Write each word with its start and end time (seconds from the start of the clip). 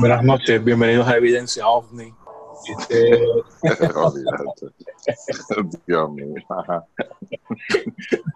Buenas 0.00 0.24
noches, 0.24 0.64
bienvenidos 0.64 1.06
a 1.06 1.18
Evidencia 1.18 1.68
OVNI. 1.68 2.14
Este, 2.78 3.20
Dios 5.86 6.12
mío. 6.12 6.34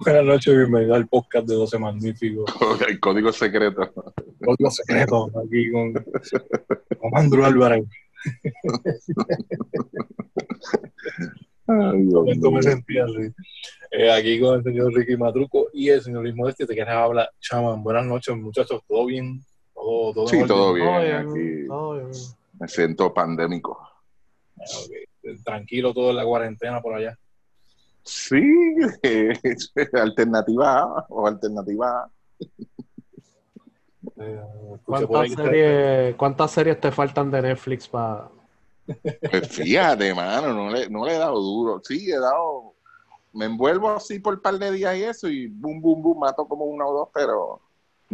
Buenas 0.04 0.24
noches, 0.24 0.54
bienvenidos 0.54 0.96
al 0.96 1.08
podcast 1.08 1.46
de 1.46 1.54
12 1.54 1.78
Magníficos. 1.78 2.44
El 2.86 3.00
código 3.00 3.32
secreto. 3.32 3.90
Código 4.44 4.70
secreto, 4.70 5.30
aquí 5.42 5.70
con, 5.70 5.94
con 5.94 7.16
Andrew 7.16 7.46
Álvarez. 7.46 7.86
Ay, 11.66 12.02
Dios 12.02 12.52
me 12.52 12.62
sentía 12.62 13.04
así. 13.04 13.32
Eh, 13.90 14.12
aquí 14.12 14.38
con 14.38 14.58
el 14.58 14.64
señor 14.64 14.92
Ricky 14.92 15.16
Matruco 15.16 15.68
y 15.72 15.88
el 15.88 16.02
señor 16.02 16.24
Luis 16.24 16.34
Modesti. 16.34 16.66
Te 16.66 16.74
quieres 16.74 16.92
hablar, 16.92 17.30
chaman. 17.40 17.82
Buenas 17.82 18.04
noches, 18.04 18.36
muchachos. 18.36 18.82
¿Todo 18.86 19.06
bien? 19.06 19.42
¿Todo, 19.84 20.14
todo 20.14 20.24
en 20.24 20.40
Sí, 20.40 20.46
todo 20.48 20.72
bien. 20.72 21.02
bien, 21.02 21.14
Aquí 21.16 21.66
todo 21.68 21.94
bien. 21.96 22.10
me 22.58 22.68
siento 22.68 23.12
pandémico. 23.12 23.78
Ok. 24.56 25.42
Tranquilo 25.44 25.92
todo 25.92 26.08
en 26.10 26.16
la 26.16 26.24
cuarentena 26.24 26.80
por 26.80 26.94
allá. 26.94 27.18
Sí, 28.02 28.40
alternativa 29.92 30.78
A 30.80 31.06
o 31.10 31.26
alternativa 31.26 31.88
A. 32.02 32.10
Eh, 34.16 34.40
escuché 34.74 35.06
por 35.06 35.20
ahí 35.22 35.28
¿Cuántas 35.34 35.36
que- 35.36 35.42
series, 35.42 36.14
¿Cuántas 36.16 36.50
series 36.50 36.80
te 36.80 36.92
faltan 36.92 37.30
de 37.30 37.42
Netflix 37.42 37.86
para.? 37.88 38.28
Pues 39.30 39.48
fíjate, 39.48 40.14
mano, 40.14 40.52
no 40.54 40.70
le, 40.70 40.88
no 40.88 41.04
le 41.04 41.14
he 41.14 41.18
dado 41.18 41.40
duro. 41.40 41.80
Sí, 41.82 42.10
he 42.10 42.18
dado. 42.18 42.74
Me 43.32 43.46
envuelvo 43.46 43.90
así 43.90 44.18
por 44.20 44.34
un 44.34 44.40
par 44.40 44.58
de 44.58 44.70
días 44.70 44.96
y 44.96 45.02
eso, 45.04 45.28
y 45.28 45.46
boom, 45.48 45.80
boom, 45.80 46.02
boom, 46.02 46.18
mato 46.20 46.46
como 46.46 46.64
una 46.64 46.86
o 46.86 46.92
dos, 46.94 47.08
pero. 47.12 47.60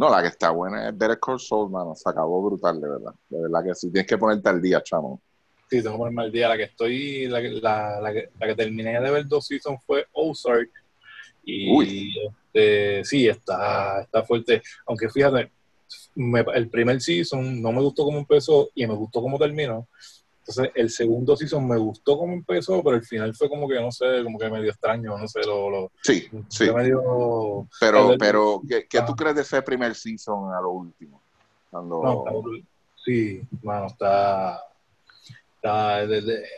No, 0.01 0.09
la 0.09 0.19
que 0.23 0.29
está 0.29 0.49
buena 0.49 0.89
es 0.89 0.97
Better 0.97 1.19
Call 1.19 1.39
Saul, 1.39 1.69
mano. 1.69 1.93
Se 1.95 2.09
acabó 2.09 2.41
brutal, 2.41 2.81
de 2.81 2.89
verdad. 2.89 3.13
De 3.29 3.39
verdad 3.39 3.63
que 3.63 3.75
sí. 3.75 3.91
Tienes 3.91 4.07
que 4.07 4.17
ponerte 4.17 4.49
al 4.49 4.59
día, 4.59 4.81
chamo. 4.81 5.21
Sí, 5.69 5.77
tengo 5.83 5.91
que 5.91 5.97
ponerme 5.99 6.23
al 6.23 6.31
día. 6.31 6.49
La 6.49 6.57
que 6.57 6.63
estoy, 6.63 7.27
la, 7.27 7.39
que- 7.39 7.51
la, 7.61 8.01
la, 8.01 8.11
que, 8.11 8.29
la 8.39 8.47
que 8.47 8.55
terminé 8.55 8.99
de 8.99 9.11
ver 9.11 9.27
dos 9.27 9.45
seasons 9.45 9.79
fue 9.85 10.07
Ozark. 10.13 10.71
Y 11.43 11.71
Uy. 11.71 12.13
este, 12.51 13.05
sí, 13.05 13.27
está, 13.27 14.01
está 14.01 14.23
fuerte. 14.23 14.63
Aunque 14.87 15.07
fíjate, 15.07 15.51
me- 16.15 16.45
el 16.55 16.67
primer 16.71 16.99
season 16.99 17.61
no 17.61 17.71
me 17.71 17.81
gustó 17.81 18.03
cómo 18.03 18.17
empezó 18.17 18.71
y 18.73 18.87
me 18.87 18.95
gustó 18.95 19.21
cómo 19.21 19.37
terminó. 19.37 19.87
Entonces, 20.41 20.71
el 20.75 20.89
segundo 20.89 21.37
season 21.37 21.67
me 21.67 21.77
gustó 21.77 22.17
cómo 22.17 22.33
empezó, 22.33 22.81
pero 22.83 22.95
el 22.95 23.03
final 23.03 23.33
fue 23.35 23.47
como 23.47 23.67
que, 23.69 23.75
no 23.79 23.91
sé, 23.91 24.23
como 24.23 24.39
que 24.39 24.49
medio 24.49 24.71
extraño, 24.71 25.15
no 25.17 25.27
sé, 25.27 25.41
lo, 25.45 25.69
lo 25.69 25.91
Sí, 26.03 26.27
sí. 26.49 26.71
medio... 26.71 27.67
Pero, 27.79 28.15
pero 28.17 28.61
¿qué, 28.67 28.87
qué 28.89 28.99
tú 29.01 29.11
Ah. 29.11 29.15
crees 29.15 29.35
de 29.35 29.41
ese 29.43 29.61
primer 29.61 29.93
season 29.93 30.51
a 30.53 30.59
lo 30.61 30.71
último? 30.71 31.21
Cuando... 31.69 32.01
No, 32.03 32.25
está- 32.25 32.65
sí, 33.05 33.41
mano, 33.61 33.85
está, 33.87 34.63
está, 35.55 36.03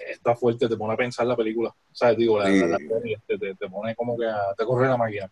está 0.09 0.36
fuerte, 0.36 0.70
te 0.70 0.78
pone 0.78 0.94
a 0.94 0.97
pensar 0.97 1.25
la 1.28 1.36
película. 1.36 1.70
O 1.70 1.95
sea, 1.95 2.14
digo, 2.14 2.40
la, 2.40 2.45
Sí. 2.47 2.59
la- 2.59 2.68
la 2.68 2.78
serie, 2.78 3.18
te, 3.28 3.38
te- 3.38 3.70
pone 3.70 3.95
como 3.95 4.18
que 4.18 4.25
a- 4.28 4.53
te 4.58 4.66
corre 4.66 4.88
la 4.88 4.97
máquina. 4.97 5.30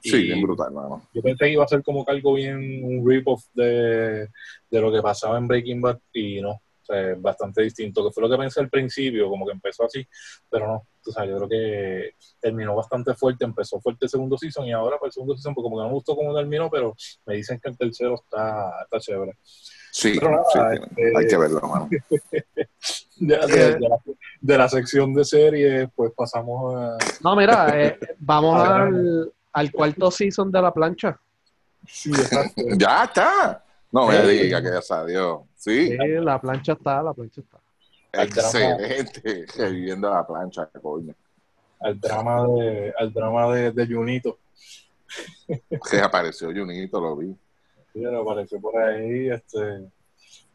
sí, 0.00 0.22
bien 0.22 0.40
brutal, 0.40 0.70
mano. 0.72 1.02
Yo 1.12 1.20
pensé 1.20 1.46
que 1.46 1.52
iba 1.52 1.64
a 1.64 1.68
ser 1.68 1.82
como 1.82 2.04
que 2.04 2.12
algo 2.12 2.34
bien, 2.34 2.84
un 2.84 3.04
rip-off 3.04 3.44
de, 3.54 4.28
de 4.70 4.80
lo 4.80 4.92
que 4.92 5.02
pasaba 5.02 5.36
en 5.38 5.48
Breaking 5.48 5.80
Bad 5.80 5.98
y 6.12 6.40
no. 6.40 6.60
Sea, 6.88 7.14
bastante 7.18 7.62
distinto, 7.62 8.02
que 8.02 8.10
fue 8.12 8.22
lo 8.22 8.30
que 8.30 8.38
pensé 8.38 8.60
al 8.60 8.70
principio, 8.70 9.28
como 9.28 9.44
que 9.44 9.52
empezó 9.52 9.84
así, 9.84 10.06
pero 10.48 10.66
no. 10.66 10.86
O 11.06 11.10
sea, 11.12 11.24
yo 11.26 11.36
creo 11.36 11.48
que 11.48 12.10
terminó 12.40 12.74
bastante 12.74 13.14
fuerte, 13.14 13.44
empezó 13.44 13.78
fuerte 13.80 14.06
el 14.06 14.10
segundo 14.10 14.36
season 14.38 14.64
y 14.66 14.72
ahora 14.72 14.96
para 14.98 15.08
el 15.08 15.12
segundo 15.12 15.34
season, 15.34 15.54
pues 15.54 15.62
como 15.62 15.76
que 15.76 15.82
no 15.82 15.88
me 15.88 15.94
gustó 15.94 16.16
cómo 16.16 16.34
terminó, 16.34 16.70
pero 16.70 16.94
me 17.26 17.34
dicen 17.34 17.60
que 17.62 17.68
el 17.70 17.76
tercero 17.76 18.14
está, 18.14 18.70
está 18.84 18.98
chévere. 19.00 19.36
Sí, 19.90 20.16
Pero 20.18 20.30
nada, 20.30 20.44
sí, 20.52 20.58
este- 20.96 21.18
hay 21.18 21.26
que 21.26 21.36
verlo, 21.36 21.60
mano. 21.60 21.88
De, 23.20 23.36
de- 23.36 23.74
de 23.74 23.80
la, 23.80 23.98
de 24.40 24.58
la 24.58 24.68
sección 24.68 25.12
de 25.12 25.24
series, 25.24 25.88
pues 25.94 26.12
pasamos 26.16 26.74
a. 26.76 26.96
No, 27.22 27.34
mira, 27.34 27.68
eh, 27.74 27.98
vamos 28.18 28.56
al, 28.62 29.32
al 29.52 29.72
cuarto 29.72 30.10
season 30.10 30.50
de 30.52 30.62
la 30.62 30.72
plancha. 30.72 31.18
Sí, 31.86 32.10
exacto. 32.12 32.62
Ya 32.78 33.04
está. 33.04 33.64
No 33.90 34.06
me 34.06 34.20
Sí. 34.20 34.42
diga 34.44 34.62
que 34.62 34.70
ya 34.70 34.82
salió. 34.82 35.46
Sí, 35.56 35.88
Sí, 35.88 35.96
la 35.96 36.40
plancha 36.40 36.72
está, 36.72 37.02
la 37.02 37.14
plancha 37.14 37.40
está. 37.40 37.58
Excelente. 38.12 39.46
Reviviendo 39.56 40.10
la 40.10 40.26
plancha, 40.26 40.66
coño. 40.80 41.14
al 41.80 41.98
drama 42.00 42.46
de, 42.48 42.92
al 42.98 43.12
drama 43.12 43.54
de, 43.54 43.70
de 43.72 43.86
Junito. 43.86 44.38
Que 45.90 45.98
apareció 46.00 46.48
Junito, 46.48 47.00
lo 47.00 47.16
vi. 47.16 47.34
Sí, 47.92 48.00
me 48.00 48.18
apareció 48.20 48.60
por 48.60 48.76
ahí, 48.76 49.30
este. 49.30 49.88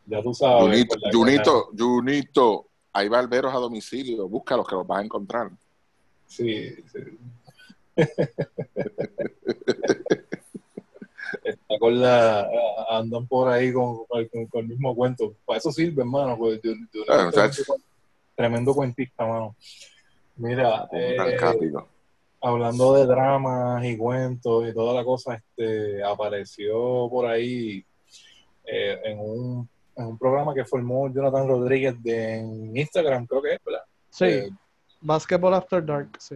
Ya 0.05 0.21
tú 0.21 0.33
sabes. 0.33 0.63
Junito, 0.63 0.95
Junito, 1.11 1.69
Junito. 1.77 2.67
Hay 2.91 3.07
barberos 3.09 3.53
a 3.53 3.57
domicilio. 3.57 4.27
Búscalos 4.27 4.67
que 4.67 4.75
los 4.75 4.85
vas 4.85 4.99
a 4.99 5.03
encontrar. 5.03 5.49
Sí, 6.27 6.75
sí. 6.91 6.99
Está 11.43 11.79
con 11.79 11.99
la, 11.99 12.47
andan 12.89 13.27
por 13.27 13.47
ahí 13.49 13.71
con, 13.73 14.05
con- 14.05 14.27
con 14.47 14.61
el 14.61 14.67
mismo 14.67 14.95
cuento. 14.95 15.33
Para 15.45 15.57
eso 15.59 15.71
sirve, 15.71 16.01
hermano. 16.01 16.37
Pues, 16.37 16.59
Ah, 17.09 17.29
tremendo, 17.31 17.75
tremendo 18.35 18.73
cuentista, 18.73 19.25
mano. 19.25 19.55
Mira, 20.35 20.87
eh, 20.91 21.15
hablando 22.41 22.93
de 22.95 23.05
dramas 23.05 23.85
y 23.85 23.95
cuentos 23.97 24.67
y 24.67 24.73
toda 24.73 24.93
la 24.93 25.03
cosa, 25.03 25.35
este, 25.35 26.03
apareció 26.03 27.07
por 27.09 27.27
ahí 27.27 27.85
eh, 28.65 28.99
en, 29.05 29.19
un, 29.19 29.69
en 29.95 30.05
un 30.07 30.17
programa 30.17 30.53
que 30.53 30.65
formó 30.65 31.07
Jonathan 31.13 31.47
Rodríguez 31.47 32.01
de, 32.03 32.39
en 32.39 32.75
Instagram, 32.75 33.25
creo 33.27 33.41
que 33.41 33.53
es, 33.53 33.59
¿verdad? 33.65 33.83
Sí, 34.09 34.25
Eh, 34.25 34.49
Basketball 35.01 35.53
After 35.53 35.85
Dark, 35.85 36.09
sí. 36.19 36.35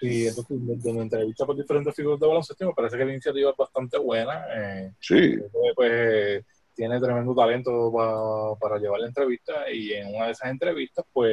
Sí, 0.00 0.26
entonces, 0.26 0.82
donde 0.82 1.02
entrevista 1.02 1.46
por 1.46 1.56
diferentes 1.56 1.94
figuras 1.94 2.20
de 2.20 2.26
baloncesto, 2.26 2.64
y 2.64 2.66
me 2.68 2.74
parece 2.74 2.96
que 2.96 3.04
la 3.04 3.12
iniciativa 3.12 3.50
es 3.50 3.56
bastante 3.56 3.98
buena. 3.98 4.44
eh, 4.54 4.92
Sí. 5.00 5.36
pues 5.74 6.44
tiene 6.74 6.98
tremendo 7.00 7.34
talento 7.34 7.92
pa- 7.92 8.56
para 8.58 8.78
llevar 8.78 8.98
la 9.00 9.06
entrevista 9.06 9.70
y 9.70 9.92
en 9.92 10.14
una 10.14 10.26
de 10.26 10.32
esas 10.32 10.50
entrevistas, 10.50 11.04
pues 11.12 11.32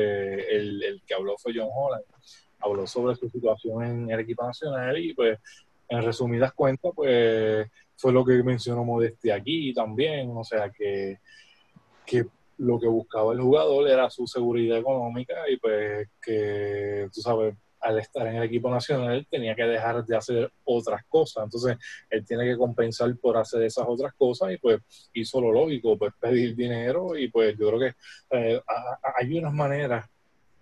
el, 0.49 0.83
el 0.83 1.01
que 1.05 1.13
habló 1.16 1.35
fue 1.38 1.51
John 1.55 1.69
Holland. 1.73 2.03
Habló 2.59 2.85
sobre 2.85 3.16
su 3.16 3.27
situación 3.27 3.83
en 3.83 4.11
el 4.11 4.19
equipo 4.19 4.45
nacional 4.45 4.95
y 4.99 5.16
pues 5.16 5.39
en 5.89 6.03
resumidas 6.03 6.53
cuentas, 6.53 6.91
pues 6.95 7.67
fue 7.97 8.13
lo 8.13 8.23
que 8.23 8.43
mencionó 8.43 8.83
Modesti 8.83 9.31
aquí 9.31 9.73
también, 9.73 10.29
o 10.35 10.43
sea 10.43 10.69
que, 10.69 11.17
que 12.05 12.25
lo 12.59 12.79
que 12.79 12.88
buscaba 12.88 13.33
el 13.33 13.41
jugador 13.41 13.88
era 13.89 14.09
su 14.11 14.28
seguridad 14.28 14.78
económica 14.78 15.49
y 15.49 15.57
pues 15.57 16.07
que, 16.22 17.09
tú 17.11 17.19
sabes, 17.22 17.55
al 17.81 18.00
estar 18.00 18.28
en 18.28 18.36
el 18.36 18.44
equipo 18.44 18.69
nacional 18.69 19.25
tenía 19.30 19.56
que 19.56 19.64
dejar 19.64 20.06
de 20.06 20.16
hacer 20.16 20.52
otras 20.64 21.03
cosas, 21.06 21.44
entonces 21.44 21.78
él 22.09 22.25
tiene 22.25 22.46
que 22.46 22.56
compensar 22.58 23.16
por 23.18 23.38
hacer 23.38 23.64
esas 23.64 23.86
otras 23.88 24.14
cosas 24.14 24.52
y 24.53 24.58
pues 24.58 24.80
hizo 25.14 25.42
lo 25.42 25.52
lógico, 25.52 25.97
pues 25.97 26.14
pedir 26.20 26.56
dinero 26.56 27.18
y 27.18 27.28
pues 27.30 27.58
yo 27.58 27.68
creo 27.70 27.80
que 27.80 27.94
eh, 28.38 28.62
hay 29.20 29.38
unas 29.38 29.53
maneras 29.53 30.08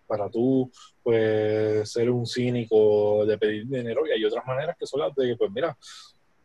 para 0.08 0.29
tú 0.29 0.72
pues 1.03 1.91
ser 1.91 2.09
un 2.09 2.26
cínico 2.26 3.26
de 3.26 3.38
pedir 3.38 3.67
dinero 3.67 4.08
y 4.08 4.11
hay 4.11 4.26
otras 4.26 4.46
maneras 4.46 4.76
que 4.79 4.88
son 4.88 5.02
las 5.02 5.14
de 5.14 5.35
pues 5.38 5.52
mira, 5.52 5.78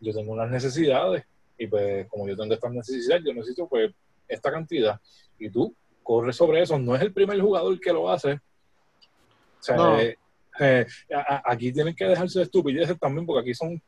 yo 0.00 0.12
tengo 0.12 0.32
unas 0.32 0.50
necesidades 0.50 1.24
y 1.56 1.66
pues 1.66 2.06
como 2.08 2.28
yo 2.28 2.36
tengo 2.36 2.52
estas 2.52 2.72
necesidades, 2.72 3.24
yo 3.24 3.32
necesito 3.32 3.66
pues 3.68 3.90
esta 4.28 4.50
cantidad 4.50 5.00
y 5.38 5.48
tú 5.50 5.74
corres 6.02 6.36
sobre 6.36 6.60
eso, 6.62 6.78
no 6.78 6.94
es 6.94 7.02
el 7.02 7.12
primer 7.12 7.40
jugador 7.40 7.78
que 7.80 7.92
lo 7.92 8.10
hace. 8.10 8.32
O 8.32 9.62
sea, 9.62 9.76
No. 9.76 9.98
eh, 10.00 10.18
eh, 10.60 10.86
aquí 11.44 11.72
tienen 11.72 11.94
que 11.94 12.06
dejarse 12.06 12.38
de 12.38 12.44
estupideces 12.44 12.98
también, 12.98 13.26
porque 13.26 13.40
aquí 13.40 13.54
son 13.54 13.80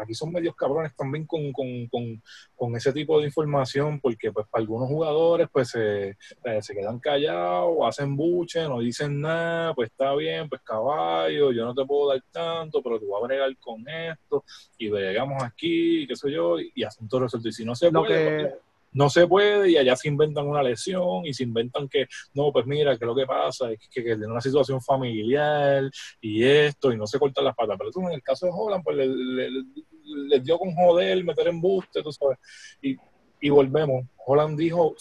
aquí, 0.00 0.14
son 0.14 0.32
medios 0.32 0.54
cabrones 0.54 0.94
también 0.96 1.26
con, 1.26 1.52
con, 1.52 1.86
con, 1.88 2.22
con 2.54 2.76
ese 2.76 2.92
tipo 2.92 3.18
de 3.18 3.26
información, 3.26 4.00
porque 4.00 4.32
pues 4.32 4.46
para 4.48 4.62
algunos 4.62 4.88
jugadores 4.88 5.48
pues 5.52 5.68
se, 5.68 6.10
eh, 6.10 6.62
se 6.62 6.74
quedan 6.74 6.98
callados, 6.98 7.76
hacen 7.86 8.16
buche, 8.16 8.62
no 8.62 8.80
dicen 8.80 9.20
nada, 9.20 9.74
pues 9.74 9.90
está 9.90 10.14
bien, 10.14 10.48
pues 10.48 10.62
caballo, 10.62 11.52
yo 11.52 11.64
no 11.64 11.74
te 11.74 11.84
puedo 11.84 12.10
dar 12.10 12.22
tanto, 12.30 12.82
pero 12.82 12.98
te 12.98 13.06
voy 13.06 13.22
a 13.22 13.26
bregar 13.26 13.56
con 13.58 13.86
esto, 13.88 14.44
y 14.78 14.88
bregamos 14.88 15.42
aquí, 15.42 16.06
qué 16.06 16.16
sé 16.16 16.30
yo, 16.30 16.58
y, 16.58 16.72
y 16.74 16.84
asunto 16.84 17.20
resuelto. 17.20 17.48
Y 17.48 17.52
si 17.52 17.64
no 17.64 17.74
se 17.74 17.90
Lo 17.90 18.04
puede, 18.04 18.40
pues, 18.40 18.52
que, 18.52 18.58
no 18.92 19.10
se 19.10 19.26
puede 19.26 19.70
y 19.70 19.76
allá 19.76 19.96
se 19.96 20.08
inventan 20.08 20.46
una 20.46 20.62
lesión 20.62 21.24
y 21.24 21.34
se 21.34 21.42
inventan 21.44 21.88
que, 21.88 22.06
no, 22.34 22.52
pues 22.52 22.66
mira, 22.66 22.96
que 22.98 23.06
lo 23.06 23.14
que 23.14 23.26
pasa 23.26 23.70
es 23.70 23.78
que, 23.78 24.02
que 24.02 24.16
tiene 24.16 24.26
una 24.26 24.40
situación 24.40 24.80
familiar 24.80 25.90
y 26.20 26.44
esto 26.44 26.92
y 26.92 26.96
no 26.96 27.06
se 27.06 27.18
cortan 27.18 27.44
las 27.44 27.54
patas. 27.54 27.76
Pero 27.78 27.90
eso 27.90 28.00
en 28.00 28.14
el 28.14 28.22
caso 28.22 28.46
de 28.46 28.52
Holland, 28.54 28.84
pues 28.84 28.96
le 28.96 30.40
dio 30.40 30.58
con 30.58 30.74
joder, 30.74 31.22
meter 31.24 31.48
embuste, 31.48 32.02
tú 32.02 32.12
sabes. 32.12 32.38
Y 32.82 32.96
y 33.40 33.50
volvemos. 33.50 34.04
Holland 34.26 34.58
dijo, 34.58 34.94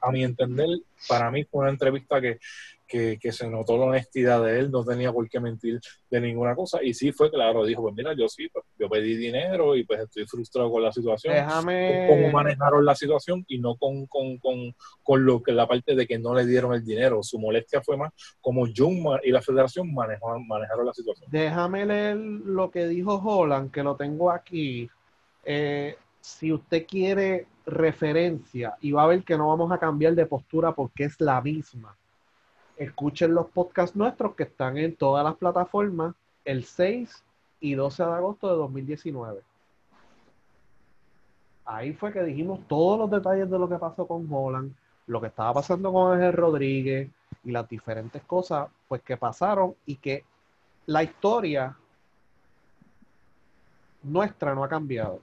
a 0.00 0.10
mi 0.10 0.24
entender, 0.24 0.68
para 1.08 1.30
mí 1.30 1.44
fue 1.44 1.60
una 1.62 1.70
entrevista 1.70 2.18
que, 2.18 2.38
que, 2.88 3.18
que 3.20 3.30
se 3.30 3.46
notó 3.46 3.76
la 3.76 3.84
honestidad 3.84 4.42
de 4.42 4.58
él, 4.58 4.70
no 4.70 4.82
tenía 4.82 5.12
por 5.12 5.28
qué 5.28 5.38
mentir 5.38 5.78
de 6.10 6.20
ninguna 6.20 6.54
cosa. 6.54 6.82
Y 6.82 6.94
sí 6.94 7.12
fue 7.12 7.30
claro, 7.30 7.64
dijo, 7.66 7.82
pues 7.82 7.94
mira, 7.94 8.14
yo 8.14 8.26
sí, 8.26 8.48
pues, 8.48 8.64
yo 8.78 8.88
pedí 8.88 9.16
dinero 9.16 9.76
y 9.76 9.84
pues 9.84 10.00
estoy 10.00 10.24
frustrado 10.26 10.70
con 10.70 10.82
la 10.82 10.92
situación. 10.92 11.34
con 11.44 12.06
cómo 12.06 12.16
Déjame. 12.28 12.32
manejaron 12.32 12.84
la 12.86 12.94
situación 12.94 13.44
y 13.48 13.58
no 13.58 13.76
con, 13.76 14.06
con, 14.06 14.38
con, 14.38 14.74
con 15.02 15.26
lo 15.26 15.42
que 15.42 15.52
la 15.52 15.68
parte 15.68 15.94
de 15.94 16.06
que 16.06 16.18
no 16.18 16.34
le 16.34 16.46
dieron 16.46 16.72
el 16.72 16.82
dinero. 16.82 17.22
Su 17.22 17.38
molestia 17.38 17.82
fue 17.82 17.98
más 17.98 18.12
como 18.40 18.66
Jun 18.74 19.02
ma- 19.02 19.20
y 19.22 19.30
la 19.30 19.42
federación 19.42 19.92
manejaron, 19.92 20.48
manejaron 20.48 20.86
la 20.86 20.94
situación. 20.94 21.28
Déjame 21.30 21.84
leer 21.84 22.16
lo 22.16 22.70
que 22.70 22.88
dijo 22.88 23.16
Holland, 23.16 23.70
que 23.70 23.82
lo 23.82 23.94
tengo 23.94 24.30
aquí. 24.30 24.88
Eh, 25.44 25.96
si 26.20 26.52
usted 26.52 26.86
quiere 26.86 27.46
referencia 27.66 28.76
y 28.80 28.92
va 28.92 29.04
a 29.04 29.08
ver 29.08 29.24
que 29.24 29.36
no 29.36 29.48
vamos 29.48 29.70
a 29.72 29.78
cambiar 29.78 30.14
de 30.14 30.26
postura 30.26 30.72
porque 30.72 31.04
es 31.04 31.20
la 31.20 31.40
misma, 31.40 31.96
escuchen 32.76 33.34
los 33.34 33.46
podcasts 33.46 33.96
nuestros 33.96 34.34
que 34.34 34.44
están 34.44 34.76
en 34.78 34.96
todas 34.96 35.24
las 35.24 35.36
plataformas 35.36 36.14
el 36.44 36.64
6 36.64 37.24
y 37.60 37.74
12 37.74 38.04
de 38.04 38.12
agosto 38.12 38.48
de 38.48 38.56
2019. 38.56 39.42
Ahí 41.64 41.92
fue 41.92 42.12
que 42.12 42.22
dijimos 42.22 42.60
todos 42.66 42.98
los 42.98 43.10
detalles 43.10 43.50
de 43.50 43.58
lo 43.58 43.68
que 43.68 43.76
pasó 43.76 44.06
con 44.06 44.26
Holland, 44.30 44.72
lo 45.06 45.20
que 45.20 45.28
estaba 45.28 45.54
pasando 45.54 45.92
con 45.92 46.12
Ángel 46.12 46.32
Rodríguez 46.32 47.08
y 47.44 47.52
las 47.52 47.68
diferentes 47.68 48.22
cosas 48.22 48.68
pues 48.88 49.02
que 49.02 49.16
pasaron 49.16 49.74
y 49.86 49.96
que 49.96 50.24
la 50.86 51.02
historia 51.02 51.76
nuestra 54.02 54.54
no 54.54 54.64
ha 54.64 54.68
cambiado. 54.68 55.20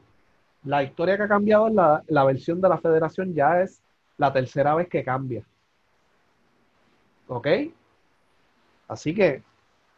La 0.68 0.84
historia 0.84 1.18
que 1.18 1.24
ha 1.24 1.28
cambiado 1.28 1.68
es 1.68 1.74
la, 1.74 2.04
la 2.08 2.24
versión 2.26 2.60
de 2.60 2.70
la 2.70 2.78
federación, 2.78 3.34
ya 3.34 3.62
es 3.62 3.82
la 4.18 4.34
tercera 4.34 4.76
vez 4.76 4.90
que 4.90 5.04
cambia. 5.04 5.44
¿Ok? 7.28 7.48
Así 8.88 9.14
que 9.16 9.44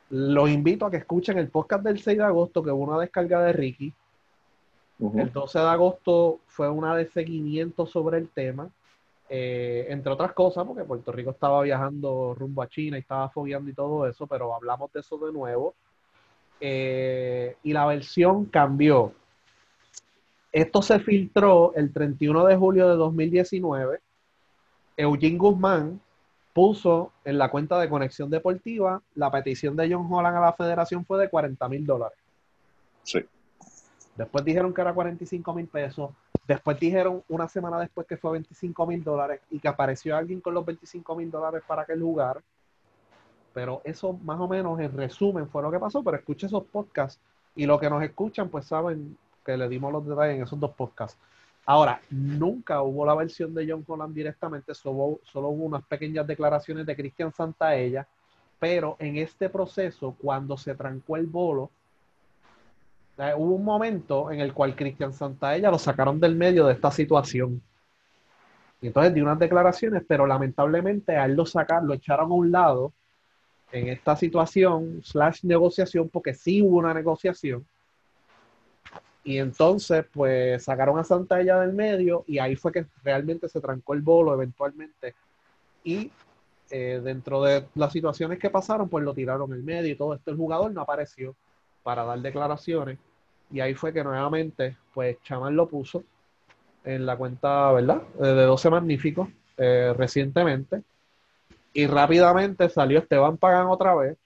los 0.09 0.49
invito 0.49 0.85
a 0.85 0.91
que 0.91 0.97
escuchen 0.97 1.37
el 1.37 1.49
podcast 1.49 1.83
del 1.83 1.99
6 1.99 2.17
de 2.17 2.23
agosto, 2.23 2.63
que 2.63 2.71
hubo 2.71 2.83
una 2.83 2.99
descarga 2.99 3.43
de 3.43 3.53
Ricky. 3.53 3.93
El 4.99 5.31
12 5.31 5.59
de 5.59 5.65
agosto 5.65 6.39
fue 6.47 6.69
una 6.69 6.95
de 6.95 7.05
seguimiento 7.05 7.85
sobre 7.85 8.17
el 8.17 8.27
tema, 8.29 8.69
eh, 9.29 9.85
entre 9.89 10.11
otras 10.11 10.33
cosas, 10.33 10.65
porque 10.65 10.83
Puerto 10.83 11.11
Rico 11.11 11.31
estaba 11.31 11.61
viajando 11.61 12.35
rumbo 12.37 12.61
a 12.61 12.67
China 12.67 12.97
y 12.97 13.01
estaba 13.01 13.29
fogueando 13.29 13.69
y 13.69 13.73
todo 13.73 14.05
eso, 14.07 14.27
pero 14.27 14.53
hablamos 14.53 14.91
de 14.91 14.99
eso 14.99 15.17
de 15.17 15.31
nuevo. 15.31 15.73
Eh, 16.59 17.55
y 17.63 17.71
la 17.71 17.85
versión 17.85 18.45
cambió. 18.45 19.13
Esto 20.51 20.81
se 20.81 20.99
filtró 20.99 21.73
el 21.75 21.93
31 21.93 22.45
de 22.45 22.55
julio 22.55 22.89
de 22.89 22.95
2019. 22.95 23.99
Eugene 24.97 25.37
Guzmán 25.37 26.01
puso 26.53 27.11
en 27.23 27.37
la 27.37 27.49
cuenta 27.51 27.79
de 27.79 27.87
Conexión 27.87 28.29
Deportiva 28.29 29.01
la 29.15 29.31
petición 29.31 29.75
de 29.75 29.93
John 29.93 30.07
Holland 30.11 30.37
a 30.37 30.41
la 30.41 30.53
federación 30.53 31.05
fue 31.05 31.19
de 31.19 31.29
40 31.29 31.69
mil 31.69 31.85
dólares. 31.85 32.17
Sí. 33.03 33.19
Después 34.17 34.43
dijeron 34.43 34.73
que 34.73 34.81
era 34.81 34.93
45 34.93 35.53
mil 35.53 35.67
pesos. 35.67 36.11
Después 36.47 36.79
dijeron 36.79 37.23
una 37.29 37.47
semana 37.47 37.79
después 37.79 38.07
que 38.07 38.17
fue 38.17 38.31
25 38.31 38.87
mil 38.87 39.03
dólares 39.03 39.41
y 39.51 39.59
que 39.59 39.67
apareció 39.67 40.17
alguien 40.17 40.41
con 40.41 40.53
los 40.55 40.65
25 40.65 41.15
mil 41.15 41.29
dólares 41.29 41.61
para 41.65 41.83
aquel 41.83 41.99
lugar. 41.99 42.41
Pero 43.53 43.81
eso 43.85 44.13
más 44.13 44.39
o 44.39 44.47
menos 44.47 44.79
en 44.79 44.91
resumen 44.97 45.47
fue 45.47 45.61
lo 45.61 45.71
que 45.71 45.79
pasó. 45.79 46.03
Pero 46.03 46.17
escucha 46.17 46.47
esos 46.47 46.63
podcasts 46.65 47.21
y 47.55 47.65
lo 47.65 47.79
que 47.79 47.89
nos 47.89 48.03
escuchan 48.03 48.49
pues 48.49 48.65
saben 48.65 49.15
que 49.45 49.57
le 49.57 49.67
dimos 49.69 49.91
los 49.91 50.05
detalles 50.05 50.37
en 50.37 50.43
esos 50.43 50.59
dos 50.59 50.71
podcasts. 50.71 51.17
Ahora, 51.65 52.01
nunca 52.09 52.81
hubo 52.81 53.05
la 53.05 53.13
versión 53.13 53.53
de 53.53 53.67
John 53.69 53.83
Holland 53.87 54.15
directamente, 54.15 54.73
solo, 54.73 55.19
solo 55.23 55.49
hubo 55.49 55.65
unas 55.65 55.83
pequeñas 55.83 56.25
declaraciones 56.25 56.85
de 56.85 56.95
Cristian 56.95 57.31
Santaella, 57.31 58.07
pero 58.59 58.95
en 58.99 59.17
este 59.17 59.49
proceso, 59.49 60.15
cuando 60.19 60.57
se 60.57 60.75
trancó 60.75 61.15
el 61.15 61.27
bolo, 61.27 61.69
eh, 63.19 63.33
hubo 63.35 63.55
un 63.55 63.65
momento 63.65 64.31
en 64.31 64.39
el 64.39 64.53
cual 64.53 64.75
Cristian 64.75 65.13
Santaella 65.13 65.69
lo 65.69 65.77
sacaron 65.77 66.19
del 66.19 66.35
medio 66.35 66.65
de 66.65 66.73
esta 66.73 66.89
situación. 66.89 67.61
Y 68.81 68.87
entonces 68.87 69.13
dio 69.13 69.23
unas 69.23 69.39
declaraciones, 69.39 70.03
pero 70.07 70.25
lamentablemente 70.25 71.17
a 71.17 71.25
él 71.25 71.35
lo 71.35 71.45
sacaron, 71.45 71.87
lo 71.87 71.93
echaron 71.93 72.31
a 72.31 72.33
un 72.33 72.51
lado 72.51 72.93
en 73.71 73.89
esta 73.89 74.15
situación, 74.15 75.01
slash 75.03 75.43
negociación, 75.43 76.09
porque 76.09 76.33
sí 76.33 76.61
hubo 76.61 76.77
una 76.77 76.93
negociación. 76.93 77.65
Y 79.23 79.37
entonces, 79.37 80.05
pues 80.11 80.63
sacaron 80.63 80.97
a 80.97 81.03
Santaella 81.03 81.59
del 81.59 81.73
medio 81.73 82.23
y 82.27 82.39
ahí 82.39 82.55
fue 82.55 82.71
que 82.71 82.85
realmente 83.03 83.49
se 83.49 83.59
trancó 83.59 83.93
el 83.93 84.01
bolo 84.01 84.33
eventualmente. 84.33 85.15
Y 85.83 86.11
eh, 86.71 87.01
dentro 87.03 87.41
de 87.43 87.65
las 87.75 87.91
situaciones 87.91 88.39
que 88.39 88.49
pasaron, 88.49 88.87
pues 88.89 89.03
lo 89.03 89.13
tiraron 89.13 89.51
el 89.53 89.63
medio 89.63 89.91
y 89.91 89.95
todo 89.95 90.13
esto. 90.13 90.31
El 90.31 90.37
jugador 90.37 90.71
no 90.71 90.81
apareció 90.81 91.35
para 91.83 92.05
dar 92.05 92.19
declaraciones. 92.19 92.97
Y 93.51 93.59
ahí 93.59 93.73
fue 93.73 93.91
que 93.91 94.03
nuevamente, 94.03 94.77
pues 94.93 95.17
Chaman 95.23 95.55
lo 95.55 95.67
puso 95.67 96.03
en 96.83 97.05
la 97.05 97.17
cuenta, 97.17 97.71
¿verdad? 97.71 98.01
Eh, 98.19 98.27
De 98.27 98.43
12 98.43 98.69
Magníficos 98.69 99.27
eh, 99.57 99.93
recientemente. 99.97 100.83
Y 101.73 101.87
rápidamente 101.87 102.69
salió 102.69 102.99
Esteban 102.99 103.37
Pagan 103.37 103.67
otra 103.67 103.95
vez 103.95 104.17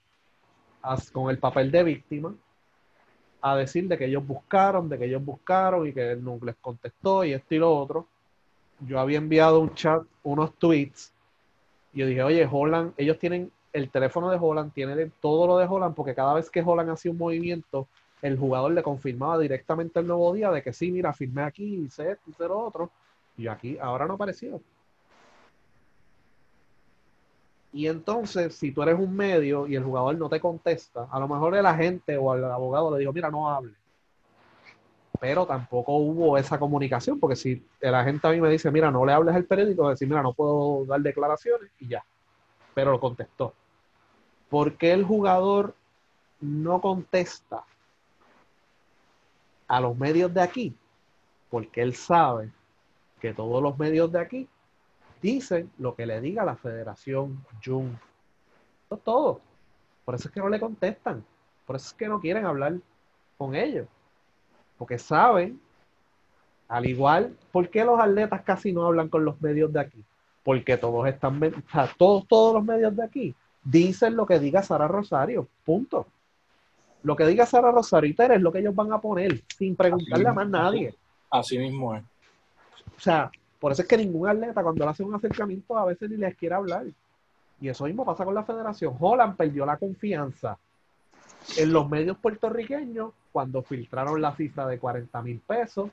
con 1.12 1.30
el 1.30 1.38
papel 1.38 1.70
de 1.70 1.82
víctima 1.82 2.34
a 3.46 3.54
decir 3.56 3.86
de 3.88 3.98
que 3.98 4.06
ellos 4.06 4.26
buscaron, 4.26 4.88
de 4.88 4.98
que 4.98 5.04
ellos 5.04 5.22
buscaron 5.22 5.86
y 5.86 5.92
que 5.92 6.12
él 6.12 6.24
no 6.24 6.38
les 6.42 6.56
contestó 6.56 7.24
y 7.24 7.34
esto 7.34 7.54
y 7.54 7.58
lo 7.58 7.76
otro. 7.76 8.06
Yo 8.80 8.98
había 8.98 9.18
enviado 9.18 9.60
un 9.60 9.74
chat, 9.74 10.02
unos 10.22 10.54
tweets, 10.54 11.12
y 11.92 11.98
yo 11.98 12.06
dije, 12.06 12.22
oye, 12.22 12.48
Holland, 12.50 12.94
ellos 12.96 13.18
tienen 13.18 13.52
el 13.74 13.90
teléfono 13.90 14.30
de 14.30 14.38
Holland, 14.40 14.72
tienen 14.72 15.12
todo 15.20 15.46
lo 15.46 15.58
de 15.58 15.66
Holland, 15.66 15.94
porque 15.94 16.14
cada 16.14 16.32
vez 16.32 16.48
que 16.48 16.62
Holland 16.62 16.88
hacía 16.88 17.10
un 17.10 17.18
movimiento, 17.18 17.86
el 18.22 18.38
jugador 18.38 18.72
le 18.72 18.82
confirmaba 18.82 19.38
directamente 19.38 20.00
el 20.00 20.06
nuevo 20.06 20.32
día 20.32 20.50
de 20.50 20.62
que 20.62 20.72
sí, 20.72 20.90
mira, 20.90 21.12
firmé 21.12 21.42
aquí, 21.42 21.84
hice 21.84 22.12
esto, 22.12 22.30
hice 22.30 22.48
lo 22.48 22.58
otro, 22.58 22.90
y 23.36 23.46
aquí, 23.46 23.76
ahora 23.78 24.06
no 24.06 24.14
apareció. 24.14 24.58
Y 27.74 27.88
entonces, 27.88 28.54
si 28.54 28.70
tú 28.70 28.84
eres 28.84 28.96
un 28.96 29.16
medio 29.16 29.66
y 29.66 29.74
el 29.74 29.82
jugador 29.82 30.16
no 30.16 30.28
te 30.28 30.38
contesta, 30.38 31.08
a 31.10 31.18
lo 31.18 31.26
mejor 31.26 31.56
el 31.56 31.66
agente 31.66 32.16
o 32.16 32.32
el 32.32 32.44
abogado 32.44 32.92
le 32.92 33.00
dijo, 33.00 33.12
mira, 33.12 33.32
no 33.32 33.50
hable. 33.50 33.74
Pero 35.18 35.44
tampoco 35.44 35.96
hubo 35.96 36.38
esa 36.38 36.56
comunicación, 36.56 37.18
porque 37.18 37.34
si 37.34 37.66
el 37.80 37.94
agente 37.96 38.28
a 38.28 38.30
mí 38.30 38.40
me 38.40 38.48
dice, 38.48 38.70
mira, 38.70 38.92
no 38.92 39.04
le 39.04 39.12
hables 39.12 39.34
al 39.34 39.44
periódico, 39.44 39.88
decir, 39.88 40.06
mira, 40.06 40.22
no 40.22 40.32
puedo 40.32 40.84
dar 40.84 41.00
declaraciones 41.00 41.68
y 41.80 41.88
ya. 41.88 42.04
Pero 42.74 42.92
lo 42.92 43.00
contestó. 43.00 43.52
¿Por 44.48 44.74
qué 44.74 44.92
el 44.92 45.02
jugador 45.02 45.74
no 46.40 46.80
contesta 46.80 47.64
a 49.66 49.80
los 49.80 49.96
medios 49.96 50.32
de 50.32 50.42
aquí? 50.42 50.76
Porque 51.50 51.82
él 51.82 51.96
sabe 51.96 52.52
que 53.20 53.34
todos 53.34 53.60
los 53.60 53.76
medios 53.76 54.12
de 54.12 54.20
aquí 54.20 54.48
dicen 55.24 55.70
lo 55.78 55.94
que 55.94 56.04
le 56.04 56.20
diga 56.20 56.44
la 56.44 56.54
federación 56.54 57.42
Jun. 57.64 57.98
Eso 58.84 58.94
es 58.94 59.00
todo. 59.02 59.40
Por 60.04 60.14
eso 60.14 60.28
es 60.28 60.34
que 60.34 60.40
no 60.40 60.50
le 60.50 60.60
contestan. 60.60 61.24
Por 61.66 61.76
eso 61.76 61.86
es 61.86 61.94
que 61.94 62.08
no 62.08 62.20
quieren 62.20 62.44
hablar 62.44 62.74
con 63.38 63.54
ellos. 63.54 63.86
Porque 64.76 64.98
saben, 64.98 65.58
al 66.68 66.84
igual, 66.84 67.34
¿por 67.52 67.70
qué 67.70 67.86
los 67.86 67.98
atletas 67.98 68.42
casi 68.42 68.70
no 68.70 68.84
hablan 68.84 69.08
con 69.08 69.24
los 69.24 69.40
medios 69.40 69.72
de 69.72 69.80
aquí? 69.80 70.04
Porque 70.42 70.76
todos 70.76 71.08
están, 71.08 71.42
o 71.42 71.70
sea, 71.72 71.88
todos, 71.96 72.28
todos 72.28 72.56
los 72.56 72.64
medios 72.64 72.94
de 72.94 73.04
aquí 73.04 73.34
dicen 73.64 74.16
lo 74.16 74.26
que 74.26 74.38
diga 74.38 74.62
Sara 74.62 74.88
Rosario. 74.88 75.48
Punto. 75.64 76.06
Lo 77.02 77.16
que 77.16 77.24
diga 77.26 77.46
Sara 77.46 77.70
Rosario 77.70 78.10
y 78.10 78.14
Tere 78.14 78.34
es 78.34 78.42
lo 78.42 78.52
que 78.52 78.58
ellos 78.58 78.74
van 78.74 78.92
a 78.92 79.00
poner, 79.00 79.42
sin 79.56 79.74
preguntarle 79.74 80.28
a 80.28 80.34
más 80.34 80.50
nadie. 80.50 80.94
Así 81.30 81.56
mismo 81.56 81.94
es. 81.94 82.02
O 82.94 83.00
sea, 83.00 83.30
por 83.64 83.72
eso 83.72 83.80
es 83.80 83.88
que 83.88 83.96
ningún 83.96 84.28
atleta 84.28 84.62
cuando 84.62 84.84
le 84.84 84.90
hace 84.90 85.02
un 85.02 85.14
acercamiento 85.14 85.78
a 85.78 85.86
veces 85.86 86.10
ni 86.10 86.18
les 86.18 86.36
quiere 86.36 86.54
hablar. 86.54 86.84
Y 87.58 87.66
eso 87.70 87.86
mismo 87.86 88.04
pasa 88.04 88.22
con 88.22 88.34
la 88.34 88.44
federación. 88.44 88.94
Holland 89.00 89.38
perdió 89.38 89.64
la 89.64 89.78
confianza 89.78 90.58
en 91.56 91.72
los 91.72 91.88
medios 91.88 92.18
puertorriqueños 92.18 93.12
cuando 93.32 93.62
filtraron 93.62 94.20
la 94.20 94.36
cifra 94.36 94.66
de 94.66 94.78
40 94.78 95.22
mil 95.22 95.40
pesos, 95.40 95.90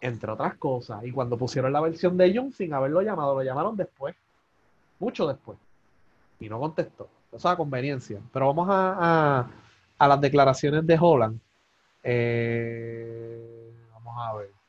entre 0.00 0.32
otras 0.32 0.56
cosas. 0.56 1.04
Y 1.04 1.12
cuando 1.12 1.38
pusieron 1.38 1.72
la 1.72 1.80
versión 1.80 2.16
de 2.16 2.36
Jung 2.36 2.52
sin 2.52 2.74
haberlo 2.74 3.00
llamado, 3.00 3.36
lo 3.36 3.44
llamaron 3.44 3.76
después, 3.76 4.16
mucho 4.98 5.28
después. 5.28 5.56
Y 6.40 6.48
no 6.48 6.58
contestó. 6.58 7.08
Eso 7.30 7.48
a 7.48 7.56
conveniencia. 7.56 8.18
Pero 8.32 8.48
vamos 8.48 8.68
a, 8.68 8.96
a- 9.42 9.50
a 9.96 10.08
las 10.08 10.20
declaraciones 10.20 10.84
de 10.84 10.98
Holland. 11.00 11.38
Eh, 12.02 13.72
vamos 13.92 14.14
a 14.18 14.34
ver. 14.34 14.59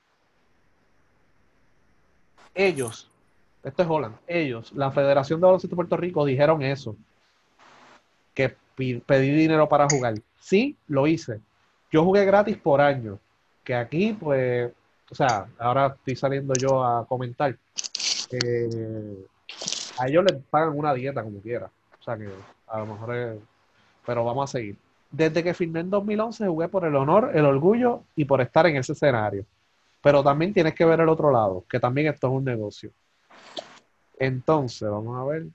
Ellos, 2.53 3.09
esto 3.63 3.83
es 3.83 3.89
Holland, 3.89 4.15
ellos, 4.27 4.71
la 4.73 4.91
Federación 4.91 5.39
de 5.39 5.45
Baloncesto 5.45 5.75
de 5.75 5.77
Puerto 5.77 5.97
Rico, 5.97 6.25
dijeron 6.25 6.61
eso. 6.61 6.95
Que 8.33 8.55
pedí 8.75 9.31
dinero 9.31 9.67
para 9.67 9.87
jugar. 9.89 10.15
Sí, 10.39 10.75
lo 10.87 11.07
hice. 11.07 11.39
Yo 11.91 12.03
jugué 12.03 12.25
gratis 12.25 12.57
por 12.57 12.81
año. 12.81 13.19
Que 13.63 13.75
aquí, 13.75 14.13
pues, 14.19 14.71
o 15.09 15.15
sea, 15.15 15.45
ahora 15.59 15.87
estoy 15.87 16.15
saliendo 16.15 16.53
yo 16.55 16.83
a 16.83 17.05
comentar, 17.05 17.55
a 19.97 20.07
ellos 20.07 20.23
les 20.23 20.41
pagan 20.49 20.77
una 20.77 20.93
dieta 20.93 21.23
como 21.23 21.39
quiera. 21.41 21.69
O 21.99 22.03
sea 22.03 22.17
que 22.17 22.29
a 22.67 22.79
lo 22.79 22.85
mejor 22.87 23.39
pero 24.05 24.25
vamos 24.25 24.49
a 24.49 24.57
seguir. 24.57 24.75
Desde 25.11 25.43
que 25.43 25.53
firmé 25.53 25.81
en 25.81 25.89
2011 25.89 26.47
jugué 26.47 26.67
por 26.69 26.85
el 26.85 26.95
honor, 26.95 27.31
el 27.33 27.45
orgullo 27.45 28.03
y 28.15 28.25
por 28.25 28.41
estar 28.41 28.65
en 28.65 28.77
ese 28.77 28.93
escenario. 28.93 29.45
Pero 30.01 30.23
también 30.23 30.53
tienes 30.53 30.73
que 30.73 30.85
ver 30.85 30.99
el 30.99 31.09
otro 31.09 31.31
lado, 31.31 31.63
que 31.69 31.79
también 31.79 32.07
esto 32.07 32.27
es 32.27 32.33
un 32.33 32.43
negocio. 32.43 32.91
Entonces, 34.17 34.89
vamos 34.89 35.17
a 35.19 35.23
ver. 35.25 35.47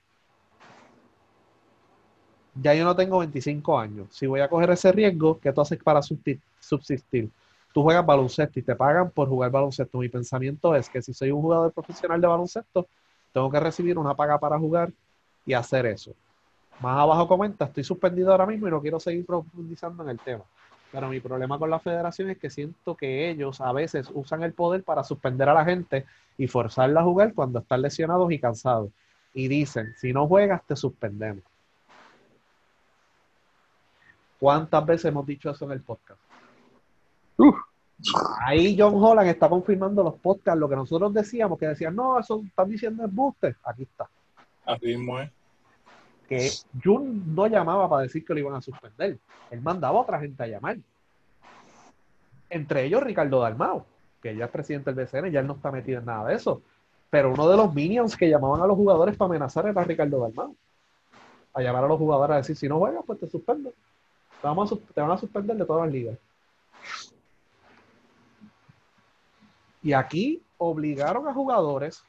Ya 2.61 2.73
yo 2.73 2.83
no 2.85 2.95
tengo 2.95 3.19
25 3.19 3.77
años. 3.77 4.07
Si 4.11 4.25
voy 4.25 4.39
a 4.39 4.49
coger 4.49 4.71
ese 4.71 4.91
riesgo, 4.91 5.39
¿qué 5.39 5.53
tú 5.53 5.61
haces 5.61 5.81
para 5.83 6.01
subsistir? 6.01 7.29
Tú 7.73 7.83
juegas 7.83 8.05
baloncesto 8.05 8.59
y 8.59 8.63
te 8.63 8.75
pagan 8.75 9.11
por 9.11 9.29
jugar 9.29 9.51
baloncesto. 9.51 9.99
Mi 9.99 10.09
pensamiento 10.09 10.73
es 10.75 10.89
que 10.89 11.01
si 11.01 11.13
soy 11.13 11.29
un 11.29 11.41
jugador 11.41 11.71
profesional 11.71 12.19
de 12.19 12.27
baloncesto, 12.27 12.87
tengo 13.31 13.51
que 13.51 13.59
recibir 13.59 13.97
una 13.99 14.15
paga 14.15 14.39
para 14.39 14.57
jugar 14.57 14.91
y 15.45 15.53
hacer 15.53 15.85
eso. 15.85 16.13
Más 16.79 16.99
abajo 16.99 17.27
comenta, 17.27 17.65
estoy 17.65 17.83
suspendido 17.83 18.31
ahora 18.31 18.45
mismo 18.45 18.67
y 18.67 18.71
no 18.71 18.81
quiero 18.81 18.99
seguir 18.99 19.25
profundizando 19.25 20.03
en 20.03 20.09
el 20.09 20.19
tema. 20.19 20.43
Pero 20.91 21.09
mi 21.09 21.19
problema 21.19 21.59
con 21.59 21.69
la 21.69 21.79
federación 21.79 22.29
es 22.29 22.37
que 22.37 22.49
siento 22.49 22.95
que 22.95 23.29
ellos 23.29 23.59
a 23.59 23.71
veces 23.73 24.09
usan 24.13 24.43
el 24.43 24.53
poder 24.53 24.83
para 24.83 25.03
suspender 25.03 25.49
a 25.49 25.53
la 25.53 25.65
gente 25.65 26.05
y 26.37 26.47
forzarla 26.47 27.01
a 27.01 27.03
jugar 27.03 27.33
cuando 27.33 27.59
están 27.59 27.81
lesionados 27.81 28.31
y 28.31 28.39
cansados. 28.39 28.89
Y 29.33 29.47
dicen, 29.47 29.93
si 29.97 30.13
no 30.13 30.27
juegas, 30.27 30.63
te 30.65 30.75
suspendemos. 30.75 31.43
¿Cuántas 34.39 34.85
veces 34.85 35.05
hemos 35.05 35.25
dicho 35.25 35.49
eso 35.49 35.65
en 35.65 35.71
el 35.71 35.81
podcast? 35.81 36.19
Uf. 37.37 37.55
Ahí 38.45 38.75
John 38.77 38.93
Holland 38.95 39.27
está 39.29 39.49
confirmando 39.49 40.03
los 40.03 40.15
podcasts, 40.15 40.59
lo 40.59 40.69
que 40.69 40.75
nosotros 40.75 41.13
decíamos, 41.13 41.57
que 41.57 41.67
decían, 41.67 41.95
no, 41.95 42.19
eso 42.19 42.41
están 42.45 42.69
diciendo 42.69 43.03
es 43.03 43.13
buste. 43.13 43.55
Aquí 43.63 43.83
está. 43.83 44.07
Así 44.65 44.85
mismo 44.85 45.19
es. 45.19 45.31
Que 46.27 46.49
Jun 46.83 47.33
no 47.35 47.47
llamaba 47.47 47.89
para 47.89 48.03
decir 48.03 48.25
que 48.25 48.33
lo 48.33 48.39
iban 48.39 48.55
a 48.55 48.61
suspender. 48.61 49.17
Él 49.49 49.61
mandaba 49.61 49.97
a 49.99 50.01
otra 50.01 50.19
gente 50.19 50.43
a 50.43 50.47
llamar. 50.47 50.77
Entre 52.49 52.83
ellos 52.85 53.01
Ricardo 53.03 53.39
Dalmao, 53.41 53.85
que 54.21 54.35
ya 54.35 54.45
es 54.45 54.51
presidente 54.51 54.93
del 54.93 55.05
BCN, 55.05 55.31
ya 55.31 55.39
él 55.39 55.47
no 55.47 55.53
está 55.53 55.71
metido 55.71 55.99
en 55.99 56.05
nada 56.05 56.29
de 56.29 56.35
eso. 56.35 56.61
Pero 57.09 57.31
uno 57.33 57.47
de 57.47 57.55
los 57.57 57.73
minions 57.73 58.15
que 58.17 58.29
llamaban 58.29 58.61
a 58.61 58.67
los 58.67 58.75
jugadores 58.75 59.15
para 59.15 59.29
amenazar 59.29 59.67
era 59.67 59.83
Ricardo 59.83 60.19
Dalmao. 60.19 60.55
A 61.53 61.61
llamar 61.61 61.85
a 61.85 61.87
los 61.87 61.97
jugadores 61.97 62.33
a 62.33 62.37
decir, 62.37 62.55
si 62.55 62.67
no 62.67 62.77
juegas, 62.77 63.03
pues 63.05 63.19
te 63.19 63.27
suspendo. 63.27 63.69
Te, 63.71 63.75
vamos 64.47 64.71
a 64.71 64.75
sus- 64.75 64.85
te 64.93 65.01
van 65.01 65.11
a 65.11 65.17
suspender 65.17 65.55
de 65.55 65.65
todas 65.65 65.85
las 65.85 65.93
ligas. 65.93 66.17
Y 69.81 69.93
aquí 69.93 70.41
obligaron 70.57 71.27
a 71.27 71.33
jugadores. 71.33 72.03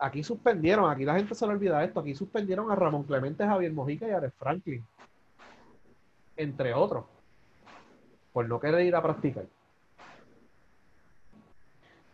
Aquí 0.00 0.22
suspendieron, 0.22 0.90
aquí 0.90 1.04
la 1.04 1.14
gente 1.14 1.34
se 1.34 1.46
le 1.46 1.52
olvida 1.52 1.84
esto. 1.84 2.00
Aquí 2.00 2.14
suspendieron 2.14 2.70
a 2.70 2.74
Ramón 2.74 3.04
Clemente, 3.04 3.44
Javier 3.44 3.72
Mojica 3.72 4.08
y 4.08 4.12
Ares 4.12 4.32
Franklin. 4.34 4.82
Entre 6.36 6.72
otros. 6.72 7.04
Por 8.32 8.48
no 8.48 8.58
querer 8.58 8.86
ir 8.86 8.96
a 8.96 9.02
practicar. 9.02 9.44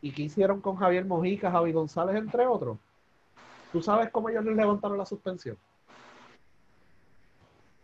¿Y 0.03 0.11
qué 0.11 0.23
hicieron 0.23 0.61
con 0.61 0.77
Javier 0.77 1.05
Mojica, 1.05 1.51
Javi 1.51 1.73
González, 1.73 2.17
entre 2.17 2.47
otros? 2.47 2.79
¿Tú 3.71 3.81
sabes 3.81 4.11
cómo 4.11 4.29
ellos 4.31 4.45
les 4.45 4.57
levantaron 4.57 4.99
la 4.99 5.07
suspensión? 5.07 5.57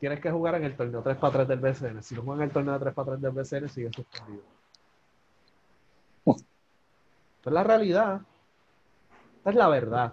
Tienes 0.00 0.18
que 0.18 0.32
jugar 0.32 0.56
en 0.56 0.64
el 0.64 0.74
torneo 0.74 1.00
3 1.00 1.16
para 1.16 1.44
3 1.44 1.48
del 1.48 1.60
BCN. 1.60 2.02
Si 2.02 2.16
no 2.16 2.22
juegan 2.22 2.42
en 2.42 2.48
el 2.48 2.52
torneo 2.52 2.76
3 2.76 2.92
para 2.92 3.12
3 3.12 3.20
del 3.20 3.30
BCN, 3.30 3.68
sigue 3.68 3.90
suspendido. 3.92 4.42
Esta 6.26 7.50
es 7.50 7.52
la 7.52 7.62
realidad. 7.62 8.20
Esta 9.42 9.50
es 9.50 9.56
la 9.56 9.68
verdad. 9.68 10.12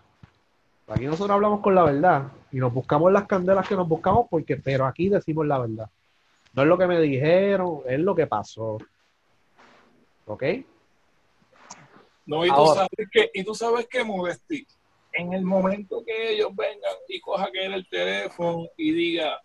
Aquí 0.88 1.06
nosotros 1.06 1.30
hablamos 1.30 1.62
con 1.62 1.76
la 1.76 1.84
verdad 1.84 2.32
y 2.52 2.58
nos 2.58 2.74
buscamos 2.74 3.12
las 3.12 3.28
candelas 3.28 3.68
que 3.68 3.76
nos 3.76 3.88
buscamos 3.88 4.26
porque, 4.28 4.58
pero 4.58 4.88
aquí 4.88 5.08
decimos 5.08 5.46
la 5.46 5.60
verdad. 5.60 5.88
No 6.54 6.64
es 6.64 6.68
lo 6.68 6.80
que 6.80 6.88
me 6.88 7.00
dijeron, 7.00 7.82
es 7.88 8.00
lo 8.00 8.16
que 8.16 8.26
pasó. 8.26 8.80
¿Ok? 10.26 10.44
No, 12.26 12.44
y 12.44 12.50
tú 12.50 12.66
sabes 12.74 13.10
que, 13.12 13.30
y 13.32 13.44
tú 13.44 13.54
sabes 13.54 13.88
que 13.88 14.04
Modesti, 14.04 14.66
en 15.14 15.34
el 15.34 15.44
momento 15.44 16.04
que 16.04 16.32
ellos 16.32 16.50
vengan 16.56 16.96
y 17.08 17.20
coja 17.20 17.52
que 17.52 17.68
el 17.68 17.88
teléfono 17.88 18.68
y 18.78 18.92
diga, 18.92 19.40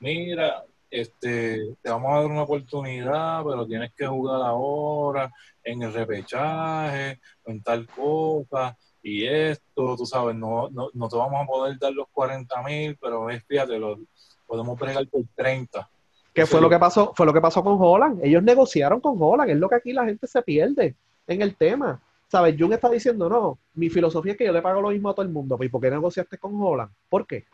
mira, 0.00 0.64
este, 0.90 1.76
te 1.80 1.88
vamos 1.88 2.10
a 2.10 2.16
dar 2.16 2.26
una 2.26 2.42
oportunidad, 2.42 3.44
pero 3.44 3.64
tienes 3.64 3.92
que 3.94 4.08
jugar 4.08 4.42
ahora 4.42 5.32
en 5.62 5.82
el 5.82 5.92
repechaje, 5.92 7.20
en 7.46 7.62
tal 7.62 7.86
cosa, 7.86 8.76
y 9.02 9.26
esto, 9.26 9.96
tú 9.96 10.04
sabes, 10.06 10.36
no, 10.36 10.68
no, 10.70 10.88
no 10.92 11.08
te 11.08 11.16
vamos 11.16 11.42
a 11.42 11.46
poder 11.46 11.78
dar 11.78 11.92
los 11.92 12.08
40 12.12 12.62
mil, 12.62 12.96
pero 13.00 13.30
es, 13.30 13.42
fíjate, 13.44 13.78
lo, 13.78 13.98
podemos 14.46 14.78
bregar 14.78 15.06
por 15.08 15.22
30. 15.34 15.88
¿Qué 16.34 16.46
fue 16.46 16.58
Sí. 16.58 16.62
lo 16.62 16.70
que 16.70 16.78
pasó? 16.78 17.12
Fue 17.14 17.26
lo 17.26 17.32
que 17.32 17.40
pasó 17.40 17.62
con 17.62 17.76
Holland. 17.80 18.20
Ellos 18.24 18.42
negociaron 18.42 19.00
con 19.00 19.16
Holland. 19.18 19.50
Es 19.50 19.56
lo 19.58 19.68
que 19.68 19.76
aquí 19.76 19.92
la 19.92 20.04
gente 20.04 20.26
se 20.26 20.42
pierde 20.42 20.94
en 21.26 21.42
el 21.42 21.56
tema. 21.56 22.00
¿Sabes? 22.28 22.54
Jung 22.56 22.72
está 22.72 22.88
diciendo, 22.88 23.28
no, 23.28 23.58
mi 23.74 23.90
filosofía 23.90 24.32
es 24.32 24.38
que 24.38 24.44
yo 24.46 24.52
le 24.52 24.62
pago 24.62 24.80
lo 24.80 24.90
mismo 24.90 25.10
a 25.10 25.14
todo 25.14 25.26
el 25.26 25.32
mundo. 25.32 25.58
¿Y 25.60 25.68
por 25.68 25.80
qué 25.80 25.90
negociaste 25.90 26.38
con 26.38 26.60
Holland? 26.62 26.92
¿Por 27.08 27.26
qué? 27.26 27.44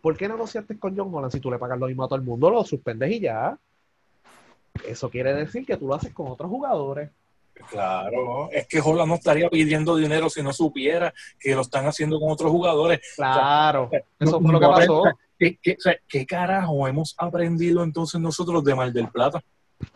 ¿Por 0.00 0.16
qué 0.16 0.28
negociaste 0.28 0.78
con 0.78 0.96
John 0.96 1.12
Holland 1.12 1.32
si 1.32 1.40
tú 1.40 1.50
le 1.50 1.58
pagas 1.58 1.78
lo 1.78 1.88
mismo 1.88 2.04
a 2.04 2.08
todo 2.08 2.16
el 2.16 2.24
mundo? 2.24 2.48
Lo 2.48 2.64
suspendes 2.64 3.10
y 3.10 3.20
ya. 3.20 3.58
Eso 4.86 5.10
quiere 5.10 5.34
decir 5.34 5.66
que 5.66 5.76
tú 5.76 5.88
lo 5.88 5.94
haces 5.94 6.14
con 6.14 6.28
otros 6.28 6.48
jugadores. 6.48 7.10
Claro, 7.70 8.48
es 8.52 8.66
que 8.68 8.80
Holland 8.80 9.08
no 9.08 9.14
estaría 9.14 9.48
pidiendo 9.48 9.96
dinero 9.96 10.28
si 10.30 10.42
no 10.42 10.52
supiera 10.52 11.12
que 11.38 11.54
lo 11.54 11.62
están 11.62 11.86
haciendo 11.86 12.20
con 12.20 12.30
otros 12.30 12.50
jugadores. 12.50 13.00
Claro. 13.16 13.90
Eso 14.18 14.40
fue 14.40 14.52
lo 14.52 14.60
que 14.60 14.66
pasó. 14.66 15.02
¿Qué, 15.38 15.58
qué, 15.62 15.72
o 15.78 15.80
sea, 15.80 15.96
¿qué 16.08 16.24
carajo 16.24 16.86
hemos 16.88 17.14
aprendido 17.18 17.82
entonces 17.84 18.20
nosotros 18.20 18.64
de 18.64 18.74
Mar 18.74 18.92
del 18.92 19.08
Plata? 19.08 19.42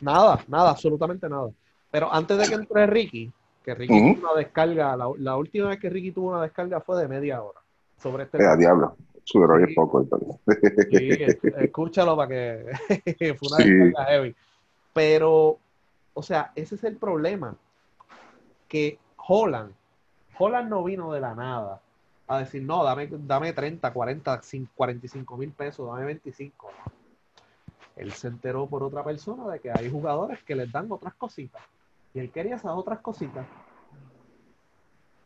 Nada, 0.01 0.45
nada, 0.49 0.71
absolutamente 0.71 1.29
nada. 1.29 1.49
Pero 1.91 2.13
antes 2.13 2.37
de 2.39 2.47
que 2.49 2.55
entre 2.55 2.87
Ricky, 2.87 3.33
que 3.65 3.75
Ricky 3.75 4.15
tuvo 4.15 4.31
una 4.31 4.39
descarga, 4.39 4.97
la, 4.97 5.11
la 5.19 5.37
última 5.37 5.69
vez 5.69 5.79
que 5.79 5.89
Ricky 5.89 6.13
tuvo 6.13 6.31
una 6.31 6.43
descarga 6.43 6.81
fue 6.81 7.01
de 7.01 7.09
media 7.09 7.43
hora 7.43 7.61
sobre 8.03 8.25
este 8.25 8.39
Eh, 8.39 8.57
diablo. 8.59 8.97
Sube 9.25 9.47
hoy 9.47 9.65
es 9.69 9.75
poco. 9.75 10.01
entonces. 10.03 10.37
Sí, 10.91 11.09
es- 11.11 11.39
escúchalo 11.59 12.17
para 12.17 12.29
que 12.29 12.65
fue 13.39 13.49
una 13.49 13.57
Sí. 13.65 13.71
descarga 13.71 14.11
heavy. 14.11 14.35
Pero, 14.93 15.59
o 16.15 16.23
sea, 16.23 16.53
ese 16.55 16.75
es 16.75 16.85
el 16.85 16.97
problema. 16.97 17.57
Que 18.69 18.99
Holland, 19.17 19.75
Holland 20.39 20.69
no 20.69 20.85
vino 20.85 21.13
de 21.13 21.21
la 21.21 21.35
nada 21.35 21.81
a 22.27 22.39
decir, 22.39 22.63
no, 22.63 22.85
dame, 22.85 23.09
dame 23.11 23.53
30, 23.53 23.93
40, 23.93 24.43
5, 24.43 24.73
45 24.75 25.37
mil 25.37 25.51
pesos, 25.51 25.89
dame 25.89 26.05
25. 26.07 26.71
No. 26.71 26.93
Él 27.97 28.13
se 28.13 28.29
enteró 28.29 28.67
por 28.67 28.83
otra 28.83 29.05
persona 29.05 29.49
de 29.49 29.61
que 29.61 29.71
hay 29.71 29.91
jugadores 29.91 30.43
que 30.45 30.55
les 30.55 30.71
dan 30.71 30.91
otras 30.91 31.15
cositas. 31.15 31.63
Y 32.15 32.21
él 32.21 32.31
quería 32.31 32.57
esas 32.57 32.73
otras 32.73 33.01
cositas. 33.01 33.47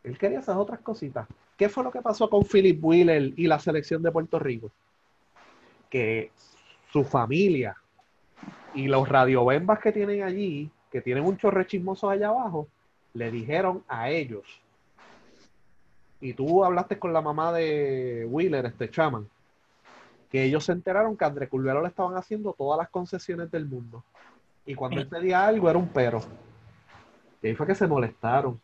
Él 0.03 0.19
quería 0.19 0.41
esas 0.41 0.57
otras 0.57 0.81
cositas. 0.81 1.29
¿Qué 1.57 1.69
fue 1.69 1.85
lo 1.85 1.93
que 1.93 2.03
pasó 2.03 2.29
con 2.29 2.45
Philip 2.45 2.83
Wheeler 2.83 3.33
y 3.37 3.47
la 3.47 3.59
selección 3.59 4.03
de 4.03 4.11
Puerto 4.11 4.39
Rico? 4.39 4.71
Que 5.89 6.33
su 6.91 7.05
familia 7.05 7.77
y 8.75 8.89
los 8.89 9.09
radiobembas 9.09 9.79
que 9.79 9.93
tienen 9.93 10.23
allí, 10.23 10.71
que 10.95 11.01
tienen 11.01 11.25
un 11.25 11.37
chorre 11.37 11.67
chismoso 11.67 12.09
allá 12.09 12.29
abajo, 12.29 12.69
le 13.15 13.29
dijeron 13.33 13.83
a 13.89 14.11
ellos. 14.11 14.45
Y 16.21 16.35
tú 16.35 16.65
hablaste 16.65 17.01
con 17.01 17.13
la 17.13 17.21
mamá 17.21 17.53
de 17.53 18.25
Wheeler, 18.31 18.67
este 18.67 18.89
chaman, 18.89 19.29
que 20.31 20.45
ellos 20.45 20.65
se 20.65 20.71
enteraron 20.71 21.17
que 21.17 21.25
a 21.25 21.27
André 21.27 21.49
Curvelo 21.49 21.83
le 21.83 21.89
estaban 21.89 22.17
haciendo 22.17 22.53
todas 22.53 22.79
las 22.79 22.91
concesiones 22.91 23.51
del 23.51 23.67
mundo. 23.67 24.05
Y 24.65 24.77
cuando 24.77 25.01
él 25.01 25.09
pedía 25.09 25.45
algo 25.45 25.69
era 25.69 25.81
un 25.81 25.89
pero. 25.89 26.21
Y 27.43 27.49
ahí 27.49 27.57
fue 27.57 27.67
que 27.67 27.75
se 27.75 27.89
molestaron. 27.89 28.61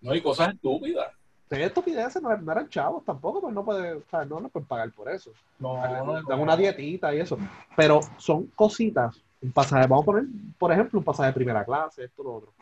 No 0.00 0.12
hay 0.12 0.22
cosas 0.22 0.54
estúpidas. 0.54 1.08
De 1.50 1.64
estupideces 1.64 2.22
no, 2.22 2.36
no 2.36 2.52
eran 2.52 2.68
chavos 2.68 3.04
tampoco, 3.04 3.40
pues 3.40 3.52
no 3.52 3.64
puede, 3.64 3.94
o 3.94 4.04
sea, 4.08 4.24
no 4.24 4.38
le 4.38 4.48
pueden 4.50 4.68
pagar 4.68 4.92
por 4.92 5.10
eso. 5.10 5.32
No, 5.58 5.84
no, 6.04 6.22
Dan 6.22 6.38
una 6.38 6.56
dietita 6.56 7.12
y 7.12 7.18
eso. 7.18 7.36
Pero 7.74 7.98
son 8.18 8.46
cositas. 8.54 9.20
Un 9.42 9.52
pasaje, 9.52 9.86
vamos 9.88 10.04
a 10.04 10.06
poner, 10.06 10.24
por 10.56 10.72
ejemplo, 10.72 11.00
un 11.00 11.04
pasaje 11.04 11.28
de 11.28 11.34
primera 11.34 11.64
clase, 11.64 12.04
esto, 12.04 12.22
lo 12.22 12.34
otro. 12.36 12.52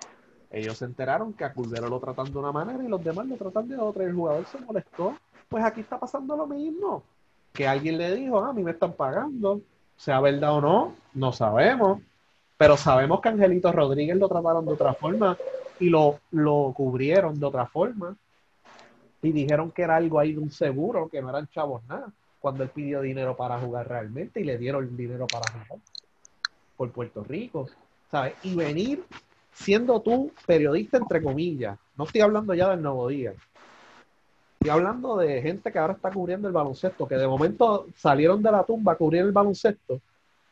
Ellos 0.50 0.78
se 0.78 0.86
enteraron 0.86 1.32
que 1.32 1.44
a 1.44 1.52
lo 1.54 2.00
tratan 2.00 2.32
de 2.32 2.38
una 2.38 2.50
manera 2.50 2.82
y 2.82 2.88
los 2.88 3.04
demás 3.04 3.26
lo 3.26 3.36
tratan 3.36 3.68
de 3.68 3.76
otra. 3.76 4.02
Y 4.02 4.06
el 4.06 4.14
jugador 4.14 4.44
se 4.46 4.58
molestó. 4.58 5.14
Pues 5.48 5.64
aquí 5.64 5.80
está 5.80 5.98
pasando 5.98 6.36
lo 6.36 6.46
mismo. 6.46 7.02
Que 7.52 7.68
alguien 7.68 7.98
le 7.98 8.14
dijo, 8.16 8.42
"Ah, 8.42 8.48
a 8.48 8.52
mí 8.52 8.62
me 8.62 8.72
están 8.72 8.92
pagando. 8.94 9.60
Sea 9.96 10.20
verdad 10.20 10.54
o 10.54 10.60
no, 10.60 10.94
no 11.14 11.32
sabemos. 11.32 12.00
Pero 12.56 12.76
sabemos 12.76 13.20
que 13.20 13.28
Angelito 13.28 13.70
Rodríguez 13.70 14.16
lo 14.16 14.28
trataron 14.28 14.64
de 14.64 14.72
otra 14.72 14.94
forma 14.94 15.36
y 15.78 15.88
lo, 15.88 16.18
lo 16.30 16.72
cubrieron 16.74 17.38
de 17.38 17.46
otra 17.46 17.66
forma. 17.66 18.16
Y 19.22 19.32
dijeron 19.32 19.70
que 19.70 19.82
era 19.82 19.96
algo 19.96 20.18
ahí 20.18 20.32
de 20.32 20.40
un 20.40 20.50
seguro, 20.50 21.08
que 21.08 21.22
no 21.22 21.28
eran 21.28 21.46
chavos 21.48 21.82
nada 21.88 22.10
cuando 22.40 22.62
él 22.64 22.70
pidió 22.70 23.02
dinero 23.02 23.36
para 23.36 23.58
jugar 23.58 23.86
realmente 23.86 24.40
y 24.40 24.44
le 24.44 24.56
dieron 24.56 24.96
dinero 24.96 25.26
para 25.26 25.44
jugar 25.52 25.78
por 26.80 26.90
Puerto 26.92 27.22
Rico. 27.22 27.68
¿sabes? 28.10 28.32
Y 28.42 28.54
venir 28.54 29.04
siendo 29.52 30.00
tú 30.00 30.32
periodista, 30.46 30.96
entre 30.96 31.22
comillas. 31.22 31.78
No 31.94 32.04
estoy 32.04 32.22
hablando 32.22 32.54
ya 32.54 32.70
del 32.70 32.80
Nuevo 32.80 33.08
Día. 33.08 33.34
Estoy 34.54 34.70
hablando 34.70 35.18
de 35.18 35.42
gente 35.42 35.70
que 35.70 35.78
ahora 35.78 35.92
está 35.92 36.10
cubriendo 36.10 36.48
el 36.48 36.54
baloncesto, 36.54 37.06
que 37.06 37.16
de 37.16 37.26
momento 37.26 37.86
salieron 37.94 38.42
de 38.42 38.50
la 38.50 38.64
tumba 38.64 38.92
a 38.92 38.96
cubrir 38.96 39.20
el 39.20 39.32
baloncesto. 39.32 40.00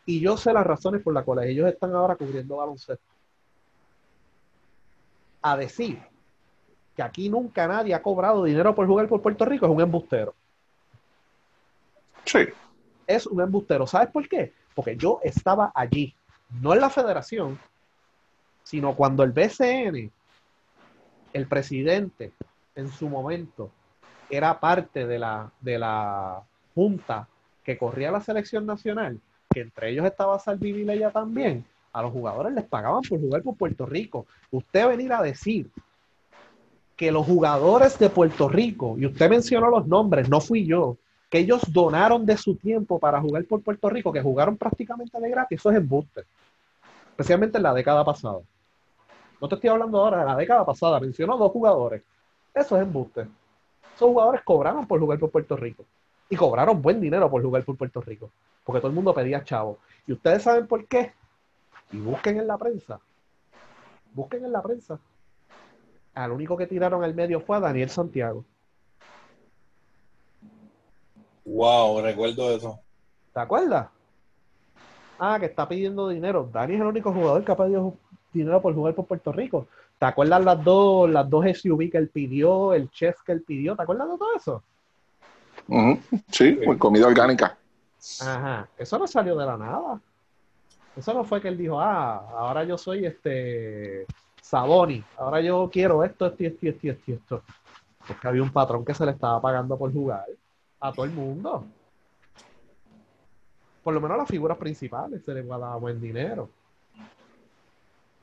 Y 0.04 0.20
yo 0.20 0.37
sé 0.37 0.52
las 0.52 0.66
razones 0.66 1.02
por 1.02 1.14
las 1.14 1.25
cuales 1.25 1.47
ellos 1.47 1.66
están 1.66 1.94
ahora 1.94 2.14
cubriendo 2.14 2.56
baloncesto. 2.56 3.04
A 5.40 5.56
decir 5.56 5.99
que 6.94 7.02
aquí 7.02 7.30
nunca 7.30 7.66
nadie 7.66 7.94
ha 7.94 8.02
cobrado 8.02 8.44
dinero 8.44 8.75
por 8.75 8.87
jugar 8.87 9.08
por 9.08 9.23
Puerto 9.23 9.47
Rico 9.47 9.64
es 9.64 9.73
un 9.73 9.80
embustero. 9.80 10.35
Sí. 12.26 12.40
Es 13.06 13.26
un 13.26 13.40
embustero. 13.40 13.87
¿Sabes 13.87 14.11
por 14.11 14.28
qué? 14.28 14.52
Porque 14.75 14.94
yo 14.94 15.20
estaba 15.23 15.73
allí, 15.75 16.14
no 16.61 16.75
en 16.75 16.81
la 16.81 16.90
federación, 16.90 17.59
sino 18.62 18.95
cuando 18.95 19.23
el 19.23 19.33
BCN, 19.33 20.11
el 21.33 21.47
presidente, 21.47 22.33
en 22.75 22.90
su 22.90 23.09
momento, 23.09 23.71
era 24.31 24.61
parte 24.61 25.07
de 25.07 25.19
la, 25.19 25.50
de 25.61 25.78
la 25.78 26.43
junta 26.75 27.28
que 27.64 27.78
corría 27.78 28.11
la 28.11 28.21
selección 28.21 28.67
nacional, 28.67 29.19
que 29.50 29.61
entre 29.61 29.90
ellos 29.90 30.07
estaba 30.07 30.38
Salvi 30.38 30.73
Vilella 30.73 31.11
también, 31.11 31.64
a 31.93 32.02
los 32.02 32.12
jugadores 32.12 32.52
les 32.52 32.64
pagaban 32.64 33.02
por 33.02 33.21
jugar 33.21 33.43
por 33.43 33.57
Puerto 33.57 33.87
Rico. 33.87 34.26
Usted 34.50 34.87
venir 34.87 35.12
a 35.12 35.23
decir 35.23 35.71
que 36.97 37.11
los 37.11 37.26
jugadores 37.26 37.99
de 37.99 38.11
Puerto 38.11 38.49
Rico, 38.49 38.97
y 38.99 39.07
usted 39.07 39.31
mencionó 39.31 39.71
los 39.71 39.87
nombres, 39.87 40.28
no 40.28 40.40
fui 40.40 40.67
yo, 40.67 40.97
que 41.28 41.38
ellos 41.38 41.62
donaron 41.73 42.25
de 42.25 42.37
su 42.37 42.56
tiempo 42.56 42.99
para 42.99 43.20
jugar 43.20 43.44
por 43.44 43.62
Puerto 43.62 43.90
Rico, 43.90 44.12
que 44.12 44.23
jugaron 44.23 44.56
prácticamente 44.56 45.20
de 45.20 45.30
gratis, 45.30 45.58
eso 45.58 45.70
es 45.70 45.76
embuste. 45.76 46.25
Especialmente 47.11 47.58
en 47.58 47.64
la 47.64 47.75
década 47.75 48.04
pasada. 48.04 48.40
No 49.40 49.49
te 49.49 49.54
estoy 49.54 49.70
hablando 49.70 50.00
ahora 50.00 50.20
de 50.20 50.25
la 50.25 50.37
década 50.37 50.64
pasada, 50.64 51.00
mencionó 51.00 51.37
dos 51.37 51.52
jugadores. 51.52 52.02
Eso 52.54 52.76
es 52.76 52.82
embuste. 52.82 53.26
Esos 53.94 54.08
jugadores 54.08 54.42
cobraron 54.42 54.87
por 54.87 55.00
jugar 55.00 55.18
por 55.18 55.30
Puerto 55.30 55.56
Rico. 55.56 55.85
Y 56.30 56.37
cobraron 56.37 56.80
buen 56.80 57.00
dinero 57.00 57.30
por 57.30 57.42
jugar 57.42 57.64
por 57.64 57.76
Puerto 57.76 58.00
Rico. 58.00 58.30
Porque 58.64 58.80
todo 58.80 58.88
el 58.88 58.94
mundo 58.94 59.14
pedía 59.14 59.44
chavo. 59.44 59.78
¿Y 60.06 60.12
ustedes 60.12 60.42
saben 60.42 60.66
por 60.66 60.87
qué? 60.87 61.12
Y 61.92 61.99
busquen 61.99 62.38
en 62.38 62.47
la 62.47 62.58
prensa. 62.58 63.00
Busquen 64.12 64.44
en 64.44 64.52
la 64.52 64.62
prensa. 64.62 64.99
Al 66.14 66.32
único 66.32 66.56
que 66.56 66.66
tiraron 66.66 67.04
al 67.04 67.14
medio 67.14 67.40
fue 67.40 67.56
a 67.56 67.61
Daniel 67.61 67.90
Santiago. 67.90 68.44
Wow, 71.49 72.02
recuerdo 72.02 72.50
eso. 72.55 72.78
¿Te 73.33 73.40
acuerdas? 73.40 73.88
Ah, 75.19 75.38
que 75.40 75.47
está 75.47 75.67
pidiendo 75.69 76.09
dinero. 76.09 76.49
Dani 76.52 76.75
es 76.75 76.81
el 76.81 76.87
único 76.87 77.12
jugador 77.12 77.45
que 77.45 77.52
ha 77.52 77.57
pedido 77.57 77.95
dinero 78.33 78.61
por 78.61 78.75
jugar 78.75 78.95
por 78.95 79.07
Puerto 79.07 79.33
Rico. 79.33 79.67
¿Te 79.99 80.07
acuerdas 80.07 80.45
las 80.45 80.62
dos, 80.62 81.11
las 81.11 81.28
dos 81.28 81.45
SUV 81.47 81.90
que 81.90 81.99
él 81.99 82.09
pidió, 82.09 82.73
el 82.75 82.90
chef 82.90 83.21
que 83.25 83.33
él 83.33 83.43
pidió? 83.43 83.75
¿Te 83.75 83.83
acuerdas 83.83 84.09
de 84.11 84.19
todo 84.19 84.37
eso? 84.37 84.62
Sí, 86.31 86.59
pues 86.64 86.78
comida 86.78 87.07
orgánica. 87.07 87.57
Ajá. 88.21 88.69
Eso 88.78 88.99
no 88.99 89.07
salió 89.07 89.37
de 89.37 89.47
la 89.47 89.57
nada. 89.57 90.00
Eso 90.97 91.14
no 91.14 91.25
fue 91.25 91.40
que 91.40 91.49
él 91.49 91.59
dijo, 91.59 91.81
ah, 91.81 92.28
ahora 92.37 92.64
yo 92.64 92.78
soy 92.78 93.07
este 93.07 94.07
Saboni, 94.40 95.02
ahora 95.17 95.40
yo 95.40 95.69
quiero 95.73 96.02
esto, 96.05 96.26
esto, 96.26 96.45
esto, 96.45 96.67
esto, 96.67 96.88
esto, 96.88 97.12
esto. 97.12 97.43
Porque 98.07 98.28
había 98.28 98.43
un 98.43 98.52
patrón 98.52 98.85
que 98.85 98.95
se 98.95 99.05
le 99.05 99.12
estaba 99.12 99.40
pagando 99.40 99.76
por 99.76 99.93
jugar 99.93 100.25
a 100.80 100.92
todo 100.92 101.04
el 101.04 101.12
mundo. 101.12 101.66
Por 103.82 103.95
lo 103.95 104.00
menos 104.00 104.17
a 104.17 104.19
las 104.19 104.28
figuras 104.28 104.58
principales 104.58 105.25
se 105.25 105.34
les 105.34 105.49
va 105.49 105.56
a 105.56 105.58
dar 105.58 105.80
buen 105.80 106.00
dinero. 106.00 106.50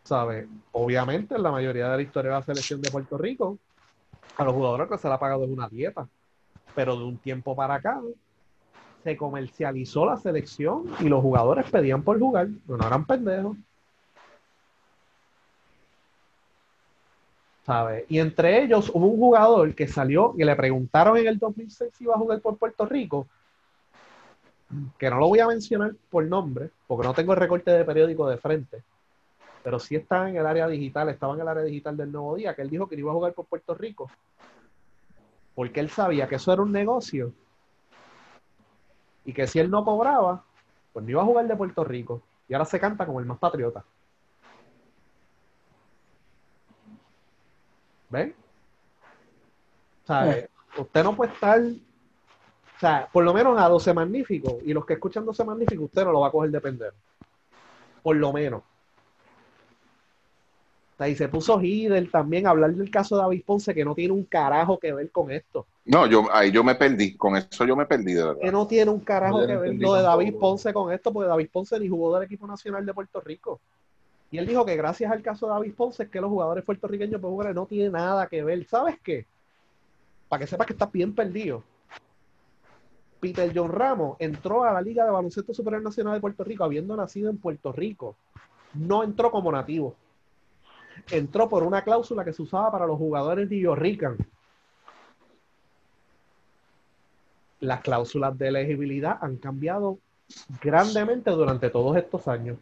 ¿Sabes? 0.04 0.48
Obviamente, 0.72 1.36
en 1.36 1.44
la 1.44 1.52
mayoría 1.52 1.90
de 1.90 1.98
la 1.98 2.04
historia 2.04 2.32
de 2.32 2.38
la 2.38 2.46
selección 2.46 2.82
de 2.82 2.92
Puerto 2.92 3.18
Rico, 3.18 3.58
a 4.38 4.44
los 4.44 4.54
jugadores 4.54 4.88
que 4.88 4.98
se 4.98 5.08
le 5.08 5.14
ha 5.14 5.20
pagado 5.20 5.44
es 5.44 5.50
una 5.50 5.68
dieta. 5.68 6.08
Pero 6.76 6.96
de 6.96 7.06
un 7.06 7.18
tiempo 7.18 7.56
para 7.56 7.76
acá, 7.76 8.00
se 9.04 9.18
comercializó 9.18 10.06
la 10.06 10.18
selección 10.18 10.86
y 11.00 11.10
los 11.10 11.22
jugadores 11.22 11.70
pedían 11.70 12.04
por 12.04 12.20
jugar, 12.20 12.50
no 12.68 12.76
eran 12.76 13.06
pendejos. 13.06 13.58
¿Sabes? 17.66 18.06
Y 18.10 18.20
entre 18.20 18.64
ellos 18.64 18.92
hubo 18.94 19.08
un 19.08 19.18
jugador 19.18 19.74
que 19.74 19.88
salió 19.88 20.36
y 20.38 20.44
le 20.44 20.56
preguntaron 20.56 21.18
en 21.18 21.26
el 21.26 21.40
2006 21.40 21.92
si 21.98 22.04
iba 22.04 22.14
a 22.14 22.20
jugar 22.20 22.40
por 22.40 22.58
Puerto 22.58 22.86
Rico, 22.86 23.28
que 25.00 25.10
no 25.10 25.18
lo 25.18 25.30
voy 25.30 25.40
a 25.40 25.48
mencionar 25.48 25.94
por 26.10 26.24
nombre, 26.26 26.70
porque 26.86 27.08
no 27.08 27.14
tengo 27.14 27.34
el 27.34 27.40
recorte 27.40 27.72
de 27.72 27.84
periódico 27.84 28.30
de 28.30 28.38
frente, 28.38 28.84
pero 29.64 29.80
sí 29.80 29.96
está 29.96 30.30
en 30.30 30.36
el 30.36 30.46
área 30.46 30.68
digital, 30.68 31.10
estaba 31.10 31.34
en 31.34 31.42
el 31.42 31.48
área 31.48 31.64
digital 31.64 31.98
del 31.98 32.12
Nuevo 32.12 32.36
Día, 32.36 32.54
que 32.54 32.62
él 32.62 32.70
dijo 32.70 32.88
que 32.88 32.96
iba 32.96 33.12
a 33.12 33.16
jugar 33.16 33.34
por 33.34 33.46
Puerto 33.46 33.74
Rico, 33.74 34.12
porque 35.56 35.80
él 35.80 35.90
sabía 35.90 36.28
que 36.28 36.36
eso 36.36 36.54
era 36.54 36.62
un 36.62 36.72
negocio 36.72 37.34
y 39.26 39.34
que 39.34 39.48
si 39.48 39.58
él 39.58 39.72
no 39.72 39.84
cobraba, 39.84 40.44
pues 40.94 41.04
no 41.04 41.10
iba 41.10 41.24
a 41.24 41.26
jugar 41.26 41.48
de 41.48 41.56
Puerto 41.56 41.84
Rico. 41.84 42.22
Y 42.48 42.54
ahora 42.54 42.66
se 42.66 42.80
canta 42.80 43.08
como 43.08 43.20
el 43.20 43.26
más 43.26 43.40
patriota. 43.40 43.84
¿Ven? 48.16 48.36
O 50.04 50.08
sea, 50.08 50.32
Eh. 50.32 50.50
usted 50.78 51.04
no 51.04 51.16
puede 51.16 51.34
estar, 51.34 51.60
o 51.60 52.80
sea, 52.80 53.10
por 53.12 53.24
lo 53.24 53.34
menos 53.34 53.60
a 53.60 53.68
12 53.68 53.94
magníficos, 53.94 54.56
y 54.64 54.74
los 54.74 54.86
que 54.86 54.94
escuchan 54.94 55.26
12 55.26 55.44
magníficos, 55.44 55.86
usted 55.86 56.04
no 56.06 56.12
lo 56.12 56.22
va 56.22 56.28
a 56.28 56.32
coger 56.32 56.52
de 56.52 56.62
pendejo. 56.62 56.96
Por 58.04 58.16
lo 58.16 58.32
menos. 58.32 58.62
O 60.94 60.98
sea, 60.98 61.10
y 61.10 61.16
se 61.16 61.28
puso 61.28 61.60
Hidel 61.62 62.10
también 62.10 62.48
a 62.48 62.52
hablar 62.52 62.72
del 62.74 62.90
caso 62.90 63.18
de 63.18 63.22
David 63.24 63.44
Ponce, 63.46 63.74
que 63.74 63.84
no 63.84 63.94
tiene 63.94 64.14
un 64.14 64.24
carajo 64.24 64.80
que 64.80 64.94
ver 64.94 65.12
con 65.12 65.30
esto. 65.30 65.66
No, 65.84 66.06
yo 66.08 66.26
ahí 66.32 66.52
yo 66.52 66.64
me 66.64 66.76
perdí. 66.76 67.18
Con 67.18 67.36
eso 67.36 67.66
yo 67.66 67.76
me 67.76 67.86
perdí, 67.86 68.14
de 68.14 68.22
que 68.22 68.28
verdad. 68.28 68.52
no 68.54 68.66
tiene 68.66 68.92
un 68.92 69.02
carajo 69.02 69.42
no 69.42 69.48
que 69.48 69.58
ver 69.58 69.76
lo 69.76 69.94
de 69.94 70.02
David. 70.04 70.36
Ponce 70.40 70.72
con 70.74 70.94
esto, 70.94 71.12
porque 71.12 71.28
David 71.28 71.50
Ponce 71.52 71.78
ni 71.80 71.90
jugó 71.90 72.14
del 72.16 72.24
equipo 72.24 72.48
nacional 72.48 72.86
de 72.86 72.94
Puerto 72.94 73.20
Rico. 73.20 73.60
Y 74.36 74.38
él 74.38 74.48
dijo 74.48 74.66
que 74.66 74.76
gracias 74.76 75.10
al 75.10 75.22
caso 75.22 75.46
de 75.46 75.54
David 75.54 75.76
Ponce 75.76 76.04
es 76.04 76.10
que 76.10 76.20
los 76.20 76.30
jugadores 76.30 76.66
puertorriqueños 76.66 77.22
jugar, 77.22 77.56
no 77.56 77.66
tiene 77.66 77.90
nada 77.90 78.28
que 78.28 78.44
ver. 78.44 78.66
¿Sabes 78.66 79.00
qué? 79.02 79.26
Para 80.28 80.42
que 80.42 80.48
sepas 80.48 80.68
que 80.68 80.74
estás 80.74 80.92
bien 80.92 81.16
perdido. 81.16 81.64
Peter 83.22 83.50
John 83.56 83.72
Ramos 83.72 84.18
entró 84.20 84.66
a 84.66 84.74
la 84.74 84.82
Liga 84.82 85.06
de 85.06 85.12
Baloncesto 85.12 85.54
Superior 85.54 85.82
Nacional 85.82 86.16
de 86.16 86.20
Puerto 86.20 86.44
Rico 86.44 86.66
habiendo 86.66 86.98
nacido 86.98 87.30
en 87.30 87.38
Puerto 87.38 87.72
Rico. 87.72 88.18
No 88.74 89.04
entró 89.04 89.32
como 89.32 89.54
nativo. 89.54 89.96
Entró 91.10 91.48
por 91.48 91.64
una 91.64 91.86
cláusula 91.86 92.26
que 92.26 92.34
se 92.34 92.42
usaba 92.42 92.70
para 92.74 92.86
los 92.86 92.98
jugadores 92.98 93.50
de 93.50 93.74
Rican. 93.74 94.18
Las 97.62 97.80
cláusulas 97.80 98.38
de 98.38 98.50
elegibilidad 98.50 99.18
han 99.22 99.38
cambiado 99.38 99.98
grandemente 100.62 101.32
durante 101.32 101.70
todos 101.70 101.96
estos 101.96 102.28
años. 102.28 102.58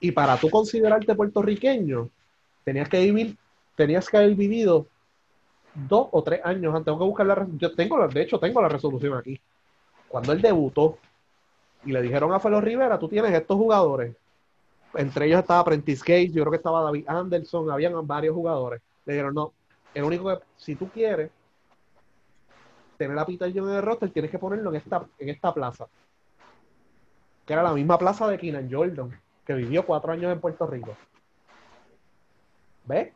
Y 0.00 0.12
para 0.12 0.36
tú 0.36 0.50
considerarte 0.50 1.14
puertorriqueño, 1.14 2.10
tenías 2.64 2.88
que 2.88 3.00
vivir, 3.00 3.36
tenías 3.76 4.08
que 4.08 4.16
haber 4.16 4.34
vivido 4.34 4.86
dos 5.74 6.08
o 6.12 6.22
tres 6.22 6.40
años 6.44 6.74
antes. 6.74 6.86
Tengo 6.86 6.98
que 6.98 7.04
buscar 7.04 7.26
la 7.26 7.34
re- 7.34 7.46
yo 7.56 7.74
tengo 7.74 7.98
la- 7.98 8.08
de 8.08 8.22
hecho 8.22 8.38
tengo 8.38 8.60
la 8.60 8.68
resolución 8.68 9.14
aquí. 9.14 9.40
Cuando 10.08 10.32
él 10.32 10.42
debutó 10.42 10.98
y 11.84 11.92
le 11.92 12.02
dijeron 12.02 12.32
a 12.32 12.40
Felo 12.40 12.60
Rivera, 12.60 12.98
tú 12.98 13.08
tienes 13.08 13.32
estos 13.32 13.56
jugadores. 13.56 14.14
Entre 14.94 15.26
ellos 15.26 15.40
estaba 15.40 15.64
Prentice 15.64 16.02
Gage, 16.06 16.30
yo 16.32 16.42
creo 16.42 16.50
que 16.50 16.56
estaba 16.56 16.82
David 16.82 17.04
Anderson, 17.06 17.70
habían 17.70 18.06
varios 18.06 18.34
jugadores. 18.34 18.80
Le 19.04 19.14
dijeron, 19.14 19.34
no, 19.34 19.52
el 19.94 20.04
único 20.04 20.28
que, 20.28 20.44
si 20.56 20.74
tú 20.74 20.88
quieres 20.88 21.30
tener 22.96 23.18
a 23.18 23.26
Peter 23.26 23.52
John 23.54 23.68
en 23.68 23.76
el 23.76 23.82
roster, 23.82 24.10
tienes 24.10 24.30
que 24.30 24.38
ponerlo 24.38 24.70
en 24.70 24.76
esta, 24.76 25.06
en 25.18 25.28
esta 25.28 25.52
plaza. 25.52 25.86
Que 27.44 27.52
era 27.52 27.62
la 27.62 27.74
misma 27.74 27.98
plaza 27.98 28.26
de 28.28 28.38
Keenan 28.38 28.68
Jordan, 28.70 29.20
que 29.46 29.54
vivió 29.54 29.86
cuatro 29.86 30.12
años 30.12 30.32
en 30.32 30.40
Puerto 30.40 30.66
Rico. 30.66 30.96
¿Ves? 32.84 33.12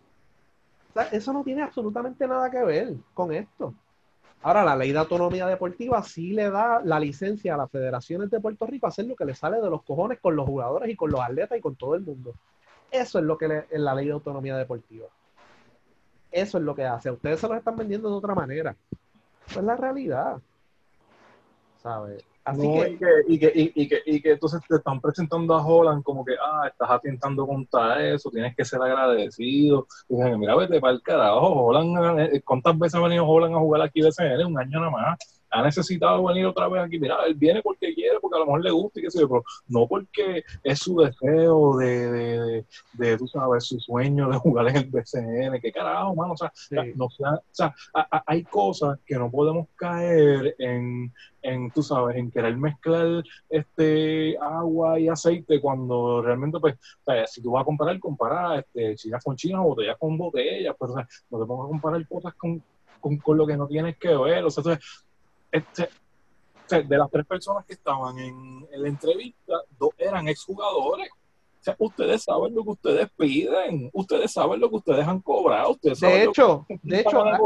O 0.90 0.92
sea, 0.94 1.02
eso 1.10 1.32
no 1.32 1.44
tiene 1.44 1.62
absolutamente 1.62 2.26
nada 2.26 2.50
que 2.50 2.62
ver 2.64 2.94
con 3.14 3.32
esto. 3.32 3.74
Ahora, 4.42 4.64
la 4.64 4.74
ley 4.74 4.90
de 4.92 4.98
autonomía 4.98 5.46
deportiva 5.46 6.02
sí 6.02 6.32
le 6.32 6.50
da 6.50 6.80
la 6.82 6.98
licencia 6.98 7.54
a 7.54 7.58
las 7.58 7.70
federaciones 7.70 8.30
de 8.30 8.40
Puerto 8.40 8.66
Rico 8.66 8.86
a 8.86 8.88
hacer 8.88 9.04
lo 9.06 9.14
que 9.14 9.24
le 9.26 9.34
sale 9.34 9.60
de 9.60 9.68
los 9.68 9.82
cojones 9.82 10.18
con 10.20 10.34
los 10.34 10.46
jugadores 10.46 10.88
y 10.88 10.96
con 10.96 11.10
los 11.10 11.20
atletas 11.20 11.58
y 11.58 11.60
con 11.60 11.76
todo 11.76 11.94
el 11.94 12.00
mundo. 12.02 12.32
Eso 12.90 13.18
es 13.18 13.24
lo 13.24 13.36
que 13.36 13.48
le- 13.48 13.66
es 13.70 13.80
la 13.80 13.94
ley 13.94 14.06
de 14.06 14.12
autonomía 14.12 14.56
deportiva. 14.56 15.06
Eso 16.32 16.58
es 16.58 16.64
lo 16.64 16.74
que 16.74 16.84
hace. 16.86 17.10
Ustedes 17.10 17.38
se 17.40 17.48
los 17.48 17.58
están 17.58 17.76
vendiendo 17.76 18.08
de 18.08 18.16
otra 18.16 18.34
manera. 18.34 18.74
Esa 19.46 19.60
es 19.60 19.66
la 19.66 19.76
realidad. 19.76 20.40
¿Sabes? 21.82 22.24
Así 22.50 22.66
No, 22.66 22.74
que, 22.82 22.90
y, 22.90 22.98
que, 22.98 23.06
y, 23.28 23.38
que, 23.38 23.52
y, 23.74 23.88
que, 23.88 24.02
y 24.06 24.20
que 24.20 24.32
entonces 24.32 24.60
te 24.68 24.76
están 24.76 25.00
presentando 25.00 25.54
a 25.54 25.64
Holland 25.64 26.02
como 26.02 26.24
que, 26.24 26.32
ah, 26.34 26.66
estás 26.66 26.90
atentando 26.90 27.46
contra 27.46 28.04
eso, 28.12 28.28
tienes 28.30 28.56
que 28.56 28.64
ser 28.64 28.82
agradecido. 28.82 29.86
Y 30.08 30.16
dicen, 30.16 30.40
mira, 30.40 30.56
vete 30.56 30.80
para 30.80 30.94
el 30.94 31.02
carajo. 31.02 31.66
Holland, 31.66 32.42
¿cuántas 32.44 32.76
veces 32.76 32.96
ha 32.96 33.02
venido 33.02 33.24
Holland 33.26 33.54
a 33.54 33.58
jugar 33.60 33.82
aquí 33.82 34.00
de 34.00 34.10
CN? 34.10 34.44
Un 34.44 34.58
año 34.58 34.80
nada 34.80 34.90
más. 34.90 35.18
Ha 35.52 35.62
necesitado 35.62 36.24
venir 36.24 36.46
otra 36.46 36.68
vez 36.68 36.82
aquí. 36.82 36.98
Mira, 36.98 37.18
él 37.26 37.34
viene 37.34 37.62
porque 37.62 37.92
quiere 37.94 37.94
quiere 37.94 38.20
porque 38.20 38.36
a 38.36 38.40
lo 38.40 38.46
mejor 38.46 38.64
le 38.64 38.70
gusta 38.70 38.98
y 38.98 39.02
qué 39.02 39.10
sé 39.10 39.20
yo, 39.20 39.28
pero 39.28 39.44
no 39.68 39.86
porque 39.86 40.42
es 40.62 40.78
su 40.78 40.96
deseo 40.96 41.76
de, 41.76 42.10
de, 42.10 42.40
de, 42.40 42.49
de, 42.92 43.16
tú 43.18 43.26
sabes, 43.26 43.64
su 43.64 43.78
sueño 43.80 44.28
de 44.28 44.36
jugar 44.38 44.68
en 44.68 44.76
el 44.76 44.90
BCN, 44.90 45.60
que 45.60 45.72
carajo, 45.72 46.14
mano, 46.14 46.32
o 46.34 46.36
sea, 46.36 46.50
Sí. 46.54 46.76
no 46.94 47.08
sea- 47.10 47.34
o 47.34 47.42
sea, 47.50 47.74
a- 47.94 48.16
a- 48.18 48.22
hay 48.26 48.44
cosas 48.44 48.98
que 49.06 49.16
no 49.16 49.30
podemos 49.30 49.66
caer 49.76 50.54
en, 50.58 51.12
en, 51.42 51.70
tú 51.70 51.82
sabes, 51.82 52.16
en 52.16 52.30
querer 52.30 52.56
mezclar 52.56 53.22
este 53.48 54.36
agua 54.38 54.98
y 55.00 55.08
aceite 55.08 55.60
cuando 55.60 56.22
realmente, 56.22 56.58
pues, 56.60 56.74
o 57.04 57.12
sea, 57.12 57.26
si 57.26 57.42
tú 57.42 57.52
vas 57.52 57.62
a 57.62 57.64
comparar, 57.64 57.98
comparar 57.98 58.58
este, 58.60 58.96
chinas 58.96 59.22
con 59.24 59.36
chinas, 59.36 59.62
botellas 59.62 59.96
con 59.98 60.16
botellas, 60.18 60.74
pero 60.78 60.92
o 60.92 60.96
sea, 60.96 61.08
no 61.30 61.40
te 61.40 61.46
pongas 61.46 61.66
a 61.66 61.68
comparar 61.68 62.08
cosas 62.08 62.34
con, 62.34 62.62
con, 63.00 63.16
con 63.18 63.36
lo 63.38 63.46
que 63.46 63.56
no 63.56 63.66
tienes 63.66 63.96
que 63.96 64.08
ver, 64.14 64.44
o 64.44 64.50
sea, 64.50 64.62
entonces, 64.62 65.04
este, 65.50 65.88
de 66.84 66.98
las 66.98 67.10
tres 67.10 67.26
personas 67.26 67.64
que 67.66 67.72
estaban 67.72 68.16
en, 68.18 68.66
en 68.70 68.82
la 68.82 68.88
entrevista, 68.88 69.54
dos 69.78 69.90
eran 69.98 70.28
exjugadores. 70.28 71.08
O 71.60 71.62
sea, 71.62 71.76
ustedes 71.78 72.22
saben 72.22 72.54
lo 72.54 72.64
que 72.64 72.70
ustedes 72.70 73.08
piden, 73.18 73.90
ustedes 73.92 74.32
saben 74.32 74.60
lo 74.60 74.70
que 74.70 74.76
ustedes 74.76 75.06
han 75.06 75.20
cobrado, 75.20 75.72
ustedes 75.72 75.98
saben 75.98 76.18
De 76.18 76.24
lo 76.24 76.30
hecho, 76.30 76.64
que 76.66 76.80
de 76.82 77.00
hecho, 77.00 77.22
a 77.22 77.38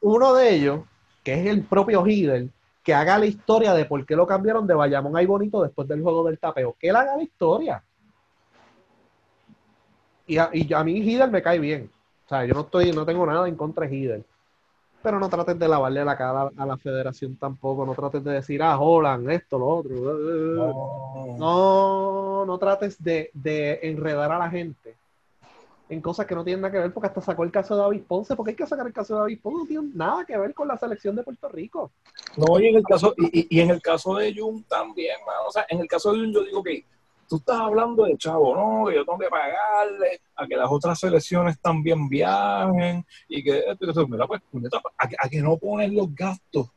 uno 0.00 0.34
de 0.34 0.54
ellos, 0.54 0.80
que 1.22 1.34
es 1.34 1.46
el 1.46 1.62
propio 1.62 2.06
Hidel, 2.06 2.50
que 2.82 2.94
haga 2.94 3.18
la 3.18 3.26
historia 3.26 3.74
de 3.74 3.84
por 3.84 4.06
qué 4.06 4.16
lo 4.16 4.26
cambiaron 4.26 4.66
de 4.66 4.74
Bayamón 4.74 5.16
ahí 5.16 5.26
bonito 5.26 5.62
después 5.62 5.86
del 5.86 6.02
juego 6.02 6.24
del 6.24 6.38
tapeo. 6.38 6.74
Que 6.78 6.88
él 6.88 6.96
haga 6.96 7.16
la 7.16 7.22
historia. 7.22 7.84
Y 10.26 10.38
a, 10.38 10.48
y 10.52 10.72
a 10.72 10.82
mí 10.82 10.98
Hidel 10.98 11.30
me 11.30 11.42
cae 11.42 11.58
bien. 11.58 11.90
O 12.24 12.28
sea, 12.28 12.46
yo 12.46 12.54
no 12.54 12.60
estoy, 12.62 12.90
no 12.92 13.04
tengo 13.04 13.26
nada 13.26 13.46
en 13.48 13.54
contra 13.54 13.86
de 13.86 13.94
Hidel. 13.94 14.24
Pero 15.02 15.18
no 15.18 15.28
trates 15.28 15.58
de 15.58 15.68
lavarle 15.68 16.04
la 16.04 16.16
cara 16.16 16.50
a 16.56 16.66
la 16.66 16.76
federación 16.76 17.36
tampoco. 17.36 17.84
No 17.84 17.94
trates 17.94 18.22
de 18.22 18.32
decir, 18.32 18.62
ah, 18.62 18.78
Holland, 18.78 19.28
esto, 19.30 19.58
lo 19.58 19.66
otro. 19.68 19.94
No. 19.96 21.36
No, 21.38 22.44
no 22.46 22.58
trates 22.58 23.02
de, 23.02 23.30
de 23.34 23.80
enredar 23.82 24.30
a 24.32 24.38
la 24.38 24.48
gente 24.50 24.96
en 25.88 26.00
cosas 26.00 26.24
que 26.24 26.34
no 26.34 26.42
tienen 26.42 26.62
nada 26.62 26.72
que 26.72 26.78
ver, 26.78 26.92
porque 26.92 27.08
hasta 27.08 27.20
sacó 27.20 27.44
el 27.44 27.50
caso 27.50 27.74
de 27.76 27.82
David 27.82 28.02
Ponce, 28.08 28.34
porque 28.34 28.52
hay 28.52 28.56
que 28.56 28.66
sacar 28.66 28.86
el 28.86 28.94
caso 28.94 29.12
de 29.14 29.20
David 29.20 29.40
Ponce, 29.42 29.58
no 29.58 29.66
tiene 29.66 29.90
nada 29.94 30.24
que 30.24 30.38
ver 30.38 30.54
con 30.54 30.66
la 30.66 30.78
selección 30.78 31.14
de 31.16 31.22
Puerto 31.22 31.48
Rico. 31.50 31.90
No, 32.38 32.58
y 32.58 32.68
en 32.68 32.76
el 32.76 32.82
caso, 32.82 33.12
y, 33.18 33.46
y- 33.50 33.60
en 33.60 33.70
el 33.70 33.82
caso 33.82 34.14
de 34.14 34.34
Jun 34.34 34.62
también, 34.64 35.16
mano. 35.26 35.48
O 35.48 35.50
sea, 35.52 35.66
en 35.68 35.80
el 35.80 35.86
caso 35.88 36.12
de 36.12 36.20
Jun 36.20 36.32
yo 36.32 36.44
digo 36.44 36.62
que 36.62 36.86
tú 37.32 37.36
estás 37.38 37.60
hablando 37.60 38.04
de 38.04 38.14
chavo, 38.18 38.54
¿no? 38.54 38.86
Que 38.90 38.96
yo 38.96 39.06
tengo 39.06 39.18
que 39.18 39.28
pagarle 39.28 40.20
a 40.36 40.46
que 40.46 40.54
las 40.54 40.68
otras 40.70 40.98
selecciones 41.00 41.58
también 41.62 42.06
viajen 42.06 43.06
y 43.26 43.42
que 43.42 43.64
esto. 43.66 44.06
Mira, 44.06 44.26
pues, 44.26 44.42
puñeta, 44.50 44.82
a, 44.98 45.08
que- 45.08 45.16
a 45.18 45.28
que 45.30 45.40
no 45.40 45.56
pones 45.56 45.90
los 45.94 46.14
gastos 46.14 46.68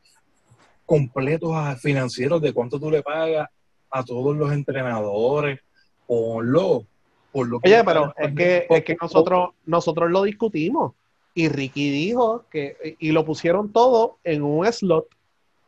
completos 0.86 1.52
a 1.54 1.76
financieros 1.76 2.42
de 2.42 2.54
cuánto 2.54 2.80
tú 2.80 2.90
le 2.90 3.02
pagas 3.04 3.50
a 3.92 4.04
todos 4.06 4.34
los 4.38 4.50
entrenadores, 4.54 5.60
ponlo. 6.08 6.86
Por 7.34 7.50
lo 7.50 7.60
Oye, 7.66 7.84
pero 7.84 8.14
es 8.18 8.34
que, 8.34 8.66
es 8.70 8.84
que 8.86 8.96
nosotros, 9.02 9.50
nosotros 9.66 10.10
lo 10.10 10.24
discutimos 10.24 10.94
y 11.34 11.50
Ricky 11.50 11.90
dijo 11.90 12.46
que, 12.50 12.96
y 12.98 13.12
lo 13.12 13.26
pusieron 13.26 13.74
todo 13.74 14.20
en 14.24 14.42
un 14.42 14.66
slot, 14.72 15.08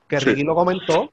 que 0.08 0.18
Sí. 0.22 0.26
Ricky 0.28 0.44
lo 0.44 0.56
comentó, 0.56 1.12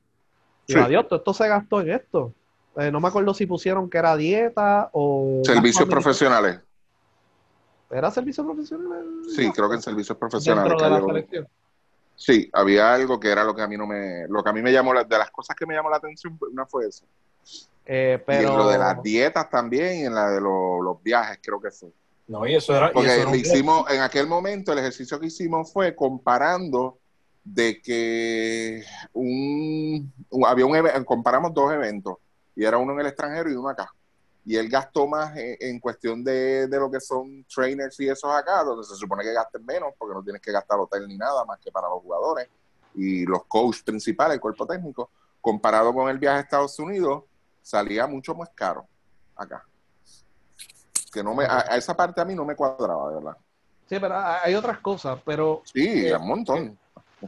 y 0.68 0.74
Sí. 0.74 0.78
adiós, 0.78 1.08
todo 1.08 1.18
esto 1.18 1.34
se 1.34 1.48
gastó 1.48 1.80
en 1.80 1.90
esto. 1.90 2.32
Eh, 2.76 2.90
no 2.90 3.00
me 3.00 3.08
acuerdo 3.08 3.32
si 3.34 3.46
pusieron 3.46 3.88
que 3.88 3.98
era 3.98 4.16
dieta 4.16 4.90
o... 4.92 5.42
Servicios 5.44 5.88
profesionales. 5.88 6.60
¿Era 7.90 8.10
servicio 8.10 8.44
profesional? 8.44 9.04
Sí, 9.34 9.50
creo 9.52 9.68
que 9.68 9.76
en 9.76 9.82
servicios 9.82 10.18
profesionales. 10.18 10.70
Dentro 10.70 10.84
de 10.84 10.90
la 10.90 10.96
cayó- 10.96 11.06
selección. 11.08 11.48
Sí, 12.16 12.48
había 12.52 12.92
algo 12.94 13.18
que 13.20 13.28
era 13.30 13.44
lo 13.44 13.54
que 13.54 13.62
a 13.62 13.68
mí 13.68 13.76
no 13.76 13.87
me, 13.87 14.26
lo 14.28 14.42
que 14.42 14.50
a 14.50 14.52
mí 14.52 14.62
me 14.62 14.72
llamó, 14.72 14.92
la- 14.94 15.04
de 15.04 15.18
las 15.18 15.30
cosas 15.30 15.54
que 15.56 15.66
me 15.66 15.74
llamó 15.74 15.90
la 15.90 15.96
atención, 15.96 16.38
una 16.52 16.66
fue 16.66 16.87
eso. 16.88 17.04
Eh, 17.87 18.18
Y 18.20 18.24
pero... 18.24 18.50
en 18.52 18.56
lo 18.58 18.68
de 18.68 18.78
las 18.78 19.02
dietas 19.02 19.48
también, 19.50 19.98
y 20.00 20.04
en 20.06 20.14
la 20.14 20.30
de 20.30 20.40
lo- 20.40 20.82
los 20.82 21.02
viajes, 21.02 21.38
creo 21.42 21.60
que 21.60 21.70
fue. 21.70 21.90
No, 22.26 22.46
y 22.46 22.54
eso 22.54 22.74
era. 22.74 22.90
y 22.90 22.94
Porque 22.94 23.20
eso 23.20 23.34
hicimos, 23.34 23.88
en 23.90 24.00
aquel 24.00 24.26
momento, 24.26 24.72
el 24.72 24.78
ejercicio 24.78 25.20
que 25.20 25.26
hicimos 25.26 25.72
fue 25.72 25.94
comparando 25.94 26.98
de 27.44 27.80
que 27.82 28.82
un, 29.12 30.10
había 30.46 30.64
un 30.66 31.04
comparamos 31.04 31.52
dos 31.52 31.70
eventos, 31.72 32.16
y 32.56 32.64
era 32.64 32.78
uno 32.78 32.92
en 32.92 33.00
el 33.00 33.06
extranjero 33.06 33.50
y 33.50 33.54
uno 33.54 33.68
acá. 33.68 33.92
Y 34.46 34.56
él 34.56 34.68
gastó 34.68 35.06
más 35.06 35.34
en, 35.36 35.56
en 35.58 35.80
cuestión 35.80 36.22
de, 36.22 36.66
de 36.68 36.78
lo 36.78 36.90
que 36.90 37.00
son 37.00 37.44
trainers 37.52 37.98
y 38.00 38.08
esos 38.08 38.30
acá, 38.30 38.62
donde 38.62 38.84
se 38.84 38.94
supone 38.94 39.24
que 39.24 39.32
gasten 39.32 39.64
menos, 39.64 39.94
porque 39.98 40.14
no 40.14 40.22
tienes 40.22 40.42
que 40.42 40.52
gastar 40.52 40.78
hotel 40.78 41.08
ni 41.08 41.16
nada 41.16 41.44
más 41.46 41.58
que 41.58 41.72
para 41.72 41.88
los 41.88 42.02
jugadores 42.02 42.48
y 42.94 43.24
los 43.24 43.44
coaches 43.46 43.82
principales, 43.82 44.34
el 44.34 44.40
cuerpo 44.40 44.66
técnico, 44.66 45.10
comparado 45.40 45.92
con 45.94 46.08
el 46.08 46.18
viaje 46.18 46.38
a 46.38 46.40
Estados 46.42 46.78
Unidos, 46.78 47.24
salía 47.62 48.06
mucho 48.06 48.34
más 48.34 48.50
caro 48.54 48.86
acá. 49.34 49.64
Que 51.12 51.22
no 51.22 51.34
me, 51.34 51.44
a, 51.44 51.60
a 51.72 51.76
esa 51.76 51.96
parte 51.96 52.20
a 52.20 52.24
mí 52.24 52.34
no 52.34 52.44
me 52.44 52.54
cuadraba, 52.56 53.08
de 53.08 53.14
verdad. 53.16 53.36
Sí, 53.88 53.98
pero 54.00 54.14
hay 54.16 54.54
otras 54.54 54.78
cosas, 54.80 55.18
pero 55.24 55.62
Sí, 55.64 56.06
Eh, 56.06 56.16
un 56.16 56.26
montón. 56.28 56.78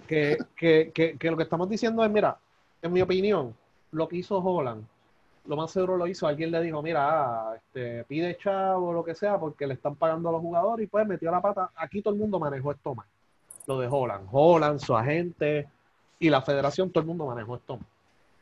que, 0.07 0.39
que, 0.57 0.91
que, 0.95 1.17
que 1.19 1.31
lo 1.31 1.37
que 1.37 1.43
estamos 1.45 1.69
diciendo 1.69 2.05
es, 2.05 2.11
mira, 2.11 2.39
en 2.83 2.93
mi 2.93 3.01
opinión, 3.03 3.57
lo 3.93 4.09
que 4.09 4.17
hizo 4.17 4.39
Holland, 4.39 4.85
lo 5.47 5.57
más 5.57 5.71
seguro 5.71 5.97
lo 5.97 6.07
hizo, 6.07 6.27
alguien 6.27 6.51
le 6.51 6.63
dijo, 6.63 6.83
mira, 6.83 7.55
este, 7.57 8.05
pide 8.05 8.37
chavo 8.37 8.89
o 8.89 8.93
lo 8.93 9.05
que 9.05 9.15
sea, 9.15 9.39
porque 9.39 9.67
le 9.67 9.75
están 9.75 9.97
pagando 9.97 10.29
a 10.29 10.33
los 10.33 10.41
jugadores 10.41 10.85
y 10.85 10.87
pues 10.89 11.07
metió 11.07 11.31
la 11.31 11.41
pata. 11.41 11.71
Aquí 11.77 12.03
todo 12.03 12.15
el 12.15 12.21
mundo 12.21 12.39
manejó 12.39 12.73
esto 12.73 12.95
mal. 12.95 13.07
Lo 13.67 13.81
de 13.81 13.89
Holland, 13.91 14.29
Holland, 14.31 14.81
su 14.81 14.97
agente 14.97 15.69
y 16.19 16.31
la 16.31 16.43
federación, 16.43 16.91
todo 16.91 17.03
el 17.03 17.09
mundo 17.09 17.27
manejó 17.27 17.57
esto 17.57 17.77
mal. 17.77 17.87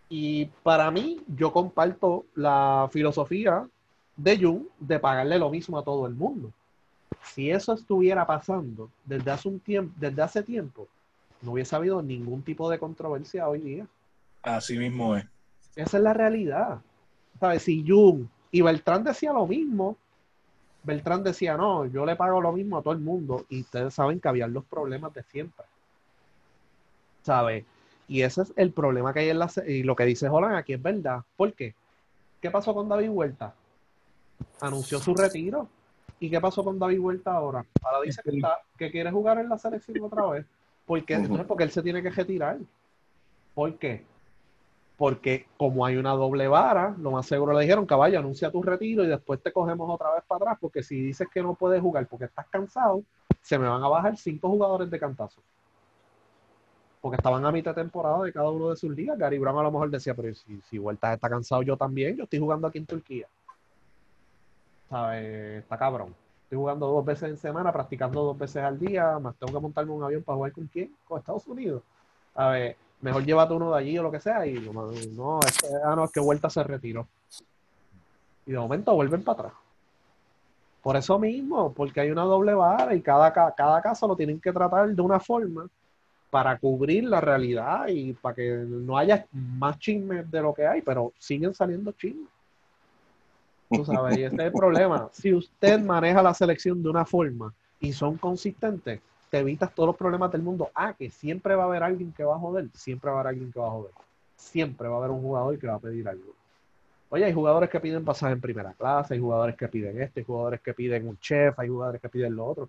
Y 0.09 0.47
para 0.63 0.91
mí, 0.91 1.21
yo 1.29 1.53
comparto 1.53 2.27
la 2.35 2.89
filosofía 2.93 3.67
de 4.17 4.39
Jung 4.39 4.65
de 4.79 4.99
pagarle 4.99 5.39
lo 5.39 5.51
mismo 5.51 5.79
a 5.79 5.85
todo 5.85 6.07
el 6.07 6.15
mundo. 6.15 6.53
Si 7.23 7.51
eso 7.51 7.73
estuviera 7.73 8.27
pasando 8.27 8.91
desde 9.05 9.31
hace 9.31 9.49
un 9.49 9.61
tiempo, 9.61 9.95
desde 9.99 10.23
hace 10.23 10.43
tiempo, 10.43 10.89
no 11.41 11.53
hubiese 11.53 11.75
habido 11.75 12.03
ningún 12.03 12.43
tipo 12.43 12.71
de 12.71 12.79
controversia 12.79 13.49
hoy 13.49 13.61
día. 13.61 13.87
Así 14.43 14.77
mismo 14.79 15.17
es. 15.17 15.27
Esa 15.77 15.97
es 15.97 16.03
la 16.03 16.13
realidad. 16.13 16.81
¿Sabes? 17.41 17.63
Si 17.63 17.85
Jung 17.87 18.27
y 18.51 18.63
Beltrán 18.63 19.05
decía 19.05 19.33
lo 19.33 19.47
mismo, 19.47 19.97
Beltrán 20.83 21.23
decía, 21.25 21.57
no, 21.57 21.87
yo 21.87 22.05
le 22.07 22.15
pago 22.17 22.41
lo 22.41 22.53
mismo 22.53 22.79
a 22.79 22.83
todo 22.83 22.93
el 22.95 23.01
mundo. 23.01 23.45
Y 23.49 23.63
ustedes 23.63 23.95
saben 23.95 24.21
que 24.21 24.29
habían 24.29 24.53
los 24.53 24.65
problemas 24.65 25.13
de 25.15 25.23
siempre. 25.25 25.65
¿Sabes? 27.23 27.65
Y 28.07 28.21
ese 28.23 28.43
es 28.43 28.53
el 28.57 28.71
problema 28.73 29.13
que 29.15 29.21
hay 29.21 29.31
en 29.31 29.39
la... 29.39 29.51
Y 29.67 29.83
lo 29.83 29.97
que 29.97 30.05
dice 30.05 30.29
Holland 30.29 30.57
aquí 30.57 30.75
es 30.75 30.83
verdad. 30.83 31.23
¿Por 31.37 31.53
qué? 31.55 31.75
¿Qué 32.41 32.51
pasó 32.51 32.75
con 32.75 32.89
David 32.89 33.09
Huerta? 33.09 33.55
Anunció 34.61 34.99
su 34.99 35.15
retiro. 35.15 35.69
¿Y 36.21 36.31
qué 36.31 36.41
pasó 36.41 36.63
con 36.63 36.79
David 36.79 36.99
Huerta 37.01 37.33
ahora? 37.33 37.65
Ahora 37.83 38.01
dice 38.05 38.21
que, 38.23 38.37
está- 38.37 38.61
que 38.79 38.91
quiere 38.91 39.11
jugar 39.11 39.39
en 39.39 39.49
la 39.49 39.59
selección 39.59 40.03
otra 40.03 40.27
vez. 40.27 40.47
¿Por 40.87 41.03
qué? 41.05 41.15
Entonces, 41.15 41.47
porque 41.47 41.65
él 41.65 41.71
se 41.71 41.83
tiene 41.83 42.03
que 42.03 42.11
retirar. 42.11 42.59
¿Por 43.55 43.79
qué? 43.79 44.05
Porque 44.97 45.49
como 45.57 45.85
hay 45.85 45.97
una 45.97 46.13
doble 46.13 46.47
vara, 46.47 46.95
lo 46.99 47.11
más 47.11 47.27
seguro 47.27 47.53
le 47.53 47.63
dijeron, 47.63 47.85
caballo, 47.85 48.19
anuncia 48.19 48.51
tu 48.51 48.63
retiro 48.63 49.03
y 49.03 49.09
después 49.09 49.43
te 49.43 49.53
cogemos 49.53 49.91
otra 49.91 50.15
vez 50.15 50.23
para 50.27 50.45
atrás, 50.45 50.59
porque 50.61 50.83
si 50.83 51.01
dices 51.01 51.27
que 51.33 51.43
no 51.43 51.55
puedes 51.55 51.83
jugar 51.83 52.07
porque 52.07 52.27
estás 52.27 52.47
cansado, 52.49 53.03
se 53.43 53.59
me 53.59 53.69
van 53.69 53.83
a 53.83 53.89
bajar 53.89 54.17
cinco 54.17 54.49
jugadores 54.49 54.89
de 54.91 54.99
cantazo. 55.01 55.43
Porque 57.01 57.17
estaban 57.17 57.45
a 57.45 57.53
mitad 57.53 57.75
de 57.75 57.83
temporada 57.83 58.23
de 58.23 58.33
cada 58.33 58.51
uno 58.51 58.71
de 58.71 58.77
sus 58.77 58.91
ligas. 58.91 59.19
Gary 59.19 59.39
Brown 59.39 59.59
a 59.59 59.63
lo 59.65 59.73
mejor 59.73 59.91
decía, 59.91 60.15
pero 60.15 60.35
si, 60.35 60.61
si 60.63 60.79
Huerta 60.79 61.13
está 61.13 61.29
cansado 61.29 61.63
yo 61.63 61.77
también, 61.77 62.17
yo 62.17 62.25
estoy 62.25 62.39
jugando 62.39 62.67
aquí 62.67 62.79
en 62.79 62.87
Turquía. 62.87 63.27
¿Sabes? 64.89 65.63
Está 65.63 65.77
cabrón. 65.77 66.15
Estoy 66.45 66.57
jugando 66.57 66.87
dos 66.87 67.05
veces 67.05 67.31
en 67.31 67.37
semana, 67.37 67.73
practicando 67.73 68.23
dos 68.23 68.39
veces 68.39 68.63
al 68.63 68.79
día, 68.79 69.19
más 69.19 69.35
tengo 69.37 69.53
que 69.53 69.61
montarme 69.61 69.93
un 69.93 70.05
avión 70.05 70.23
para 70.23 70.37
jugar 70.37 70.53
con 70.53 70.67
quién? 70.67 70.95
Con 71.05 71.19
Estados 71.19 71.47
Unidos. 71.47 71.83
A 72.35 72.49
ver, 72.49 72.77
mejor 73.05 73.25
llévate 73.25 73.53
uno 73.55 73.71
de 73.73 73.79
allí 73.79 73.99
o 73.99 74.03
lo 74.03 74.11
que 74.11 74.19
sea, 74.21 74.47
y 74.47 74.55
no, 74.55 74.73
no, 75.13 75.41
es 75.41 75.59
que, 75.59 75.67
ah, 75.85 76.03
es 76.05 76.11
que 76.11 76.21
Vuelta 76.21 76.49
se 76.49 76.63
retiró. 76.65 77.07
Y 78.47 78.53
de 78.53 78.59
momento 78.59 78.95
vuelven 78.95 79.23
para 79.23 79.41
atrás. 79.41 79.53
Por 80.83 80.97
eso 80.97 81.19
mismo, 81.19 81.73
porque 81.73 82.01
hay 82.01 82.11
una 82.11 82.23
doble 82.25 82.55
vara 82.55 82.95
y 82.95 83.01
cada, 83.01 83.33
ca- 83.33 83.55
cada 83.57 83.81
caso 83.81 84.09
lo 84.09 84.17
tienen 84.17 84.41
que 84.41 84.53
tratar 84.53 84.89
de 84.89 85.03
una 85.03 85.21
forma 85.21 85.67
para 86.31 86.59
cubrir 86.59 87.05
la 87.05 87.21
realidad 87.21 87.87
y 87.89 88.13
para 88.15 88.35
que 88.35 88.65
no 88.67 88.99
haya 88.99 89.27
más 89.33 89.79
chismes 89.79 90.31
de 90.31 90.41
lo 90.43 90.53
que 90.53 90.67
hay, 90.67 90.83
pero 90.83 91.13
siguen 91.19 91.55
saliendo 91.55 91.93
chismes. 91.93 92.29
Tú 93.69 93.85
sabes, 93.85 94.19
y 94.19 94.25
ese 94.25 94.35
es 94.37 94.41
el 94.43 94.53
problema. 94.53 95.09
Si 95.13 95.33
usted 95.33 95.81
maneja 95.81 96.23
la 96.23 96.35
selección 96.35 96.83
de 96.83 96.89
una 96.89 97.05
forma 97.05 97.53
y 97.81 97.93
son 97.93 98.17
consistentes, 98.19 99.01
te 99.35 99.41
evitas 99.41 99.75
todos 99.75 99.89
los 99.89 99.97
problemas 99.97 100.31
del 100.31 100.43
mundo. 100.43 100.71
Ah, 100.77 100.95
que 100.97 101.11
siempre 101.11 101.57
va 101.57 101.65
a 101.65 101.67
haber 101.67 101.83
alguien 101.83 102.13
que 102.13 102.23
va 102.23 102.37
a 102.37 102.39
joder, 102.39 102.69
siempre 102.73 103.11
va 103.11 103.17
a 103.17 103.21
haber 103.21 103.33
alguien 103.33 103.51
que 103.51 103.59
va 103.59 103.67
a 103.67 103.71
joder. 103.71 103.91
Siempre 104.37 104.87
va 104.87 104.95
a 104.95 104.99
haber 104.99 105.11
un 105.11 105.23
jugador 105.23 105.59
que 105.59 105.67
va 105.67 105.75
a 105.75 105.79
pedir 105.81 106.09
algo. 106.09 106.33
Oye, 107.09 107.25
hay 107.25 107.33
jugadores 107.33 107.69
que 107.69 107.81
piden 107.81 108.05
pasaje 108.05 108.33
en 108.33 108.41
primera 108.41 108.73
clase, 108.75 109.15
hay 109.15 109.19
jugadores 109.19 109.57
que 109.57 109.67
piden 109.67 110.01
esto, 110.01 110.21
hay 110.21 110.25
jugadores 110.25 110.61
que 110.61 110.73
piden 110.73 111.09
un 111.09 111.19
chef, 111.19 111.59
hay 111.59 111.69
jugadores 111.69 112.01
que 112.01 112.09
piden 112.09 112.37
lo 112.37 112.47
otro. 112.47 112.69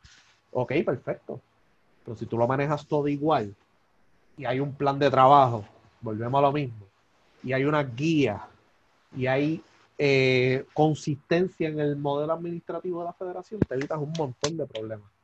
Ok, 0.54 0.72
perfecto. 0.84 1.40
Pero 2.04 2.18
si 2.18 2.26
tú 2.26 2.36
lo 2.36 2.48
manejas 2.48 2.84
todo 2.88 3.08
igual 3.08 3.54
y 4.36 4.46
hay 4.46 4.60
un 4.60 4.74
plan 4.74 4.98
de 4.98 5.12
trabajo, 5.12 5.64
volvemos 6.02 6.40
a 6.40 6.42
lo 6.42 6.52
mismo. 6.52 6.88
y 7.44 7.54
hay 7.54 7.64
una 7.64 7.84
guía 7.84 8.42
y 9.16 9.28
hay 9.28 9.62
eh, 10.00 10.66
consistencia 10.74 11.70
en 11.70 11.80
el 11.80 11.96
modelo 11.96 12.34
administrativo 12.34 13.02
de 13.02 13.06
la 13.06 13.14
federación, 13.14 13.60
te 13.60 13.76
evitas 13.76 14.00
un 14.00 14.14
montón 14.18 14.58
de 14.58 14.66
problemas. 14.66 15.15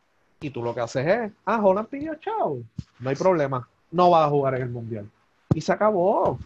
Y 0.41 0.49
tú 0.49 0.63
lo 0.63 0.73
que 0.73 0.81
haces 0.81 1.07
es, 1.07 1.31
ah, 1.45 1.61
Holland 1.63 1.87
pidió 1.87 2.15
chao, 2.15 2.59
no 2.99 3.09
hay 3.09 3.15
problema, 3.15 3.67
no 3.91 4.09
vas 4.09 4.25
a 4.25 4.29
jugar 4.29 4.55
en 4.55 4.63
el 4.63 4.69
mundial. 4.69 5.09
Y 5.53 5.61
se 5.61 5.71
acabó. 5.71 6.39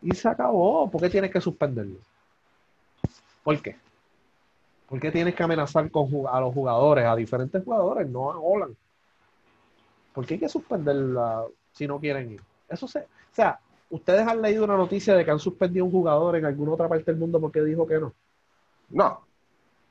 Y 0.00 0.12
se 0.12 0.28
acabó. 0.28 0.90
¿Por 0.90 1.02
qué 1.02 1.10
tienes 1.10 1.30
que 1.30 1.40
suspenderlo? 1.40 1.98
¿Por 3.44 3.60
qué? 3.60 3.76
¿Por 4.88 4.98
qué 4.98 5.10
tienes 5.10 5.34
que 5.34 5.42
amenazar 5.42 5.90
con, 5.90 6.08
a 6.30 6.40
los 6.40 6.54
jugadores, 6.54 7.04
a 7.04 7.16
diferentes 7.16 7.62
jugadores, 7.62 8.08
no 8.08 8.30
a 8.30 8.38
Holland? 8.38 8.74
¿Por 10.14 10.24
qué 10.24 10.34
hay 10.34 10.40
que 10.40 10.48
suspenderla 10.48 11.44
si 11.72 11.86
no 11.86 12.00
quieren 12.00 12.32
ir? 12.32 12.40
Eso 12.68 12.88
se, 12.88 13.00
o 13.00 13.34
sea, 13.34 13.58
ustedes 13.90 14.26
han 14.26 14.40
leído 14.40 14.64
una 14.64 14.76
noticia 14.76 15.14
de 15.14 15.24
que 15.24 15.30
han 15.30 15.38
suspendido 15.38 15.84
un 15.84 15.90
jugador 15.90 16.36
en 16.36 16.46
alguna 16.46 16.72
otra 16.72 16.88
parte 16.88 17.04
del 17.04 17.20
mundo 17.20 17.40
porque 17.40 17.62
dijo 17.62 17.86
que 17.86 17.98
no. 17.98 18.14
No, 18.88 19.20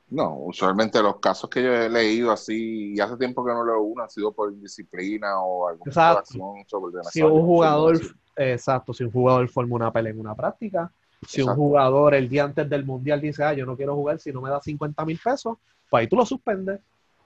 no, 0.08 0.36
usualmente 0.36 1.02
los 1.02 1.18
casos 1.18 1.50
que 1.50 1.62
yo 1.62 1.72
he 1.74 1.88
leído 1.88 2.30
así, 2.30 2.94
y 2.94 3.00
hace 3.00 3.16
tiempo 3.16 3.44
que 3.44 3.52
no 3.52 3.64
leo 3.64 3.80
uno, 3.82 4.04
han 4.04 4.10
sido 4.10 4.32
por 4.32 4.52
indisciplina 4.52 5.40
o 5.40 5.68
alguna 5.68 6.10
acción 6.10 6.64
sobre 6.66 7.02
Si 7.10 7.22
un 7.22 7.44
jugador, 7.44 8.00
exacto, 8.36 8.92
si 8.92 9.02
un 9.02 9.10
jugador 9.10 9.48
forma 9.48 9.74
una 9.74 9.92
pelea 9.92 10.12
en 10.12 10.20
una 10.20 10.34
práctica, 10.34 10.92
si 11.26 11.42
un 11.42 11.54
jugador 11.54 12.14
el 12.14 12.28
día 12.28 12.44
antes 12.44 12.68
del 12.68 12.84
mundial 12.84 13.20
dice, 13.20 13.42
ah, 13.42 13.52
yo 13.52 13.66
no 13.66 13.76
quiero 13.76 13.96
jugar 13.96 14.20
si 14.20 14.32
no 14.32 14.40
me 14.40 14.50
da 14.50 14.60
50 14.60 15.04
mil 15.04 15.18
pesos, 15.22 15.58
pues 15.90 16.02
ahí 16.02 16.06
tú 16.06 16.16
lo 16.16 16.24
suspendes 16.24 16.80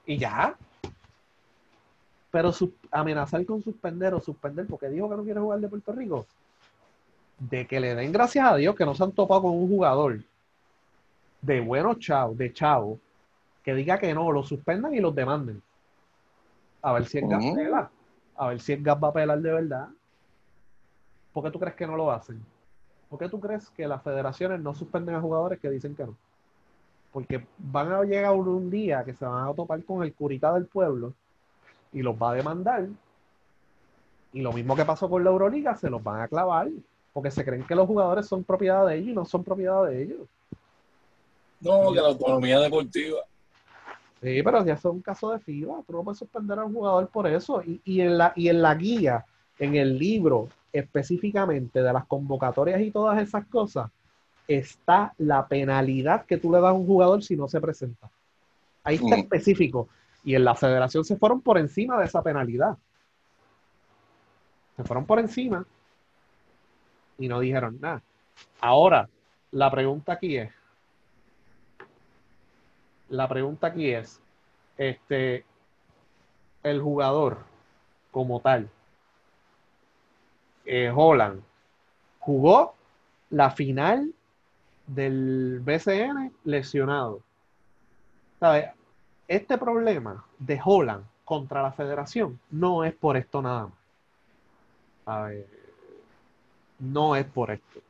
y 0.06 0.16
ya. 0.16 0.56
Pero 2.30 2.52
amenazar 2.92 3.44
con 3.44 3.60
suspender 3.60 4.14
o 4.14 4.20
suspender 4.20 4.66
porque 4.66 4.88
dijo 4.88 5.10
que 5.10 5.16
no 5.16 5.24
quiere 5.24 5.40
jugar 5.40 5.60
de 5.60 5.68
Puerto 5.68 5.92
Rico, 5.92 6.26
de 7.38 7.66
que 7.66 7.80
le 7.80 7.94
den 7.94 8.12
gracias 8.12 8.46
a 8.46 8.56
Dios 8.56 8.74
que 8.74 8.86
no 8.86 8.94
se 8.94 9.02
han 9.02 9.12
topado 9.12 9.42
con 9.42 9.52
un 9.52 9.68
jugador 9.68 10.20
de 11.42 11.60
buenos 11.60 11.98
chavos, 11.98 12.36
de 12.36 12.52
chavos, 12.52 12.98
que 13.62 13.74
diga 13.74 13.98
que 13.98 14.14
no, 14.14 14.32
lo 14.32 14.42
suspendan 14.42 14.94
y 14.94 15.00
los 15.00 15.14
demanden. 15.14 15.62
A 16.82 16.92
ver 16.92 17.04
si 17.06 17.18
el 17.18 17.28
gas 17.28 17.44
pela. 17.54 17.90
A 18.36 18.48
ver 18.48 18.60
si 18.60 18.72
el 18.72 18.82
gas 18.82 18.98
va 19.02 19.08
a 19.08 19.12
pelar 19.12 19.40
de 19.40 19.52
verdad. 19.52 19.88
¿Por 21.32 21.44
qué 21.44 21.50
tú 21.50 21.58
crees 21.58 21.76
que 21.76 21.86
no 21.86 21.96
lo 21.96 22.10
hacen? 22.10 22.40
¿Por 23.08 23.18
qué 23.18 23.28
tú 23.28 23.40
crees 23.40 23.68
que 23.70 23.86
las 23.86 24.02
federaciones 24.02 24.60
no 24.60 24.74
suspenden 24.74 25.14
a 25.14 25.20
jugadores 25.20 25.58
que 25.60 25.70
dicen 25.70 25.94
que 25.94 26.06
no? 26.06 26.16
Porque 27.12 27.44
van 27.58 27.92
a 27.92 28.02
llegar 28.04 28.32
un, 28.32 28.70
día 28.70 29.04
que 29.04 29.14
se 29.14 29.24
van 29.24 29.48
a 29.48 29.54
topar 29.54 29.84
con 29.84 30.02
el 30.02 30.14
curita 30.14 30.54
del 30.54 30.66
pueblo 30.66 31.12
y 31.92 32.02
los 32.02 32.14
va 32.14 32.30
a 32.30 32.34
demandar. 32.34 32.88
Y 34.32 34.42
lo 34.42 34.52
mismo 34.52 34.76
que 34.76 34.84
pasó 34.84 35.10
con 35.10 35.24
la 35.24 35.30
Euroliga, 35.30 35.74
se 35.76 35.90
los 35.90 36.02
van 36.02 36.20
a 36.20 36.28
clavar 36.28 36.68
porque 37.12 37.32
se 37.32 37.44
creen 37.44 37.64
que 37.64 37.74
los 37.74 37.86
jugadores 37.86 38.26
son 38.26 38.44
propiedad 38.44 38.86
de 38.86 38.96
ellos 38.96 39.08
y 39.08 39.14
no 39.14 39.24
son 39.24 39.42
propiedad 39.42 39.86
de 39.86 40.02
ellos. 40.02 40.20
No, 41.60 41.92
que 41.92 42.00
la 42.00 42.08
autonomía 42.08 42.58
deportiva. 42.60 43.20
Sí, 44.22 44.42
pero 44.42 44.64
ya 44.64 44.76
son 44.76 45.00
casos 45.00 45.32
de 45.32 45.38
FIBA. 45.40 45.82
Tú 45.86 45.92
no 45.92 46.02
puedes 46.02 46.18
suspender 46.18 46.58
a 46.58 46.64
un 46.64 46.74
jugador 46.74 47.08
por 47.08 47.26
eso. 47.26 47.62
Y, 47.62 47.80
y, 47.84 48.00
en 48.02 48.18
la, 48.18 48.32
y 48.36 48.48
en 48.48 48.60
la 48.60 48.74
guía, 48.74 49.24
en 49.58 49.76
el 49.76 49.98
libro 49.98 50.48
específicamente 50.72 51.82
de 51.82 51.92
las 51.92 52.06
convocatorias 52.06 52.80
y 52.80 52.90
todas 52.90 53.20
esas 53.22 53.46
cosas, 53.46 53.90
está 54.46 55.14
la 55.18 55.46
penalidad 55.46 56.26
que 56.26 56.36
tú 56.36 56.50
le 56.50 56.60
das 56.60 56.70
a 56.70 56.74
un 56.74 56.86
jugador 56.86 57.22
si 57.22 57.36
no 57.36 57.48
se 57.48 57.60
presenta. 57.60 58.10
Ahí 58.84 58.96
está 58.96 59.16
mm. 59.16 59.20
específico. 59.20 59.88
Y 60.24 60.34
en 60.34 60.44
la 60.44 60.54
federación 60.54 61.04
se 61.04 61.16
fueron 61.16 61.40
por 61.40 61.58
encima 61.58 61.98
de 61.98 62.06
esa 62.06 62.22
penalidad. 62.22 62.76
Se 64.76 64.84
fueron 64.84 65.06
por 65.06 65.18
encima 65.18 65.64
y 67.18 67.28
no 67.28 67.40
dijeron 67.40 67.78
nada. 67.80 68.02
Ahora, 68.60 69.08
la 69.52 69.70
pregunta 69.70 70.14
aquí 70.14 70.36
es, 70.36 70.50
la 73.10 73.28
pregunta 73.28 73.68
aquí 73.68 73.92
es, 73.92 74.20
este, 74.78 75.44
el 76.62 76.80
jugador 76.80 77.38
como 78.10 78.40
tal, 78.40 78.68
eh, 80.64 80.92
Holland, 80.94 81.42
jugó 82.20 82.74
la 83.30 83.50
final 83.50 84.12
del 84.86 85.60
BCN 85.60 86.32
lesionado. 86.44 87.20
¿Sabe? 88.38 88.72
Este 89.28 89.58
problema 89.58 90.24
de 90.38 90.60
Holland 90.64 91.04
contra 91.24 91.62
la 91.62 91.72
federación 91.72 92.40
no 92.50 92.84
es 92.84 92.94
por 92.94 93.16
esto 93.16 93.42
nada 93.42 93.68
más. 95.06 95.28
Ver, 95.28 95.46
no 96.78 97.16
es 97.16 97.26
por 97.26 97.50
esto. 97.50 97.80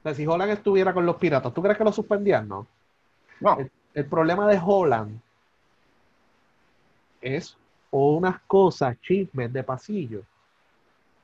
O 0.00 0.02
sea, 0.02 0.14
si 0.14 0.26
Holland 0.26 0.52
estuviera 0.52 0.94
con 0.94 1.04
los 1.04 1.16
piratas, 1.16 1.52
¿tú 1.52 1.62
crees 1.62 1.76
que 1.76 1.84
lo 1.84 1.92
suspendían? 1.92 2.48
No. 2.48 2.66
El, 3.94 4.06
problema 4.06 4.46
de 4.46 4.60
Holland 4.62 5.20
es 7.20 7.56
unas 7.90 8.40
cosas, 8.42 9.00
chismes 9.00 9.52
de 9.52 9.62
pasillo, 9.62 10.22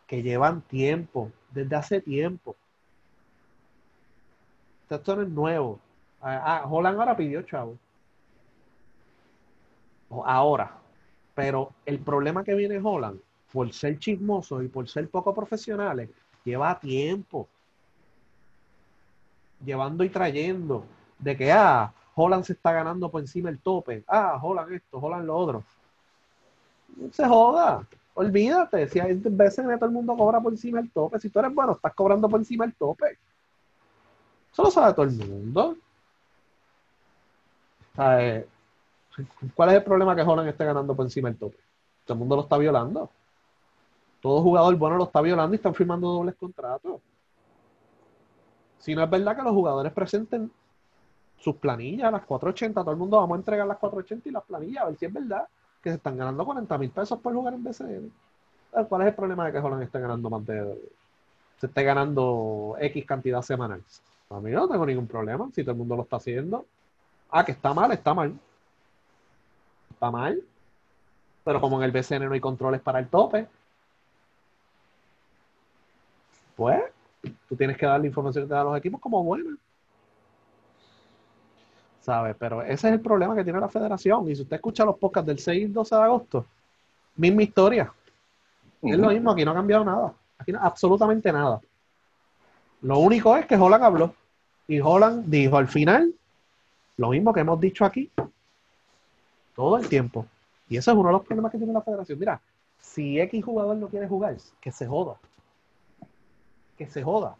que 0.07 0.23
llevan 0.23 0.63
tiempo, 0.63 1.31
desde 1.51 1.77
hace 1.77 2.01
tiempo. 2.01 2.57
Esto 4.89 5.17
no 5.17 5.23
es 5.23 5.29
nuevo. 5.29 5.81
Ah, 6.23 6.63
ah, 6.63 6.67
Holland 6.69 6.99
ahora 6.99 7.17
pidió 7.17 7.43
chavo. 7.43 7.77
Ahora. 10.25 10.79
Pero 11.35 11.73
el 11.85 11.99
problema 11.99 12.43
que 12.43 12.55
viene 12.55 12.81
Holland, 12.83 13.21
por 13.53 13.71
ser 13.73 13.99
chismoso 13.99 14.63
y 14.63 14.69
por 14.69 14.89
ser 14.89 15.11
poco 15.11 15.35
profesionales, 15.35 16.09
lleva 16.45 16.81
tiempo. 16.81 17.47
Llevando 19.63 20.03
y 20.03 20.09
trayendo. 20.09 20.87
De 21.19 21.37
que, 21.37 21.53
ah, 21.53 21.93
Holland 22.19 22.45
se 22.45 22.55
está 22.55 22.73
ganando 22.73 23.11
por 23.11 23.21
encima 23.21 23.51
del 23.51 23.61
tope. 23.61 24.03
Ah, 24.09 24.41
Holland 24.43 24.73
esto, 24.73 24.99
Holland 24.99 25.27
lo 25.27 25.37
otro. 25.37 25.65
Se 27.13 27.27
joda. 27.27 27.87
Olvídate. 28.15 28.89
Si 28.89 28.99
hay 28.99 29.15
veces 29.15 29.67
que 29.67 29.77
todo 29.77 29.85
el 29.85 29.93
mundo 29.93 30.17
cobra 30.17 30.41
por 30.41 30.51
encima 30.51 30.81
del 30.81 30.91
tope. 30.91 31.21
Si 31.21 31.29
tú 31.29 31.39
eres 31.39 31.55
bueno, 31.55 31.73
estás 31.73 31.95
cobrando 31.95 32.27
por 32.27 32.41
encima 32.41 32.65
del 32.65 32.75
tope. 32.75 33.19
Eso 34.51 34.63
lo 34.63 34.71
sabe 34.71 34.95
todo 34.95 35.05
el 35.05 35.13
mundo. 35.13 35.77
¿Cuál 37.95 39.69
es 39.69 39.75
el 39.75 39.85
problema 39.85 40.17
que 40.17 40.23
Holland 40.23 40.49
esté 40.49 40.65
ganando 40.65 40.97
por 40.97 41.05
encima 41.05 41.29
del 41.29 41.39
tope? 41.39 41.59
Todo 42.07 42.15
el 42.15 42.19
mundo 42.19 42.37
lo 42.37 42.43
está 42.43 42.57
violando. 42.57 43.11
Todo 44.23 44.41
jugador 44.41 44.75
bueno 44.77 44.97
lo 44.97 45.05
está 45.05 45.21
violando 45.21 45.55
y 45.55 45.57
están 45.57 45.75
firmando 45.75 46.09
dobles 46.09 46.35
contratos. 46.37 47.03
Si 48.79 48.95
no 48.95 49.03
es 49.03 49.11
verdad 49.11 49.37
que 49.37 49.43
los 49.43 49.53
jugadores 49.53 49.93
presenten 49.93 50.51
sus 51.39 51.57
planillas, 51.57 52.11
las 52.11 52.25
480, 52.25 52.81
todo 52.81 52.91
el 52.91 52.97
mundo 52.97 53.19
vamos 53.19 53.37
a 53.37 53.39
entregar 53.39 53.67
las 53.67 53.79
480 53.79 54.29
y 54.29 54.33
las 54.33 54.45
planillas, 54.45 54.85
a 54.85 54.87
ver 54.87 54.97
si 54.97 55.05
es 55.07 55.13
verdad 55.13 55.47
que 55.83 55.91
se 55.91 55.97
están 55.97 56.17
ganando 56.17 56.45
40 56.45 56.79
mil 56.79 56.91
pesos 56.91 57.19
por 57.21 57.35
jugar 57.35 57.55
en 57.55 57.63
BCN. 57.63 58.13
¿Cuál 58.89 59.03
es 59.03 59.09
el 59.09 59.15
problema 59.15 59.47
de 59.47 59.53
que 59.53 59.59
Holland 59.59 59.83
esté 59.83 60.01
ganando 60.01 60.29
más 60.29 60.43
se 60.45 61.67
esté 61.67 61.85
ganando 61.85 62.77
X 62.79 63.07
cantidad 63.07 63.41
semanal? 63.43 63.83
A 64.31 64.41
mí 64.41 64.51
no 64.51 64.69
tengo 64.69 64.85
ningún 64.85 65.07
problema, 65.07 65.49
si 65.55 65.63
todo 65.63 65.73
el 65.73 65.79
mundo 65.79 65.97
lo 65.97 66.03
está 66.03 66.17
haciendo. 66.17 66.67
Ah, 67.31 67.45
que 67.45 67.53
está 67.53 67.73
mal, 67.73 67.93
está 67.93 68.13
mal. 68.13 68.39
Está 69.91 70.11
mal. 70.11 70.43
Pero 71.45 71.61
como 71.61 71.79
en 71.79 71.85
el 71.85 71.93
BCN 71.93 72.27
no 72.27 72.33
hay 72.33 72.41
controles 72.41 72.81
para 72.81 72.99
el 72.99 73.09
tope, 73.09 73.47
pues 76.57 76.83
tú 77.49 77.57
tienes 77.57 77.77
que 77.77 77.87
dar 77.87 78.01
la 78.01 78.07
información 78.07 78.45
que 78.45 78.49
te 78.49 78.55
da 78.55 78.65
los 78.65 78.77
equipos 78.77 79.01
como 79.01 79.23
buena. 79.23 79.57
¿Sabes? 82.07 82.37
Pero 82.39 82.63
ese 82.63 82.87
es 82.87 82.95
el 82.95 83.01
problema 83.01 83.35
que 83.35 83.43
tiene 83.43 83.59
la 83.59 83.69
federación. 83.69 84.31
Y 84.31 84.37
si 84.37 84.43
usted 84.43 84.57
escucha 84.57 84.85
los 84.85 84.97
podcasts 84.97 85.27
del 85.27 85.41
6 85.41 85.63
y 85.65 85.73
12 85.73 85.97
de 85.97 86.03
agosto, 86.03 86.47
misma 87.17 87.43
historia. 87.43 87.93
Es 88.81 88.97
lo 88.97 89.09
mismo, 89.09 89.33
aquí 89.33 89.45
no 89.45 89.51
ha 89.51 89.55
cambiado 89.55 89.85
nada. 89.85 90.15
Aquí 90.39 90.53
no, 90.53 90.61
absolutamente 90.61 91.33
nada. 91.33 91.61
Lo 92.83 92.99
único 92.99 93.37
es 93.37 93.47
que 93.47 93.57
Holland 93.57 93.83
habló. 93.83 94.15
Y 94.69 94.79
Holland 94.79 95.25
dijo 95.27 95.57
al 95.57 95.67
final 95.67 96.15
lo 96.97 97.11
mismo 97.11 97.33
que 97.33 97.41
hemos 97.41 97.61
dicho 97.61 97.85
aquí 97.85 98.11
todo 99.57 99.77
el 99.77 99.89
tiempo. 99.89 100.27
Y 100.69 100.77
eso 100.77 100.93
es 100.93 100.97
uno 100.97 101.09
de 101.09 101.15
los 101.15 101.25
problemas 101.25 101.51
que 101.51 101.59
tiene 101.59 101.73
la 101.73 101.83
federación. 101.83 102.19
Mira, 102.21 102.41
si 102.79 103.19
X 103.19 103.45
jugador 103.45 103.77
no 103.77 103.89
quiere 103.89 104.07
jugar, 104.07 104.37
que 104.61 104.71
se 104.71 104.87
joda. 104.87 105.17
Que 106.79 106.87
se 106.87 107.03
joda. 107.03 107.35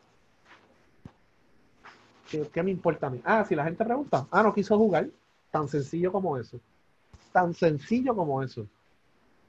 ¿Qué, 2.31 2.63
me 2.63 2.71
importa 2.71 3.07
a 3.07 3.11
mí? 3.11 3.21
Ah, 3.25 3.45
si 3.45 3.55
la 3.55 3.65
gente 3.65 3.85
pregunta, 3.85 4.27
ah, 4.31 4.43
no 4.43 4.53
quiso 4.53 4.77
jugar, 4.77 5.09
tan 5.51 5.69
sencillo 5.69 6.11
como 6.11 6.37
eso. 6.37 6.59
Tan 7.33 7.55
sencillo 7.55 8.15
como 8.15 8.43
eso. 8.43 8.67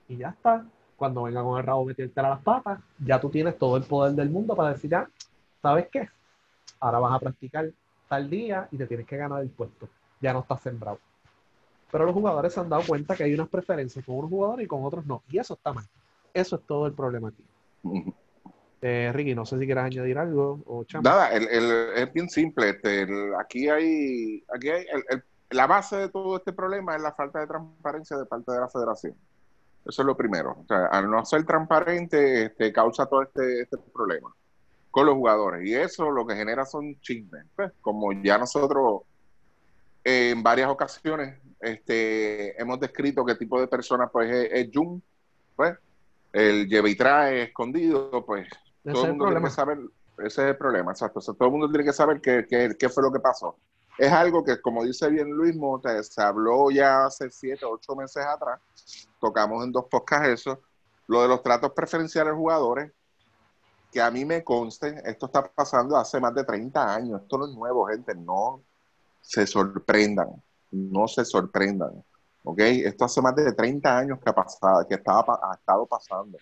Y 0.07 0.17
ya 0.17 0.29
está. 0.29 0.65
Cuando 0.95 1.23
venga 1.23 1.43
con 1.43 1.59
el 1.59 1.65
rabo 1.65 1.85
meterte 1.85 2.19
a 2.19 2.29
las 2.29 2.39
patas, 2.41 2.79
ya 2.97 3.19
tú 3.19 3.29
tienes 3.29 3.57
todo 3.57 3.77
el 3.77 3.83
poder 3.83 4.13
del 4.13 4.29
mundo 4.29 4.55
para 4.55 4.73
decir, 4.73 4.89
ya, 4.89 5.07
¿sabes 5.61 5.87
qué? 5.91 6.09
Ahora 6.79 6.99
vas 6.99 7.13
a 7.13 7.19
practicar 7.19 7.71
tal 8.07 8.29
día 8.29 8.67
y 8.71 8.77
te 8.77 8.87
tienes 8.87 9.05
que 9.05 9.17
ganar 9.17 9.41
el 9.41 9.49
puesto. 9.49 9.87
Ya 10.19 10.33
no 10.33 10.39
estás 10.39 10.61
sembrado. 10.61 10.99
Pero 11.91 12.05
los 12.05 12.13
jugadores 12.13 12.53
se 12.53 12.59
han 12.59 12.69
dado 12.69 12.83
cuenta 12.85 13.15
que 13.15 13.23
hay 13.23 13.33
unas 13.33 13.47
preferencias 13.47 14.03
con 14.03 14.15
unos 14.15 14.29
jugadores 14.29 14.65
y 14.65 14.67
con 14.67 14.83
otros 14.83 15.05
no. 15.05 15.21
Y 15.29 15.37
eso 15.37 15.53
está 15.53 15.71
mal. 15.71 15.85
Eso 16.33 16.55
es 16.55 16.61
todo 16.63 16.87
el 16.87 16.93
problema 16.93 17.29
aquí. 17.29 17.43
Eh, 18.81 19.11
Ricky, 19.13 19.33
no 19.33 19.45
sé 19.45 19.57
si 19.57 19.65
quieres 19.65 19.83
añadir 19.83 20.17
algo 20.17 20.61
o. 20.65 20.85
Nada, 21.01 21.31
el, 21.31 21.47
es 21.95 22.13
bien 22.13 22.29
simple. 22.29 22.69
Este, 22.69 23.07
aquí 23.39 23.69
hay, 23.69 24.43
aquí 24.53 24.69
hay 24.69 24.85
la 25.49 25.67
base 25.67 25.95
de 25.95 26.09
todo 26.09 26.37
este 26.37 26.53
problema 26.53 26.95
es 26.95 27.01
la 27.01 27.13
falta 27.13 27.39
de 27.39 27.47
transparencia 27.47 28.17
de 28.17 28.25
parte 28.25 28.51
de 28.51 28.59
la 28.59 28.67
federación. 28.67 29.15
Eso 29.85 30.01
es 30.01 30.05
lo 30.05 30.17
primero. 30.17 30.57
O 30.59 30.65
sea, 30.67 30.87
al 30.87 31.09
no 31.09 31.25
ser 31.25 31.45
transparente, 31.45 32.45
este, 32.45 32.73
causa 32.73 33.05
todo 33.05 33.23
este, 33.23 33.61
este 33.61 33.77
problema 33.93 34.33
con 34.91 35.05
los 35.05 35.15
jugadores. 35.15 35.65
Y 35.65 35.73
eso 35.73 36.11
lo 36.11 36.25
que 36.25 36.35
genera 36.35 36.65
son 36.65 36.99
chismes. 36.99 37.45
Pues, 37.55 37.71
como 37.81 38.11
ya 38.11 38.37
nosotros 38.37 39.03
eh, 40.03 40.31
en 40.31 40.43
varias 40.43 40.69
ocasiones 40.69 41.39
este, 41.61 42.61
hemos 42.61 42.79
descrito 42.79 43.25
qué 43.25 43.35
tipo 43.35 43.59
de 43.59 43.67
persona 43.67 44.07
pues, 44.07 44.29
es, 44.29 44.49
es 44.51 44.69
Jun, 44.73 45.01
pues, 45.55 45.77
el 46.33 46.67
lleva 46.67 46.89
y 46.89 46.95
trae 46.95 47.43
escondido, 47.43 48.25
pues 48.25 48.47
todo 48.91 49.03
el 49.03 49.09
mundo 49.09 49.25
tiene 49.25 49.41
problema. 49.41 49.47
que 49.49 49.53
saber, 49.55 49.77
ese 50.19 50.41
es 50.43 50.49
el 50.49 50.57
problema, 50.57 50.91
exacto. 50.91 51.19
O 51.19 51.21
sea, 51.21 51.33
todo 51.33 51.45
el 51.47 51.51
mundo 51.51 51.69
tiene 51.69 51.83
que 51.85 51.93
saber 51.93 52.21
qué, 52.21 52.45
qué- 52.49 52.75
qué 52.77 52.89
fue 52.89 53.03
lo 53.03 53.11
que 53.11 53.19
pasó. 53.19 53.57
Es 53.97 54.11
algo 54.11 54.43
que, 54.43 54.61
como 54.61 54.83
dice 54.83 55.09
bien 55.09 55.29
Luis 55.31 55.55
Mota, 55.55 56.01
se 56.03 56.21
habló 56.21 56.69
ya 56.71 57.05
hace 57.05 57.29
siete, 57.31 57.65
ocho 57.65 57.95
meses 57.95 58.23
atrás. 58.25 58.59
Tocamos 59.19 59.63
en 59.63 59.71
dos 59.71 59.85
podcasts 59.89 60.27
eso. 60.29 60.61
Lo 61.07 61.21
de 61.23 61.27
los 61.29 61.41
tratos 61.41 61.71
preferenciales 61.73 62.33
jugadores, 62.33 62.91
que 63.91 64.01
a 64.01 64.11
mí 64.11 64.25
me 64.25 64.43
conste, 64.43 65.01
esto 65.05 65.27
está 65.27 65.43
pasando 65.51 65.95
hace 65.97 66.19
más 66.19 66.33
de 66.35 66.43
30 66.43 66.93
años. 66.93 67.21
Esto 67.21 67.37
no 67.37 67.45
es 67.47 67.53
nuevo, 67.55 67.87
gente. 67.87 68.13
No 68.13 68.61
se 69.21 69.47
sorprendan. 69.47 70.29
No 70.71 71.07
se 71.07 71.25
sorprendan. 71.25 72.03
¿Ok? 72.43 72.59
Esto 72.59 73.05
hace 73.05 73.21
más 73.21 73.35
de 73.35 73.51
30 73.53 73.97
años 73.97 74.19
que 74.19 74.29
ha 74.29 74.35
pasado, 74.35 74.85
que 74.87 74.95
estaba, 74.95 75.39
ha 75.41 75.55
estado 75.55 75.85
pasando. 75.87 76.37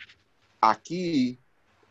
Aquí 0.59 1.39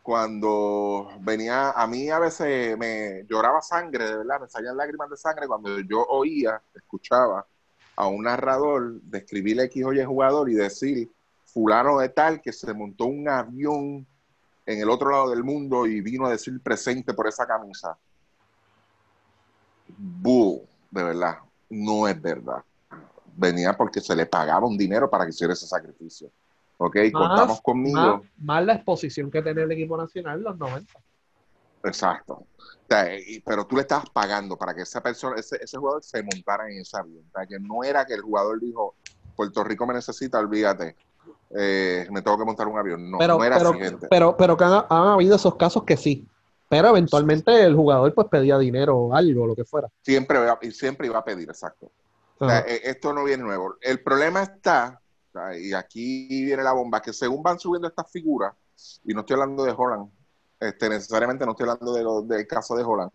cuando 0.05 1.09
venía, 1.21 1.71
a 1.71 1.87
mí 1.87 2.11
a 2.11 2.19
veces 2.19 2.77
me 2.77 3.25
lloraba 3.27 3.59
sangre, 3.59 4.05
de 4.05 4.17
verdad, 4.17 4.39
me 4.39 4.47
salían 4.47 4.77
lágrimas 4.77 5.09
de 5.09 5.17
sangre 5.17 5.47
cuando 5.47 5.79
yo 5.79 6.05
oía, 6.07 6.61
escuchaba 6.75 7.43
a 7.95 8.07
un 8.07 8.25
narrador 8.25 9.01
describir 9.01 9.59
X 9.61 9.83
o 9.83 9.93
Y 9.93 10.05
jugador 10.05 10.47
y 10.51 10.53
decir, 10.53 11.11
fulano 11.43 11.97
de 11.97 12.09
tal 12.09 12.39
que 12.39 12.53
se 12.53 12.71
montó 12.71 13.05
un 13.05 13.27
avión 13.27 14.05
en 14.67 14.79
el 14.79 14.91
otro 14.91 15.09
lado 15.09 15.31
del 15.31 15.43
mundo 15.43 15.87
y 15.87 16.01
vino 16.01 16.27
a 16.27 16.29
decir 16.29 16.61
presente 16.61 17.15
por 17.15 17.27
esa 17.27 17.47
camisa. 17.47 17.97
Bull, 19.87 20.61
de 20.91 21.03
verdad, 21.03 21.39
no 21.67 22.07
es 22.07 22.21
verdad. 22.21 22.63
Venía 23.35 23.75
porque 23.75 24.01
se 24.01 24.15
le 24.15 24.27
pagaba 24.27 24.67
un 24.67 24.77
dinero 24.77 25.09
para 25.09 25.23
que 25.25 25.31
hiciera 25.31 25.53
ese 25.53 25.65
sacrificio. 25.65 26.29
¿Ok? 26.77 26.95
Más- 27.11 27.27
Contamos 27.27 27.61
conmigo. 27.61 27.99
Más, 27.99 28.21
más 28.37 28.65
la 28.65 28.73
exposición 28.73 29.31
que 29.31 29.41
tenía 29.41 29.63
el 29.63 29.71
equipo 29.71 29.97
nacional 29.97 30.37
en 30.39 30.43
los 30.43 30.57
90. 30.57 30.93
Exacto. 31.83 32.33
O 32.33 32.87
sea, 32.89 33.17
y- 33.17 33.39
pero 33.41 33.65
tú 33.65 33.75
le 33.75 33.81
estabas 33.81 34.09
pagando 34.09 34.57
para 34.57 34.73
que 34.73 34.81
esa 34.81 35.01
persona, 35.01 35.35
ese, 35.37 35.57
ese 35.61 35.77
jugador 35.77 36.03
se 36.03 36.21
montara 36.23 36.69
en 36.69 36.79
ese 36.81 36.97
avión. 36.97 37.23
O 37.27 37.31
sea, 37.31 37.45
que 37.45 37.59
no 37.59 37.83
era 37.83 38.05
que 38.05 38.13
el 38.13 38.21
jugador 38.21 38.59
dijo, 38.59 38.95
Puerto 39.35 39.63
Rico 39.63 39.85
me 39.85 39.93
necesita, 39.93 40.39
olvídate, 40.39 40.95
eh, 41.57 42.07
me 42.11 42.21
tengo 42.21 42.37
que 42.37 42.45
montar 42.45 42.67
un 42.67 42.77
avión. 42.77 43.09
No, 43.09 43.17
pero, 43.17 43.37
no 43.37 43.43
era 43.43 43.57
pero, 43.57 43.69
así, 43.69 43.79
gente. 43.79 44.07
pero, 44.09 44.35
pero 44.37 44.57
que 44.57 44.63
han, 44.63 44.85
han 44.89 45.07
habido 45.07 45.35
esos 45.35 45.55
casos 45.55 45.83
que 45.83 45.97
sí. 45.97 46.27
Pero 46.67 46.89
eventualmente 46.89 47.63
el 47.63 47.75
jugador 47.75 48.11
pues 48.15 48.27
pedía 48.27 48.57
dinero 48.57 48.97
o 48.97 49.13
algo, 49.15 49.45
lo 49.45 49.55
que 49.55 49.65
fuera. 49.65 49.87
Siempre, 50.01 50.39
siempre 50.71 51.07
iba 51.07 51.19
a 51.19 51.23
pedir, 51.23 51.47
exacto. 51.47 51.91
O 52.39 52.49
sea, 52.49 52.59
eh, 52.61 52.81
esto 52.85 53.13
no 53.13 53.23
viene 53.23 53.43
nuevo. 53.43 53.75
El 53.81 54.01
problema 54.01 54.41
está, 54.41 54.99
o 54.99 55.04
y 55.57 55.73
aquí 55.73 56.45
viene 56.45 56.63
la 56.63 56.73
bomba, 56.73 57.01
que 57.01 57.13
según 57.13 57.43
van 57.43 57.59
subiendo 57.59 57.87
estas 57.87 58.09
figuras, 58.11 58.53
y 59.03 59.13
no 59.13 59.21
estoy 59.21 59.35
hablando 59.35 59.63
de 59.63 59.73
Holland, 59.75 60.09
este, 60.59 60.89
necesariamente 60.89 61.45
no 61.45 61.51
estoy 61.51 61.69
hablando 61.69 61.93
de 61.93 62.03
lo- 62.03 62.21
del 62.21 62.47
caso 62.47 62.75
de 62.75 62.83
Holland, 62.83 63.11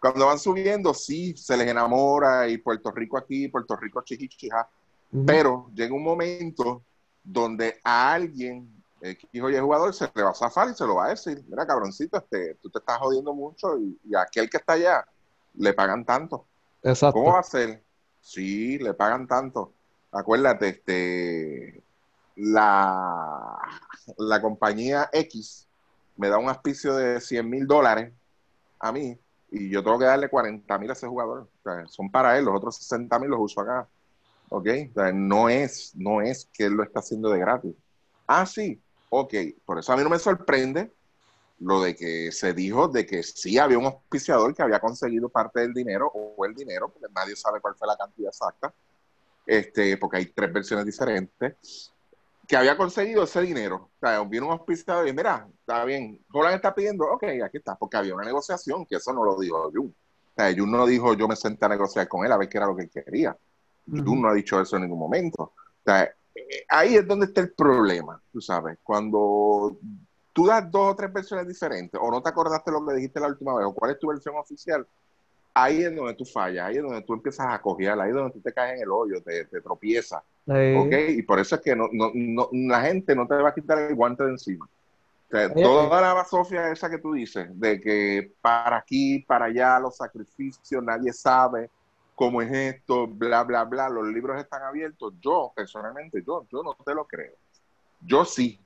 cuando 0.00 0.26
van 0.26 0.38
subiendo, 0.38 0.92
sí, 0.92 1.34
se 1.36 1.56
les 1.56 1.66
enamora, 1.68 2.48
y 2.48 2.58
Puerto 2.58 2.90
Rico 2.90 3.16
aquí, 3.16 3.48
Puerto 3.48 3.76
Rico 3.76 4.02
chichichija, 4.02 4.68
pero 5.24 5.70
llega 5.74 5.94
un 5.94 6.02
momento 6.02 6.82
donde 7.22 7.80
a 7.84 8.12
alguien, 8.12 8.68
X 9.00 9.42
o 9.42 9.48
Y 9.50 9.58
jugador, 9.58 9.94
se 9.94 10.10
le 10.14 10.22
va 10.22 10.30
a 10.30 10.34
zafar 10.34 10.68
y 10.70 10.74
se 10.74 10.86
lo 10.86 10.96
va 10.96 11.06
a 11.06 11.10
decir, 11.10 11.42
mira 11.48 11.66
cabroncito, 11.66 12.18
este, 12.18 12.56
tú 12.56 12.68
te 12.68 12.78
estás 12.80 12.98
jodiendo 12.98 13.32
mucho, 13.32 13.78
y, 13.78 14.14
aquel 14.14 14.50
que 14.50 14.56
está 14.56 14.74
allá 14.74 15.06
le 15.54 15.72
pagan 15.72 16.04
tanto. 16.04 16.46
Exacto. 16.82 17.18
¿Cómo 17.18 17.32
va 17.32 17.40
a 17.40 17.42
ser? 17.42 17.82
Sí, 18.20 18.78
le 18.78 18.92
pagan 18.92 19.26
tanto. 19.26 19.72
Acuérdate, 20.14 20.68
este, 20.68 21.82
la, 22.36 23.58
la 24.16 24.40
compañía 24.40 25.10
X 25.12 25.66
me 26.16 26.28
da 26.28 26.38
un 26.38 26.48
auspicio 26.48 26.94
de 26.94 27.20
100 27.20 27.50
mil 27.50 27.66
dólares 27.66 28.12
a 28.78 28.92
mí 28.92 29.18
y 29.50 29.70
yo 29.70 29.82
tengo 29.82 29.98
que 29.98 30.04
darle 30.04 30.28
40 30.28 30.78
mil 30.78 30.90
a 30.90 30.92
ese 30.92 31.08
jugador. 31.08 31.48
O 31.60 31.62
sea, 31.62 31.86
son 31.88 32.10
para 32.10 32.38
él, 32.38 32.44
los 32.44 32.56
otros 32.56 32.76
60 32.76 33.18
mil 33.18 33.30
los 33.30 33.40
uso 33.40 33.60
acá. 33.60 33.88
¿Ok? 34.50 34.68
No 35.14 35.48
es, 35.48 35.92
no 35.96 36.20
es 36.20 36.48
que 36.52 36.66
él 36.66 36.74
lo 36.74 36.84
está 36.84 37.00
haciendo 37.00 37.30
de 37.30 37.40
gratis. 37.40 37.74
Ah, 38.26 38.46
sí, 38.46 38.80
ok. 39.10 39.34
Por 39.64 39.80
eso 39.80 39.92
a 39.92 39.96
mí 39.96 40.04
no 40.04 40.10
me 40.10 40.18
sorprende 40.20 40.92
lo 41.58 41.80
de 41.80 41.96
que 41.96 42.30
se 42.30 42.52
dijo 42.52 42.88
de 42.88 43.06
que 43.06 43.22
sí 43.22 43.58
había 43.58 43.78
un 43.78 43.86
auspiciador 43.86 44.54
que 44.54 44.62
había 44.62 44.80
conseguido 44.80 45.28
parte 45.28 45.60
del 45.60 45.72
dinero 45.72 46.10
o 46.14 46.44
el 46.44 46.54
dinero, 46.54 46.88
porque 46.88 47.12
nadie 47.12 47.34
sabe 47.34 47.60
cuál 47.60 47.74
fue 47.74 47.88
la 47.88 47.96
cantidad 47.96 48.28
exacta, 48.28 48.72
este, 49.46 49.96
porque 49.96 50.18
hay 50.18 50.26
tres 50.26 50.52
versiones 50.52 50.86
diferentes, 50.86 51.92
que 52.46 52.56
había 52.56 52.76
conseguido 52.76 53.24
ese 53.24 53.40
dinero. 53.42 53.90
O 53.96 54.00
sea, 54.00 54.22
vino 54.22 54.46
un 54.46 54.52
auspiciador 54.52 55.08
y 55.08 55.12
mira, 55.12 55.48
está 55.60 55.84
bien, 55.84 56.20
Holland 56.32 56.56
está 56.56 56.74
pidiendo, 56.74 57.04
ok, 57.04 57.24
aquí 57.44 57.58
está, 57.58 57.74
porque 57.76 57.96
había 57.96 58.14
una 58.14 58.24
negociación, 58.24 58.84
que 58.86 58.96
eso 58.96 59.12
no 59.12 59.24
lo 59.24 59.38
dijo 59.38 59.70
Jun. 59.72 59.86
O 59.86 60.34
sea, 60.36 60.54
Jun 60.54 60.70
no 60.70 60.86
dijo 60.86 61.14
yo 61.14 61.28
me 61.28 61.36
senté 61.36 61.64
a 61.64 61.68
negociar 61.68 62.08
con 62.08 62.26
él 62.26 62.32
a 62.32 62.36
ver 62.36 62.48
qué 62.48 62.58
era 62.58 62.66
lo 62.66 62.76
que 62.76 62.88
quería. 62.88 63.36
Ujú. 63.86 64.04
Jun 64.04 64.22
no 64.22 64.28
ha 64.28 64.34
dicho 64.34 64.60
eso 64.60 64.76
en 64.76 64.82
ningún 64.82 64.98
momento. 64.98 65.42
O 65.42 65.52
sea, 65.84 66.02
eh, 66.34 66.64
ahí 66.68 66.96
es 66.96 67.06
donde 67.06 67.26
está 67.26 67.40
el 67.40 67.52
problema, 67.52 68.20
tú 68.32 68.40
sabes, 68.40 68.78
cuando 68.82 69.78
tú 70.32 70.46
das 70.46 70.68
dos 70.70 70.92
o 70.92 70.96
tres 70.96 71.12
versiones 71.12 71.46
diferentes, 71.46 71.98
o 72.02 72.10
no 72.10 72.20
te 72.20 72.28
acordaste 72.28 72.72
lo 72.72 72.84
que 72.84 72.94
dijiste 72.94 73.20
la 73.20 73.28
última 73.28 73.54
vez, 73.54 73.66
o 73.66 73.72
cuál 73.72 73.92
es 73.92 73.98
tu 73.98 74.08
versión 74.08 74.36
oficial, 74.36 74.86
ahí 75.54 75.82
es 75.82 75.94
donde 75.94 76.14
tú 76.14 76.24
fallas, 76.24 76.66
ahí 76.68 76.76
es 76.76 76.82
donde 76.82 77.02
tú 77.02 77.14
empiezas 77.14 77.46
a 77.48 77.60
cojear, 77.60 77.98
ahí 78.00 78.10
es 78.10 78.14
donde 78.14 78.32
tú 78.32 78.40
te 78.40 78.52
caes 78.52 78.76
en 78.76 78.82
el 78.82 78.90
hoyo, 78.90 79.22
te, 79.22 79.44
te 79.46 79.60
tropiezas, 79.60 80.22
Eh, 80.46 80.74
¿ok? 80.76 81.18
Y 81.18 81.22
por 81.22 81.38
eso 81.40 81.54
es 81.56 81.60
que 81.62 81.76
no, 81.76 81.88
no, 81.92 82.10
no- 82.14 82.48
la 82.52 82.82
gente 82.82 83.14
no 83.14 83.26
te 83.26 83.34
va 83.36 83.50
a 83.50 83.54
quitar 83.54 83.78
el 83.78 83.94
guante 83.94 84.24
de 84.24 84.30
encima. 84.30 84.66
O 84.66 85.30
sea, 85.30 85.52
toda 85.52 86.00
la 86.00 86.12
basofia 86.14 86.70
esa 86.70 86.90
que 86.90 86.98
tú 86.98 87.12
dices, 87.14 87.48
de 87.58 87.80
que 87.80 88.32
para 88.40 88.76
aquí, 88.78 89.20
para 89.20 89.46
allá, 89.46 89.78
los 89.80 89.96
sacrificios, 89.96 90.82
nadie 90.82 91.12
sabe 91.12 91.70
cómo 92.14 92.40
es 92.42 92.52
esto, 92.52 93.06
bla, 93.08 93.42
bla, 93.42 93.64
bla, 93.64 93.88
los 93.88 94.06
libros 94.08 94.38
están 94.40 94.62
abiertos. 94.62 95.14
Yo, 95.20 95.52
personalmente, 95.56 96.22
yo, 96.26 96.46
yo 96.52 96.62
no 96.62 96.76
te 96.84 96.94
lo 96.94 97.04
creo. 97.06 97.34
Yo 98.00 98.24
sí. 98.24 98.60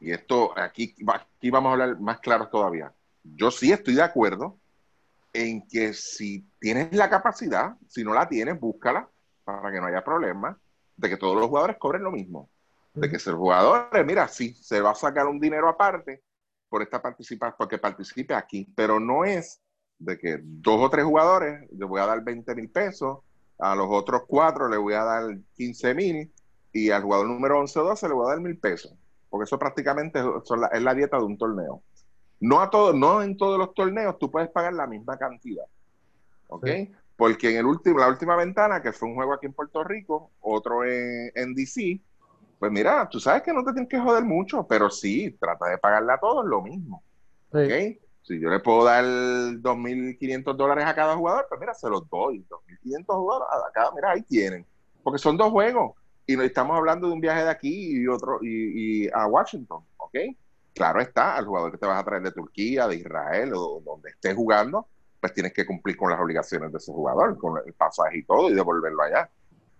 Y 0.00 0.10
esto, 0.12 0.58
aquí, 0.58 0.94
aquí 1.08 1.50
vamos 1.50 1.70
a 1.70 1.72
hablar 1.72 2.00
más 2.00 2.18
claro 2.20 2.48
todavía. 2.48 2.92
Yo 3.22 3.50
sí 3.50 3.72
estoy 3.72 3.94
de 3.94 4.02
acuerdo 4.02 4.56
en 5.36 5.66
que 5.68 5.92
si 5.92 6.48
tienes 6.58 6.92
la 6.94 7.10
capacidad, 7.10 7.76
si 7.88 8.02
no 8.02 8.14
la 8.14 8.28
tienes, 8.28 8.58
búscala 8.58 9.08
para 9.44 9.70
que 9.70 9.80
no 9.80 9.86
haya 9.86 10.02
problema, 10.02 10.58
de 10.96 11.08
que 11.08 11.16
todos 11.16 11.36
los 11.36 11.48
jugadores 11.48 11.76
cobren 11.78 12.02
lo 12.02 12.10
mismo. 12.10 12.48
De 12.94 13.10
que 13.10 13.18
si 13.18 13.28
el 13.28 13.36
jugador, 13.36 13.88
mira, 14.06 14.26
sí, 14.26 14.54
se 14.54 14.80
va 14.80 14.92
a 14.92 14.94
sacar 14.94 15.26
un 15.26 15.38
dinero 15.38 15.68
aparte 15.68 16.22
por 16.68 16.82
esta 16.82 17.00
participa, 17.02 17.54
porque 17.56 17.78
participe 17.78 18.34
aquí, 18.34 18.66
pero 18.74 18.98
no 18.98 19.24
es 19.24 19.60
de 19.98 20.18
que 20.18 20.40
dos 20.42 20.80
o 20.80 20.90
tres 20.90 21.04
jugadores 21.04 21.70
le 21.70 21.84
voy 21.84 22.00
a 22.00 22.06
dar 22.06 22.24
20 22.24 22.54
mil 22.54 22.70
pesos, 22.70 23.18
a 23.58 23.74
los 23.74 23.88
otros 23.90 24.22
cuatro 24.26 24.68
le 24.68 24.76
voy 24.76 24.94
a 24.94 25.04
dar 25.04 25.24
15 25.54 25.94
mil 25.94 26.32
y 26.72 26.90
al 26.90 27.02
jugador 27.02 27.28
número 27.28 27.60
11 27.60 27.78
o 27.78 27.84
12 27.84 28.08
le 28.08 28.14
voy 28.14 28.26
a 28.26 28.30
dar 28.30 28.40
mil 28.40 28.58
pesos, 28.58 28.94
porque 29.28 29.44
eso 29.44 29.58
prácticamente 29.58 30.20
es 30.72 30.82
la 30.82 30.94
dieta 30.94 31.18
de 31.18 31.24
un 31.24 31.38
torneo. 31.38 31.82
No 32.46 32.60
a 32.60 32.70
todos, 32.70 32.94
no 32.94 33.22
en 33.22 33.36
todos 33.36 33.58
los 33.58 33.74
torneos 33.74 34.18
tú 34.20 34.30
puedes 34.30 34.48
pagar 34.50 34.72
la 34.72 34.86
misma 34.86 35.18
cantidad. 35.18 35.64
¿Ok? 36.46 36.66
Sí. 36.66 36.92
Porque 37.16 37.50
en 37.50 37.56
el 37.56 37.66
último, 37.66 37.98
la 37.98 38.08
última 38.08 38.36
ventana, 38.36 38.80
que 38.80 38.92
fue 38.92 39.08
un 39.08 39.16
juego 39.16 39.32
aquí 39.32 39.46
en 39.46 39.52
Puerto 39.52 39.82
Rico, 39.82 40.30
otro 40.40 40.84
en, 40.84 41.32
en 41.34 41.54
DC, 41.54 42.00
pues 42.60 42.70
mira, 42.70 43.08
tú 43.08 43.18
sabes 43.18 43.42
que 43.42 43.52
no 43.52 43.64
te 43.64 43.72
tienes 43.72 43.88
que 43.88 43.98
joder 43.98 44.22
mucho, 44.22 44.64
pero 44.64 44.88
sí, 44.90 45.36
trata 45.40 45.66
de 45.70 45.78
pagarle 45.78 46.12
a 46.12 46.18
todos 46.18 46.46
lo 46.46 46.62
mismo. 46.62 47.02
sí. 47.52 47.58
¿Ok? 47.58 48.06
Si 48.22 48.40
yo 48.40 48.50
le 48.50 48.58
puedo 48.58 48.84
dar 48.84 49.04
2.500 49.04 50.56
dólares 50.56 50.84
a 50.84 50.96
cada 50.96 51.14
jugador, 51.14 51.46
pues 51.48 51.60
mira, 51.60 51.74
se 51.74 51.88
los 51.88 52.08
doy. 52.10 52.44
2.500 52.48 53.04
jugadores 53.06 53.48
a 53.52 53.72
cada, 53.72 53.92
mira, 53.92 54.10
ahí 54.10 54.22
tienen. 54.22 54.66
Porque 55.02 55.18
son 55.18 55.36
dos 55.36 55.50
juegos. 55.50 55.92
Y 56.26 56.36
no 56.36 56.42
estamos 56.42 56.76
hablando 56.76 57.06
de 57.06 57.12
un 57.12 57.20
viaje 57.20 57.44
de 57.44 57.50
aquí 57.50 58.00
y 58.00 58.08
otro 58.08 58.40
y, 58.42 59.04
y 59.04 59.08
a 59.12 59.26
Washington, 59.28 59.84
¿ok? 59.96 60.16
Claro 60.76 61.00
está, 61.00 61.36
al 61.36 61.46
jugador 61.46 61.72
que 61.72 61.78
te 61.78 61.86
vas 61.86 61.98
a 61.98 62.04
traer 62.04 62.22
de 62.22 62.32
Turquía, 62.32 62.86
de 62.86 62.96
Israel 62.96 63.52
o 63.54 63.80
donde 63.82 64.10
estés 64.10 64.34
jugando, 64.34 64.86
pues 65.18 65.32
tienes 65.32 65.54
que 65.54 65.64
cumplir 65.64 65.96
con 65.96 66.10
las 66.10 66.20
obligaciones 66.20 66.70
de 66.70 66.76
ese 66.76 66.92
jugador, 66.92 67.38
con 67.38 67.58
el 67.64 67.72
pasaje 67.72 68.18
y 68.18 68.24
todo, 68.24 68.50
y 68.50 68.54
devolverlo 68.54 69.02
allá. 69.02 69.30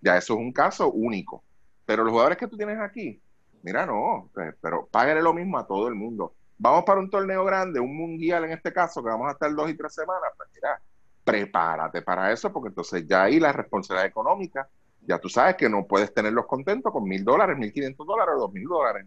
Ya 0.01 0.17
eso 0.17 0.33
es 0.33 0.41
un 0.41 0.53
caso 0.53 0.91
único. 0.91 1.45
Pero 1.85 2.03
los 2.03 2.13
jugadores 2.13 2.39
que 2.39 2.49
tú 2.49 2.57
tienes 2.57 2.81
aquí, 2.81 3.21
mira, 3.63 3.85
no, 3.85 4.31
pues, 4.33 4.55
pero 4.59 4.87
págale 4.91 5.21
lo 5.21 5.35
mismo 5.35 5.59
a 5.59 5.67
todo 5.67 5.87
el 5.89 5.95
mundo. 5.95 6.35
vamos 6.59 6.85
para 6.85 7.01
un 7.01 7.11
torneo 7.11 7.45
grande, 7.45 7.79
un 7.81 7.95
mundial 7.97 8.45
en 8.45 8.53
este 8.53 8.73
caso, 8.73 9.03
que 9.03 9.11
vamos 9.11 9.29
a 9.29 9.33
estar 9.33 9.55
dos 9.55 9.69
y 9.71 9.77
tres 9.77 9.95
semanas, 9.95 10.31
pues 10.37 10.49
mira, 10.55 10.81
prepárate 11.25 12.03
para 12.03 12.33
eso, 12.33 12.51
porque 12.53 12.69
entonces 12.69 13.07
ya 13.07 13.25
ahí 13.25 13.39
la 13.39 13.53
responsabilidad 13.53 14.07
económica, 14.07 14.69
ya 15.03 15.19
tú 15.19 15.29
sabes 15.29 15.57
que 15.57 15.69
no 15.69 15.87
puedes 15.87 16.13
tenerlos 16.15 16.47
contentos 16.47 16.93
con 16.93 17.05
mil 17.05 17.23
dólares, 17.25 17.59
mil 17.59 17.73
quinientos 17.73 18.07
dólares 18.07 18.35
dos 18.39 18.53
mil 18.53 18.65
dólares. 18.65 19.07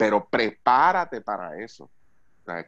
Pero 0.00 0.26
prepárate 0.26 1.20
para 1.20 1.62
eso. 1.62 1.90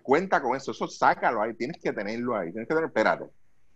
cuenta 0.02 0.42
con 0.42 0.54
eso, 0.54 0.72
eso 0.72 0.86
sácalo 0.86 1.40
ahí, 1.40 1.54
tienes 1.54 1.80
que 1.82 1.90
tenerlo 1.90 2.36
ahí, 2.36 2.52
tienes 2.52 2.68
que 2.68 2.74
tener, 2.74 2.88
espérate, 2.88 3.24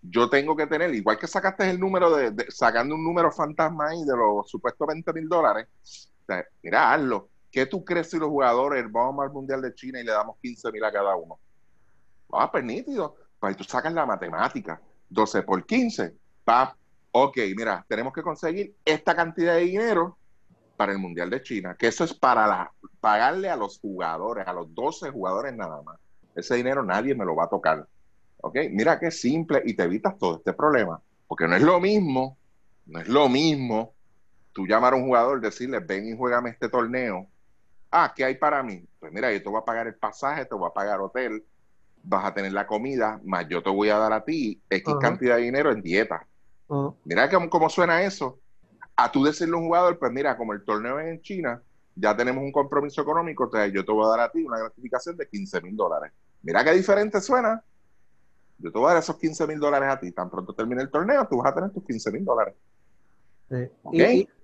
yo 0.03 0.29
tengo 0.29 0.55
que 0.55 0.67
tener, 0.67 0.95
igual 0.95 1.19
que 1.19 1.27
sacaste 1.27 1.71
el 1.71 1.81
número 1.81 2.15
de, 2.15 2.45
sacando 2.51 2.95
un 2.95 3.03
número 3.03 3.33
fantasma 3.33 3.89
ahí 3.89 4.05
de 4.05 4.15
los 4.15 4.51
supuestos 4.51 4.87
20 4.87 5.11
mil 5.15 5.27
dólares, 5.27 5.69
mira, 6.63 6.93
hazlo. 6.93 7.31
¿Qué 7.51 7.65
tú 7.65 7.83
crees 7.83 8.11
si 8.11 8.19
los 8.19 8.29
jugadores 8.29 8.85
vamos 8.93 9.25
al 9.25 9.33
Mundial 9.33 9.63
de 9.63 9.75
China 9.75 9.99
y 10.01 10.05
le 10.05 10.13
damos 10.13 10.37
15 10.43 10.71
mil 10.71 10.85
a 10.85 10.93
cada 10.93 11.17
uno? 11.17 11.39
Va, 12.33 12.53
pues 12.53 12.63
nítido. 12.63 13.17
Pues 13.41 13.57
tú 13.57 13.65
sacas 13.65 13.95
la 13.95 14.05
matemática. 14.05 14.79
12 15.09 15.43
por 15.43 15.65
15. 15.65 16.15
Va, 16.47 16.77
ok, 17.13 17.39
mira, 17.57 17.87
tenemos 17.89 18.13
que 18.13 18.21
conseguir 18.21 18.75
esta 18.85 19.17
cantidad 19.17 19.55
de 19.55 19.63
dinero 19.63 20.19
para 20.77 20.93
el 20.93 20.99
Mundial 20.99 21.31
de 21.31 21.43
China, 21.43 21.75
que 21.79 21.89
eso 21.89 22.05
es 22.05 22.15
para 22.15 22.47
la, 22.47 22.73
pagarle 23.07 23.49
a 23.49 23.55
los 23.55 23.79
jugadores, 23.79 24.49
a 24.49 24.53
los 24.53 24.75
12 24.75 25.13
jugadores 25.13 25.55
nada 25.55 25.81
más. 25.83 25.97
Ese 26.35 26.57
dinero 26.57 26.83
nadie 26.83 27.15
me 27.15 27.25
lo 27.25 27.37
va 27.37 27.45
a 27.45 27.49
tocar. 27.49 27.87
¿Ok? 28.41 28.57
Mira 28.73 28.99
qué 28.99 29.13
simple 29.13 29.63
y 29.65 29.75
te 29.75 29.85
evitas 29.85 30.19
todo 30.19 30.39
este 30.39 30.53
problema. 30.53 31.01
Porque 31.29 31.47
no 31.47 31.55
es 31.55 31.63
lo 31.63 31.79
mismo, 31.79 32.37
no 32.87 32.99
es 32.99 33.07
lo 33.07 33.29
mismo 33.29 33.95
tú 34.53 34.67
llamar 34.67 34.95
a 34.95 34.97
un 34.97 35.05
jugador, 35.05 35.41
decirle, 35.41 35.79
ven 35.79 36.09
y 36.09 36.17
juégame 36.17 36.51
este 36.51 36.69
torneo. 36.69 37.29
Ah, 37.93 38.13
¿qué 38.13 38.25
hay 38.25 38.35
para 38.35 38.61
mí? 38.65 38.85
Pues 38.99 39.13
mira, 39.13 39.33
yo 39.33 39.41
te 39.41 39.49
voy 39.51 39.61
a 39.61 39.65
pagar 39.65 39.87
el 39.87 39.95
pasaje, 39.95 40.45
te 40.45 40.57
voy 40.57 40.69
a 40.69 40.75
pagar 40.75 41.01
hotel, 41.01 41.45
vas 42.03 42.25
a 42.25 42.35
tener 42.35 42.53
la 42.53 42.67
comida, 42.67 43.21
más 43.23 43.47
yo 43.49 43.63
te 43.63 43.71
voy 43.71 43.89
a 43.89 43.99
dar 43.99 44.13
a 44.13 44.25
ti 44.25 44.61
X 44.69 44.95
cantidad 45.01 45.37
de 45.37 45.43
dinero 45.43 45.71
en 45.71 45.81
dieta. 45.81 46.27
Mira 47.05 47.31
cómo, 47.49 47.69
suena 47.69 48.03
eso. 48.03 48.41
A 48.97 49.13
tú 49.13 49.23
decirle 49.23 49.55
a 49.55 49.59
un 49.59 49.67
jugador, 49.67 49.97
pues 49.97 50.11
mira, 50.11 50.37
como 50.37 50.55
el 50.55 50.65
torneo 50.65 50.99
es 50.99 51.07
en 51.07 51.23
China, 51.23 51.63
ya 51.97 52.15
tenemos 52.15 52.45
un 52.45 52.53
compromiso 52.53 53.01
económico, 53.01 53.45
entonces 53.45 53.73
yo 53.73 53.85
te 53.85 53.91
voy 53.91 54.05
a 54.05 54.11
dar 54.11 54.21
a 54.21 54.31
ti 54.31 54.45
una 54.45 54.59
gratificación 54.59 55.17
de 55.17 55.27
15 55.27 55.61
mil 55.63 55.75
dólares. 55.75 56.13
Mira 56.43 56.63
qué 56.63 56.73
diferente 56.73 57.21
suena. 57.21 57.65
Yo 58.59 58.71
te 58.71 58.79
voy 58.79 58.91
a 58.91 58.95
dar 58.95 59.03
esos 59.03 59.17
15 59.17 59.47
mil 59.47 59.59
dólares 59.59 59.89
a 59.91 59.99
ti. 59.99 60.13
Tan 60.13 60.31
pronto 60.31 60.55
termine 60.55 60.83
el 60.83 60.91
torneo, 60.91 61.27
tú 61.29 61.39
vas 61.39 61.51
a 61.51 61.55
tener 61.55 61.71
tus 61.71 61.85
15 61.85 62.13
mil 62.13 62.25
dólares. 62.25 62.55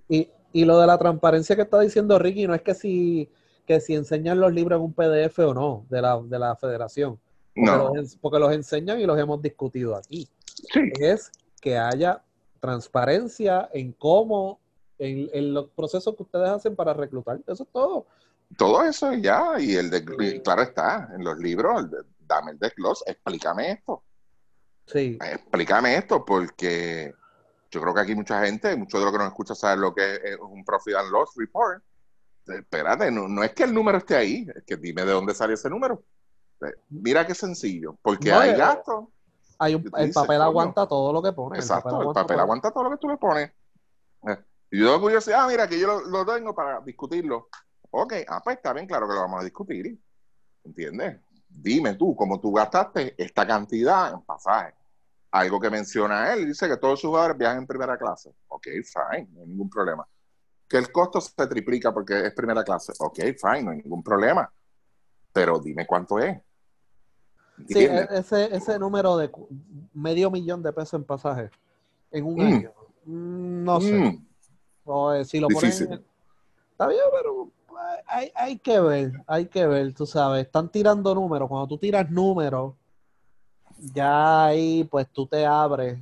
Y, 0.08 0.64
lo 0.64 0.78
de 0.78 0.86
la 0.86 0.98
transparencia 0.98 1.56
que 1.56 1.62
está 1.62 1.80
diciendo 1.80 2.18
Ricky 2.18 2.46
no 2.46 2.54
es 2.54 2.62
que 2.62 2.74
si, 2.74 3.30
que 3.66 3.80
si 3.80 3.94
enseñan 3.94 4.40
los 4.40 4.52
libros 4.52 4.78
en 4.78 4.84
un 4.84 4.92
PDF 4.92 5.38
o 5.38 5.54
no 5.54 5.86
de 5.88 6.02
la, 6.02 6.20
de 6.20 6.38
la 6.38 6.56
federación. 6.56 7.18
Porque, 7.54 7.70
no. 7.70 7.94
los, 7.94 8.16
porque 8.16 8.38
los 8.38 8.52
enseñan 8.52 9.00
y 9.00 9.06
los 9.06 9.18
hemos 9.18 9.40
discutido 9.40 9.96
aquí. 9.96 10.28
Es 11.00 11.30
que 11.60 11.78
haya 11.78 12.22
transparencia 12.60 13.68
en 13.72 13.92
cómo, 13.92 14.60
en, 15.02 15.54
los 15.54 15.68
procesos 15.70 16.14
que 16.16 16.22
ustedes 16.22 16.48
hacen 16.48 16.76
para 16.76 16.92
reclutar. 16.94 17.40
Eso 17.46 17.64
es 17.64 17.68
todo. 17.70 18.06
Todo 18.56 18.82
eso 18.82 19.12
ya, 19.14 19.58
y 19.58 19.74
el 19.74 19.90
de, 19.90 20.42
claro 20.42 20.62
está, 20.62 21.10
en 21.14 21.24
los 21.24 21.38
libros, 21.38 21.86
dame 22.20 22.52
el 22.52 22.58
desglose, 22.58 23.04
explícame 23.10 23.72
esto. 23.72 24.02
Sí. 24.86 25.18
Explícame 25.20 25.96
esto, 25.96 26.24
porque 26.24 27.14
yo 27.70 27.80
creo 27.80 27.94
que 27.94 28.00
aquí 28.00 28.14
mucha 28.14 28.44
gente, 28.44 28.76
muchos 28.76 29.00
de 29.00 29.04
los 29.04 29.12
que 29.12 29.18
nos 29.18 29.28
escuchan 29.28 29.56
saben 29.56 29.80
lo 29.80 29.94
que 29.94 30.16
es 30.16 30.36
un 30.38 30.64
Profit 30.64 30.96
and 30.96 31.10
Loss 31.10 31.30
Report. 31.36 31.82
Espérate, 32.46 33.10
no, 33.10 33.42
es 33.42 33.52
que 33.52 33.64
el 33.64 33.72
número 33.72 33.98
esté 33.98 34.16
ahí, 34.16 34.46
es 34.54 34.64
que 34.64 34.76
dime 34.76 35.04
de 35.04 35.12
dónde 35.12 35.34
sale 35.34 35.54
ese 35.54 35.70
número. 35.70 36.02
Mira 36.90 37.26
qué 37.26 37.34
sencillo, 37.34 37.96
porque 38.02 38.32
hay 38.32 38.50
eh, 38.50 38.56
gasto. 38.56 39.10
Hay 39.58 39.74
el 39.74 40.12
papel 40.12 40.42
aguanta 40.42 40.86
todo 40.86 41.12
lo 41.12 41.22
que 41.22 41.32
pone. 41.32 41.58
Exacto, 41.58 42.02
el 42.02 42.12
papel, 42.12 42.40
aguanta, 42.40 42.70
todo. 42.70 42.84
lo 42.84 42.90
que 42.90 42.96
tú 42.98 43.08
le 43.08 43.16
pones. 43.16 43.52
Y 44.72 44.80
yo 44.80 44.94
a 44.94 45.10
decir, 45.12 45.34
ah, 45.34 45.46
mira, 45.46 45.68
que 45.68 45.78
yo 45.78 46.00
lo, 46.00 46.26
tengo 46.26 46.54
para 46.54 46.80
discutirlo. 46.80 47.48
Ok, 47.90 48.14
ah, 48.26 48.40
pues 48.42 48.56
está 48.56 48.72
bien, 48.72 48.86
claro 48.86 49.06
que 49.06 49.14
lo 49.14 49.20
vamos 49.20 49.42
a 49.42 49.44
discutir. 49.44 49.96
¿Entiendes? 50.64 51.20
Dime 51.48 51.94
tú, 51.94 52.16
cómo 52.16 52.40
tú 52.40 52.52
gastaste 52.52 53.14
esta 53.22 53.46
cantidad 53.46 54.12
en 54.12 54.22
pasaje 54.22 54.74
algo 55.32 55.58
que 55.58 55.70
menciona 55.70 56.32
él, 56.34 56.46
dice 56.46 56.68
que 56.68 56.76
todos 56.76 57.00
sus 57.00 57.08
jugadores 57.08 57.38
viajan 57.38 57.58
en 57.58 57.66
primera 57.66 57.96
clase. 57.96 58.34
Ok, 58.48 58.66
fine, 58.66 59.28
no 59.32 59.40
hay 59.40 59.46
ningún 59.46 59.68
problema. 59.68 60.06
Que 60.68 60.76
el 60.76 60.92
costo 60.92 61.20
se 61.20 61.46
triplica 61.46 61.92
porque 61.92 62.26
es 62.26 62.34
primera 62.34 62.62
clase. 62.62 62.92
Ok, 62.98 63.18
fine, 63.18 63.62
no 63.62 63.70
hay 63.70 63.78
ningún 63.78 64.02
problema. 64.02 64.50
Pero 65.32 65.58
dime 65.58 65.86
cuánto 65.86 66.18
es. 66.18 66.38
Sí, 67.66 67.78
e-, 67.78 68.08
ese, 68.10 68.54
ese 68.54 68.78
número 68.78 69.16
de 69.16 69.30
medio 69.94 70.30
millón 70.30 70.62
de 70.62 70.72
pesos 70.72 70.94
en 70.94 71.04
pasaje 71.04 71.50
en 72.10 72.26
un 72.26 72.36
mm. 72.36 72.40
año. 72.40 72.72
Mm, 73.06 73.64
no 73.64 73.80
sé. 73.80 73.92
Mm. 73.92 74.26
Eh, 74.84 75.24
si 75.24 75.40
lo 75.40 75.48
ponen, 75.48 75.70
está 75.70 76.88
bien, 76.88 77.00
pero 77.12 77.50
hay, 78.06 78.32
hay 78.34 78.58
que 78.58 78.80
ver, 78.80 79.12
hay 79.26 79.46
que 79.46 79.66
ver, 79.66 79.94
tú 79.94 80.06
sabes. 80.06 80.46
Están 80.46 80.68
tirando 80.68 81.14
números. 81.14 81.48
Cuando 81.48 81.68
tú 81.68 81.78
tiras 81.78 82.10
números 82.10 82.74
ya 83.82 84.44
ahí 84.44 84.84
pues 84.84 85.08
tú 85.08 85.26
te 85.26 85.44
abres 85.44 85.98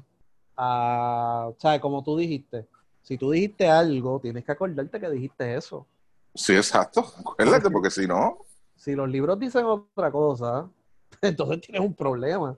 a, 0.57 1.51
¿sabes? 1.59 1.81
Como 1.81 2.03
tú 2.03 2.17
dijiste, 2.17 2.67
si 3.03 3.17
tú 3.17 3.31
dijiste 3.31 3.69
algo, 3.69 4.21
tienes 4.21 4.45
que 4.45 4.53
acordarte 4.53 5.01
que 5.01 5.11
dijiste 5.11 5.55
eso. 5.55 5.87
Sí, 6.35 6.55
exacto, 6.55 7.05
acuérdate, 7.19 7.71
porque 7.71 7.91
si 7.91 8.07
no... 8.07 8.39
Si 8.77 8.95
los 8.95 9.09
libros 9.09 9.39
dicen 9.39 9.65
otra 9.65 10.11
cosa, 10.11 10.69
entonces 11.23 11.63
tienes 11.63 11.81
un 11.81 11.95
problema. 11.95 12.57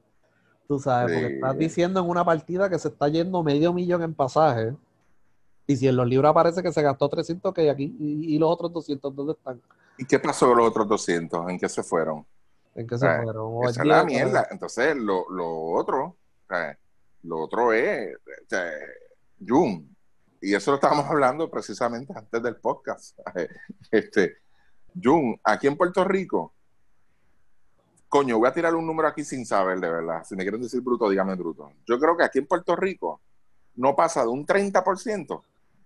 Tú 0.69 0.79
sabes, 0.79 1.13
porque 1.13 1.35
estás 1.35 1.59
diciendo 1.59 2.01
en 2.01 2.09
una 2.09 2.25
partida 2.25 2.69
que 2.69 2.79
se 2.79 2.89
está 2.89 3.09
yendo 3.09 3.43
medio 3.43 3.73
millón 3.73 4.03
en 4.03 4.15
pasaje. 4.15 4.75
Y 5.67 5.77
si 5.77 5.89
en 5.89 5.97
los 5.97 6.07
libros 6.07 6.31
aparece 6.31 6.63
que 6.63 6.73
se 6.73 6.83
gastó 6.83 7.09
300, 7.09 7.55
que 7.55 7.71
aquí, 7.71 7.97
y, 7.99 8.35
y 8.35 8.39
los 8.39 8.51
otros 8.51 8.73
200, 8.73 9.15
¿dónde 9.15 9.33
están? 9.33 9.61
¿Y 9.97 10.05
qué 10.05 10.19
pasó 10.19 10.49
con 10.49 10.59
los 10.59 10.69
otros 10.69 10.89
200? 10.89 11.49
¿En 11.49 11.59
qué 11.59 11.69
se 11.69 11.83
fueron? 11.83 12.27
¿En 12.75 12.87
qué 12.87 12.99
se 12.99 13.07
fueron? 13.07 13.65
Esa 13.69 13.83
es 13.83 13.87
la 13.87 14.05
mierda. 14.05 14.49
Entonces, 14.51 14.97
lo, 14.97 15.29
lo 15.31 15.71
otro, 15.73 16.17
lo 17.23 17.39
otro 17.41 17.73
es 17.73 18.17
Jun. 19.47 19.95
Y 20.41 20.55
eso 20.55 20.73
lo 20.73 20.75
estábamos 20.77 21.07
hablando 21.07 21.49
precisamente 21.51 22.13
antes 22.17 22.43
del 22.43 22.57
podcast. 22.57 23.19
Este, 23.91 24.39
Jun, 25.01 25.39
aquí 25.45 25.67
en 25.67 25.77
Puerto 25.77 26.03
Rico, 26.03 26.55
coño, 28.09 28.39
voy 28.39 28.49
a 28.49 28.53
tirar 28.53 28.75
un 28.75 28.87
número 28.87 29.09
aquí 29.09 29.23
sin 29.23 29.47
saber, 29.47 29.79
de 29.79 29.91
verdad. 29.91 30.25
Si 30.25 30.35
me 30.35 30.43
quieren 30.43 30.63
decir 30.63 30.81
bruto, 30.81 31.09
dígame 31.09 31.35
bruto. 31.35 31.73
Yo 31.87 31.99
creo 31.99 32.17
que 32.17 32.25
aquí 32.25 32.39
en 32.39 32.47
Puerto 32.47 32.75
Rico 32.75 33.21
no 33.77 33.95
pasa 33.95 34.23
de 34.23 34.29
un 34.29 34.47
30% 34.47 35.43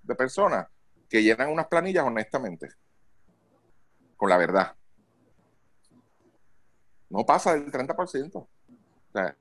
de 0.06 0.14
personas 0.14 0.66
que 1.08 1.22
llenan 1.22 1.50
unas 1.50 1.66
planillas 1.66 2.04
honestamente. 2.04 2.68
Con 4.16 4.30
la 4.30 4.36
verdad. 4.36 4.74
No 7.10 7.24
pasa 7.24 7.54
del 7.54 7.70
30%. 7.70 8.36
O 8.36 8.48
sea, 9.12 9.36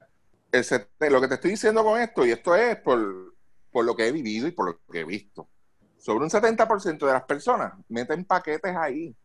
lo 1.10 1.22
que 1.22 1.28
te 1.28 1.36
estoy 1.36 1.52
diciendo 1.52 1.84
con 1.84 2.00
esto, 2.00 2.26
y 2.26 2.32
esto 2.32 2.56
es 2.56 2.78
por, 2.78 2.98
lo 3.74 3.96
que 3.96 4.08
he 4.08 4.12
vivido 4.12 4.48
y 4.48 4.52
por 4.52 4.68
lo 4.68 4.80
que 4.92 5.02
he 5.02 5.06
visto, 5.06 5.48
sobre 5.98 6.24
un 6.24 6.30
70% 6.30 7.06
de 7.06 7.14
las 7.14 7.24
personas 7.24 7.74
meten 7.90 8.26
paquetes 8.26 8.76
ahí. 8.76 9.16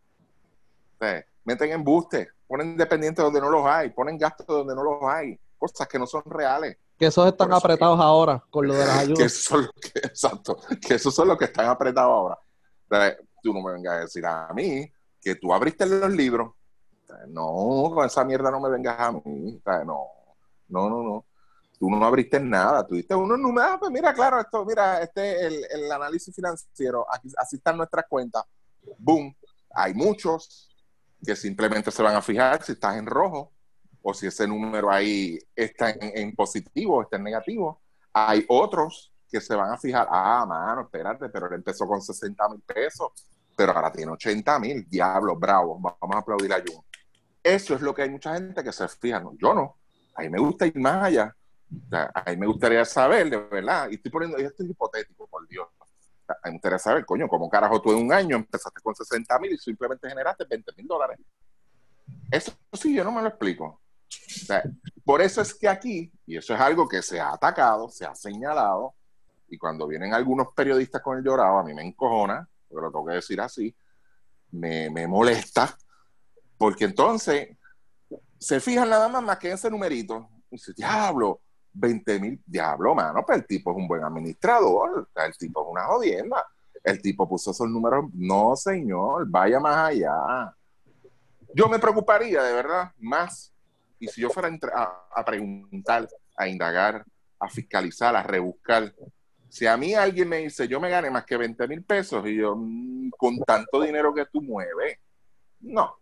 Meten 1.45 1.71
embustes, 1.73 2.29
ponen 2.47 2.77
dependientes 2.77 3.25
donde 3.25 3.41
no 3.41 3.51
los 3.51 3.65
hay, 3.67 3.91
ponen 3.91 4.19
gastos 4.19 4.47
donde 4.47 4.75
no 4.75 4.83
los 4.83 5.03
hay, 5.05 5.39
cosas 5.59 5.89
que 5.89 5.99
no 5.99 6.07
son 6.07 6.23
reales. 6.27 6.77
Que 7.01 7.07
esos 7.07 7.27
están 7.27 7.51
apretados 7.51 7.99
ahora 7.99 8.45
con 8.51 8.67
lo 8.67 8.75
de 8.75 8.85
las 8.85 8.99
ayudas. 8.99 9.49
Que 9.81 10.01
exacto, 10.01 10.61
que 10.87 10.95
esos 10.97 11.15
son 11.15 11.29
los 11.29 11.39
que 11.39 11.47
están 11.47 11.67
apretados 11.67 12.11
ahora. 12.11 12.35
O 12.35 12.95
sea, 12.95 13.17
tú 13.43 13.55
no 13.55 13.63
me 13.63 13.73
vengas 13.73 13.95
a 13.95 14.01
decir 14.01 14.27
a 14.27 14.53
mí 14.53 14.87
que 15.19 15.35
tú 15.35 15.51
abriste 15.55 15.87
los 15.87 16.11
libros, 16.11 16.53
no, 17.29 17.91
con 17.95 18.05
esa 18.07 18.23
mierda 18.23 18.51
no 18.51 18.61
me 18.61 18.69
vengas 18.69 19.01
a 19.01 19.13
mí. 19.13 19.63
No, 19.65 20.09
no, 20.69 20.91
no, 20.91 21.03
no. 21.03 21.25
Tú 21.79 21.89
no 21.89 22.05
abriste 22.05 22.39
nada. 22.39 22.87
Tú 22.87 22.97
diste 22.97 23.15
unos 23.15 23.39
números. 23.39 23.71
Ah, 23.73 23.77
pues 23.81 23.91
mira, 23.91 24.13
claro, 24.13 24.39
esto, 24.39 24.63
mira, 24.67 25.01
este 25.01 25.47
el, 25.47 25.67
el 25.71 25.91
análisis 25.91 26.35
financiero. 26.35 27.07
Aquí, 27.11 27.31
así 27.39 27.57
están 27.57 27.79
nuestras 27.79 28.05
cuentas. 28.07 28.45
Boom. 28.99 29.35
Hay 29.71 29.95
muchos 29.95 30.69
que 31.25 31.35
simplemente 31.35 31.91
se 31.91 32.03
van 32.03 32.15
a 32.15 32.21
fijar 32.21 32.63
si 32.63 32.73
estás 32.73 32.99
en 32.99 33.07
rojo 33.07 33.53
o 34.03 34.15
si 34.15 34.27
ese 34.27 34.47
número 34.47 34.91
ahí 34.91 35.39
está 35.55 35.91
en, 35.91 36.17
en 36.17 36.35
positivo 36.35 36.97
o 36.97 37.03
está 37.03 37.17
en 37.17 37.25
negativo. 37.25 37.81
Hay 38.13 38.45
otros 38.49 39.13
que 39.31 39.41
se 39.41 39.55
van 39.55 39.73
a 39.73 39.79
fijar, 39.79 40.09
ah, 40.11 40.45
mano, 40.47 40.83
espérate, 40.83 41.29
pero 41.29 41.47
él 41.47 41.55
empezó 41.55 41.87
con 41.87 42.03
60 42.03 42.49
mil 42.49 42.61
pesos, 42.63 43.11
pero 43.57 43.73
ahora 43.73 43.93
tiene 43.93 44.11
80 44.13 44.59
mil, 44.59 44.89
diablos, 44.89 45.39
bravo, 45.39 45.79
vamos 45.79 46.17
a 46.17 46.19
aplaudir 46.19 46.53
a 46.53 46.57
Jun. 46.57 46.83
Eso 47.43 47.75
es 47.75 47.81
lo 47.81 47.95
que 47.95 48.03
hay 48.03 48.11
mucha 48.11 48.35
gente 48.35 48.63
que 48.63 48.73
se 48.73 48.87
fija. 48.89 49.23
yo 49.39 49.55
no. 49.55 49.77
A 50.15 50.23
mí 50.23 50.29
me 50.29 50.39
gusta 50.39 50.67
ir 50.67 50.79
más 50.79 51.05
allá. 51.05 51.35
a 51.93 52.31
mí 52.31 52.37
me 52.37 52.47
gustaría 52.47 52.85
saber, 52.85 53.31
de 53.31 53.37
verdad, 53.37 53.89
y 53.91 53.95
estoy 53.95 54.11
poniendo, 54.11 54.37
esto 54.37 54.63
es 54.63 54.71
hipotético, 54.71 55.27
por 55.29 55.47
Dios. 55.47 55.69
A 56.27 56.35
mí 56.35 56.39
me 56.47 56.51
gustaría 56.53 56.79
saber, 56.79 57.05
coño, 57.05 57.29
cómo 57.29 57.49
carajo 57.49 57.81
tú 57.81 57.93
en 57.93 58.05
un 58.05 58.13
año 58.13 58.37
empezaste 58.37 58.81
con 58.83 58.95
60 58.95 59.39
mil 59.39 59.53
y 59.53 59.59
simplemente 59.59 60.09
generaste 60.09 60.45
20 60.45 60.73
mil 60.77 60.87
dólares. 60.87 61.19
Eso 62.31 62.53
sí, 62.73 62.95
yo 62.95 63.05
no 63.05 63.13
me 63.13 63.23
lo 63.23 63.29
explico. 63.29 63.81
Por 65.05 65.21
eso 65.21 65.41
es 65.41 65.55
que 65.55 65.69
aquí, 65.69 66.13
y 66.27 66.37
eso 66.37 66.55
es 66.55 66.61
algo 66.61 66.89
que 66.89 67.03
se 67.03 67.21
ha 67.21 67.33
atacado, 67.33 67.89
se 67.89 68.05
ha 68.05 68.15
señalado, 68.15 68.95
y 69.49 69.59
cuando 69.59 69.87
vienen 69.87 70.15
algunos 70.15 70.49
periodistas 70.55 71.03
con 71.03 71.19
el 71.19 71.25
llorado, 71.25 71.59
a 71.59 71.65
mí 71.65 71.75
me 71.75 71.83
encojona, 71.83 72.49
porque 72.69 72.83
lo 72.87 72.93
tengo 72.93 73.07
que 73.07 73.15
decir 73.15 73.41
así, 73.41 73.75
me, 74.53 74.91
me 74.91 75.07
molesta, 75.07 75.77
porque 76.57 76.85
entonces 76.85 77.57
se 78.39 78.61
fijan 78.61 78.89
nada 78.89 79.09
más 79.09 79.23
más 79.23 79.39
que 79.39 79.49
en 79.49 79.55
ese 79.55 79.71
numerito. 79.71 80.29
Dice, 80.51 80.73
diablo, 80.77 81.41
20 81.73 82.21
mil, 82.21 82.43
diablo, 82.47 82.95
mano, 82.95 83.25
pero 83.27 83.39
el 83.39 83.47
tipo 83.47 83.71
es 83.71 83.77
un 83.77 83.87
buen 83.87 84.05
administrador, 84.05 85.09
el 85.15 85.37
tipo 85.37 85.63
es 85.63 85.69
una 85.71 85.85
jodienda. 85.85 86.47
El 86.83 87.01
tipo 87.01 87.29
puso 87.29 87.51
esos 87.51 87.69
números. 87.69 88.07
No, 88.15 88.57
señor, 88.57 89.27
vaya 89.29 89.61
más 89.61 89.77
allá. 89.77 90.55
Yo 91.55 91.69
me 91.69 91.79
preocuparía, 91.79 92.43
de 92.43 92.53
verdad, 92.53 92.93
más. 92.99 93.53
Y 94.01 94.09
si 94.09 94.21
yo 94.23 94.31
fuera 94.31 94.51
a, 94.75 95.09
a 95.15 95.25
preguntar, 95.25 96.09
a 96.37 96.49
indagar, 96.49 97.05
a 97.39 97.49
fiscalizar, 97.49 98.17
a 98.17 98.23
rebuscar, 98.23 98.93
si 99.51 99.67
a 99.67 99.77
mí 99.77 99.95
alguien 99.95 100.29
me 100.29 100.39
dice, 100.39 100.67
yo 100.69 100.81
me 100.81 100.89
gane 100.89 101.11
más 101.11 101.25
que 101.25 101.37
20 101.37 101.69
mil 101.69 101.83
pesos, 101.83 102.25
y 102.27 102.37
yo, 102.37 102.55
mm, 102.57 103.11
con 103.11 103.39
tanto 103.41 103.83
dinero 103.83 104.15
que 104.15 104.25
tú 104.27 104.41
mueves, 104.41 104.99
no, 105.61 105.97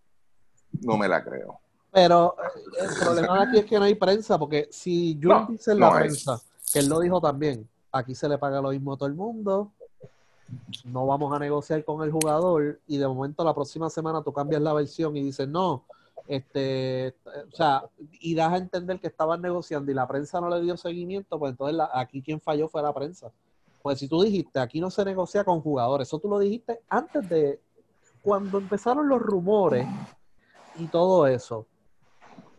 no 0.83 0.97
me 0.97 1.09
la 1.09 1.25
creo. 1.25 1.59
Pero 1.91 2.37
eh, 2.39 2.83
el 2.83 3.05
problema 3.05 3.43
aquí 3.43 3.59
es 3.59 3.65
que 3.65 3.79
no 3.79 3.85
hay 3.85 3.95
prensa, 3.95 4.39
porque 4.39 4.69
si 4.71 5.19
Jun 5.21 5.47
dice 5.49 5.73
en 5.73 5.81
la 5.81 5.93
prensa, 5.93 6.41
que 6.73 6.81
él 6.81 6.89
lo 6.89 7.01
dijo 7.01 7.21
también, 7.21 7.67
aquí 7.91 8.15
se 8.15 8.29
le 8.29 8.37
paga 8.37 8.61
lo 8.61 8.71
mismo 8.71 8.93
a 8.93 8.97
todo 8.99 9.09
el 9.09 9.15
mundo, 9.15 9.73
no 10.85 11.07
vamos 11.07 11.35
a 11.35 11.39
negociar 11.39 11.85
con 11.85 12.03
el 12.03 12.13
jugador 12.13 12.81
y 12.87 12.99
de 12.99 13.07
momento 13.07 13.45
la 13.45 13.55
próxima 13.55 13.91
semana 13.91 14.23
tú 14.23 14.33
cambias 14.33 14.63
la 14.63 14.75
versión 14.75 15.17
y 15.17 15.23
dices, 15.23 15.49
no, 15.49 15.85
este, 16.29 17.17
o 17.51 17.57
sea, 17.57 17.89
y 18.21 18.35
das 18.35 18.53
a 18.53 18.59
entender 18.59 19.01
que 19.01 19.07
estaban 19.07 19.41
negociando 19.41 19.91
y 19.91 19.95
la 19.95 20.07
prensa 20.07 20.41
no 20.41 20.51
le 20.51 20.61
dio 20.61 20.77
seguimiento, 20.77 21.39
pues 21.39 21.53
entonces 21.53 21.81
aquí 21.95 22.23
quien 22.23 22.39
falló 22.39 22.69
fue 22.69 22.83
la 22.83 22.93
prensa. 22.93 23.33
Pues 23.81 23.99
si 23.99 24.09
tú 24.09 24.23
dijiste, 24.23 24.61
aquí 24.61 24.79
no 24.79 24.91
se 24.91 25.07
negocia 25.07 25.43
con 25.43 25.63
jugadores, 25.63 26.07
eso 26.07 26.19
tú 26.19 26.29
lo 26.29 26.39
dijiste 26.39 26.83
antes 26.91 27.27
de, 27.31 27.63
cuando 28.21 28.59
empezaron 28.59 29.09
los 29.09 29.23
rumores 29.23 29.87
y 30.77 30.87
todo 30.89 31.27
eso. 31.27 31.67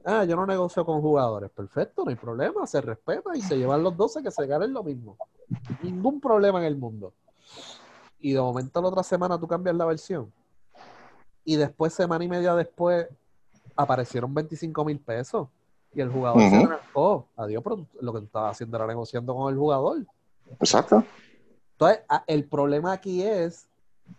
Ah, 0.04 0.24
yo 0.24 0.36
no 0.36 0.48
negocio 0.48 0.84
con 0.84 1.00
jugadores. 1.02 1.52
Perfecto, 1.52 2.04
no 2.04 2.10
hay 2.10 2.16
problema, 2.16 2.66
se 2.66 2.82
respeta 2.82 3.36
y 3.36 3.42
se 3.42 3.56
llevan 3.56 3.84
los 3.84 3.96
12 3.96 4.24
que 4.24 4.32
se 4.32 4.48
ganen 4.48 4.74
lo 4.74 4.84
mismo. 4.84 5.16
Ningún 5.84 6.20
problema 6.20 6.58
en 6.60 6.66
el 6.66 6.76
mundo. 6.76 7.14
Y 8.20 8.34
de 8.34 8.42
momento 8.42 8.82
la 8.82 8.88
otra 8.88 9.04
semana 9.04 9.40
tú 9.40 9.48
cambias 9.48 9.76
la 9.76 9.86
versión. 9.86 10.34
Y 11.44 11.56
después, 11.56 11.94
semana 11.94 12.24
y 12.24 12.28
media 12.28 12.56
después, 12.56 13.08
aparecieron 13.80 14.34
25 14.34 14.86
mil 14.86 15.00
pesos. 15.00 15.48
Y 15.94 16.02
el 16.02 16.12
jugador 16.12 16.42
se 16.42 16.56
arrancó. 16.56 17.26
Adiós, 17.36 17.64
pero 17.64 17.86
lo 18.02 18.14
que 18.14 18.20
tú 18.20 18.26
estabas 18.26 18.52
haciendo 18.52 18.78
era 18.78 18.86
negociando 18.86 19.36
con 19.36 19.52
el 19.52 19.58
jugador. 19.58 20.06
Exacto. 20.60 21.04
Entonces, 21.72 22.04
el 22.28 22.44
problema 22.44 22.92
aquí 22.92 23.24
es 23.24 23.68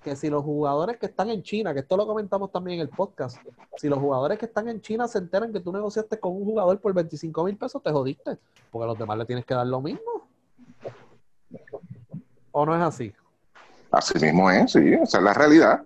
que 0.02 0.16
si 0.16 0.30
los 0.30 0.42
jugadores 0.42 0.96
que 0.96 1.06
están 1.06 1.30
en 1.30 1.42
China, 1.42 1.72
que 1.72 1.80
esto 1.80 1.96
lo 1.96 2.06
comentamos 2.06 2.50
también 2.50 2.80
en 2.80 2.82
el 2.82 2.88
podcast, 2.88 3.38
si 3.76 3.88
los 3.88 3.98
jugadores 3.98 4.38
que 4.38 4.46
están 4.46 4.68
en 4.68 4.80
China 4.80 5.06
se 5.06 5.18
enteran 5.18 5.52
que 5.52 5.60
tú 5.60 5.72
negociaste 5.72 6.18
con 6.18 6.32
un 6.32 6.44
jugador 6.44 6.80
por 6.80 6.92
25 6.92 7.44
mil 7.44 7.56
pesos, 7.56 7.82
te 7.82 7.90
jodiste, 7.90 8.38
porque 8.70 8.84
a 8.84 8.86
los 8.88 8.98
demás 8.98 9.18
le 9.18 9.26
tienes 9.26 9.44
que 9.44 9.54
dar 9.54 9.66
lo 9.66 9.80
mismo. 9.80 10.28
¿O 12.52 12.66
no 12.66 12.74
es 12.74 12.82
así? 12.82 13.12
Así 13.90 14.18
mismo 14.18 14.50
es, 14.50 14.72
sí, 14.72 14.94
esa 14.94 15.18
es 15.18 15.24
la 15.24 15.34
realidad. 15.34 15.82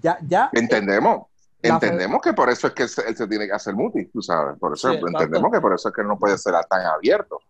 Ya, 0.00 0.18
ya. 0.26 0.50
Entendemos. 0.52 1.26
Entendemos 1.60 2.20
que 2.22 2.32
por 2.32 2.48
eso 2.50 2.68
es 2.68 2.72
que 2.72 2.84
él 2.84 2.88
se, 2.88 3.26
tiene 3.26 3.46
que 3.46 3.52
hacer 3.52 3.74
muti, 3.74 4.06
tú 4.06 4.22
sabes. 4.22 4.58
Por 4.58 4.74
eso 4.74 4.92
entendemos 4.92 5.50
que 5.52 5.60
por 5.60 5.74
eso 5.74 5.88
es 5.88 5.94
que 5.94 6.04
no 6.04 6.18
puede 6.18 6.38
ser 6.38 6.54
tan 6.68 6.86
abierto. 6.86 7.40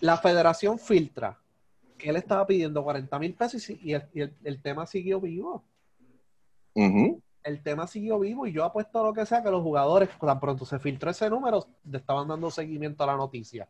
La 0.00 0.16
federación 0.16 0.78
filtra 0.78 1.38
que 1.98 2.10
él 2.10 2.16
estaba 2.16 2.46
pidiendo 2.46 2.82
40 2.82 3.18
mil 3.18 3.34
pesos 3.34 3.68
y, 3.68 3.92
el, 3.92 4.62
tema 4.62 4.86
siguió 4.86 5.20
vivo. 5.20 5.64
El 6.74 7.62
tema 7.62 7.86
siguió 7.86 8.18
vivo 8.18 8.46
y 8.46 8.52
yo 8.52 8.64
apuesto 8.64 9.00
a 9.00 9.02
lo 9.04 9.12
que 9.12 9.26
sea 9.26 9.42
que 9.42 9.50
los 9.50 9.62
jugadores, 9.62 10.08
tan 10.18 10.40
pronto 10.40 10.64
se 10.64 10.78
filtró 10.78 11.10
ese 11.10 11.28
número, 11.28 11.66
le 11.84 11.98
estaban 11.98 12.28
dando 12.28 12.50
seguimiento 12.50 13.02
a 13.04 13.08
la 13.08 13.16
noticia. 13.16 13.68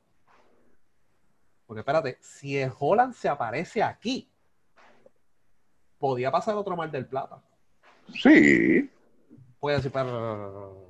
Porque 1.67 1.81
espérate, 1.81 2.19
si 2.21 2.57
el 2.57 2.73
Holland 2.79 3.15
se 3.15 3.29
aparece 3.29 3.83
aquí, 3.83 4.31
podía 5.99 6.31
pasar 6.31 6.55
otro 6.55 6.77
mal 6.77 6.91
del 6.91 7.07
plata. 7.07 7.43
Sí. 8.15 8.91
Puede 9.61 9.77
decir, 9.77 9.91
pero 9.93 10.89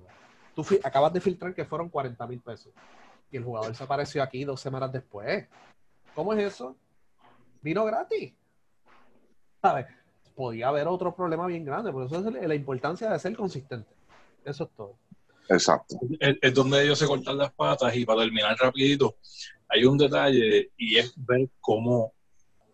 tú 0.54 0.64
acabas 0.82 1.12
de 1.12 1.20
filtrar 1.20 1.54
que 1.54 1.64
fueron 1.64 1.88
40 1.88 2.26
mil 2.26 2.40
pesos. 2.40 2.72
Y 3.30 3.36
el 3.36 3.44
jugador 3.44 3.74
se 3.74 3.84
apareció 3.84 4.22
aquí 4.22 4.44
dos 4.44 4.60
semanas 4.60 4.92
después. 4.92 5.46
¿Cómo 6.14 6.32
es 6.32 6.54
eso? 6.54 6.76
vino 7.62 7.84
gratis. 7.84 8.32
¿Sabes? 9.60 9.86
Podía 10.34 10.68
haber 10.68 10.86
otro 10.86 11.14
problema 11.14 11.46
bien 11.46 11.64
grande, 11.64 11.92
por 11.92 12.06
eso 12.06 12.28
es 12.28 12.48
la 12.48 12.54
importancia 12.54 13.10
de 13.10 13.18
ser 13.18 13.36
consistente. 13.36 13.90
Eso 14.44 14.64
es 14.64 14.70
todo. 14.76 14.98
Exacto. 15.48 15.98
Es, 16.20 16.54
donde 16.54 16.84
ellos 16.84 16.98
se 16.98 17.06
cortan 17.06 17.38
las 17.38 17.52
patas 17.52 17.94
y 17.96 18.04
para 18.04 18.22
terminar 18.22 18.56
rapidito, 18.58 19.16
hay 19.68 19.84
un 19.84 19.98
detalle 19.98 20.70
y 20.76 20.96
es 20.96 21.12
ver 21.16 21.48
cómo, 21.60 22.12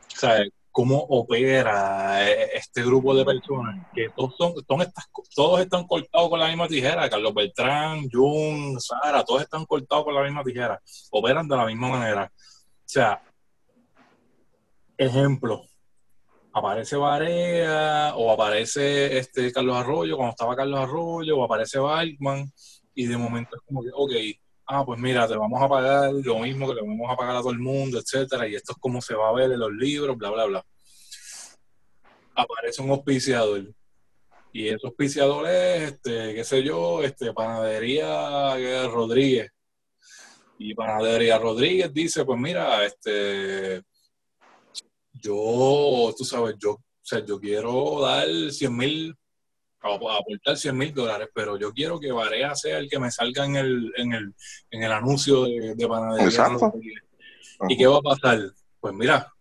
¿sabes? 0.09 0.51
Cómo 0.75 0.99
opera 1.09 2.29
este 2.29 2.83
grupo 2.83 3.15
de 3.15 3.25
personas, 3.25 3.87
que 3.95 4.09
todos, 4.09 4.35
son, 4.37 4.55
todos 4.67 5.61
están 5.61 5.87
cortados 5.87 6.29
con 6.29 6.41
la 6.41 6.49
misma 6.49 6.67
tijera, 6.67 7.09
Carlos 7.09 7.33
Beltrán, 7.33 8.09
Jun, 8.11 8.81
Sara, 8.81 9.23
todos 9.25 9.43
están 9.43 9.65
cortados 9.67 10.03
con 10.03 10.17
la 10.17 10.25
misma 10.25 10.43
tijera, 10.43 10.83
operan 11.13 11.47
de 11.47 11.57
la 11.57 11.67
misma 11.67 11.91
manera. 11.91 12.33
O 12.35 12.87
sea, 12.87 13.23
ejemplo, 14.99 15.63
aparece 16.53 16.97
Varea 16.97 18.13
o 18.17 18.33
aparece 18.33 19.17
este 19.19 19.53
Carlos 19.53 19.77
Arroyo 19.77 20.17
cuando 20.17 20.33
estaba 20.33 20.57
Carlos 20.57 20.81
Arroyo 20.81 21.39
o 21.39 21.45
aparece 21.45 21.79
Balkman 21.79 22.51
y 22.97 23.07
de 23.07 23.17
momento 23.17 23.55
es 23.55 23.63
como 23.65 23.81
que, 23.81 23.91
ok, 23.95 24.13
ah, 24.67 24.85
pues 24.85 24.99
mira, 25.01 25.27
te 25.29 25.37
vamos 25.37 25.63
a 25.63 25.69
pagar 25.69 26.13
lo 26.13 26.39
mismo 26.41 26.69
que 26.69 26.75
le 26.75 26.83
vamos 26.83 27.11
a 27.11 27.17
pagar 27.17 27.37
a 27.37 27.41
todo 27.41 27.51
el 27.51 27.59
mundo, 27.59 27.99
etcétera, 27.99 28.47
y 28.49 28.55
esto 28.55 28.73
es 28.73 28.79
como 28.79 29.01
se 29.01 29.15
va 29.15 29.29
a 29.29 29.33
ver 29.33 29.53
en 29.53 29.61
los 29.61 29.73
libros, 29.73 30.17
bla, 30.17 30.31
bla, 30.31 30.45
bla. 30.47 30.67
Aparece 32.35 32.83
un 32.83 32.91
auspiciador. 32.91 33.73
Y 34.53 34.69
ese 34.69 34.87
auspiciador 34.87 35.49
es, 35.49 35.93
este, 35.93 36.35
qué 36.35 36.45
sé 36.45 36.63
yo, 36.63 37.03
este, 37.03 37.33
Panadería 37.33 38.87
Rodríguez. 38.89 39.51
Y 40.59 40.75
Panadería 40.75 41.39
Rodríguez 41.39 41.93
dice, 41.93 42.25
pues 42.25 42.39
mira, 42.39 42.85
este, 42.85 43.83
yo, 45.13 46.15
tú 46.17 46.25
sabes, 46.25 46.55
yo, 46.59 46.73
o 46.73 46.81
sea, 47.03 47.25
yo 47.25 47.41
quiero 47.41 48.01
dar 48.01 48.29
100 48.29 48.77
mil, 48.77 49.17
aportar 49.85 50.57
100 50.57 50.77
mil 50.77 50.95
dólares, 50.95 51.29
pero 51.35 51.59
yo 51.59 51.73
quiero 51.73 52.01
que 52.01 52.11
Varea 52.11 52.55
sea 52.55 52.79
el 52.79 52.89
que 52.89 52.99
me 52.99 53.11
salga 53.11 53.45
en 53.45 53.57
el, 53.57 53.93
en 53.97 54.13
el, 54.13 54.35
en 54.71 54.83
el 54.83 54.93
anuncio 54.93 55.45
de, 55.45 55.75
de 55.75 55.89
panadería. 55.89 56.49
¿Y 57.69 57.77
qué 57.77 57.87
va 57.87 57.99
a 57.99 58.03
pasar? 58.03 58.41
Pues 58.81 58.95
mira, 58.95 59.33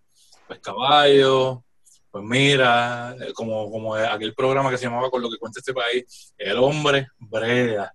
pues 0.48 0.60
caballo, 0.60 1.64
pues 2.12 2.24
mira, 2.24 3.16
eh, 3.20 3.34
como, 3.34 3.72
como 3.72 3.96
aquel 3.96 4.34
programa 4.34 4.70
que 4.70 4.78
se 4.78 4.86
llamaba 4.86 5.10
Con 5.10 5.22
lo 5.22 5.32
que 5.32 5.38
cuenta 5.38 5.60
este 5.60 5.74
país, 5.74 6.34
el 6.38 6.58
hombre 6.58 7.08
brea. 7.18 7.92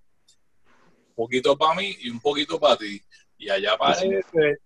Un 1.11 1.14
poquito 1.14 1.57
para 1.57 1.74
mí 1.74 1.96
y 2.01 2.11
un 2.11 2.20
poquito 2.20 2.59
para 2.59 2.76
ti. 2.76 3.01
Y 3.36 3.49
allá 3.49 3.74
aparece 3.74 4.59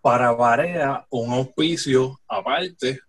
para 0.00 0.32
Varea 0.32 1.06
un 1.10 1.32
auspicio 1.32 2.20
aparte 2.26 3.00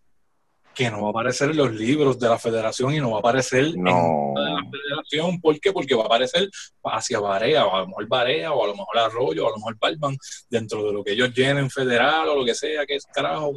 que 0.74 0.90
no 0.90 1.02
va 1.02 1.08
a 1.08 1.12
aparecer 1.12 1.52
en 1.52 1.58
los 1.58 1.72
libros 1.72 2.20
de 2.20 2.28
la 2.28 2.40
federación 2.40 2.94
y 2.94 3.00
no 3.00 3.12
va 3.12 3.18
a 3.18 3.20
aparecer 3.20 3.66
en 3.66 3.84
la 3.84 4.64
federación. 4.72 5.40
¿Por 5.40 5.60
qué? 5.60 5.72
Porque 5.72 5.96
va 5.96 6.04
a 6.04 6.06
aparecer 6.06 6.50
hacia 6.84 7.20
Barea, 7.20 7.66
o 7.66 7.76
a 7.76 7.80
lo 7.82 7.88
mejor 7.88 8.08
Barea, 8.08 8.52
o 8.52 8.64
a 8.64 8.68
lo 8.68 8.76
mejor 8.76 8.98
Arroyo, 8.98 9.46
o 9.46 9.48
a 9.48 9.52
lo 9.52 9.58
mejor 9.58 9.78
Palman, 9.78 10.18
dentro 10.50 10.84
de 10.84 10.94
lo 10.94 11.04
que 11.04 11.12
ellos 11.12 11.34
llenen 11.34 11.70
federal 11.70 12.30
o 12.30 12.36
lo 12.36 12.46
que 12.46 12.56
sea, 12.56 12.86
que 12.86 12.96
es 12.96 13.06
carajo, 13.06 13.54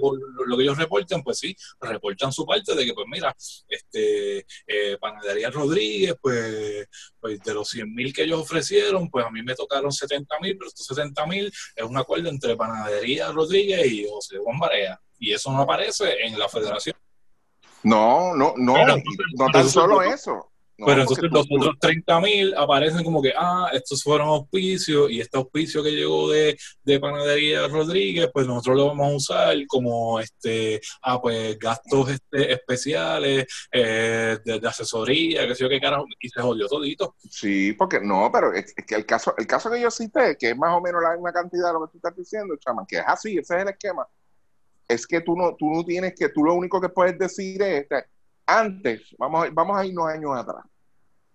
lo 0.46 0.56
que 0.56 0.62
ellos 0.62 0.78
reporten, 0.78 1.22
pues 1.22 1.38
sí, 1.38 1.56
reportan 1.80 2.32
su 2.32 2.44
parte 2.44 2.74
de 2.74 2.84
que, 2.84 2.94
pues 2.94 3.06
mira, 3.10 3.34
este 3.68 4.46
eh, 4.66 4.96
Panadería 5.00 5.50
Rodríguez, 5.50 6.16
pues, 6.20 6.86
pues 7.20 7.40
de 7.40 7.54
los 7.54 7.68
100 7.68 7.94
mil 7.94 8.12
que 8.12 8.24
ellos 8.24 8.40
ofrecieron, 8.40 9.08
pues 9.10 9.24
a 9.24 9.30
mí 9.30 9.42
me 9.42 9.54
tocaron 9.54 9.90
70 9.90 10.38
mil, 10.40 10.56
pero 10.56 10.68
estos 10.68 10.86
70 10.86 11.26
mil 11.26 11.52
es 11.74 11.84
un 11.84 11.96
acuerdo 11.96 12.28
entre 12.28 12.56
Panadería 12.56 13.32
Rodríguez 13.32 13.86
y 13.86 14.06
José 14.08 14.38
Juan 14.38 14.58
Barea. 14.58 15.00
Y 15.18 15.32
eso 15.32 15.50
no 15.50 15.62
aparece 15.62 16.24
en 16.24 16.38
la 16.38 16.48
federación. 16.48 16.94
No, 17.82 18.34
no, 18.34 18.54
no, 18.56 18.74
no 18.86 19.46
tan 19.52 19.68
solo 19.68 20.02
eso. 20.02 20.50
pero 20.76 21.02
entonces 21.02 21.30
los 21.30 21.46
otros 21.50 21.76
30 21.80 22.20
mil 22.20 22.54
aparecen 22.54 23.02
como 23.02 23.22
que, 23.22 23.32
ah, 23.36 23.70
estos 23.72 24.02
fueron 24.02 24.28
auspicios 24.28 25.10
y 25.10 25.20
este 25.20 25.38
auspicio 25.38 25.82
que 25.82 25.92
llegó 25.92 26.30
de, 26.30 26.58
de 26.82 27.00
Panadería 27.00 27.66
Rodríguez, 27.68 28.28
pues 28.32 28.46
nosotros 28.46 28.76
lo 28.76 28.86
vamos 28.88 29.06
a 29.06 29.16
usar 29.16 29.56
como, 29.68 30.20
este, 30.20 30.80
ah, 31.02 31.20
pues 31.20 31.58
gastos 31.58 32.10
este, 32.10 32.52
especiales, 32.52 33.46
eh, 33.72 34.38
de, 34.44 34.68
asesoría, 34.68 35.46
que 35.46 35.54
sé 35.54 35.62
yo 35.62 35.68
qué 35.68 35.80
carajo, 35.80 36.04
y 36.20 36.28
se 36.28 36.42
jodió 36.42 36.66
todito. 36.66 37.14
Sí, 37.30 37.72
porque 37.72 38.00
no, 38.00 38.30
pero 38.32 38.52
es, 38.52 38.74
que 38.74 38.94
el 38.94 39.06
caso, 39.06 39.34
el 39.38 39.46
caso 39.46 39.70
que 39.70 39.80
yo 39.80 39.90
cité, 39.90 40.36
que 40.36 40.50
es 40.50 40.56
más 40.56 40.76
o 40.76 40.80
menos 40.80 41.02
la 41.02 41.12
misma 41.12 41.32
cantidad 41.32 41.68
de 41.68 41.72
lo 41.74 41.86
que 41.86 41.92
tú 41.92 41.98
estás 41.98 42.16
diciendo, 42.16 42.56
chaman, 42.56 42.84
que 42.86 42.98
es 42.98 43.04
así, 43.06 43.38
ese 43.38 43.56
es 43.56 43.62
el 43.62 43.68
esquema, 43.68 44.06
es 44.88 45.06
que 45.06 45.20
tú 45.20 45.36
no, 45.36 45.54
tú 45.56 45.70
no 45.70 45.84
tienes 45.84 46.14
que, 46.14 46.28
tú 46.28 46.44
lo 46.44 46.54
único 46.54 46.80
que 46.80 46.88
puedes 46.88 47.18
decir 47.18 47.60
es, 47.62 47.86
antes, 48.46 49.14
vamos, 49.18 49.48
vamos 49.52 49.76
a 49.76 49.84
irnos 49.84 50.08
años 50.08 50.36
atrás. 50.36 50.64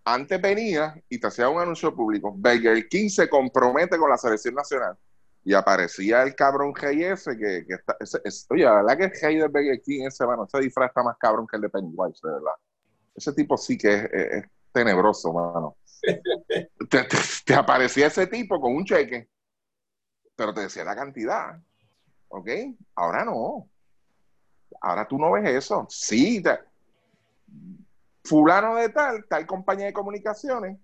Antes 0.03 0.41
venía 0.41 0.95
y 1.09 1.19
te 1.19 1.27
hacía 1.27 1.49
un 1.49 1.61
anuncio 1.61 1.93
público. 1.93 2.31
Burger 2.31 2.87
King 2.87 3.09
se 3.09 3.29
compromete 3.29 3.97
con 3.97 4.09
la 4.09 4.17
selección 4.17 4.55
nacional. 4.55 4.97
Y 5.43 5.53
aparecía 5.53 6.23
el 6.23 6.35
cabrón 6.35 6.73
Hey 6.79 7.03
ese 7.03 7.35
que, 7.37 7.65
que 7.65 7.73
está. 7.73 7.97
oye, 8.49 8.63
la 8.63 8.75
verdad 8.75 8.97
que 8.97 9.03
el 9.05 9.11
Hey 9.19 9.35
de 9.37 9.47
Burger 9.47 9.81
King 9.81 10.05
ese, 10.07 10.25
mano, 10.25 10.45
ese 10.45 10.59
disfraz 10.59 10.89
está 10.89 11.03
más 11.03 11.17
cabrón 11.17 11.45
que 11.47 11.57
el 11.57 11.63
de 11.63 11.69
Pennywise, 11.69 12.19
de 12.23 12.31
verdad. 12.31 12.53
Ese 13.15 13.33
tipo 13.33 13.57
sí 13.57 13.77
que 13.77 14.09
es, 14.11 14.45
tenebroso, 14.71 15.33
mano. 15.33 15.77
te, 16.89 17.07
te 17.45 17.53
aparecía 17.53 18.07
ese 18.07 18.25
tipo 18.27 18.59
con 18.61 18.75
un 18.75 18.85
cheque, 18.85 19.29
pero 20.35 20.53
te 20.53 20.61
decía 20.61 20.83
la 20.83 20.95
cantidad. 20.95 21.59
¿Ok? 22.31 22.49
Ahora 22.95 23.25
no. 23.25 23.67
Ahora 24.81 25.07
tú 25.07 25.17
no 25.17 25.31
ves 25.31 25.47
eso. 25.49 25.85
Sí, 25.89 26.41
fulano 28.23 28.75
de 28.75 28.89
tal, 28.89 29.25
tal 29.27 29.45
compañía 29.45 29.87
de 29.87 29.93
comunicaciones, 29.93 30.79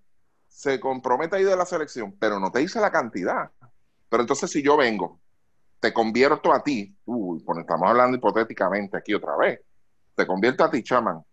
se 0.48 0.80
compromete 0.80 1.36
a 1.36 1.40
ir 1.40 1.48
de 1.48 1.56
la 1.56 1.66
selección, 1.66 2.16
pero 2.20 2.40
no 2.40 2.52
te 2.52 2.60
dice 2.60 2.80
la 2.80 2.92
cantidad. 2.92 3.52
Pero 4.10 4.22
entonces 4.24 4.50
si 4.52 4.62
yo 4.62 4.78
vengo, 4.78 5.20
te 5.80 5.94
convierto 5.94 6.52
a 6.52 6.64
ti, 6.64 6.96
uy, 7.06 7.42
pues 7.44 7.60
estamos 7.60 7.90
hablando 7.90 8.18
hipotéticamente 8.18 8.98
aquí 8.98 9.14
otra 9.14 9.38
vez, 9.38 9.62
te 10.16 10.26
convierto 10.26 10.64
a 10.64 10.72
ti, 10.72 10.84
chaman, 10.84 11.24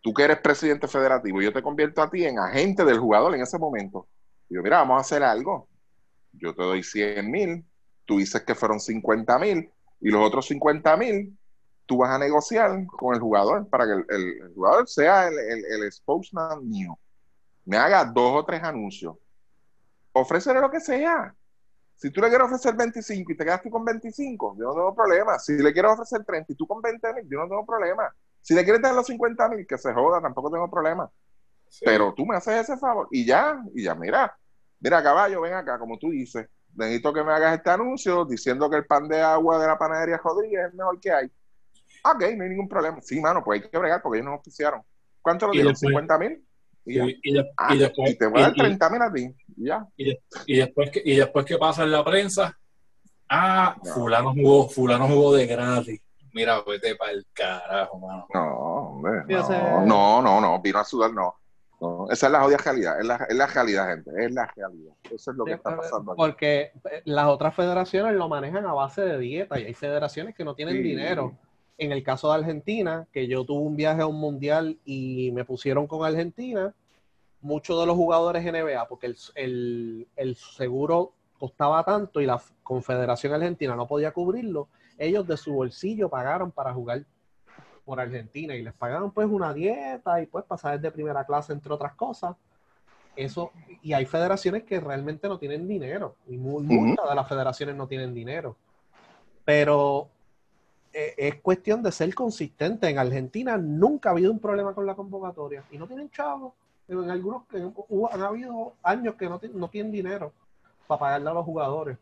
tú 0.00 0.12
que 0.12 0.24
eres 0.24 0.40
presidente 0.40 0.88
federativo, 0.88 1.42
yo 1.42 1.52
te 1.52 1.62
convierto 1.62 2.02
a 2.02 2.10
ti 2.10 2.24
en 2.24 2.38
agente 2.38 2.84
del 2.84 2.98
jugador 2.98 3.34
en 3.34 3.42
ese 3.42 3.58
momento. 3.58 4.08
Y 4.48 4.54
yo, 4.54 4.62
mira, 4.62 4.78
vamos 4.78 4.98
a 4.98 5.00
hacer 5.00 5.22
algo. 5.22 5.68
Yo 6.32 6.54
te 6.54 6.62
doy 6.62 6.82
100 6.82 7.30
mil, 7.30 7.64
tú 8.04 8.18
dices 8.18 8.42
que 8.42 8.54
fueron 8.54 8.80
50 8.80 9.38
mil, 9.38 9.70
y 10.00 10.10
los 10.10 10.26
otros 10.26 10.46
50 10.46 10.96
mil 10.96 11.36
tú 11.86 11.98
vas 11.98 12.10
a 12.10 12.18
negociar 12.18 12.86
con 12.86 13.14
el 13.14 13.20
jugador 13.20 13.68
para 13.68 13.86
que 13.86 13.92
el, 14.14 14.52
jugador 14.54 14.88
sea 14.88 15.28
el, 15.28 15.38
el, 15.38 15.92
spokesman 15.92 16.66
mío. 16.68 16.98
Me 17.64 17.76
haga 17.76 18.04
dos 18.04 18.40
o 18.40 18.44
tres 18.44 18.62
anuncios. 18.62 19.16
Ofrécele 20.12 20.60
lo 20.60 20.70
que 20.70 20.80
sea. 20.80 21.34
Si 21.96 22.10
tú 22.10 22.20
le 22.20 22.28
quieres 22.28 22.46
ofrecer 22.46 22.74
25 22.74 23.32
y 23.32 23.36
te 23.36 23.44
quedas 23.44 23.62
tú 23.62 23.70
con 23.70 23.84
25, 23.84 24.56
yo 24.58 24.64
no 24.64 24.74
tengo 24.74 24.94
problema. 24.94 25.38
Si 25.38 25.52
le 25.54 25.72
quieres 25.72 25.92
ofrecer 25.92 26.24
30 26.24 26.52
y 26.52 26.56
tú 26.56 26.66
con 26.66 26.82
20 26.82 27.14
mil, 27.14 27.28
yo 27.28 27.38
no 27.38 27.48
tengo 27.48 27.64
problema. 27.64 28.14
Si 28.40 28.54
le 28.54 28.64
quieres 28.64 28.82
dar 28.82 28.94
los 28.94 29.06
50 29.06 29.48
mil, 29.48 29.66
que 29.66 29.78
se 29.78 29.92
joda, 29.92 30.20
tampoco 30.20 30.50
tengo 30.50 30.70
problema. 30.70 31.10
Pero 31.82 32.12
tú 32.14 32.26
me 32.26 32.36
haces 32.36 32.68
ese 32.68 32.76
favor 32.76 33.08
y 33.10 33.24
ya, 33.24 33.62
y 33.74 33.84
ya, 33.84 33.94
mira, 33.94 34.36
mira, 34.80 35.02
caballo, 35.02 35.40
ven 35.40 35.54
acá, 35.54 35.78
como 35.78 35.98
tú 35.98 36.10
dices, 36.10 36.48
necesito 36.76 37.12
que 37.12 37.22
me 37.22 37.32
hagas 37.32 37.56
este 37.56 37.70
anuncio 37.70 38.24
diciendo 38.24 38.68
que 38.68 38.76
el 38.76 38.86
pan 38.86 39.08
de 39.08 39.20
agua 39.20 39.58
de 39.58 39.66
la 39.66 39.78
panadería 39.78 40.20
Rodríguez 40.22 40.60
es 40.60 40.70
el 40.70 40.76
mejor 40.76 41.00
que 41.00 41.12
hay. 41.12 41.26
Ok, 42.04 42.20
no 42.36 42.44
hay 42.44 42.50
ningún 42.50 42.68
problema. 42.68 43.00
Sí, 43.00 43.20
mano, 43.20 43.42
pues 43.42 43.62
hay 43.62 43.68
que 43.68 43.78
bregar 43.78 44.02
porque 44.02 44.18
ellos 44.18 44.30
nos 44.30 44.40
oficiaron. 44.40 44.82
¿Cuánto 45.22 45.46
lo 45.46 45.52
dieron? 45.52 45.74
¿50 45.74 46.18
mil? 46.18 46.44
Y, 46.86 46.98
ah, 47.56 47.74
después, 47.74 48.18
te 48.18 48.26
voy 48.26 48.40
a 48.40 48.44
dar 48.44 48.54
30 48.54 48.90
mil 48.90 49.02
a 49.02 49.12
ti. 49.12 49.34
Y 49.56 49.66
ya. 49.66 49.86
Y, 49.96 50.56
después 50.56 50.90
que, 50.90 51.02
y 51.04 51.16
después 51.16 51.46
que 51.46 51.56
pasa 51.56 51.84
en 51.84 51.92
la 51.92 52.04
prensa, 52.04 52.54
ah, 53.30 53.74
fulano 53.94 54.34
jugó, 54.34 54.68
fulano 54.68 55.08
jugó 55.08 55.34
de 55.34 55.46
gratis. 55.46 56.00
Mira, 56.34 56.60
vete 56.66 56.96
para 56.96 57.12
el 57.12 57.26
carajo, 57.32 57.98
mano. 58.00 58.26
No, 58.34 58.58
hombre. 58.90 59.22
No, 59.86 60.20
no, 60.20 60.40
no, 60.40 60.60
vino 60.60 60.78
a 60.80 60.84
sudar, 60.84 61.12
no. 61.12 61.36
Esa 62.10 62.26
es 62.26 62.32
la 62.32 62.40
jodida 62.40 62.58
realidad, 62.58 63.00
es 63.00 63.06
la, 63.06 63.16
es 63.28 63.36
la 63.36 63.46
realidad, 63.46 63.88
gente, 63.88 64.10
es 64.24 64.32
la 64.32 64.46
realidad. 64.54 64.94
Eso 65.10 65.30
es 65.30 65.36
lo 65.36 65.44
que 65.44 65.52
está 65.52 65.76
pasando. 65.76 66.14
Porque 66.14 66.72
las 67.04 67.26
otras 67.26 67.54
federaciones 67.54 68.14
lo 68.14 68.28
manejan 68.28 68.66
a 68.66 68.72
base 68.72 69.02
de 69.02 69.18
dieta 69.18 69.58
y 69.58 69.64
hay 69.64 69.74
federaciones 69.74 70.34
que 70.34 70.44
no 70.44 70.54
tienen 70.54 70.82
dinero 70.82 71.36
en 71.78 71.92
el 71.92 72.02
caso 72.02 72.28
de 72.28 72.38
Argentina, 72.38 73.06
que 73.12 73.26
yo 73.26 73.44
tuve 73.44 73.62
un 73.62 73.76
viaje 73.76 74.02
a 74.02 74.06
un 74.06 74.18
mundial 74.18 74.78
y 74.84 75.30
me 75.32 75.44
pusieron 75.44 75.86
con 75.86 76.04
Argentina, 76.04 76.74
muchos 77.40 77.78
de 77.80 77.86
los 77.86 77.96
jugadores 77.96 78.44
NBA, 78.44 78.86
porque 78.88 79.14
el, 79.34 80.36
seguro 80.56 81.12
costaba 81.38 81.84
tanto 81.84 82.20
y 82.20 82.26
la 82.26 82.40
Confederación 82.62 83.34
Argentina 83.34 83.74
no 83.74 83.86
podía 83.86 84.12
cubrirlo, 84.12 84.68
ellos 84.98 85.26
de 85.26 85.36
su 85.36 85.52
bolsillo 85.52 86.08
pagaron 86.08 86.52
para 86.52 86.72
jugar 86.72 87.04
por 87.84 88.00
Argentina 88.00 88.54
y 88.54 88.62
les 88.62 88.72
pagaron 88.72 89.10
pues 89.10 89.28
una 89.28 89.52
dieta 89.52 90.20
y 90.20 90.26
pues 90.26 90.44
pasar 90.44 90.80
de 90.80 90.90
primera 90.90 91.24
clase 91.24 91.52
entre 91.52 91.72
otras 91.72 91.94
cosas. 91.94 92.36
Eso, 93.16 93.52
y 93.82 93.92
hay 93.92 94.06
federaciones 94.06 94.64
que 94.64 94.80
realmente 94.80 95.28
no 95.28 95.38
tienen 95.38 95.68
dinero, 95.68 96.16
y 96.26 96.36
muchas 96.36 97.08
de 97.08 97.14
las 97.14 97.28
federaciones 97.28 97.76
no 97.76 97.86
tienen 97.86 98.12
dinero. 98.12 98.56
Pero 99.44 100.08
eh, 100.92 101.14
es 101.16 101.36
cuestión 101.36 101.80
de 101.80 101.92
ser 101.92 102.12
consistente. 102.12 102.88
En 102.88 102.98
Argentina 102.98 103.56
nunca 103.56 104.08
ha 104.08 104.12
habido 104.12 104.32
un 104.32 104.40
problema 104.40 104.74
con 104.74 104.84
la 104.84 104.96
convocatoria 104.96 105.62
y 105.70 105.78
no 105.78 105.86
tienen 105.86 106.10
chavos. 106.10 106.54
En 106.88 107.08
algunos 107.08 107.44
han 108.10 108.22
habido 108.22 108.74
años 108.82 109.14
que 109.14 109.28
no, 109.28 109.40
no 109.54 109.68
tienen 109.68 109.92
dinero 109.92 110.32
para 110.88 110.98
pagarle 110.98 111.30
a 111.30 111.34
los 111.34 111.44
jugadores 111.44 111.96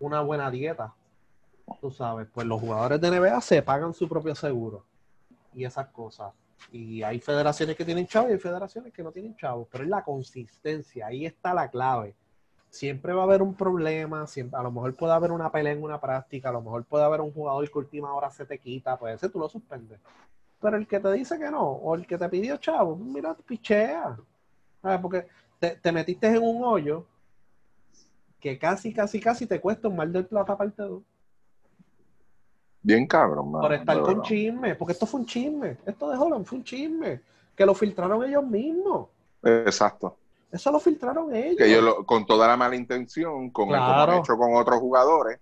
una 0.00 0.20
buena 0.20 0.50
dieta. 0.50 0.92
Tú 1.80 1.92
sabes, 1.92 2.26
pues 2.34 2.44
los 2.46 2.60
jugadores 2.60 3.00
de 3.00 3.10
NBA 3.10 3.40
se 3.40 3.62
pagan 3.62 3.94
su 3.94 4.08
propio 4.08 4.34
seguro 4.34 4.82
y 5.56 5.64
esas 5.64 5.88
cosas. 5.88 6.32
Y 6.70 7.02
hay 7.02 7.18
federaciones 7.18 7.76
que 7.76 7.84
tienen 7.84 8.06
chavos 8.06 8.30
y 8.30 8.34
hay 8.34 8.38
federaciones 8.38 8.92
que 8.92 9.02
no 9.02 9.10
tienen 9.10 9.34
chavos, 9.34 9.66
pero 9.70 9.82
es 9.82 9.90
la 9.90 10.04
consistencia, 10.04 11.08
ahí 11.08 11.26
está 11.26 11.52
la 11.52 11.68
clave 11.68 12.14
siempre 12.76 13.12
va 13.12 13.22
a 13.22 13.24
haber 13.24 13.42
un 13.42 13.54
problema, 13.54 14.26
siempre, 14.26 14.58
a 14.58 14.62
lo 14.62 14.70
mejor 14.70 14.94
puede 14.94 15.12
haber 15.12 15.32
una 15.32 15.50
pelea 15.50 15.72
en 15.72 15.82
una 15.82 16.00
práctica, 16.00 16.50
a 16.50 16.52
lo 16.52 16.60
mejor 16.60 16.84
puede 16.84 17.04
haber 17.04 17.20
un 17.20 17.32
jugador 17.32 17.70
que 17.70 17.78
última 17.78 18.12
hora 18.12 18.30
se 18.30 18.44
te 18.44 18.58
quita, 18.58 18.98
puede 18.98 19.18
ser 19.18 19.30
tú 19.30 19.38
lo 19.38 19.48
suspendes. 19.48 19.98
Pero 20.60 20.76
el 20.76 20.86
que 20.86 21.00
te 21.00 21.12
dice 21.12 21.38
que 21.38 21.50
no, 21.50 21.62
o 21.62 21.94
el 21.94 22.06
que 22.06 22.18
te 22.18 22.28
pidió 22.28 22.56
chavo, 22.58 22.96
mira, 22.96 23.34
pichea. 23.34 24.16
Porque 25.02 25.26
te, 25.58 25.92
metiste 25.92 26.28
en 26.28 26.42
un 26.42 26.62
hoyo 26.64 27.06
que 28.40 28.58
casi, 28.58 28.92
casi, 28.92 29.20
casi 29.20 29.46
te 29.46 29.60
cuesta 29.60 29.88
un 29.88 29.96
mal 29.96 30.12
del 30.12 30.26
plata 30.26 30.56
parte 30.56 30.82
2. 30.82 31.02
Bien 32.86 33.04
cabrón, 33.04 33.50
Por 33.50 33.72
estar 33.72 34.00
con 34.00 34.22
chisme, 34.22 34.76
porque 34.76 34.92
esto 34.92 35.06
fue 35.06 35.18
un 35.18 35.26
chisme. 35.26 35.76
Esto 35.84 36.08
de 36.08 36.16
Holland 36.16 36.46
fue 36.46 36.58
un 36.58 36.64
chisme. 36.64 37.20
Que 37.56 37.66
lo 37.66 37.74
filtraron 37.74 38.22
ellos 38.22 38.46
mismos. 38.46 39.08
Exacto. 39.42 40.16
Eso 40.52 40.70
lo 40.70 40.78
filtraron 40.78 41.34
ellos. 41.34 41.56
Que 41.58 41.66
ellos 41.66 41.96
con 42.06 42.24
toda 42.24 42.46
la 42.46 42.56
mala 42.56 42.76
intención, 42.76 43.50
con 43.50 43.70
como 43.70 43.74
han 43.74 44.20
hecho 44.20 44.36
con 44.36 44.54
otros 44.54 44.78
jugadores, 44.78 45.40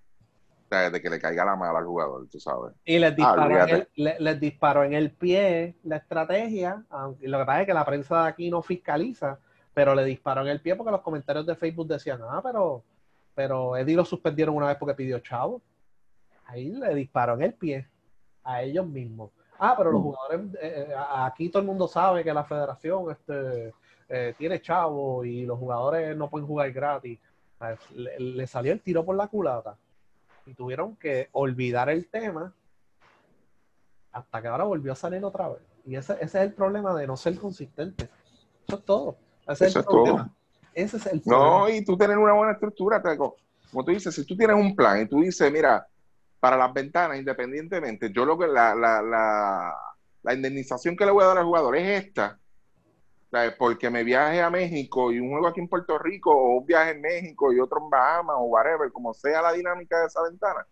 de 0.70 1.02
que 1.02 1.10
le 1.10 1.20
caiga 1.20 1.44
la 1.44 1.54
mala 1.54 1.80
al 1.80 1.84
jugador, 1.84 2.26
tú 2.28 2.40
sabes. 2.40 2.72
Y 2.82 2.98
les 2.98 3.14
disparó, 3.14 3.62
en 3.62 3.68
el, 3.68 4.14
les 4.18 4.40
disparó 4.40 4.82
en 4.82 4.94
el 4.94 5.10
pie 5.10 5.74
la 5.84 5.96
estrategia, 5.96 6.82
aunque 6.88 7.28
lo 7.28 7.38
que 7.40 7.44
pasa 7.44 7.60
es 7.60 7.66
que 7.66 7.74
la 7.74 7.84
prensa 7.84 8.22
de 8.22 8.28
aquí 8.30 8.50
no 8.50 8.62
fiscaliza, 8.62 9.38
pero 9.74 9.94
le 9.94 10.04
disparó 10.06 10.40
en 10.40 10.48
el 10.48 10.62
pie 10.62 10.76
porque 10.76 10.92
los 10.92 11.02
comentarios 11.02 11.44
de 11.44 11.56
Facebook 11.56 11.88
decían, 11.88 12.20
ah, 12.22 12.40
pero, 12.42 12.82
pero 13.34 13.76
Eddie 13.76 13.96
lo 13.96 14.06
suspendieron 14.06 14.56
una 14.56 14.68
vez 14.68 14.78
porque 14.78 14.94
pidió 14.94 15.18
chavo. 15.18 15.60
Ahí 16.46 16.70
le 16.70 16.94
disparó 16.94 17.34
en 17.34 17.42
el 17.42 17.54
pie 17.54 17.88
a 18.42 18.62
ellos 18.62 18.86
mismos. 18.86 19.30
Ah, 19.58 19.74
pero 19.76 19.92
los 19.92 20.00
mm. 20.00 20.04
jugadores, 20.04 20.40
eh, 20.60 20.86
eh, 20.88 20.94
aquí 21.16 21.48
todo 21.48 21.60
el 21.60 21.66
mundo 21.66 21.88
sabe 21.88 22.24
que 22.24 22.34
la 22.34 22.44
federación, 22.44 23.10
este, 23.10 23.72
eh, 24.08 24.34
tiene 24.36 24.60
chavo 24.60 25.24
y 25.24 25.46
los 25.46 25.58
jugadores 25.58 26.16
no 26.16 26.28
pueden 26.28 26.46
jugar 26.46 26.70
gratis. 26.72 27.18
Le, 27.94 28.46
salió 28.46 28.72
el 28.72 28.80
tiro 28.80 29.04
por 29.04 29.16
la 29.16 29.28
culata 29.28 29.76
y 30.44 30.54
tuvieron 30.54 30.96
que 30.96 31.28
olvidar 31.32 31.88
el 31.88 32.08
tema 32.08 32.52
hasta 34.12 34.42
que 34.42 34.48
ahora 34.48 34.64
volvió 34.64 34.92
a 34.92 34.96
salir 34.96 35.24
otra 35.24 35.48
vez. 35.48 35.62
Y 35.86 35.96
ese, 35.96 36.14
ese 36.14 36.24
es 36.24 36.34
el 36.34 36.52
problema 36.52 36.94
de 36.94 37.06
no 37.06 37.16
ser 37.16 37.38
consistente. 37.38 38.08
Eso 38.66 38.76
es 38.76 38.84
todo. 38.84 39.16
Ese 39.46 39.66
es 39.66 39.76
el 39.76 39.84
problema. 39.84 40.30
Ese 40.74 40.96
es 40.96 41.06
el 41.06 41.22
No, 41.24 41.68
y 41.68 41.84
tú 41.84 41.96
tienes 41.96 42.16
una 42.16 42.32
buena 42.32 42.52
estructura, 42.52 43.00
como 43.16 43.84
tú 43.84 43.90
dices, 43.90 44.14
si 44.14 44.24
tú 44.24 44.36
tienes 44.36 44.56
un 44.56 44.74
plan 44.74 45.02
y 45.02 45.06
tú 45.06 45.20
dices, 45.20 45.50
mira, 45.50 45.86
para 46.44 46.58
las 46.58 46.74
ventanas, 46.74 47.16
independientemente, 47.16 48.12
yo 48.12 48.26
lo 48.26 48.36
que 48.36 48.46
la, 48.46 48.74
la, 48.74 49.00
la, 49.00 49.74
la 50.22 50.34
indemnización 50.34 50.94
que 50.94 51.06
le 51.06 51.10
voy 51.10 51.24
a 51.24 51.28
dar 51.28 51.38
al 51.38 51.46
jugador 51.46 51.74
es 51.74 52.04
esta, 52.04 52.38
porque 53.58 53.88
me 53.88 54.04
viaje 54.04 54.42
a 54.42 54.50
México 54.50 55.10
y 55.10 55.20
un 55.20 55.30
juego 55.30 55.46
aquí 55.46 55.60
en 55.60 55.68
Puerto 55.68 55.98
Rico, 55.98 56.36
o 56.36 56.58
un 56.58 56.66
viaje 56.66 56.90
en 56.90 57.00
México 57.00 57.50
y 57.50 57.58
otro 57.60 57.78
en 57.82 57.88
Bahamas, 57.88 58.36
o 58.38 58.42
whatever, 58.42 58.92
como 58.92 59.14
sea 59.14 59.40
la 59.40 59.54
dinámica 59.54 59.98
de 59.98 60.06
esa 60.06 60.22
ventana, 60.22 60.66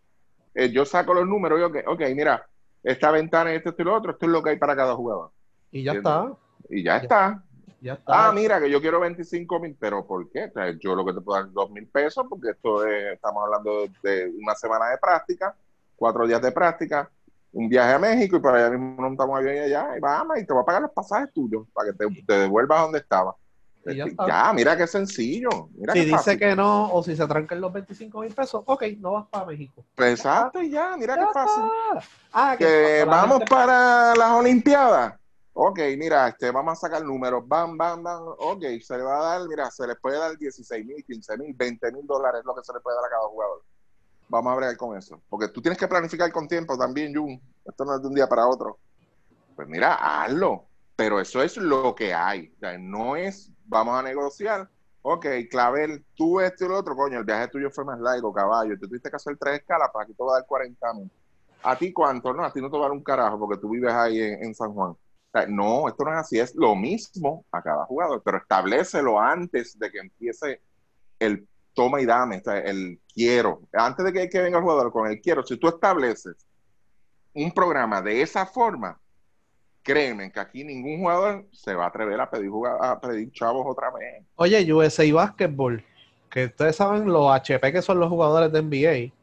eh, 0.53 0.70
yo 0.70 0.85
saco 0.85 1.14
los 1.14 1.27
números 1.27 1.59
y 1.59 1.62
ok, 1.62 1.77
ok, 1.87 2.03
mira, 2.14 2.47
esta 2.83 3.11
ventana, 3.11 3.55
esto, 3.55 3.70
esto 3.70 3.81
y 3.81 3.85
lo 3.87 3.97
otro, 3.97 4.12
esto 4.12 4.27
es 4.27 4.33
lo 4.33 4.43
que 4.43 4.51
hay 4.51 4.59
para 4.59 4.77
cada 4.77 4.95
jugador. 4.95 5.31
Y 5.70 5.85
ya 5.85 5.93
está. 5.93 6.35
Y 6.68 6.83
ya 6.83 6.99
está. 6.99 7.43
Ya 7.83 7.95
está. 7.95 8.28
Ah, 8.28 8.33
mira, 8.33 8.61
que 8.61 8.70
yo 8.70 8.80
quiero 8.80 9.01
25 9.01 9.59
mil, 9.59 9.76
pero 9.78 10.07
¿por 10.07 10.30
qué? 10.30 10.45
O 10.45 10.53
sea, 10.53 10.70
yo 10.78 10.95
lo 10.95 11.05
que 11.05 11.12
te 11.14 11.20
puedo 11.20 11.39
dar 11.39 11.49
es 11.49 11.53
2 11.53 11.70
mil 11.70 11.87
pesos, 11.89 12.24
porque 12.28 12.51
esto 12.51 12.87
es, 12.87 13.14
estamos 13.14 13.43
hablando 13.45 13.87
de 14.03 14.33
una 14.41 14.55
semana 14.55 14.89
de 14.91 14.99
práctica, 14.99 15.55
cuatro 15.97 16.26
días 16.26 16.41
de 16.41 16.53
práctica, 16.53 17.11
un 17.53 17.68
viaje 17.68 17.93
a 17.95 17.99
México 17.99 18.37
y 18.37 18.41
para 18.41 18.59
allá 18.59 18.70
mismo 18.70 18.91
nos 19.03 19.11
montamos 19.11 19.37
avión 19.39 19.57
y 19.57 19.59
allá 19.59 19.97
y 19.97 20.01
vamos 20.01 20.39
y 20.39 20.47
te 20.47 20.53
voy 20.53 20.62
a 20.62 20.64
pagar 20.64 20.83
los 20.83 20.93
pasajes 20.93 21.33
tuyos 21.35 21.66
para 21.72 21.91
que 21.91 21.99
te, 21.99 22.07
te 22.24 22.33
devuelvas 22.35 22.83
donde 22.83 22.99
estaba. 23.01 23.35
Y 23.85 23.97
ya 23.97 24.05
Este, 24.05 24.11
está. 24.11 24.26
ya, 24.28 24.53
mira 24.53 24.76
qué 24.76 24.87
sencillo. 24.87 25.68
Mira 25.74 25.93
si 25.93 25.99
qué 25.99 26.05
dice 26.07 26.16
fácil. 26.16 26.39
que 26.39 26.55
no, 26.55 26.93
o 26.95 27.03
si 27.03 27.16
se 27.16 27.26
trancan 27.26 27.61
los 27.61 27.72
25 27.72 28.20
mil 28.20 28.33
pesos, 28.33 28.62
ok, 28.64 28.85
no 29.01 29.12
vas 29.14 29.26
para 29.28 29.47
México. 29.47 29.85
Exacto, 29.97 30.62
y 30.62 30.70
ya, 30.70 30.97
mira 30.97 31.16
Ya 31.16 31.26
qué 31.26 31.33
fácil. 31.33 31.64
Ah, 32.33 32.55
que 32.57 33.05
vamos 33.05 33.43
para 33.51 34.14
las 34.14 34.30
Olimpiadas. 34.33 35.14
Ok, 35.55 35.78
mira, 35.98 36.28
este, 36.28 36.50
vamos 36.50 36.72
a 36.72 36.76
sacar 36.76 37.05
números, 37.05 37.46
bam, 37.46 37.76
bam, 37.76 38.03
bam. 38.03 38.22
Ok, 38.38 38.62
se 38.80 38.96
le 38.96 39.03
va 39.03 39.18
a 39.18 39.38
dar, 39.38 39.48
mira, 39.48 39.70
se 39.70 39.86
les 39.86 39.96
puede 40.00 40.18
dar 40.18 40.36
16 40.36 40.86
mil, 40.86 41.05
15 41.05 41.36
mil, 41.36 41.55
20 41.55 41.92
mil 41.92 42.07
dólares, 42.07 42.42
lo 42.44 42.55
que 42.55 42.64
se 42.64 42.72
le 42.72 42.80
puede 42.80 42.96
dar 42.96 43.05
a 43.05 43.11
cada 43.11 43.28
jugador. 43.28 43.62
Vamos 44.28 44.50
a 44.50 44.57
bregar 44.57 44.76
con 44.78 44.96
eso. 44.96 45.20
Porque 45.28 45.48
tú 45.48 45.61
tienes 45.61 45.78
que 45.78 45.86
planificar 45.86 46.32
con 46.32 46.48
tiempo 46.48 46.78
también, 46.78 47.14
Jun. 47.14 47.38
Esto 47.66 47.84
no 47.84 47.94
es 47.94 48.00
de 48.00 48.09
un 48.09 48.14
día 48.14 48.26
para 48.26 48.46
otro. 48.46 48.78
Pues 49.55 49.68
mira, 49.68 49.94
hazlo. 49.94 50.64
Pero 50.96 51.20
eso 51.20 51.42
es 51.42 51.59
lo 51.59 51.94
que 51.94 52.14
hay. 52.14 52.55
No 52.80 53.14
es, 53.14 53.50
vamos 53.66 53.98
a 53.98 54.03
negociar. 54.03 54.70
Ok, 55.03 55.26
Clavel, 55.50 56.07
tú 56.14 56.40
esto 56.40 56.64
y 56.64 56.68
lo 56.68 56.78
otro, 56.78 56.96
coño, 56.96 57.18
el 57.18 57.24
viaje 57.24 57.48
tuyo 57.48 57.70
fue 57.70 57.84
más 57.84 57.98
largo, 57.98 58.32
caballo. 58.32 58.78
Tú 58.78 58.86
tuviste 58.86 59.11
que 59.11 59.16
hacer 59.16 59.36
tres 59.36 59.61
escalas 59.61 59.90
para 59.92 60.07
que 60.07 60.14
te 60.14 60.22
va 60.22 60.36
a 60.36 60.38
dar 60.38 60.46
40 60.46 60.94
mil. 60.94 61.11
¿A 61.64 61.76
ti 61.76 61.92
cuánto? 61.92 62.32
No, 62.32 62.44
a 62.44 62.53
ti 62.53 62.61
no 62.62 62.70
te 62.70 62.78
va 62.78 62.84
a 62.84 62.88
dar 62.88 62.96
un 62.96 63.03
carajo 63.03 63.38
porque 63.38 63.61
tú 63.61 63.68
vives 63.68 63.92
ahí 63.92 64.20
en, 64.20 64.44
en 64.44 64.55
San 64.55 64.72
Juan. 64.72 64.96
No, 65.49 65.89
esto 65.89 66.05
no 66.05 66.12
es 66.12 66.18
así, 66.18 66.39
es 66.39 66.55
lo 66.55 66.74
mismo 66.74 67.45
a 67.51 67.62
cada 67.62 67.85
jugador, 67.87 68.22
pero 68.24 68.39
establecelo 68.39 69.18
antes 69.18 69.78
de 69.78 69.91
que 69.91 69.99
empiece 69.99 70.61
el 71.18 71.47
toma 71.74 72.01
y 72.01 72.07
dame, 72.07 72.43
o 72.45 72.51
el 72.51 73.01
quiero. 73.14 73.62
Antes 73.72 74.05
de 74.05 74.12
que, 74.12 74.28
que 74.28 74.43
venga 74.43 74.59
el 74.59 74.64
jugador 74.64 74.93
con 74.93 75.11
el 75.11 75.20
quiero, 75.20 75.43
si 75.43 75.57
tú 75.57 75.68
estableces 75.68 76.37
un 77.35 77.51
programa 77.53 78.03
de 78.03 78.20
esa 78.20 78.45
forma, 78.45 79.01
créeme 79.83 80.30
que 80.30 80.41
aquí 80.41 80.64
ningún 80.64 80.99
jugador 80.99 81.47
se 81.53 81.74
va 81.74 81.85
a 81.85 81.89
atrever 81.89 82.20
a 82.20 82.30
pedir, 82.30 82.51
jugar, 82.51 82.76
a 82.80 83.01
pedir 83.01 83.33
chavos 83.33 83.66
otra 83.66 83.91
vez. 83.91 84.24
Oye, 84.37 84.72
USA 84.72 85.11
Basketball, 85.12 85.85
que 86.30 86.47
ustedes 86.47 86.76
saben 86.76 87.07
los 87.07 87.30
HP 87.30 87.72
que 87.72 87.83
son 87.83 87.99
los 87.99 88.09
jugadores 88.09 88.53
de 88.53 88.62
NBA, 88.62 89.14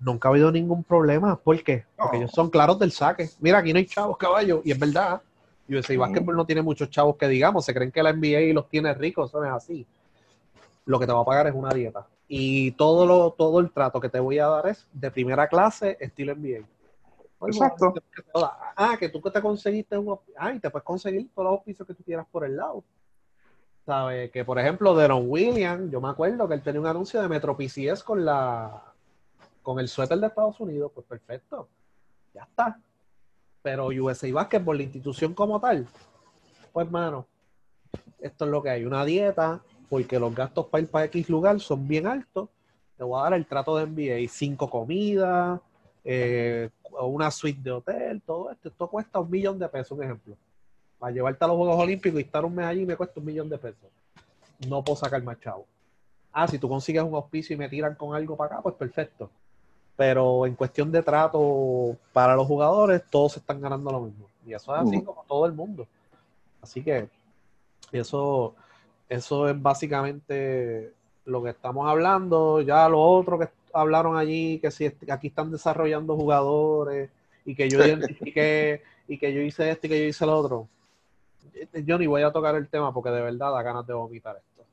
Nunca 0.00 0.28
ha 0.28 0.30
habido 0.30 0.50
ningún 0.50 0.84
problema. 0.84 1.36
¿Por 1.36 1.62
qué? 1.62 1.84
Porque 1.96 2.18
ellos 2.18 2.30
son 2.32 2.50
claros 2.50 2.78
del 2.78 2.92
saque. 2.92 3.28
Mira, 3.40 3.58
aquí 3.58 3.72
no 3.72 3.78
hay 3.78 3.86
chavos, 3.86 4.16
caballo, 4.16 4.62
y 4.64 4.72
es 4.72 4.78
verdad. 4.78 5.20
USA 5.68 5.94
Ujú. 5.94 6.00
Basketball 6.00 6.36
no 6.36 6.46
tiene 6.46 6.62
muchos 6.62 6.88
chavos 6.88 7.16
que 7.16 7.28
digamos, 7.28 7.64
se 7.64 7.74
creen 7.74 7.92
que 7.92 8.02
la 8.02 8.12
NBA 8.12 8.54
los 8.54 8.68
tiene 8.68 8.94
ricos, 8.94 9.30
eso 9.30 9.40
no 9.40 9.46
es 9.46 9.52
así. 9.52 9.86
Lo 10.86 10.98
que 10.98 11.06
te 11.06 11.12
va 11.12 11.20
a 11.20 11.24
pagar 11.24 11.46
es 11.46 11.54
una 11.54 11.74
dieta. 11.74 12.06
Y 12.26 12.72
todo 12.72 13.06
lo, 13.06 13.32
todo 13.32 13.60
el 13.60 13.70
trato 13.70 14.00
que 14.00 14.08
te 14.08 14.20
voy 14.20 14.38
a 14.38 14.46
dar 14.46 14.66
es 14.68 14.86
de 14.92 15.10
primera 15.10 15.48
clase, 15.48 15.96
estilo 16.00 16.34
NBA. 16.34 16.64
Exacto. 17.46 17.94
Ah, 18.76 18.96
que 18.98 19.08
tú 19.08 19.20
que 19.20 19.30
te 19.30 19.40
conseguiste 19.40 19.96
un. 19.96 20.18
Ah, 20.36 20.52
y 20.52 20.60
te 20.60 20.70
puedes 20.70 20.84
conseguir 20.84 21.28
todos 21.34 21.44
los 21.44 21.58
auspicios 21.58 21.86
que 21.86 21.94
tú 21.94 22.02
quieras 22.02 22.26
por 22.30 22.44
el 22.44 22.56
lado. 22.56 22.82
¿Sabes? 23.86 24.30
Que 24.30 24.44
por 24.44 24.58
ejemplo, 24.58 24.94
Deron 24.94 25.24
Williams, 25.28 25.90
yo 25.90 26.00
me 26.00 26.08
acuerdo 26.08 26.48
que 26.48 26.54
él 26.54 26.62
tenía 26.62 26.80
un 26.80 26.86
anuncio 26.86 27.22
de 27.22 27.28
Metro 27.28 27.56
PCS 27.56 28.02
con 28.02 28.24
la 28.24 28.82
con 29.68 29.78
el 29.78 29.88
suéter 29.88 30.18
de 30.18 30.28
Estados 30.28 30.58
Unidos, 30.60 30.90
pues 30.94 31.06
perfecto. 31.06 31.68
Ya 32.32 32.44
está. 32.44 32.80
Pero 33.60 33.88
USA 33.88 34.32
Basketball, 34.32 34.78
la 34.78 34.84
institución 34.84 35.34
como 35.34 35.60
tal, 35.60 35.86
pues 36.72 36.90
mano, 36.90 37.26
esto 38.18 38.46
es 38.46 38.50
lo 38.50 38.62
que 38.62 38.70
hay, 38.70 38.86
una 38.86 39.04
dieta, 39.04 39.62
porque 39.90 40.18
los 40.18 40.34
gastos 40.34 40.68
para 40.68 40.80
ir 40.80 40.90
para 40.90 41.04
X 41.04 41.28
lugar 41.28 41.60
son 41.60 41.86
bien 41.86 42.06
altos. 42.06 42.48
Te 42.96 43.04
voy 43.04 43.20
a 43.20 43.24
dar 43.24 43.34
el 43.34 43.44
trato 43.44 43.76
de 43.76 43.86
NBA, 43.86 44.26
cinco 44.30 44.70
comidas, 44.70 45.60
eh, 46.02 46.70
una 47.02 47.30
suite 47.30 47.60
de 47.60 47.70
hotel, 47.70 48.22
todo 48.22 48.50
esto. 48.50 48.70
Esto 48.70 48.88
cuesta 48.88 49.20
un 49.20 49.30
millón 49.30 49.58
de 49.58 49.68
pesos, 49.68 49.98
un 49.98 50.02
ejemplo. 50.02 50.34
Para 50.98 51.12
llevarte 51.12 51.44
a 51.44 51.48
los 51.48 51.58
Juegos 51.58 51.78
Olímpicos 51.78 52.18
y 52.18 52.24
estar 52.24 52.42
un 52.42 52.54
mes 52.54 52.64
allí 52.64 52.86
me 52.86 52.96
cuesta 52.96 53.20
un 53.20 53.26
millón 53.26 53.50
de 53.50 53.58
pesos. 53.58 53.90
No 54.66 54.82
puedo 54.82 54.96
sacar 54.96 55.22
más 55.22 55.38
chavo. 55.40 55.66
Ah, 56.32 56.48
si 56.48 56.58
tú 56.58 56.70
consigues 56.70 57.02
un 57.02 57.14
auspicio 57.14 57.52
y 57.52 57.58
me 57.58 57.68
tiran 57.68 57.94
con 57.96 58.16
algo 58.16 58.34
para 58.34 58.54
acá, 58.54 58.62
pues 58.62 58.74
perfecto. 58.74 59.30
Pero 59.98 60.46
en 60.46 60.54
cuestión 60.54 60.92
de 60.92 61.02
trato 61.02 61.96
para 62.12 62.36
los 62.36 62.46
jugadores, 62.46 63.02
todos 63.10 63.36
están 63.36 63.60
ganando 63.60 63.90
lo 63.90 64.02
mismo. 64.02 64.28
Y 64.46 64.54
eso 64.54 64.72
es 64.72 64.82
así 64.82 64.98
Mm. 64.98 65.04
como 65.04 65.24
todo 65.26 65.44
el 65.44 65.52
mundo. 65.52 65.88
Así 66.62 66.84
que 66.84 67.08
eso, 67.90 68.54
eso 69.08 69.48
es 69.48 69.60
básicamente 69.60 70.92
lo 71.24 71.42
que 71.42 71.50
estamos 71.50 71.90
hablando. 71.90 72.60
Ya 72.60 72.88
lo 72.88 73.00
otro 73.00 73.40
que 73.40 73.48
hablaron 73.72 74.16
allí, 74.16 74.60
que 74.60 74.70
si 74.70 74.86
aquí 75.10 75.26
están 75.26 75.50
desarrollando 75.50 76.14
jugadores 76.14 77.10
y 77.44 77.56
que 77.56 77.68
yo 77.68 77.84
identifiqué 77.84 78.84
y 79.08 79.18
que 79.18 79.34
yo 79.34 79.40
hice 79.40 79.68
esto 79.68 79.88
y 79.88 79.90
que 79.90 79.98
yo 79.98 80.04
hice 80.04 80.24
lo 80.26 80.38
otro. 80.38 80.68
Yo 81.84 81.98
ni 81.98 82.06
voy 82.06 82.22
a 82.22 82.30
tocar 82.30 82.54
el 82.54 82.68
tema 82.68 82.94
porque 82.94 83.10
de 83.10 83.20
verdad 83.20 83.50
da 83.50 83.62
ganas 83.62 83.84
de 83.84 83.94
vomitar 83.94 84.36
esto. 84.36 84.64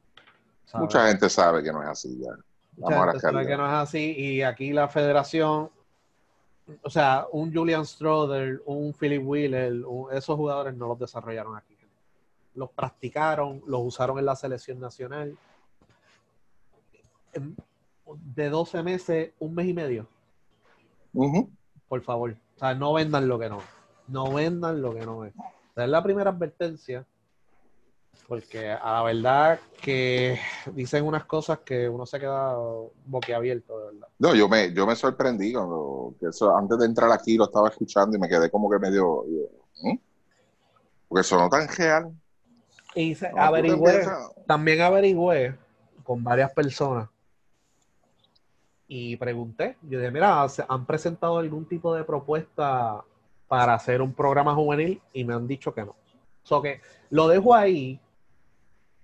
¿sabes? 0.65 0.86
Mucha 0.86 1.07
gente 1.07 1.28
sabe 1.30 1.63
que 1.63 1.71
no 1.71 1.82
es 1.82 1.89
así 1.89 2.15
ya. 2.19 2.30
Mucha 2.78 2.89
Vamos 2.95 3.03
a 3.03 3.05
la 3.05 3.11
gente 3.13 3.19
sabe 3.21 3.34
realidad. 3.34 3.51
que 3.51 3.61
no 3.61 3.67
es 3.67 3.73
así 3.73 4.11
y 4.17 4.41
aquí 4.41 4.73
la 4.73 4.88
federación, 4.88 5.69
o 6.82 6.89
sea, 6.89 7.26
un 7.32 7.53
Julian 7.53 7.86
Stroder, 7.86 8.61
un 8.65 8.93
Philip 8.93 9.21
Wheeler, 9.26 9.86
un- 9.86 10.11
esos 10.13 10.36
jugadores 10.36 10.76
no 10.76 10.88
los 10.88 10.99
desarrollaron 10.99 11.55
aquí. 11.55 11.76
Los 12.55 12.69
practicaron, 12.71 13.61
los 13.67 13.82
usaron 13.84 14.17
en 14.19 14.26
la 14.26 14.36
selección 14.36 14.80
nacional. 14.80 15.38
De 18.36 18.49
12 18.49 18.82
meses, 18.84 19.34
un 19.39 19.53
mes 19.55 19.67
y 19.67 19.73
medio, 19.73 20.07
por 21.88 22.01
favor. 22.01 22.36
O 22.55 22.59
sea, 22.59 22.73
no 22.73 22.93
vendan 22.93 23.28
lo 23.28 23.38
que 23.39 23.49
no. 23.49 23.61
No 24.07 24.32
vendan 24.34 24.82
lo 24.82 24.93
que 24.93 25.05
no 25.05 25.26
es. 25.26 25.34
Esa 25.71 25.84
es 25.84 25.89
la 25.89 26.03
primera 26.03 26.30
advertencia. 26.30 27.05
Porque 28.28 28.70
a 28.72 28.93
la 28.93 29.03
verdad 29.03 29.59
que 29.82 30.39
dicen 30.74 31.05
unas 31.05 31.26
cosas 31.26 31.59
que 31.59 31.88
uno 31.88 32.05
se 32.05 32.20
queda 32.20 32.55
boquiabierto, 33.05 33.80
de 33.80 33.86
verdad. 33.93 34.07
No, 34.18 34.34
yo 34.34 34.49
me, 34.49 34.74
yo 34.74 34.88
me 34.88 34.95
sorprendí 34.95 35.53
cuando 35.53 36.16
que 36.20 36.28
eso, 36.28 36.55
antes 36.55 36.78
de 36.80 36.86
entrar 36.86 37.11
aquí 37.11 37.38
lo 37.38 37.45
estaba 37.45 37.70
escuchando 37.70 38.18
y 38.18 38.20
me 38.20 38.28
quedé 38.30 38.49
como 38.49 38.70
que 38.70 38.80
medio. 38.80 39.26
¿Mm? 39.82 39.95
Porque 41.07 41.24
sonó 41.24 41.49
tan 41.49 41.68
real. 41.68 42.11
Y 42.95 43.13
se- 43.13 43.28
averigüé, 43.38 44.05
también 44.47 44.82
averigüé 44.82 45.55
con 46.03 46.24
varias 46.24 46.51
personas 46.53 47.09
y 48.88 49.18
pregunté. 49.18 49.78
Yo 49.84 49.99
dije, 49.99 50.11
mira, 50.11 50.47
¿se- 50.49 50.66
¿han 50.68 50.86
presentado 50.86 51.38
algún 51.38 51.66
tipo 51.66 51.93
de 51.93 52.03
propuesta 52.03 53.03
para 53.47 53.74
hacer 53.74 54.01
un 54.01 54.13
programa 54.13 54.53
juvenil? 54.55 55.01
Y 55.13 55.24
me 55.26 55.34
han 55.34 55.47
dicho 55.47 55.74
que 55.74 55.84
no. 55.84 55.95
So 56.43 56.61
que 56.61 56.82
lo 57.09 57.28
dejo 57.28 57.53
ahí, 57.55 57.99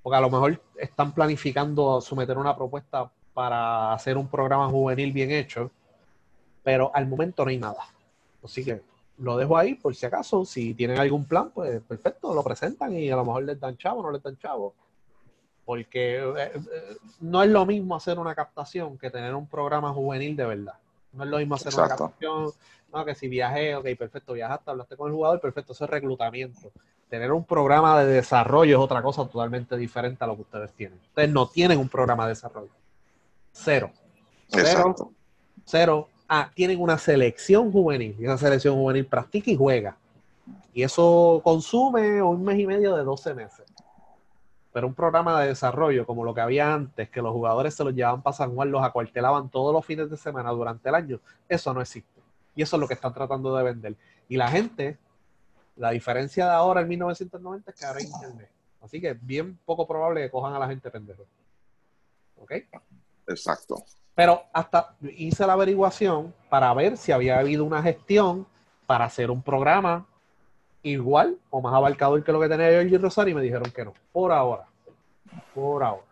porque 0.01 0.17
a 0.17 0.21
lo 0.21 0.29
mejor 0.29 0.61
están 0.77 1.13
planificando 1.13 2.01
someter 2.01 2.37
una 2.37 2.55
propuesta 2.55 3.09
para 3.33 3.93
hacer 3.93 4.17
un 4.17 4.27
programa 4.27 4.67
juvenil 4.67 5.11
bien 5.11 5.31
hecho, 5.31 5.71
pero 6.63 6.91
al 6.93 7.07
momento 7.07 7.43
no 7.43 7.49
hay 7.49 7.57
nada. 7.57 7.83
Así 8.43 8.63
que 8.63 8.81
lo 9.17 9.37
dejo 9.37 9.57
ahí 9.57 9.75
por 9.75 9.95
si 9.95 10.05
acaso. 10.05 10.43
Si 10.45 10.73
tienen 10.73 10.97
algún 10.97 11.25
plan, 11.25 11.51
pues 11.53 11.81
perfecto, 11.81 12.33
lo 12.33 12.43
presentan 12.43 12.93
y 12.93 13.09
a 13.09 13.15
lo 13.15 13.25
mejor 13.25 13.43
les 13.43 13.59
dan 13.59 13.77
chavo, 13.77 14.01
no 14.01 14.11
les 14.11 14.21
dan 14.21 14.37
chavo. 14.37 14.73
Porque 15.63 16.17
eh, 16.17 16.51
eh, 16.55 16.97
no 17.21 17.43
es 17.43 17.49
lo 17.49 17.65
mismo 17.65 17.95
hacer 17.95 18.17
una 18.17 18.33
captación 18.33 18.97
que 18.97 19.11
tener 19.11 19.35
un 19.35 19.47
programa 19.47 19.93
juvenil 19.93 20.35
de 20.35 20.45
verdad. 20.45 20.73
No 21.13 21.23
es 21.23 21.29
lo 21.29 21.37
mismo 21.37 21.55
hacer 21.55 21.73
una 21.75 21.89
captación, 21.89 22.51
no, 22.91 23.05
que 23.05 23.15
si 23.15 23.27
viajé, 23.27 23.75
ok, 23.75 23.85
perfecto, 23.97 24.33
viajaste, 24.33 24.71
hablaste 24.71 24.97
con 24.97 25.09
el 25.09 25.15
jugador, 25.15 25.39
perfecto, 25.39 25.73
eso 25.73 25.85
es 25.85 25.89
reclutamiento. 25.89 26.71
Tener 27.11 27.33
un 27.33 27.43
programa 27.43 28.01
de 28.01 28.05
desarrollo 28.05 28.77
es 28.77 28.81
otra 28.81 29.01
cosa 29.01 29.27
totalmente 29.27 29.75
diferente 29.75 30.23
a 30.23 30.27
lo 30.27 30.37
que 30.37 30.43
ustedes 30.43 30.71
tienen. 30.71 30.97
Ustedes 31.09 31.29
no 31.29 31.45
tienen 31.45 31.77
un 31.77 31.89
programa 31.89 32.23
de 32.23 32.29
desarrollo. 32.29 32.71
Cero. 33.51 33.91
Cero. 34.47 34.65
Exacto. 34.65 35.11
Cero. 35.65 36.07
Ah, 36.29 36.49
tienen 36.55 36.79
una 36.79 36.97
selección 36.97 37.69
juvenil. 37.69 38.15
Y 38.17 38.23
esa 38.23 38.37
selección 38.37 38.75
juvenil 38.75 39.05
practica 39.05 39.51
y 39.51 39.57
juega. 39.57 39.97
Y 40.73 40.83
eso 40.83 41.41
consume 41.43 42.21
un 42.21 42.45
mes 42.45 42.57
y 42.59 42.65
medio 42.65 42.95
de 42.95 43.03
12 43.03 43.33
meses. 43.33 43.65
Pero 44.71 44.87
un 44.87 44.93
programa 44.93 45.41
de 45.41 45.49
desarrollo 45.49 46.05
como 46.05 46.23
lo 46.23 46.33
que 46.33 46.39
había 46.39 46.73
antes, 46.73 47.09
que 47.09 47.21
los 47.21 47.33
jugadores 47.33 47.75
se 47.75 47.83
los 47.83 47.93
llevaban 47.93 48.21
para 48.21 48.37
San 48.37 48.55
Juan, 48.55 48.71
los 48.71 48.85
acuartelaban 48.85 49.49
todos 49.49 49.73
los 49.73 49.85
fines 49.85 50.09
de 50.09 50.15
semana 50.15 50.51
durante 50.51 50.87
el 50.87 50.95
año, 50.95 51.19
eso 51.49 51.73
no 51.73 51.81
existe. 51.81 52.21
Y 52.55 52.61
eso 52.61 52.77
es 52.77 52.79
lo 52.79 52.87
que 52.87 52.93
están 52.93 53.13
tratando 53.13 53.53
de 53.53 53.63
vender. 53.63 53.95
Y 54.29 54.37
la 54.37 54.47
gente, 54.47 54.97
la 55.81 55.89
diferencia 55.89 56.45
de 56.45 56.51
ahora 56.51 56.81
en 56.81 56.87
1990 56.89 57.71
es 57.71 57.79
que 57.79 57.85
ahora 57.85 57.99
hay 57.99 58.05
internet. 58.05 58.49
Así 58.83 59.01
que 59.01 59.09
es 59.09 59.25
bien 59.25 59.57
poco 59.65 59.87
probable 59.87 60.21
que 60.21 60.29
cojan 60.29 60.53
a 60.53 60.59
la 60.59 60.67
gente 60.67 60.91
pendejo. 60.91 61.25
¿Ok? 62.39 62.51
Exacto. 63.27 63.83
Pero 64.13 64.43
hasta 64.53 64.95
hice 65.01 65.45
la 65.47 65.53
averiguación 65.53 66.33
para 66.49 66.71
ver 66.75 66.97
si 66.97 67.11
había 67.11 67.39
habido 67.39 67.65
una 67.65 67.81
gestión 67.81 68.45
para 68.85 69.05
hacer 69.05 69.31
un 69.31 69.41
programa 69.41 70.05
igual 70.83 71.37
o 71.49 71.61
más 71.61 71.73
abarcador 71.73 72.23
que 72.23 72.31
lo 72.31 72.39
que 72.39 72.49
tenía 72.49 72.69
Georgie 72.69 72.97
Rosario 72.99 73.31
y 73.31 73.35
me 73.35 73.41
dijeron 73.41 73.71
que 73.71 73.83
no, 73.85 73.93
por 74.11 74.31
ahora. 74.31 74.67
Por 75.55 75.83
ahora. 75.83 76.05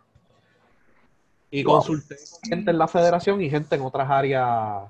Y 1.52 1.64
Wow. 1.64 1.76
consulté 1.76 2.16
con 2.16 2.50
gente 2.50 2.72
en 2.72 2.78
la 2.80 2.88
federación 2.88 3.40
y 3.42 3.50
gente 3.52 3.76
en 3.76 3.82
otras 3.82 4.10
áreas 4.10 4.90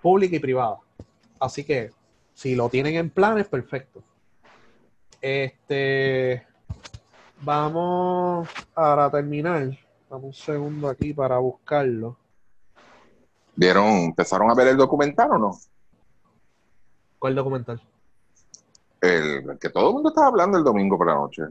públicas 0.00 0.36
y 0.36 0.40
privadas. 0.40 0.80
Así 1.38 1.64
que 1.64 1.90
si 2.36 2.54
lo 2.54 2.68
tienen 2.68 2.96
en 2.96 3.08
planes, 3.08 3.48
perfecto. 3.48 4.04
Este, 5.22 6.46
vamos 7.40 8.46
para 8.74 9.10
terminar. 9.10 9.70
Dame 10.10 10.26
un 10.26 10.34
segundo 10.34 10.88
aquí 10.88 11.14
para 11.14 11.38
buscarlo. 11.38 12.18
¿Vieron, 13.56 13.86
empezaron 13.86 14.50
a 14.50 14.54
ver 14.54 14.68
el 14.68 14.76
documental 14.76 15.32
o 15.32 15.38
no? 15.38 15.58
¿Cuál 17.18 17.34
documental? 17.34 17.80
El, 19.00 19.48
el 19.50 19.58
que 19.58 19.70
todo 19.70 19.88
el 19.88 19.94
mundo 19.94 20.10
estaba 20.10 20.26
hablando 20.26 20.58
el 20.58 20.64
domingo 20.64 20.98
por 20.98 21.06
la 21.06 21.14
noche. 21.14 21.42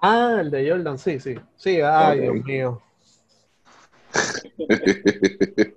Ah, 0.00 0.36
el 0.40 0.52
de 0.52 0.70
Jordan, 0.70 0.96
sí, 0.96 1.18
sí. 1.18 1.34
Sí, 1.56 1.80
ay. 1.80 2.20
Dios 2.20 2.44
mío. 2.44 2.80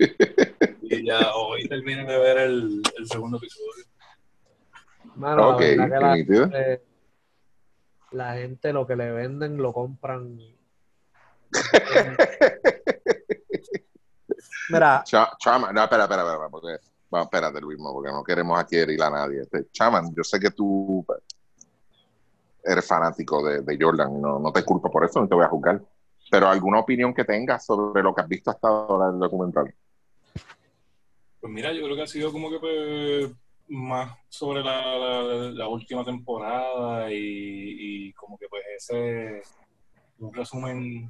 Ya 1.13 1.35
hoy 1.35 1.67
terminé 1.67 2.05
de 2.05 2.17
ver 2.17 2.37
el, 2.39 2.81
el 2.97 3.07
segundo 3.07 3.37
episodio. 3.37 3.85
Mano, 5.15 5.49
Ok, 5.49 5.61
la 5.77 6.15
que 6.15 6.25
gente, 6.25 6.83
la 8.11 8.33
gente 8.33 8.73
lo 8.73 8.87
que 8.87 8.95
le 8.95 9.11
venden 9.11 9.57
lo 9.57 9.71
compran. 9.73 10.39
Mira, 14.69 15.03
Cha- 15.05 15.33
Chama, 15.37 15.71
no, 15.71 15.83
espera, 15.83 16.05
espera, 16.05 16.23
espera, 16.23 16.49
porque, 16.49 16.77
bueno, 17.11 17.25
espérate, 17.25 17.61
Luis, 17.61 17.77
porque 17.79 18.11
no 18.11 18.23
queremos 18.23 18.59
aquí 18.59 18.77
herir 18.77 19.03
a 19.03 19.11
nadie. 19.11 19.41
Este, 19.41 19.69
Chaman, 19.71 20.15
yo 20.15 20.23
sé 20.23 20.39
que 20.39 20.49
tú 20.49 21.05
eres 22.63 22.87
fanático 22.87 23.45
de, 23.45 23.61
de 23.61 23.77
Jordan, 23.79 24.15
y 24.15 24.19
no, 24.19 24.39
no 24.39 24.51
te 24.51 24.63
culpo 24.63 24.89
por 24.89 25.05
eso, 25.05 25.21
no 25.21 25.27
te 25.27 25.35
voy 25.35 25.45
a 25.45 25.49
juzgar. 25.49 25.79
Pero 26.31 26.47
alguna 26.47 26.79
opinión 26.79 27.13
que 27.13 27.23
tengas 27.23 27.63
sobre 27.65 28.01
lo 28.01 28.15
que 28.15 28.21
has 28.21 28.27
visto 28.27 28.49
hasta 28.49 28.67
ahora 28.67 29.11
del 29.11 29.19
documental. 29.19 29.71
Pues 31.43 31.51
mira, 31.51 31.73
yo 31.73 31.83
creo 31.83 31.97
que 31.97 32.03
ha 32.03 32.07
sido 32.07 32.31
como 32.31 32.49
que 32.49 32.57
pues, 32.57 33.29
más 33.67 34.17
sobre 34.29 34.63
la, 34.63 35.67
última 35.67 36.05
temporada 36.05 37.11
y, 37.11 37.17
y 38.07 38.13
como 38.13 38.37
que 38.37 38.47
pues 38.47 38.63
ese 38.77 39.41
resumen 40.31 41.09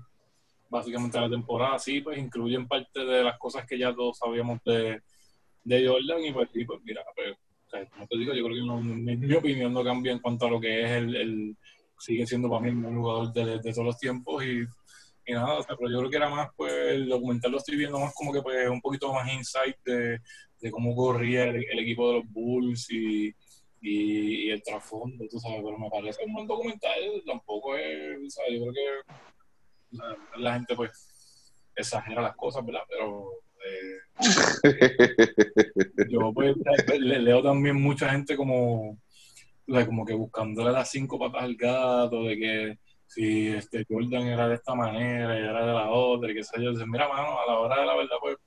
básicamente 0.72 1.20
de 1.20 1.24
la 1.26 1.30
temporada, 1.30 1.78
sí, 1.78 2.02
pues 2.02 2.18
incluyen 2.18 2.68
parte 2.68 3.06
de 3.06 3.24
las 3.24 3.38
cosas 3.38 3.68
que 3.68 3.78
ya 3.78 3.94
todos 3.94 4.18
sabíamos 4.18 4.58
de, 4.66 5.04
de 5.66 5.88
Jordan 5.88 6.26
y 6.26 6.34
pues 6.34 6.50
sí, 6.52 6.66
pues 6.66 6.80
mira, 6.84 7.04
pues, 7.16 7.38
como 7.92 8.08
te 8.08 8.18
digo, 8.18 8.34
yo 8.34 8.44
creo 8.44 8.56
que 8.56 8.66
no- 8.68 8.82
mi, 8.82 9.16
mi 9.16 9.36
opinión 9.36 9.72
no 9.72 9.84
cambia 9.84 10.14
en 10.14 10.20
cuanto 10.20 10.48
a 10.48 10.50
lo 10.50 10.60
que 10.60 10.82
es 10.84 10.90
el, 10.94 11.16
el 11.16 11.58
sigue 12.00 12.26
siendo 12.26 12.50
para 12.50 12.62
mí 12.62 12.70
el 12.70 12.76
mejor 12.78 12.98
jugador 12.98 13.34
de, 13.34 13.60
de 13.60 13.72
todos 13.72 13.86
los 13.86 14.00
tiempos 14.00 14.44
y, 14.44 14.64
y 15.26 15.34
nada, 15.34 15.54
o 15.54 15.64
sea, 15.64 15.76
pero 15.78 15.90
yo 15.90 16.00
creo 16.00 16.10
que 16.10 16.18
era 16.18 16.30
más, 16.30 16.50
pues 16.56 16.74
el 16.74 17.08
documental 17.08 17.52
lo 17.52 17.58
estoy 17.58 17.78
viendo 17.78 18.00
más 18.00 18.14
como 18.14 18.34
que 18.34 18.42
pues 18.42 18.70
un 18.70 18.82
poquito 18.82 19.14
más 19.14 19.32
insight 19.32 19.78
de, 19.86 20.20
de 20.60 20.72
cómo 20.72 20.96
corría 20.96 21.46
el, 21.46 21.80
equipo 21.80 22.08
de 22.10 22.20
los 22.20 22.32
Bulls 22.32 22.90
y, 22.90 23.34
y, 23.82 24.50
el 24.50 24.62
trasfondo, 24.64 25.26
tú 25.30 25.40
sabes, 25.40 25.62
pero 25.64 25.78
me 25.78 25.90
parece 25.90 26.26
un 26.26 26.34
buen 26.34 26.48
documental, 26.48 27.24
tampoco 27.26 27.76
es, 27.78 28.18
o 28.26 28.30
sea, 28.30 28.46
yo 28.50 28.62
creo 28.64 28.74
que 28.74 29.14
la, 30.38 30.54
gente 30.54 30.76
pues 30.76 31.54
exagera 31.76 32.22
las 32.22 32.36
cosas, 32.36 32.66
¿verdad? 32.66 32.82
Pero 32.90 33.30
eh, 33.66 34.00
yo 36.10 36.34
pues 36.34 36.56
le, 37.00 37.20
leo 37.20 37.42
también 37.42 37.82
mucha 37.82 38.10
gente 38.10 38.36
como, 38.36 38.92
o 38.92 39.74
sea, 39.74 39.86
como 39.86 40.06
que 40.06 40.14
buscándole 40.14 40.72
las 40.72 40.90
cinco 40.90 41.20
patas 41.20 41.44
al 41.44 41.56
gato, 41.56 42.24
de 42.24 42.38
que 42.38 42.80
si 43.14 43.50
este 43.50 43.86
Jordan 43.88 44.24
era 44.28 44.48
de 44.48 44.56
esta 44.56 44.74
manera 44.74 45.36
y 45.38 45.44
era 45.44 45.66
de 45.66 45.74
la 45.74 45.92
otra, 45.92 46.32
y 46.32 46.36
qué 46.36 46.44
sé 46.44 46.62
yo, 46.62 46.72
Dicen, 46.72 46.90
mira, 46.90 47.08
mano, 47.08 47.40
a 47.40 47.46
la 47.52 47.60
hora 47.60 47.80
de 47.80 47.86
la 47.86 47.96
verdad, 47.96 48.16
pues, 48.20 48.38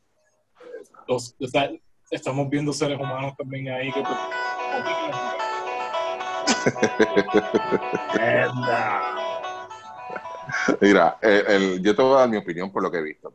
los- 1.06 1.36
estamos 2.10 2.48
viendo 2.48 2.72
seres 2.72 2.98
humanos 2.98 3.34
también 3.36 3.68
ahí 3.68 3.92
que 3.92 4.02
pues, 4.02 4.18
Mira, 10.80 11.18
el- 11.22 11.46
el- 11.46 11.82
yo 11.82 11.94
te 11.94 12.02
voy 12.02 12.14
a 12.14 12.18
dar 12.20 12.28
mi 12.28 12.36
opinión 12.36 12.70
por 12.72 12.82
lo 12.82 12.90
que 12.90 12.98
he 12.98 13.02
visto. 13.02 13.32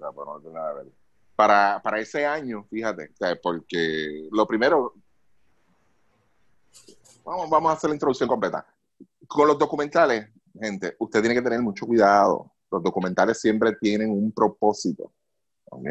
Para, 1.36 1.82
para 1.82 2.00
ese 2.00 2.26
año, 2.26 2.66
fíjate, 2.70 3.12
porque 3.42 4.28
lo 4.32 4.46
primero, 4.46 4.94
vamos, 7.24 7.50
vamos 7.50 7.72
a 7.72 7.76
hacer 7.76 7.90
la 7.90 7.96
introducción 7.96 8.30
completa. 8.30 8.66
Con 9.28 9.48
los 9.48 9.58
documentales, 9.58 10.30
gente, 10.60 10.96
usted 11.00 11.22
tiene 11.22 11.36
que 11.36 11.42
tener 11.42 11.62
mucho 11.62 11.86
cuidado. 11.86 12.52
Los 12.70 12.82
documentales 12.84 13.40
siempre 13.40 13.76
tienen 13.80 14.12
un 14.12 14.32
propósito. 14.32 15.12
¿Ok? 15.66 15.88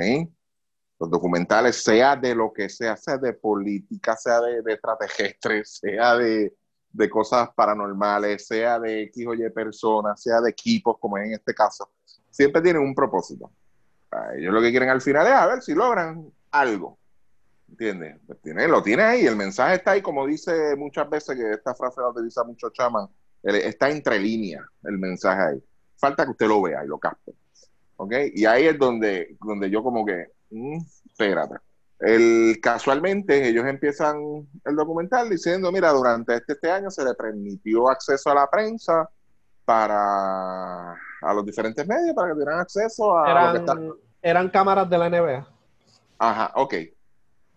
Los 0.98 1.10
documentales, 1.10 1.82
sea 1.82 2.14
de 2.16 2.34
lo 2.34 2.52
que 2.52 2.68
sea, 2.68 2.96
sea 2.96 3.16
de 3.16 3.32
política, 3.32 4.16
sea 4.16 4.40
de, 4.40 4.62
de 4.62 4.78
sea 5.64 6.16
de, 6.16 6.54
de 6.92 7.10
cosas 7.10 7.48
paranormales, 7.54 8.46
sea 8.46 8.78
de 8.78 9.02
X 9.04 9.26
o 9.26 9.34
Y 9.34 9.48
personas, 9.50 10.22
sea 10.22 10.40
de 10.40 10.50
equipos, 10.50 10.98
como 10.98 11.16
es 11.16 11.26
en 11.26 11.34
este 11.34 11.54
caso, 11.54 11.90
siempre 12.28 12.60
tienen 12.60 12.82
un 12.82 12.94
propósito. 12.94 13.50
Ellos 14.36 14.52
lo 14.52 14.60
que 14.60 14.70
quieren 14.70 14.88
al 14.88 15.00
final 15.00 15.26
es 15.26 15.32
a 15.32 15.46
ver 15.46 15.62
si 15.62 15.74
logran 15.74 16.30
algo. 16.50 16.98
¿Entiendes? 17.68 18.18
Pues 18.26 18.40
tiene, 18.42 18.66
lo 18.66 18.82
tiene 18.82 19.04
ahí, 19.04 19.26
el 19.26 19.36
mensaje 19.36 19.76
está 19.76 19.92
ahí, 19.92 20.02
como 20.02 20.26
dice 20.26 20.74
muchas 20.76 21.08
veces, 21.08 21.36
que 21.36 21.52
esta 21.52 21.74
frase 21.74 22.00
la 22.00 22.08
utiliza 22.08 22.42
mucho 22.42 22.70
Chaman, 22.70 23.08
está 23.42 23.90
entre 23.90 24.18
líneas 24.18 24.64
el 24.84 24.98
mensaje 24.98 25.42
ahí. 25.42 25.62
Falta 25.96 26.24
que 26.24 26.30
usted 26.30 26.48
lo 26.48 26.62
vea 26.62 26.84
y 26.84 26.88
lo 26.88 26.98
capte. 26.98 27.32
¿Ok? 27.96 28.12
Y 28.34 28.46
ahí 28.46 28.66
es 28.66 28.78
donde, 28.78 29.36
donde 29.44 29.70
yo 29.70 29.82
como 29.82 30.04
que, 30.04 30.26
mm, 30.50 30.78
espérate. 31.06 31.56
El, 31.98 32.58
casualmente 32.62 33.46
ellos 33.46 33.66
empiezan 33.66 34.16
el 34.64 34.74
documental 34.74 35.28
diciendo, 35.28 35.70
mira, 35.70 35.90
durante 35.90 36.34
este, 36.34 36.54
este 36.54 36.70
año 36.70 36.90
se 36.90 37.04
le 37.04 37.12
permitió 37.12 37.90
acceso 37.90 38.30
a 38.30 38.34
la 38.34 38.50
prensa 38.50 39.08
para 39.66 40.92
a 40.92 41.34
los 41.34 41.44
diferentes 41.44 41.86
medios 41.86 42.14
para 42.14 42.28
que 42.28 42.34
tuvieran 42.34 42.60
acceso 42.60 43.16
a 43.16 43.46
lo 43.46 43.52
que 43.52 43.58
está 43.58 43.72
eran, 43.72 43.92
eran 44.22 44.48
cámaras 44.48 44.88
de 44.88 44.98
la 44.98 45.10
NBA. 45.10 45.46
Ajá, 46.18 46.52
ok. 46.54 46.74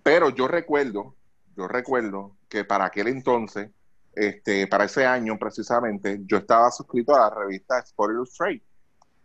Pero 0.03 0.29
yo 0.29 0.47
recuerdo, 0.47 1.15
yo 1.55 1.67
recuerdo 1.67 2.35
que 2.49 2.65
para 2.65 2.85
aquel 2.85 3.07
entonces, 3.07 3.71
este, 4.15 4.67
para 4.67 4.85
ese 4.85 5.05
año 5.05 5.37
precisamente, 5.39 6.19
yo 6.25 6.37
estaba 6.37 6.69
suscrito 6.71 7.15
a 7.15 7.19
la 7.21 7.29
revista 7.31 7.79
Sport 7.79 8.13
Illustrated. 8.13 8.61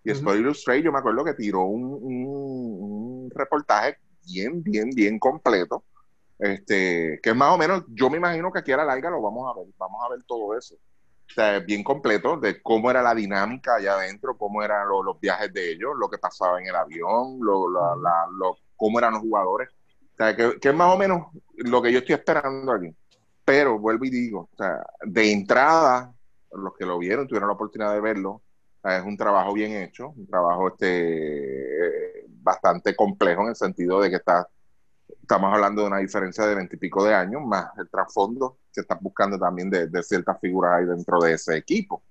Y 0.04 0.10
Ujú. 0.10 0.18
Sport 0.20 0.38
Illustrated, 0.38 0.84
yo 0.84 0.92
me 0.92 0.98
acuerdo 0.98 1.24
que 1.24 1.34
tiró 1.34 1.62
un, 1.62 1.84
un- 1.84 3.22
un 3.24 3.30
reportaje 3.34 3.96
bien, 4.26 4.62
bien, 4.62 4.90
bien 4.90 5.18
completo. 5.18 5.84
Este, 6.38 7.18
que 7.22 7.30
es 7.30 7.36
más 7.36 7.52
o 7.52 7.58
menos, 7.58 7.82
yo 7.88 8.08
me 8.08 8.16
imagino 8.18 8.52
que 8.52 8.60
aquí 8.60 8.70
a 8.72 8.76
la 8.76 8.84
larga 8.84 9.10
lo 9.10 9.20
vamos 9.20 9.50
a 9.52 9.58
ver, 9.58 9.68
vamos 9.76 10.00
a 10.04 10.08
ver 10.10 10.22
todo 10.24 10.56
eso. 10.56 10.76
O 10.76 11.34
sea, 11.34 11.58
bien 11.60 11.82
completo 11.84 12.38
de 12.38 12.62
cómo 12.62 12.90
era 12.90 13.02
la 13.02 13.14
dinámica 13.14 13.74
allá 13.74 13.94
adentro, 13.94 14.38
cómo 14.38 14.62
eran 14.62 14.88
lo- 14.88 15.02
los 15.02 15.20
viajes 15.20 15.52
de 15.52 15.72
ellos, 15.72 15.90
lo 15.98 16.08
que 16.08 16.16
pasaba 16.18 16.60
en 16.60 16.68
el 16.68 16.76
avión, 16.76 17.38
lo, 17.40 17.70
la- 17.70 17.96
la- 18.00 18.26
lo- 18.38 18.56
cómo 18.76 18.98
eran 18.98 19.12
los 19.14 19.22
jugadores. 19.22 19.68
O 20.12 20.16
sea, 20.16 20.34
que, 20.34 20.58
que 20.60 20.68
es 20.70 20.74
más 20.74 20.94
o 20.94 20.96
menos 20.98 21.26
lo 21.56 21.82
que 21.82 21.92
yo 21.92 21.98
estoy 21.98 22.14
esperando 22.14 22.72
aquí. 22.72 22.94
Pero 23.48 23.78
vuelvo 23.78 24.04
y 24.04 24.10
digo, 24.10 24.50
o 24.52 24.56
sea, 24.58 24.84
de 25.06 25.32
entrada, 25.32 26.14
los 26.52 26.74
que 26.76 26.84
lo 26.84 26.98
vieron, 26.98 27.26
tuvieron 27.26 27.48
la 27.48 27.54
oportunidad 27.54 27.94
de 27.94 28.00
verlo, 28.02 28.42
es 28.84 29.02
un 29.02 29.16
trabajo 29.16 29.54
bien 29.54 29.72
hecho, 29.72 30.10
un 30.10 30.26
trabajo 30.26 30.68
este, 30.68 32.26
bastante 32.28 32.94
complejo 32.94 33.44
en 33.44 33.48
el 33.48 33.56
sentido 33.56 34.02
de 34.02 34.10
que 34.10 34.16
está, 34.16 34.46
estamos 35.22 35.50
hablando 35.50 35.80
de 35.80 35.88
una 35.88 35.96
diferencia 35.96 36.44
de 36.44 36.56
veintipico 36.56 37.02
de 37.02 37.14
años, 37.14 37.40
más 37.42 37.70
el 37.78 37.88
trasfondo 37.88 38.58
que 38.70 38.82
están 38.82 38.98
buscando 39.00 39.38
también 39.38 39.70
de, 39.70 39.86
de 39.86 40.02
ciertas 40.02 40.38
figuras 40.42 40.74
ahí 40.74 40.84
dentro 40.84 41.18
de 41.18 41.32
ese 41.32 41.56
equipo. 41.56 42.02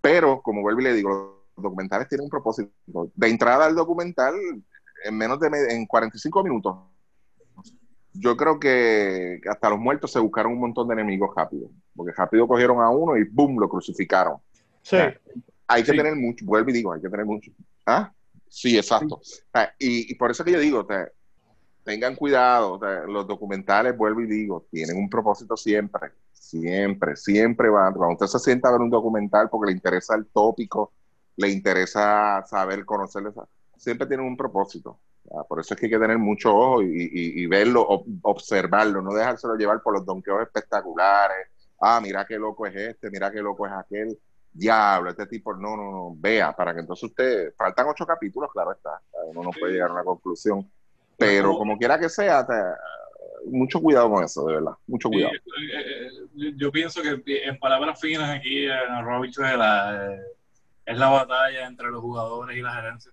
Pero, 0.00 0.40
como 0.40 0.62
vuelvo 0.62 0.82
y 0.82 0.84
le 0.84 0.92
digo, 0.92 1.10
los 1.56 1.64
documentales 1.64 2.06
tienen 2.06 2.26
un 2.26 2.30
propósito. 2.30 2.70
De 3.12 3.28
entrada 3.28 3.66
al 3.66 3.74
documental, 3.74 4.36
en 5.04 5.18
menos 5.18 5.40
de 5.40 5.48
en 5.74 5.84
45 5.84 6.44
minutos, 6.44 6.76
yo 8.14 8.36
creo 8.36 8.58
que 8.60 9.40
hasta 9.50 9.70
los 9.70 9.78
muertos 9.78 10.12
se 10.12 10.18
buscaron 10.20 10.52
un 10.52 10.60
montón 10.60 10.88
de 10.88 10.94
enemigos 10.94 11.30
rápido, 11.36 11.68
porque 11.94 12.12
rápido 12.16 12.46
cogieron 12.48 12.80
a 12.80 12.88
uno 12.90 13.16
y 13.16 13.24
¡boom! 13.24 13.58
lo 13.58 13.68
crucificaron. 13.68 14.36
Sí. 14.82 14.96
Hay 15.66 15.82
que 15.82 15.90
Sí. 15.92 15.96
tener 15.96 16.14
mucho, 16.16 16.44
vuelvo 16.44 16.70
y 16.70 16.74
digo, 16.74 16.92
hay 16.92 17.00
que 17.00 17.08
tener 17.08 17.26
mucho. 17.26 17.50
¿Ah? 17.86 18.12
Sí, 18.48 18.76
exacto. 18.76 19.16
O 19.16 19.20
sea, 19.22 19.74
y, 19.78 20.10
y 20.12 20.14
por 20.14 20.30
eso 20.30 20.44
que 20.44 20.52
yo 20.52 20.60
digo, 20.60 20.80
o 20.80 20.86
sea, 20.86 21.08
tengan 21.82 22.14
cuidado, 22.16 22.78
los 23.08 23.26
documentales, 23.26 23.96
vuelvo 23.96 24.20
y 24.20 24.26
digo, 24.26 24.66
tienen 24.70 24.96
un 24.96 25.10
propósito 25.10 25.56
siempre, 25.56 26.12
siempre, 26.32 27.16
siempre 27.16 27.68
van. 27.68 27.94
Cuando 27.94 28.14
usted 28.14 28.26
se 28.26 28.38
sienta 28.38 28.68
a 28.68 28.72
ver 28.72 28.80
un 28.80 28.90
documental 28.90 29.48
porque 29.50 29.70
le 29.70 29.76
interesa 29.76 30.14
el 30.14 30.26
tópico, 30.26 30.92
le 31.36 31.50
interesa 31.50 32.44
saber, 32.46 32.84
conocerlo, 32.84 33.34
siempre 33.76 34.06
tienen 34.06 34.24
un 34.26 34.36
propósito. 34.36 34.98
Por 35.48 35.60
eso 35.60 35.74
es 35.74 35.80
que 35.80 35.86
hay 35.86 35.92
que 35.92 35.98
tener 35.98 36.18
mucho 36.18 36.54
ojo 36.54 36.82
y, 36.82 36.86
y- 36.86 37.42
y 37.42 37.46
verlo, 37.46 37.86
ob- 37.88 38.18
observarlo, 38.22 39.00
no 39.02 39.12
dejárselo 39.14 39.54
llevar 39.56 39.82
por 39.82 39.94
los 39.94 40.04
donkeos 40.04 40.42
espectaculares, 40.42 41.48
ah, 41.80 42.00
mira 42.02 42.24
qué 42.26 42.38
loco 42.38 42.66
es 42.66 42.74
este, 42.76 43.10
mira 43.10 43.30
qué 43.32 43.40
loco 43.40 43.66
es 43.66 43.72
aquel, 43.72 44.18
diablo, 44.52 45.10
este 45.10 45.26
tipo, 45.26 45.54
no, 45.54 45.76
no, 45.76 45.90
no, 45.90 46.14
vea, 46.16 46.52
para 46.52 46.74
que 46.74 46.80
entonces 46.80 47.04
usted, 47.04 47.54
faltan 47.56 47.88
ocho 47.88 48.06
capítulos, 48.06 48.50
claro 48.52 48.72
está, 48.72 49.00
uno 49.26 49.42
no 49.42 49.50
puede 49.50 49.72
llegar 49.72 49.90
a 49.90 49.94
una 49.94 50.04
conclusión, 50.04 50.70
pero 51.16 51.56
como 51.58 51.76
quiera 51.78 51.98
que 51.98 52.08
sea, 52.08 52.46
mucho 53.46 53.80
cuidado 53.80 54.10
con 54.10 54.24
eso, 54.24 54.46
de 54.46 54.54
verdad, 54.54 54.72
mucho 54.86 55.08
cuidado. 55.08 55.32
Eh, 55.34 56.08
eh, 56.38 56.52
yo 56.56 56.70
pienso 56.70 57.00
que 57.02 57.44
en 57.44 57.58
palabras 57.58 58.00
finas 58.00 58.30
aquí 58.30 58.66
en 58.66 58.72
eh, 58.72 60.20
es 60.86 60.98
la 60.98 61.08
batalla 61.08 61.66
entre 61.66 61.90
los 61.90 62.00
jugadores 62.00 62.56
y 62.56 62.62
la 62.62 62.74
gerencia. 62.74 63.12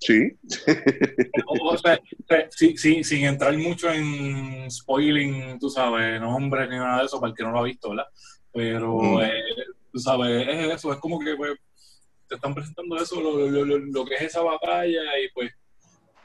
Sí. 0.00 0.34
o, 1.46 1.76
sea, 1.76 2.00
sin 2.76 3.24
entrar 3.26 3.56
mucho 3.58 3.90
en 3.90 4.70
spoiling, 4.70 5.58
tú 5.58 5.68
sabes, 5.68 6.18
nombres 6.20 6.70
ni 6.70 6.76
nada 6.76 7.00
de 7.00 7.06
eso, 7.06 7.20
para 7.20 7.30
el 7.30 7.36
que 7.36 7.42
no 7.42 7.52
lo 7.52 7.58
ha 7.58 7.64
visto, 7.64 7.90
¿verdad? 7.90 8.06
Pero, 8.52 9.22
eh, 9.22 9.42
tú 9.92 9.98
sabes, 9.98 10.48
es 10.48 10.74
eso, 10.74 10.92
es 10.92 10.98
como 10.98 11.18
que 11.18 11.36
pues, 11.36 11.52
te 12.26 12.36
están 12.36 12.54
presentando 12.54 12.96
eso, 12.96 13.20
lo, 13.20 13.46
lo, 13.46 13.64
lo, 13.64 13.78
lo, 13.78 14.04
que 14.06 14.14
es 14.14 14.22
esa 14.22 14.40
batalla 14.40 15.02
y 15.22 15.30
pues 15.34 15.52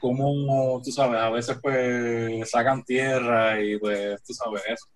como, 0.00 0.80
tú 0.82 0.90
sabes, 0.90 1.20
a 1.20 1.30
veces 1.30 1.58
pues 1.60 2.48
sacan 2.48 2.82
tierra 2.84 3.62
y 3.62 3.78
pues, 3.78 4.22
tú 4.22 4.32
sabes 4.32 4.62
eso. 4.68 4.86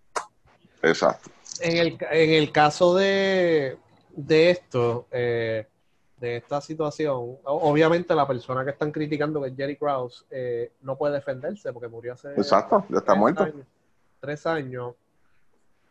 Exacto. 0.83 1.31
En 1.61 1.77
el, 1.77 1.99
en 2.11 2.31
el 2.31 2.51
caso 2.51 2.95
de, 2.95 3.77
de 4.17 4.51
esto, 4.51 5.07
eh, 5.11 5.67
de 6.21 6.37
esta 6.37 6.61
situación, 6.61 7.39
obviamente 7.45 8.15
la 8.15 8.27
persona 8.27 8.63
que 8.63 8.71
están 8.71 8.93
criticando, 8.93 9.41
que 9.41 9.49
es 9.49 9.57
Jerry 9.57 9.77
Krause, 9.77 10.27
eh, 10.31 10.73
no 10.83 10.97
puede 10.97 11.15
defenderse 11.15 11.73
porque 11.73 11.89
murió 11.89 12.13
hace... 12.13 12.33
Exacto, 12.35 12.85
ya 12.91 12.99
está 12.99 13.15
muerto. 13.15 13.47
tres 14.21 14.47
años. 14.47 14.95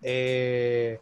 Eh, 0.04 1.00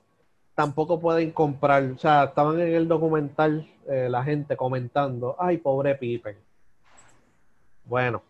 tampoco 0.56 0.98
pueden 1.00 1.32
comprar, 1.32 1.84
o 1.84 1.98
sea, 1.98 2.24
estaban 2.24 2.60
en 2.62 2.74
el 2.74 2.88
documental 2.88 3.70
eh, 3.88 4.08
la 4.10 4.24
gente 4.24 4.56
comentando, 4.56 5.36
ay, 5.38 5.58
pobre 5.58 5.96
Pippen. 5.96 6.38
Bueno, 7.84 8.24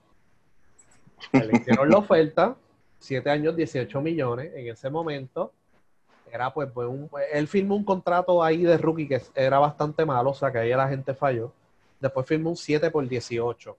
le 1.31 1.57
hicieron 1.57 1.89
la 1.89 1.97
oferta, 1.99 2.55
siete 2.97 3.29
años, 3.29 3.55
18 3.55 4.01
millones 4.01 4.51
en 4.55 4.67
ese 4.67 4.89
momento 4.89 5.53
era 6.31 6.53
pues, 6.53 6.69
pues 6.73 6.87
un, 6.87 7.09
él 7.31 7.47
firmó 7.47 7.75
un 7.75 7.83
contrato 7.83 8.43
ahí 8.43 8.63
de 8.63 8.77
rookie 8.77 9.07
que 9.07 9.21
era 9.35 9.59
bastante 9.59 10.05
malo, 10.05 10.31
o 10.31 10.33
sea 10.33 10.51
que 10.51 10.59
ahí 10.59 10.69
la 10.71 10.87
gente 10.87 11.13
falló. 11.13 11.51
Después 11.99 12.27
firmó 12.27 12.51
un 12.51 12.55
7 12.55 12.91
por 12.91 13.07
18, 13.07 13.77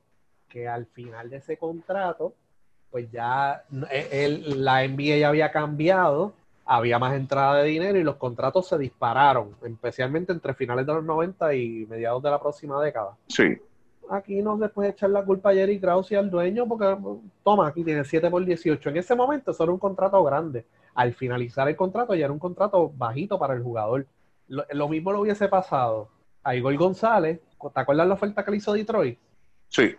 que 0.48 0.66
al 0.66 0.86
final 0.86 1.30
de 1.30 1.36
ese 1.36 1.56
contrato, 1.56 2.34
pues 2.90 3.10
ya 3.10 3.64
él, 3.90 4.44
e, 4.46 4.54
la 4.56 4.86
NBA 4.86 5.18
ya 5.18 5.28
había 5.28 5.50
cambiado, 5.50 6.32
había 6.64 6.98
más 6.98 7.14
entrada 7.14 7.62
de 7.62 7.68
dinero 7.68 7.98
y 7.98 8.02
los 8.02 8.16
contratos 8.16 8.68
se 8.68 8.78
dispararon, 8.78 9.54
especialmente 9.62 10.32
entre 10.32 10.54
finales 10.54 10.86
de 10.86 10.94
los 10.94 11.04
90 11.04 11.54
y 11.54 11.86
mediados 11.86 12.22
de 12.22 12.30
la 12.30 12.40
próxima 12.40 12.82
década. 12.82 13.16
Sí. 13.28 13.56
Aquí 14.10 14.42
no 14.42 14.58
se 14.58 14.68
puede 14.70 14.90
echar 14.90 15.10
la 15.10 15.22
culpa 15.22 15.50
a 15.50 15.54
Jerry 15.54 15.78
Krause 15.78 16.12
y 16.12 16.14
al 16.14 16.30
dueño 16.30 16.66
porque, 16.66 16.96
toma, 17.44 17.68
aquí 17.68 17.84
tiene 17.84 18.04
7 18.04 18.30
por 18.30 18.44
18. 18.44 18.88
En 18.88 18.96
ese 18.96 19.14
momento 19.14 19.50
eso 19.50 19.62
era 19.62 19.72
un 19.72 19.78
contrato 19.78 20.22
grande 20.24 20.64
al 20.98 21.14
finalizar 21.14 21.68
el 21.68 21.76
contrato 21.76 22.12
ya 22.16 22.24
era 22.24 22.32
un 22.32 22.40
contrato 22.40 22.90
bajito 22.96 23.38
para 23.38 23.54
el 23.54 23.62
jugador. 23.62 24.04
Lo, 24.48 24.88
mismo 24.88 25.12
lo 25.12 25.20
hubiese 25.20 25.46
pasado 25.46 26.08
a 26.42 26.56
Igor 26.56 26.76
González. 26.76 27.40
¿Te 27.72 27.80
acuerdas 27.80 28.08
la 28.08 28.14
oferta 28.14 28.44
que 28.44 28.50
le 28.50 28.56
hizo 28.56 28.72
Detroit? 28.72 29.16
Sí. 29.68 29.94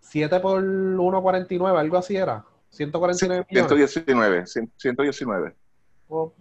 7 0.00 0.40
por 0.40 0.62
1.49, 0.62 1.78
algo 1.78 1.96
así 1.96 2.16
era. 2.16 2.44
149 2.68 3.46
millones. 3.48 3.92
119, 3.94 4.46
119. 4.76 5.54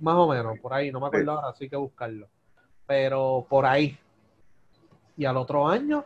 más 0.02 0.16
o 0.16 0.28
menos, 0.28 0.60
por 0.60 0.74
ahí, 0.74 0.92
no 0.92 1.00
me 1.00 1.08
acuerdo 1.08 1.32
ahora, 1.32 1.48
así 1.48 1.70
que 1.70 1.78
buscarlo. 1.78 2.28
Pero 2.86 3.46
por 3.48 3.66
ahí. 3.66 3.98
Y 5.16 5.24
al 5.24 5.38
otro 5.38 5.66
año, 5.66 6.04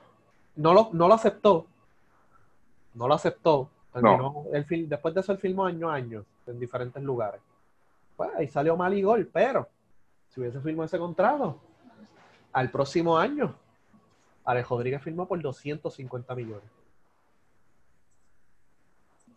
no 0.58 0.72
lo, 0.76 0.90
no 0.94 1.08
lo 1.08 1.16
aceptó. 1.16 1.66
No 2.94 3.08
lo 3.08 3.16
aceptó. 3.16 3.72
El, 4.54 4.88
después 4.88 5.16
de 5.16 5.22
eso, 5.22 5.32
él 5.32 5.40
filmó 5.40 5.66
año 5.66 5.90
a 5.90 5.96
año 5.96 6.26
en 6.46 6.60
diferentes 6.60 7.02
lugares 7.02 7.42
pues 8.18 8.32
ahí 8.36 8.48
salió 8.48 8.76
mal 8.76 8.94
y 8.94 9.04
gol, 9.04 9.30
pero 9.32 9.70
si 10.28 10.42
hubiese 10.42 10.60
firmado 10.60 10.86
ese 10.86 10.98
contrato, 10.98 11.62
al 12.52 12.72
próximo 12.72 13.18
año, 13.18 13.56
Alex 14.44 14.68
Rodríguez 14.68 15.02
firmó 15.04 15.28
por 15.28 15.40
250 15.40 16.36
millones. 16.36 16.70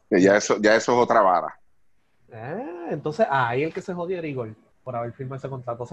ya 0.09 0.37
eso, 0.37 0.57
ya 0.61 0.75
eso 0.75 0.93
es 0.93 0.99
otra 0.99 1.21
vara. 1.21 1.61
Eh, 2.33 2.89
entonces, 2.91 3.27
ahí 3.29 3.63
el 3.63 3.75
que 3.75 3.83
se 3.83 3.93
jodió 3.93 4.19
era 4.19 4.27
Igor 4.27 4.55
por 4.83 4.97
haber 4.97 5.13
firmado 5.13 5.37
ese 5.37 5.49
contrato. 5.49 5.87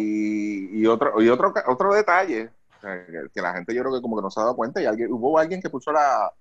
y, 0.00 0.86
otro, 0.86 1.22
y 1.22 1.28
otro, 1.28 1.54
otro 1.68 1.94
detalle, 1.94 2.50
que, 2.80 3.40
la 3.40 3.54
gente 3.54 3.72
yo 3.72 3.82
creo 3.82 3.94
que 3.94 4.02
como 4.02 4.16
que 4.16 4.22
no 4.22 4.30
se 4.30 4.40
ha 4.40 4.44
dado 4.44 4.56
cuenta, 4.56 4.82
y 4.82 4.86
alguien, 4.86 5.12
hubo 5.12 5.38
alguien 5.38 5.62
que 5.62 5.70
puso 5.70 5.92
la 5.92 6.32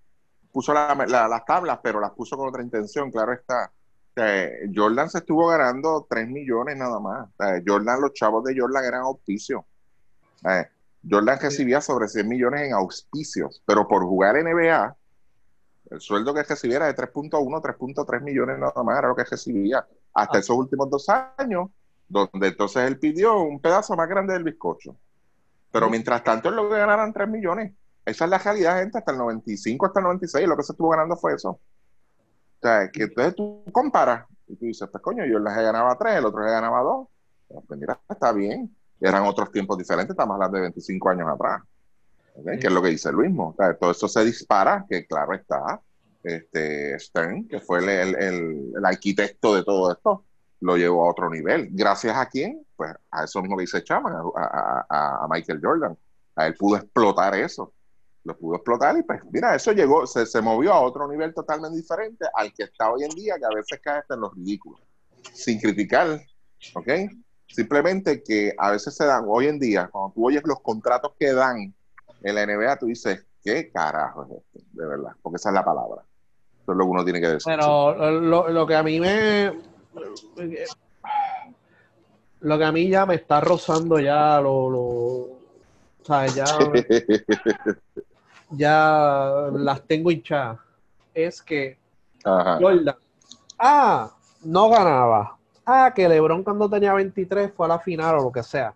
puso 0.52 0.74
las 0.74 1.46
tablas, 1.46 1.80
pero 1.82 2.00
las 2.00 2.12
puso 2.12 2.38
con 2.38 2.48
otra 2.48 2.62
intención, 2.62 3.12
claro 3.12 3.34
está 3.34 3.72
Jordan 4.16 5.10
se 5.10 5.20
estuvo 5.20 5.48
ganando 5.48 6.06
3 6.10 6.28
millones 6.28 6.78
nada 6.78 7.00
más. 7.00 7.30
Jordan, 7.66 8.02
los 8.02 8.14
chavos 8.14 8.44
de 8.44 8.60
Jordan 8.60 8.86
eran 8.86 9.02
auspicios. 9.02 9.64
Jordan 11.10 11.40
recibía 11.40 11.82
sobre 11.82 12.08
100 12.08 12.28
millones 12.28 12.62
en 12.62 12.74
auspicios, 12.74 13.62
pero 13.66 13.88
por 13.88 14.04
jugar 14.04 14.36
NBA, 14.42 14.96
el 15.92 16.02
sueldo 16.02 16.34
que 16.34 16.44
recibía 16.44 16.78
era 16.78 16.86
de 16.88 16.96
3.1, 16.96 17.62
3.3 17.62 18.22
millones 18.22 18.58
nada 18.58 18.84
más, 18.84 18.98
era 18.98 19.10
lo 19.10 19.16
que 19.16 19.26
recibía 19.26 19.86
hasta 20.14 20.38
ah. 20.38 20.40
esos 20.40 20.56
últimos 20.56 20.90
dos 20.90 21.08
años, 21.38 21.70
donde 22.08 22.48
entonces 22.48 22.84
él 22.84 23.00
pidió 23.00 23.40
un 23.42 23.60
pedazo 23.60 23.96
más 23.96 24.08
grande 24.08 24.34
del 24.34 24.44
bizcocho. 24.44 24.96
Pero 25.72 25.90
mientras 25.90 26.24
tanto 26.24 26.50
él 26.50 26.56
lo 26.56 26.70
que 26.70 26.78
ganaran 26.78 27.12
3 27.12 27.28
millones. 27.28 27.74
Esa 28.06 28.26
es 28.26 28.30
la 28.30 28.38
realidad, 28.38 28.80
gente, 28.80 28.98
hasta 28.98 29.12
el 29.12 29.18
95, 29.18 29.86
hasta 29.86 30.00
el 30.00 30.04
96, 30.06 30.48
lo 30.48 30.58
que 30.58 30.64
se 30.64 30.74
estuvo 30.74 30.90
ganando 30.90 31.16
fue 31.16 31.34
eso. 31.36 31.60
O 32.64 32.66
sea, 32.66 32.90
que 32.90 33.04
entonces 33.04 33.36
tú 33.36 33.62
comparas 33.74 34.26
y 34.48 34.56
tú 34.56 34.66
dices, 34.68 34.88
pues 34.90 35.04
coño, 35.04 35.26
yo 35.26 35.38
les 35.38 35.54
ganaba 35.54 35.98
tres, 35.98 36.16
el 36.16 36.26
otro 36.26 36.46
le 36.46 36.52
ganaba 36.52 36.82
dos. 36.82 37.08
Pues 37.68 37.78
mira, 37.78 38.00
está 38.10 38.32
bien. 38.32 38.74
Eran 39.02 39.24
otros 39.24 39.52
tiempos 39.52 39.78
diferentes, 39.78 40.12
estamos 40.12 40.36
hablando 40.36 40.56
de 40.56 40.62
25 40.62 41.10
años 41.10 41.28
atrás. 41.28 41.62
Que 42.46 42.68
es 42.68 42.72
lo 42.72 42.82
que 42.82 42.88
dice 42.88 43.12
Luis. 43.12 43.34
O 43.38 43.54
sea, 43.58 43.74
todo 43.76 43.92
eso 43.92 44.08
se 44.08 44.24
dispara, 44.24 44.86
que 44.90 45.06
claro 45.06 45.34
está, 45.34 45.82
este 46.24 46.98
Stern, 46.98 47.50
que 47.50 47.60
fue 47.60 47.80
el, 47.80 47.90
el, 47.90 48.72
el, 48.78 48.86
arquitecto 48.86 49.56
de 49.56 49.66
todo 49.66 49.92
esto, 49.92 50.24
lo 50.62 50.78
llevó 50.78 51.06
a 51.06 51.12
otro 51.12 51.30
nivel. 51.30 51.68
¿Gracias 51.74 52.16
a 52.16 52.28
quién? 52.28 52.66
Pues 52.78 52.94
a 53.12 53.26
eso 53.26 53.42
mismo 53.42 53.58
que 53.58 53.64
dice 53.64 53.84
Chaman, 53.84 54.14
a, 54.14 54.86
a, 54.90 55.26
a 55.26 55.28
Michael 55.30 55.60
Jordan. 55.62 55.98
A 56.38 56.48
él 56.48 56.56
pudo 56.56 56.78
explotar 56.78 57.36
eso 57.36 57.74
lo 58.24 58.38
pudo 58.38 58.56
explotar 58.56 58.98
y 58.98 59.04
pues 59.04 59.22
mira, 59.32 59.56
eso 59.56 59.72
llegó, 59.72 60.08
se, 60.08 60.26
se, 60.26 60.42
movió 60.42 60.74
a 60.74 60.82
otro 60.82 61.08
nivel 61.08 61.34
totalmente 61.34 61.78
diferente 61.78 62.26
al 62.34 62.54
que 62.54 62.64
está 62.64 62.92
hoy 62.92 63.04
en 63.04 63.10
día, 63.10 63.36
que 63.38 63.46
a 63.46 63.56
veces 63.56 63.80
cae 63.82 64.00
hasta 64.00 64.14
en 64.14 64.22
los 64.22 64.34
ridículos, 64.34 64.80
sin 65.34 65.60
criticar, 65.60 66.22
¿ok? 66.76 66.90
Simplemente 67.48 68.24
que 68.24 68.54
a 68.58 68.72
veces 68.72 68.96
se 68.96 69.06
dan, 69.06 69.26
hoy 69.28 69.48
en 69.48 69.60
día, 69.60 69.90
cuando 69.92 70.14
tú 70.14 70.28
oyes 70.28 70.42
los 70.46 70.62
contratos 70.62 71.14
que 71.20 71.34
dan 71.34 71.74
en 72.24 72.36
la 72.36 72.46
NBA, 72.46 72.80
tú 72.80 72.86
dices, 72.88 73.26
¿qué 73.44 73.70
carajo 73.72 74.24
es 74.24 74.32
esto? 74.32 74.60
De 74.72 74.88
verdad, 74.88 75.12
porque 75.22 75.36
esa 75.36 75.50
es 75.50 75.56
la 75.56 75.66
palabra. 75.66 76.02
Eso 76.62 76.72
es 76.72 76.78
lo 76.78 76.86
que 76.86 76.90
uno 76.90 77.04
tiene 77.04 77.20
que 77.20 77.28
decir. 77.28 77.44
Pero 77.46 78.12
lo, 78.22 78.50
lo 78.50 78.66
que 78.66 78.76
a 78.76 78.84
mí 78.84 79.00
me... 79.00 79.54
Lo 82.40 82.58
que 82.58 82.66
a 82.66 82.72
mí 82.72 82.90
ya 82.90 83.06
me 83.06 83.16
está 83.16 83.40
rozando 83.40 84.00
ya 84.00 84.42
lo, 84.42 84.70
lo 84.70 85.44
o 86.04 86.06
sea, 86.06 86.28
ya 86.28 86.46
ya 88.56 89.50
las 89.54 89.82
tengo 89.84 90.12
hinchadas, 90.12 90.60
es 91.14 91.42
que 91.42 91.78
Jordan, 92.24 92.96
ah, 93.60 94.12
no 94.44 94.70
ganaba. 94.70 95.38
Ah, 95.66 95.92
que 95.96 96.08
LeBron 96.08 96.44
cuando 96.44 96.70
tenía 96.70 96.94
23 96.94 97.52
fue 97.56 97.66
a 97.66 97.70
la 97.70 97.80
final 97.80 98.16
o 98.16 98.24
lo 98.24 98.32
que 98.32 98.44
sea. 98.44 98.74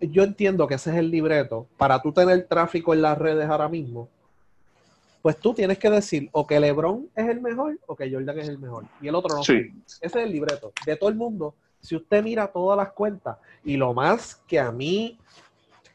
Yo 0.00 0.22
entiendo 0.22 0.66
que 0.66 0.74
ese 0.74 0.90
es 0.90 0.96
el 0.96 1.10
libreto. 1.10 1.66
Para 1.76 2.00
tú 2.00 2.12
tener 2.12 2.46
tráfico 2.46 2.94
en 2.94 3.02
las 3.02 3.18
redes 3.18 3.48
ahora 3.48 3.68
mismo, 3.68 4.08
pues 5.20 5.36
tú 5.38 5.54
tienes 5.54 5.78
que 5.78 5.88
decir 5.88 6.28
o 6.32 6.46
que 6.46 6.58
LeBron 6.58 7.08
es 7.14 7.28
el 7.28 7.40
mejor 7.40 7.78
o 7.86 7.94
que 7.94 8.10
Jordan 8.10 8.38
es 8.38 8.48
el 8.48 8.58
mejor. 8.58 8.84
Y 9.00 9.08
el 9.08 9.14
otro 9.14 9.36
no. 9.36 9.44
Sí. 9.44 9.70
Ese 10.00 10.06
es 10.06 10.14
el 10.16 10.32
libreto. 10.32 10.72
De 10.84 10.96
todo 10.96 11.10
el 11.10 11.16
mundo, 11.16 11.54
si 11.80 11.96
usted 11.96 12.22
mira 12.22 12.46
todas 12.48 12.76
las 12.76 12.92
cuentas, 12.92 13.36
y 13.64 13.76
lo 13.76 13.94
más 13.94 14.36
que 14.46 14.58
a 14.58 14.72
mí 14.72 15.18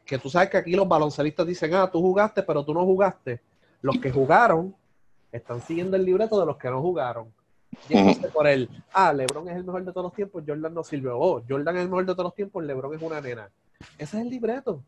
que 0.08 0.18
tú 0.18 0.30
sabes 0.30 0.50
que 0.50 0.58
aquí 0.58 0.72
los 0.72 0.88
baloncelistas 0.88 1.46
dicen, 1.46 1.76
ah, 1.76 1.90
tú 1.92 2.02
jugaste, 2.02 2.42
pero 2.42 2.64
tú 2.64 2.74
no 2.74 2.84
jugaste. 2.86 3.42
Los 3.82 3.98
que 4.00 4.10
jugaron 4.10 4.74
están 5.32 5.62
siguiendo 5.62 5.98
el 5.98 6.06
libreto 6.06 6.40
de 6.40 6.46
los 6.46 6.58
que 6.58 6.70
no 6.70 6.82
jugaron. 6.82 7.32
Por 8.34 8.48
él, 8.48 8.70
ah, 8.94 9.12
LeBron 9.14 9.50
es 9.50 9.58
el 9.58 9.66
mejor 9.66 9.84
de 9.84 9.92
todos 9.92 10.06
los 10.06 10.14
tiempos, 10.14 10.44
Jordan 10.48 10.74
no 10.74 10.84
sirve. 10.84 11.10
Oh, 11.14 11.44
Jordan 11.48 11.76
es 11.76 11.84
el 11.84 11.90
mejor 11.90 12.06
de 12.06 12.14
todos 12.14 12.24
los 12.24 12.34
tiempos, 12.36 12.64
LeBron 12.64 12.96
es 12.96 13.02
una 13.02 13.20
nena. 13.20 13.50
Ese 13.98 14.18
es 14.18 14.24
el 14.24 14.30
libreto. 14.30 14.82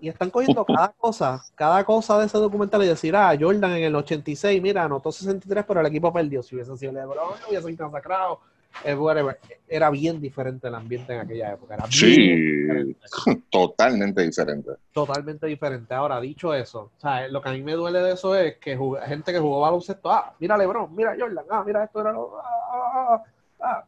Y 0.00 0.08
están 0.08 0.30
cogiendo 0.30 0.64
cada 0.64 0.90
cosa, 0.90 1.44
cada 1.54 1.84
cosa 1.84 2.18
de 2.18 2.26
ese 2.26 2.38
documental 2.38 2.82
y 2.84 2.86
decir, 2.86 3.16
ah, 3.16 3.36
Jordan 3.38 3.72
en 3.72 3.84
el 3.84 3.96
86, 3.96 4.62
mira, 4.62 4.84
anotó 4.84 5.10
63, 5.10 5.64
pero 5.66 5.80
el 5.80 5.86
equipo 5.86 6.12
perdió. 6.12 6.42
Si 6.42 6.54
hubiese 6.54 6.76
sido 6.76 6.92
LeBron, 6.92 7.34
hubiese 7.48 7.82
masacrado. 7.82 8.40
Era 9.68 9.90
bien 9.90 10.20
diferente 10.20 10.68
el 10.68 10.74
ambiente 10.74 11.12
en 11.14 11.20
aquella 11.20 11.52
época. 11.52 11.74
Era 11.74 11.86
Sí, 11.90 12.06
diferente. 12.16 12.98
totalmente 13.50 14.22
diferente. 14.22 14.70
totalmente 14.92 15.46
diferente. 15.46 15.92
Ahora, 15.94 16.20
dicho 16.20 16.54
eso, 16.54 16.90
lo 17.30 17.40
que 17.42 17.48
a 17.48 17.52
mí 17.52 17.62
me 17.62 17.72
duele 17.72 18.00
de 18.00 18.12
eso 18.12 18.34
es 18.36 18.56
que 18.58 18.78
gente 19.06 19.32
que 19.32 19.38
jugó 19.38 19.60
baloncesto, 19.60 20.10
ah, 20.10 20.34
mira 20.38 20.56
LeBron, 20.56 20.94
mira 20.94 21.16
Jordan, 21.18 21.44
ah, 21.50 21.62
mira 21.66 21.84
esto 21.84 22.00
era 22.00 22.12
lo, 22.12 22.38
ah, 22.38 22.42
ah, 22.72 23.14
ah, 23.14 23.24
ah. 23.60 23.84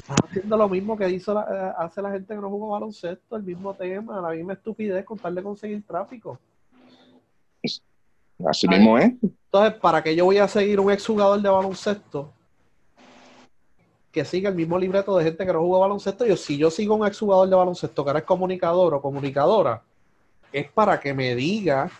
Están 0.00 0.16
haciendo 0.28 0.56
lo 0.56 0.68
mismo 0.68 0.96
que 0.96 1.08
hizo 1.08 1.32
la- 1.32 1.46
eh, 1.48 1.74
hace 1.84 2.02
la 2.02 2.10
gente 2.10 2.34
que 2.34 2.40
no 2.40 2.50
jugó 2.50 2.70
baloncesto, 2.70 3.36
el 3.36 3.44
mismo 3.44 3.72
tema, 3.74 4.20
la 4.20 4.30
misma 4.30 4.54
estupidez 4.54 5.04
con 5.04 5.18
tal 5.18 5.34
de 5.34 5.42
conseguir 5.44 5.86
tráfico. 5.86 6.38
Así 8.44 8.66
mismo 8.66 8.98
es. 8.98 9.12
Entonces, 9.22 9.74
¿para 9.80 10.02
qué 10.02 10.16
yo 10.16 10.24
voy 10.24 10.38
a 10.38 10.48
seguir 10.48 10.80
un 10.80 10.90
exjugador 10.90 11.40
de 11.40 11.48
baloncesto 11.48 12.32
que 14.12 14.24
siga 14.24 14.50
el 14.50 14.54
mismo 14.54 14.78
libreto 14.78 15.16
de 15.16 15.24
gente 15.24 15.46
que 15.46 15.52
no 15.52 15.60
jugó 15.60 15.80
baloncesto? 15.80 16.26
Yo, 16.26 16.36
si 16.36 16.58
yo 16.58 16.70
sigo 16.70 16.94
un 16.94 17.06
exjugador 17.06 17.48
de 17.48 17.56
baloncesto 17.56 18.04
que 18.04 18.10
ahora 18.10 18.20
es 18.20 18.26
comunicador 18.26 18.94
o 18.94 19.02
comunicadora, 19.02 19.82
es 20.52 20.70
para 20.70 21.00
que 21.00 21.14
me 21.14 21.34
diga, 21.34 21.90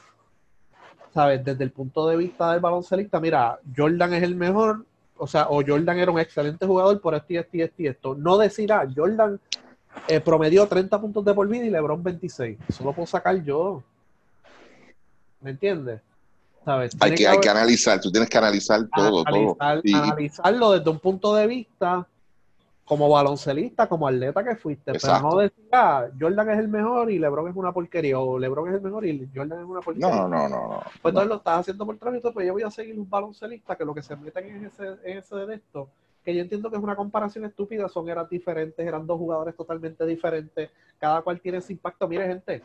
¿sabes? 1.14 1.42
Desde 1.42 1.64
el 1.64 1.72
punto 1.72 2.06
de 2.06 2.16
vista 2.16 2.52
del 2.52 2.60
baloncelista, 2.60 3.18
mira, 3.18 3.58
Jordan 3.74 4.12
es 4.12 4.22
el 4.22 4.36
mejor, 4.36 4.84
o 5.16 5.26
sea, 5.26 5.48
o 5.48 5.62
Jordan 5.66 5.98
era 5.98 6.12
un 6.12 6.20
excelente 6.20 6.66
jugador 6.66 7.00
por 7.00 7.14
esto 7.14 7.32
y 7.32 7.38
esto 7.38 7.56
y 7.56 7.62
esto 7.62 7.82
esto. 7.86 8.14
No 8.14 8.36
decir, 8.36 8.70
ah, 8.72 8.86
Jordan 8.94 9.40
eh, 10.06 10.20
promedió 10.20 10.66
30 10.66 11.00
puntos 11.00 11.24
de 11.24 11.32
por 11.32 11.48
vida 11.48 11.64
y 11.64 11.70
LeBron 11.70 12.02
26. 12.02 12.58
Eso 12.68 12.84
lo 12.84 12.92
puedo 12.92 13.06
sacar 13.06 13.42
yo. 13.42 13.82
¿Me 15.40 15.50
entiendes? 15.50 16.00
¿Sabes? 16.64 16.96
Hay 17.00 17.14
que, 17.14 17.26
hay 17.26 17.38
que 17.38 17.48
analizar, 17.48 18.00
tú 18.00 18.10
tienes 18.10 18.30
que 18.30 18.38
analizar 18.38 18.80
todo, 18.94 19.24
todo. 19.24 19.56
Y- 19.82 19.94
analizarlo 19.94 20.72
desde 20.72 20.90
un 20.90 20.98
punto 20.98 21.34
de 21.34 21.46
vista 21.46 22.06
como 22.84 23.08
baloncelista, 23.08 23.88
como 23.88 24.06
atleta 24.06 24.44
que 24.44 24.56
fuiste, 24.56 24.90
Exacto. 24.90 25.16
pero 25.22 25.30
no 25.30 25.40
decir, 25.40 25.68
ah, 25.72 26.06
Jordan 26.20 26.50
es 26.50 26.58
el 26.58 26.68
mejor 26.68 27.10
y 27.10 27.18
LeBron 27.18 27.48
es 27.48 27.56
una 27.56 27.72
porquería, 27.72 28.18
o 28.18 28.38
LeBron 28.38 28.68
es 28.68 28.74
el 28.74 28.80
mejor 28.82 29.06
y 29.06 29.30
Jordan 29.34 29.60
es 29.60 29.66
una 29.66 29.80
porquería. 29.80 30.08
No, 30.10 30.28
no, 30.28 30.48
no, 30.48 30.58
no. 30.58 30.82
Pues 31.00 31.12
entonces 31.12 31.28
lo 31.28 31.36
estás 31.36 31.60
haciendo 31.60 31.86
por 31.86 31.96
trámite, 31.96 32.30
pues 32.32 32.46
yo 32.46 32.52
voy 32.52 32.62
a 32.62 32.70
seguir 32.70 32.98
un 32.98 33.08
baloncelista 33.08 33.76
que 33.76 33.84
lo 33.84 33.94
que 33.94 34.02
se 34.02 34.14
meten 34.16 34.46
en 34.46 34.66
ese, 34.66 34.86
en 35.04 35.18
ese 35.18 35.36
de 35.36 35.54
esto, 35.54 35.88
que 36.24 36.34
yo 36.34 36.42
entiendo 36.42 36.70
que 36.70 36.76
es 36.76 36.82
una 36.82 36.96
comparación 36.96 37.44
estúpida, 37.44 37.88
son 37.88 38.08
eras 38.08 38.28
diferentes, 38.28 38.86
eran 38.86 39.06
dos 39.06 39.18
jugadores 39.18 39.56
totalmente 39.56 40.04
diferentes, 40.04 40.70
cada 40.98 41.22
cual 41.22 41.40
tiene 41.40 41.58
ese 41.58 41.72
impacto. 41.72 42.06
Mire, 42.06 42.26
gente, 42.26 42.62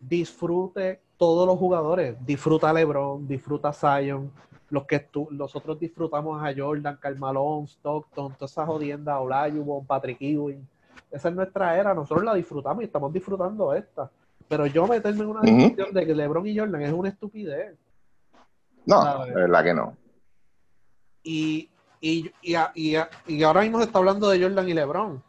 disfrute 0.00 1.00
todos 1.18 1.46
los 1.46 1.58
jugadores, 1.58 2.16
disfruta 2.24 2.72
LeBron, 2.72 3.26
disfruta 3.28 3.72
Zion, 3.72 4.30
los 4.70 4.86
que 4.86 5.00
tú, 5.00 5.28
nosotros 5.30 5.78
disfrutamos 5.78 6.42
a 6.42 6.54
Jordan, 6.56 6.96
Carmalón, 7.00 7.64
Stockton, 7.66 8.32
toda 8.34 8.46
esa 8.46 8.64
jodienda, 8.64 9.18
Olajuwon, 9.20 9.84
Patrick 9.86 10.18
Ewing. 10.20 10.66
Esa 11.10 11.28
es 11.28 11.34
nuestra 11.34 11.76
era, 11.76 11.92
nosotros 11.94 12.24
la 12.24 12.34
disfrutamos 12.34 12.82
y 12.82 12.86
estamos 12.86 13.12
disfrutando 13.12 13.74
esta. 13.74 14.10
Pero 14.46 14.66
yo 14.66 14.86
meterme 14.86 15.22
en 15.24 15.28
una 15.28 15.40
discusión 15.42 15.92
de 15.92 16.06
que 16.06 16.14
LeBron 16.14 16.46
y 16.46 16.56
Jordan 16.58 16.82
es 16.82 16.92
una 16.92 17.08
estupidez. 17.10 17.76
No, 18.86 19.02
¿Sabes? 19.02 19.28
es 19.30 19.34
verdad 19.34 19.64
que 19.64 19.74
no. 19.74 19.96
Y, 21.22 21.68
y, 22.00 22.30
y, 22.42 22.54
a- 22.54 22.72
y, 22.74 22.94
a- 22.96 23.10
y 23.26 23.42
ahora 23.42 23.62
mismo 23.62 23.78
se 23.78 23.84
está 23.84 23.98
hablando 23.98 24.28
de 24.28 24.40
Jordan 24.42 24.68
y 24.68 24.74
LeBron. 24.74 25.22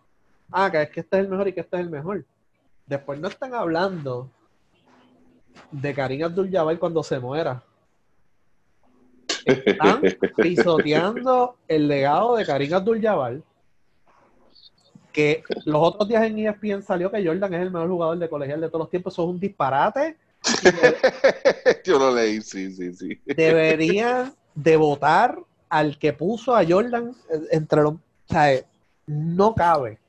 Ah, 0.52 0.70
que 0.72 0.82
es 0.84 0.90
que 0.90 1.00
este 1.02 1.18
es 1.18 1.24
el 1.24 1.30
mejor 1.30 1.48
y 1.48 1.54
que 1.54 1.62
este 1.62 1.76
es 1.78 1.82
el 1.82 1.90
mejor. 1.90 2.26
Después 2.86 3.20
no 3.20 3.28
están 3.28 3.54
hablando 3.54 4.30
de 5.72 5.94
Karim 5.94 6.24
Abdul-Jabbar 6.24 6.80
cuando 6.80 7.04
se 7.04 7.20
muera. 7.20 7.64
Están 9.46 10.02
pisoteando 10.38 11.58
el 11.68 11.88
legado 11.88 12.36
de 12.36 12.46
Karim 12.46 12.74
Abdul-Jabbar. 12.74 13.42
Que 15.12 15.44
los 15.66 15.82
otros 15.82 16.08
días 16.08 16.24
en 16.24 16.40
ESPN 16.40 16.84
salió 16.84 17.12
que 17.12 17.26
Jordan 17.26 17.54
es 17.54 17.62
el 17.62 17.72
mejor 17.72 17.90
jugador 17.90 18.20
de 18.20 18.30
colegial 18.30 18.62
de 18.62 18.68
todos 18.68 18.82
los 18.82 18.90
tiempos. 18.90 19.14
Eso 19.14 19.24
es 19.24 19.30
un 19.30 19.40
disparate. 19.40 20.18
Yo 21.84 22.00
lo 22.00 22.14
leí, 22.14 22.42
sí, 22.42 22.72
sí, 22.72 22.94
sí. 22.94 23.20
deberían 23.26 24.34
de 24.56 24.78
votar 24.78 25.38
al 25.68 25.98
que 25.98 26.14
puso 26.14 26.56
a 26.56 26.66
Jordan 26.66 27.16
eh, 27.30 27.40
entre 27.52 27.82
los. 27.82 27.94
O 27.94 28.00
sea, 28.28 28.54
eh, 28.54 28.66
no 29.08 29.56
cabe. 29.56 30.00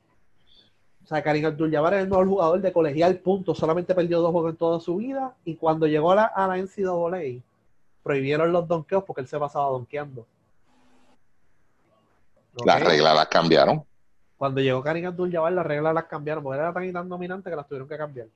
O 1.11 1.13
sea, 1.13 1.25
Karim 1.25 1.45
Abdul-Jabbar 1.45 1.95
es 1.95 2.03
el 2.05 2.09
mejor 2.09 2.29
jugador 2.29 2.61
de 2.61 2.73
colegial, 2.73 3.17
punto. 3.17 3.53
Solamente 3.53 3.97
perdió 3.97 4.21
dos 4.21 4.31
juegos 4.31 4.53
en 4.53 4.57
toda 4.57 4.79
su 4.79 4.95
vida. 4.95 5.35
Y 5.45 5.57
cuando 5.57 5.89
llegó 5.89 6.13
a 6.13 6.15
la, 6.15 6.25
a 6.27 6.47
la 6.47 6.57
NCAA, 6.57 7.43
prohibieron 8.05 8.53
los 8.53 8.69
donkeos 8.69 9.03
porque 9.03 9.23
él 9.23 9.27
se 9.27 9.37
pasaba 9.37 9.71
donkeando. 9.71 10.25
Las 12.65 12.81
reglas 12.81 13.17
las 13.17 13.27
cambiaron. 13.27 13.83
Cuando 14.37 14.61
llegó 14.61 14.85
Karim 14.85 15.07
Abdul-Jabbar, 15.07 15.53
las 15.53 15.67
reglas 15.67 15.95
las 15.95 16.05
cambiaron 16.05 16.45
porque 16.45 16.61
era 16.61 16.73
tan 16.73 16.85
y 16.85 16.93
tan 16.93 17.09
dominante 17.09 17.51
que 17.51 17.57
las 17.57 17.67
tuvieron 17.67 17.89
que 17.89 17.97
cambiar. 17.97 18.29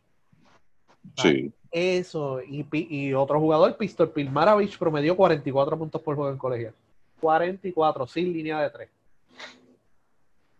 Sí. 1.17 1.53
Eso, 1.71 2.43
y, 2.43 2.67
y 2.73 3.15
otro 3.15 3.39
jugador, 3.39 3.77
Pistol 3.77 4.11
Pilmaravich, 4.11 4.77
promedió 4.79 5.17
44 5.17 5.79
puntos 5.79 6.03
por 6.03 6.17
juego 6.17 6.33
en 6.33 6.39
colegial. 6.39 6.75
44, 7.21 8.09
sin 8.09 8.33
línea 8.33 8.61
de 8.63 8.71
3. 8.71 8.89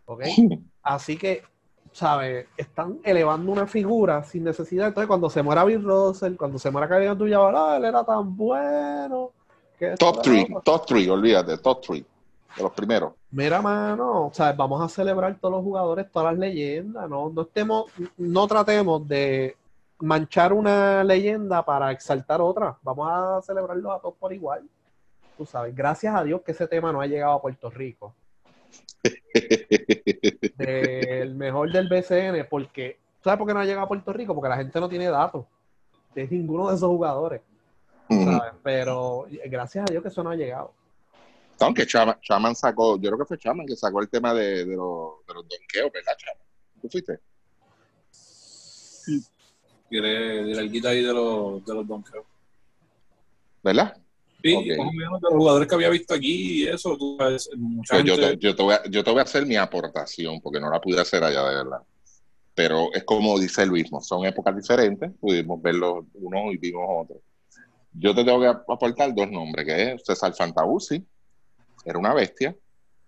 ¿Ok? 0.05 0.23
Así 0.81 1.17
que, 1.17 1.43
¿sabes? 1.95 2.47
Están 2.57 2.99
elevando 3.05 3.53
una 3.53 3.67
figura 3.67 4.21
sin 4.25 4.43
necesidad. 4.43 4.89
Entonces, 4.89 5.07
cuando 5.07 5.29
se 5.29 5.41
muera 5.41 5.63
Bill 5.63 5.81
Russell, 5.81 6.35
cuando 6.35 6.59
se 6.59 6.69
muera 6.69 6.89
Karim 6.89 7.11
Abdul-Jabbar, 7.11 7.55
ah, 7.55 7.77
él 7.77 7.85
era 7.85 8.03
tan 8.03 8.35
bueno. 8.35 9.31
que 9.79 9.95
Top 9.95 10.15
era 10.15 10.23
3, 10.23 10.43
otro. 10.43 10.61
top 10.61 10.85
3, 10.87 11.09
olvídate, 11.09 11.57
top 11.57 11.81
3. 11.81 12.03
De 12.57 12.63
los 12.63 12.73
primeros. 12.73 13.13
Mira, 13.31 13.61
mano, 13.61 14.27
o 14.27 14.33
sea, 14.33 14.51
vamos 14.51 14.81
a 14.81 14.89
celebrar 14.89 15.37
todos 15.39 15.53
los 15.53 15.63
jugadores, 15.63 16.11
todas 16.11 16.33
las 16.33 16.39
leyendas, 16.39 17.09
no, 17.09 17.29
no 17.29 17.41
estemos, 17.43 17.85
no 18.17 18.47
tratemos 18.47 19.07
de 19.07 19.55
manchar 19.99 20.51
una 20.51 21.01
leyenda 21.03 21.63
para 21.63 21.91
exaltar 21.91 22.41
otra. 22.41 22.77
Vamos 22.81 23.09
a 23.09 23.41
celebrarlos 23.41 23.93
a 23.93 23.99
todos 23.99 24.15
por 24.15 24.33
igual. 24.33 24.63
Tú 25.37 25.45
sabes, 25.45 25.73
gracias 25.73 26.13
a 26.13 26.23
Dios 26.23 26.41
que 26.41 26.51
ese 26.51 26.67
tema 26.67 26.91
no 26.91 26.99
ha 26.99 27.07
llegado 27.07 27.33
a 27.33 27.41
Puerto 27.41 27.69
Rico. 27.69 28.13
mejor 31.45 31.71
del 31.71 31.87
BCN, 31.87 32.47
porque, 32.49 32.99
¿sabes 33.23 33.37
por 33.37 33.47
qué 33.47 33.53
no 33.53 33.59
ha 33.59 33.65
llegado 33.65 33.85
a 33.85 33.87
Puerto 33.87 34.11
Rico? 34.13 34.33
Porque 34.33 34.49
la 34.49 34.57
gente 34.57 34.79
no 34.79 34.89
tiene 34.89 35.05
datos 35.07 35.45
de 36.13 36.27
ninguno 36.27 36.69
de 36.69 36.75
esos 36.75 36.89
jugadores. 36.89 37.41
¿sabes? 38.07 38.53
Pero 38.63 39.25
gracias 39.47 39.85
a 39.87 39.91
Dios 39.91 40.01
que 40.03 40.09
eso 40.09 40.23
no 40.23 40.29
ha 40.29 40.35
llegado. 40.35 40.73
Aunque 41.59 41.85
Chama- 41.87 42.19
Chaman 42.21 42.55
sacó, 42.55 42.97
yo 42.97 43.09
creo 43.09 43.19
que 43.19 43.25
fue 43.25 43.37
Chaman 43.37 43.65
que 43.65 43.75
sacó 43.75 44.01
el 44.01 44.09
tema 44.09 44.33
de, 44.33 44.65
de 44.65 44.75
los, 44.75 45.25
de 45.27 45.33
los 45.33 45.47
donkeos, 45.47 45.91
¿verdad, 45.91 46.13
Chaman? 46.17 46.45
¿Tú 46.81 46.89
fuiste? 46.89 47.19
Quiere 49.89 50.43
de 50.43 50.55
la 50.55 50.61
guita 50.63 50.89
ahí 50.89 51.03
de 51.03 51.13
los, 51.13 51.63
de 51.65 51.73
los 51.73 51.87
donkeos. 51.87 52.25
¿Verdad? 53.63 53.97
Sí, 54.45 54.53
Ok. 54.53 54.77
más 54.77 54.87
o 54.87 54.93
menos 54.93 55.21
de 55.21 55.27
los 55.27 55.37
jugadores 55.39 55.67
que 55.67 55.73
había 55.73 55.89
visto 55.89 56.13
aquí 56.13 56.61
y 56.61 56.67
eso, 56.67 56.95
tú 56.95 57.15
sabes, 57.17 57.49
mucha 57.57 57.95
Pues 57.95 58.05
yo, 58.05 58.15
te, 58.15 58.37
yo, 58.37 58.55
te 58.55 58.61
voy 58.61 58.75
a, 58.75 58.83
yo 58.87 59.03
te 59.03 59.09
voy 59.09 59.19
a 59.19 59.23
hacer 59.23 59.43
mi 59.43 59.55
aportación, 59.55 60.39
porque 60.39 60.59
no 60.59 60.69
la 60.69 60.79
pude 60.79 61.01
hacer 61.01 61.23
allá 61.23 61.43
de 61.49 61.55
verdad. 61.55 61.79
Pero 62.53 62.93
es 62.93 63.03
como 63.05 63.39
dice 63.39 63.65
Luis, 63.65 63.89
son 64.01 64.23
épocas 64.23 64.55
diferentes, 64.55 65.11
pudimos 65.19 65.59
verlos 65.63 66.05
unos 66.13 66.53
y 66.53 66.57
vimos 66.57 66.85
otros. 66.87 67.17
Yo 67.91 68.13
te 68.13 68.23
tengo 68.23 68.39
que 68.39 68.47
aportar 68.71 69.15
dos 69.15 69.31
nombres, 69.31 69.65
que 69.65 69.93
es 69.93 70.03
César 70.05 70.35
Fantabusi, 70.35 71.03
era 71.83 71.97
una 71.97 72.13
bestia, 72.13 72.55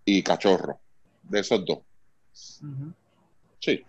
y 0.06 0.24
Cachorro, 0.24 0.80
de 1.22 1.40
esos 1.40 1.64
dos. 1.64 1.80
Sí, 3.60 3.84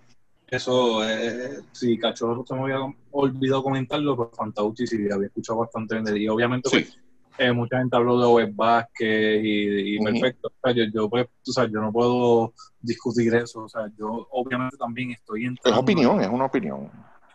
Eso, 0.48 1.02
eh, 1.08 1.60
sí, 1.72 1.98
Cachorro 1.98 2.44
se 2.46 2.54
me 2.54 2.60
había 2.60 2.80
olvidado 3.12 3.62
comentarlo, 3.62 4.16
pero 4.18 4.32
Fantauti 4.34 4.86
sí 4.86 4.98
había 5.10 5.28
escuchado 5.28 5.60
bastante 5.60 5.98
de 5.98 6.10
él. 6.10 6.18
Y 6.18 6.28
obviamente, 6.28 6.68
sí. 6.68 6.80
pues, 6.80 7.07
eh, 7.38 7.52
mucha 7.52 7.78
gente 7.78 7.96
habló 7.96 8.20
de 8.20 8.26
Wes 8.26 8.54
Vázquez 8.56 9.40
y, 9.42 9.98
perfecto. 10.04 10.48
O 10.48 10.52
sea, 10.62 10.72
yo, 10.74 10.84
yo, 10.92 11.08
pues, 11.08 11.26
tú 11.44 11.52
sabes, 11.52 11.70
yo 11.72 11.80
no 11.80 11.92
puedo 11.92 12.52
discutir 12.80 13.34
eso. 13.34 13.64
O 13.64 13.68
sea, 13.68 13.82
yo 13.98 14.26
obviamente 14.30 14.76
también 14.76 15.10
estoy 15.12 15.44
Es 15.44 15.48
entrando. 15.50 15.80
opinión, 15.80 16.20
es 16.20 16.28
una 16.28 16.46
opinión. 16.46 16.90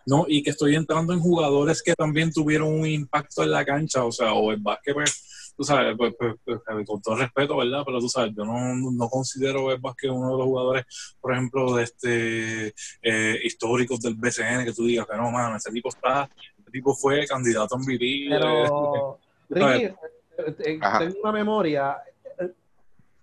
No, 0.06 0.26
y 0.28 0.44
que 0.44 0.50
estoy 0.50 0.76
entrando 0.76 1.14
en 1.14 1.22
jugadores 1.22 1.82
que 1.82 1.94
también 1.94 2.32
tuvieron 2.32 2.68
un 2.74 2.86
impacto 2.86 3.42
en 3.44 3.52
la 3.52 3.64
cancha. 3.64 4.04
O 4.04 4.12
sea, 4.12 4.34
o 4.34 4.48
Wes 4.48 4.62
Vázquez, 4.62 4.94
pues, 4.94 5.54
tú 5.56 5.64
sabes, 5.64 5.96
pues, 5.98 6.14
pues, 6.20 6.36
pues, 6.44 6.60
con 6.86 7.02
todo 7.02 7.16
respeto, 7.16 7.56
¿verdad? 7.56 7.84
Pero 7.86 8.00
tú 8.00 8.10
sabes, 8.10 8.34
yo 8.36 8.44
no, 8.44 8.76
no 8.76 9.08
considero 9.08 9.60
a 9.62 9.66
Wes 9.68 9.82
Vázquez 9.82 10.12
uno 10.12 10.32
de 10.32 10.38
los 10.38 10.46
jugadores, 10.46 10.86
por 11.22 11.32
ejemplo, 11.32 11.76
de 11.76 11.84
este 11.84 12.68
eh, 13.02 13.40
históricos 13.46 14.02
del 14.02 14.16
BCN, 14.16 14.66
que 14.66 14.74
tú 14.74 14.84
digas 14.86 15.08
que 15.10 15.16
no, 15.16 15.32
mano, 15.32 15.56
ese 15.56 15.72
tipo 15.72 15.88
está, 15.88 16.30
ese 16.60 16.72
tipo 16.72 16.94
fue 16.96 17.26
candidato 17.26 17.76
a 17.76 17.78
MVP. 17.78 18.04
eh, 18.26 18.28
Pero, 18.30 19.20
Ricky, 19.54 19.84
eh, 19.86 19.96
eh, 20.38 20.80
tengo 21.00 21.20
una 21.22 21.32
memoria. 21.32 21.98
eh, 22.40 22.52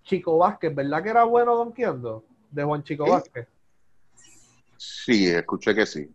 Chico 0.03 0.37
Vázquez, 0.37 0.73
¿verdad 0.73 1.03
que 1.03 1.09
era 1.09 1.23
bueno 1.23 1.55
donkeando? 1.55 2.23
De 2.49 2.63
Juan 2.63 2.83
Chico 2.83 3.05
¿Sí? 3.05 3.11
Vázquez. 3.11 3.47
Sí, 4.77 5.27
escuché 5.27 5.75
que 5.75 5.85
sí. 5.85 6.09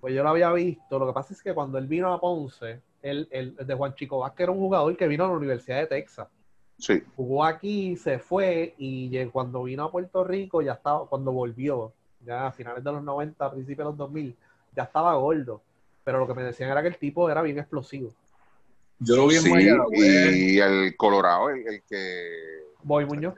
Pues 0.00 0.14
yo 0.14 0.22
lo 0.22 0.28
había 0.30 0.52
visto. 0.52 0.98
Lo 0.98 1.06
que 1.06 1.12
pasa 1.12 1.32
es 1.34 1.42
que 1.42 1.54
cuando 1.54 1.78
él 1.78 1.86
vino 1.86 2.12
a 2.12 2.20
Ponce, 2.20 2.80
él, 3.02 3.26
él- 3.30 3.56
de 3.56 3.74
Juan 3.74 3.94
Chico 3.94 4.18
Vázquez 4.18 4.44
era 4.44 4.52
un 4.52 4.58
jugador 4.58 4.96
que 4.96 5.08
vino 5.08 5.24
a 5.24 5.28
la 5.28 5.34
Universidad 5.34 5.78
de 5.78 5.86
Texas. 5.86 6.28
Sí. 6.78 7.02
Jugó 7.16 7.44
aquí, 7.44 7.96
se 7.96 8.18
fue 8.18 8.74
y 8.78 9.24
cuando 9.26 9.62
vino 9.62 9.84
a 9.84 9.90
Puerto 9.90 10.24
Rico 10.24 10.60
ya 10.60 10.72
estaba, 10.72 11.06
cuando 11.06 11.32
volvió, 11.32 11.92
ya 12.24 12.46
a 12.48 12.52
finales 12.52 12.82
de 12.82 12.92
los 12.92 13.02
90, 13.02 13.46
a 13.46 13.50
principios 13.52 13.78
de 13.86 13.90
los 13.90 13.96
2000, 13.96 14.36
ya 14.74 14.82
estaba 14.84 15.14
gordo. 15.14 15.62
Pero 16.04 16.18
lo 16.18 16.26
que 16.26 16.34
me 16.34 16.42
decían 16.42 16.70
era 16.70 16.82
que 16.82 16.88
el 16.88 16.98
tipo 16.98 17.30
era 17.30 17.42
bien 17.42 17.58
explosivo. 17.58 18.10
Yo 19.04 19.16
lo 19.16 19.26
vi 19.28 19.36
en 19.36 19.42
Sí, 19.42 19.50
Mayagüez. 19.50 20.36
y 20.36 20.58
el 20.60 20.96
Colorado, 20.96 21.50
el, 21.50 21.66
el 21.66 21.82
que 21.82 22.64
Boy 22.82 23.04
Muñoz. 23.06 23.34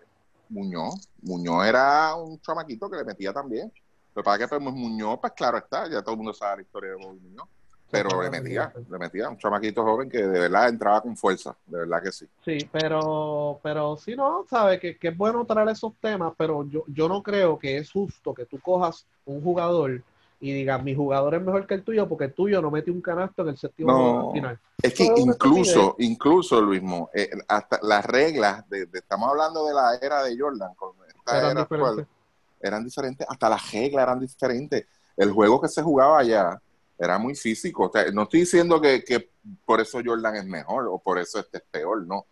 Muñoz, 0.48 1.08
Muñoz 1.22 1.66
era 1.66 2.14
un 2.14 2.40
chamaquito 2.40 2.88
que 2.90 2.98
le 2.98 3.04
metía 3.04 3.32
también. 3.32 3.72
Lo 4.14 4.22
que 4.22 4.24
pasa 4.24 4.44
es 4.44 4.50
que 4.50 4.58
pues, 4.58 4.74
Muñoz, 4.74 5.18
pues 5.20 5.32
claro 5.34 5.58
está, 5.58 5.88
ya 5.88 6.02
todo 6.02 6.12
el 6.12 6.16
mundo 6.18 6.32
sabe 6.32 6.56
la 6.56 6.62
historia 6.62 6.90
de 6.90 6.96
Bobby 6.96 7.20
Muñoz. 7.20 7.48
Pero 7.88 8.20
le 8.20 8.30
metía, 8.30 8.72
le 8.90 8.98
metía, 8.98 9.28
un 9.28 9.38
chamaquito 9.38 9.84
joven 9.84 10.10
que 10.10 10.18
de 10.18 10.40
verdad 10.40 10.68
entraba 10.68 11.00
con 11.00 11.16
fuerza, 11.16 11.56
de 11.66 11.78
verdad 11.78 12.02
que 12.02 12.10
sí. 12.10 12.26
Sí, 12.44 12.68
pero, 12.72 13.60
pero 13.62 13.96
sí, 13.96 14.16
no, 14.16 14.44
sabe 14.50 14.80
que, 14.80 14.98
que 14.98 15.08
es 15.08 15.16
bueno 15.16 15.44
traer 15.44 15.68
esos 15.68 15.94
temas, 16.00 16.32
pero 16.36 16.68
yo, 16.68 16.82
yo 16.88 17.08
no 17.08 17.22
creo 17.22 17.56
que 17.56 17.76
es 17.78 17.92
justo 17.92 18.34
que 18.34 18.44
tú 18.44 18.58
cojas 18.60 19.06
un 19.24 19.40
jugador 19.40 20.02
y 20.40 20.52
digas, 20.52 20.82
mi 20.82 20.94
jugador 20.94 21.34
es 21.34 21.42
mejor 21.42 21.66
que 21.66 21.74
el 21.74 21.82
tuyo 21.82 22.08
porque 22.08 22.24
el 22.24 22.34
tuyo 22.34 22.60
no 22.60 22.70
mete 22.70 22.90
un 22.90 23.00
canasto 23.00 23.42
en 23.42 23.48
el 23.48 23.56
séptimo 23.56 23.92
No. 23.92 24.32
final. 24.32 24.58
Es 24.82 24.92
que 24.94 25.06
Todo 25.06 25.16
incluso, 25.18 25.96
incluso 25.98 26.60
Luis 26.60 26.82
Mo, 26.82 27.10
eh, 27.14 27.30
hasta 27.48 27.80
las 27.82 28.04
reglas, 28.04 28.68
de, 28.68 28.86
de- 28.86 28.98
estamos 28.98 29.30
hablando 29.30 29.66
de 29.66 29.74
la 29.74 29.96
era 30.00 30.22
de 30.22 30.38
Jordan, 30.38 30.74
con 30.76 30.92
esta 31.08 31.38
Eran 31.38 31.50
era 31.52 31.60
actual, 31.62 31.80
diferentes. 31.96 32.14
eran 32.60 32.84
diferentes, 32.84 33.26
hasta 33.28 33.48
las 33.48 33.72
reglas 33.72 34.02
eran 34.02 34.20
diferentes. 34.20 34.86
El 35.16 35.32
juego 35.32 35.60
que 35.60 35.68
se 35.68 35.82
jugaba 35.82 36.18
allá 36.18 36.60
era 36.98 37.18
muy 37.18 37.34
físico. 37.34 37.86
O 37.86 37.90
sea, 37.90 38.10
no 38.12 38.24
estoy 38.24 38.40
diciendo 38.40 38.80
que, 38.80 39.02
que 39.02 39.30
por 39.64 39.80
eso 39.80 39.98
Jordan 40.04 40.36
es 40.36 40.44
mejor 40.44 40.86
o 40.88 40.98
por 40.98 41.18
eso 41.18 41.40
este 41.40 41.58
es 41.58 41.64
peor, 41.70 42.06
no. 42.06 42.26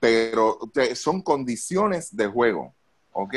Pero 0.00 0.58
son 0.94 1.20
condiciones 1.20 2.16
de 2.16 2.26
juego, 2.26 2.74
¿ok? 3.12 3.34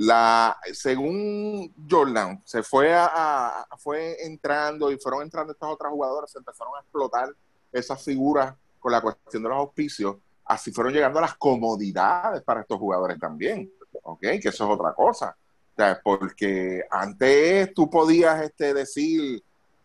La, 0.00 0.56
según 0.74 1.74
Jordan, 1.90 2.40
se 2.44 2.62
fue, 2.62 2.94
a, 2.94 3.66
fue 3.78 4.24
entrando 4.24 4.92
y 4.92 4.96
fueron 4.96 5.22
entrando 5.22 5.52
estas 5.52 5.70
otras 5.70 5.90
jugadoras, 5.90 6.30
se 6.30 6.38
empezaron 6.38 6.72
a 6.76 6.80
explotar 6.82 7.34
esas 7.72 8.00
figuras 8.04 8.54
con 8.78 8.92
la 8.92 9.00
cuestión 9.00 9.42
de 9.42 9.48
los 9.48 9.58
auspicios, 9.58 10.18
así 10.44 10.70
fueron 10.70 10.92
llegando 10.92 11.20
las 11.20 11.34
comodidades 11.34 12.42
para 12.42 12.60
estos 12.60 12.78
jugadores 12.78 13.18
también, 13.18 13.72
¿ok? 14.02 14.20
Que 14.20 14.50
eso 14.50 14.66
es 14.66 14.70
otra 14.70 14.94
cosa. 14.94 15.36
O 15.36 15.76
sea, 15.76 16.00
porque 16.00 16.84
antes 16.88 17.74
tú 17.74 17.90
podías 17.90 18.40
este, 18.42 18.74
decir, 18.74 19.42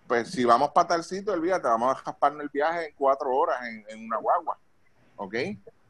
pues 0.07 0.30
si 0.30 0.45
vamos 0.45 0.69
para 0.73 0.90
tal 0.90 1.03
sitio, 1.03 1.34
olvídate, 1.34 1.68
vamos 1.68 1.91
a 1.91 1.95
jasparnos 1.95 2.44
el 2.44 2.49
viaje 2.49 2.90
en 2.90 2.95
cuatro 2.95 3.35
horas 3.35 3.65
en, 3.65 3.84
en 3.90 4.06
una 4.06 4.18
guagua, 4.18 4.60
¿ok? 5.15 5.35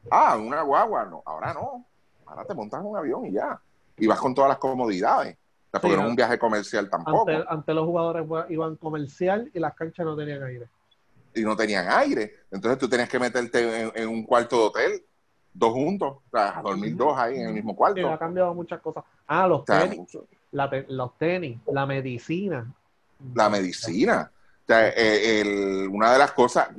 Ah, 0.09 0.37
una 0.37 0.61
guagua, 0.61 1.03
no, 1.03 1.21
ahora 1.25 1.53
no, 1.53 1.85
ahora 2.25 2.45
te 2.45 2.53
montas 2.53 2.79
en 2.79 2.85
un 2.85 2.95
avión 2.95 3.25
y 3.25 3.33
ya, 3.33 3.59
y 3.97 4.07
vas 4.07 4.19
con 4.19 4.33
todas 4.33 4.49
las 4.49 4.57
comodidades, 4.57 5.35
o 5.35 5.71
sea, 5.71 5.81
porque 5.81 5.95
Sí, 5.95 6.01
no 6.01 6.03
es 6.03 6.09
un 6.09 6.15
viaje 6.15 6.39
comercial 6.39 6.89
tampoco, 6.89 7.29
Ante, 7.31 7.45
ante 7.49 7.73
los 7.73 7.85
jugadores 7.85 8.25
iban 8.49 8.75
comercial 8.77 9.49
y 9.53 9.59
las 9.59 9.73
canchas 9.75 10.05
no 10.05 10.15
tenían 10.15 10.43
aire. 10.43 10.69
y 11.35 11.41
no 11.41 11.55
tenían 11.55 11.87
aire, 11.89 12.33
entonces 12.51 12.77
tú 12.79 12.87
tenías 12.89 13.09
que 13.09 13.19
meterte 13.19 13.81
en, 13.81 13.91
en 13.95 14.07
un 14.07 14.23
cuarto 14.23 14.57
de 14.57 14.63
hotel, 14.65 15.05
dos 15.51 15.73
juntos, 15.73 16.17
o 16.17 16.23
sea, 16.31 16.59
a 16.59 16.61
dormir 16.61 16.95
dos 16.95 17.17
ahí 17.17 17.37
en 17.37 17.47
el 17.47 17.53
mismo 17.53 17.75
cuarto. 17.75 17.99
Sí, 18.01 18.07
ha 18.07 18.17
cambiado 18.17 18.53
muchas 18.53 18.81
cosas. 18.81 19.03
Ah, 19.27 19.47
los 19.47 19.61
O 19.61 19.65
sea, 19.65 19.79
tenis, 19.79 20.17
la 20.51 20.69
los 20.89 21.17
tenis, 21.17 21.59
la 21.67 21.85
medicina. 21.85 22.71
la 23.33 23.49
medicina. 23.49 24.31
O 24.63 24.65
sea, 24.65 24.89
eh, 24.89 25.41
el- 25.41 25.87
una 25.91 26.13
de 26.13 26.19
las 26.19 26.31
cosas, 26.31 26.69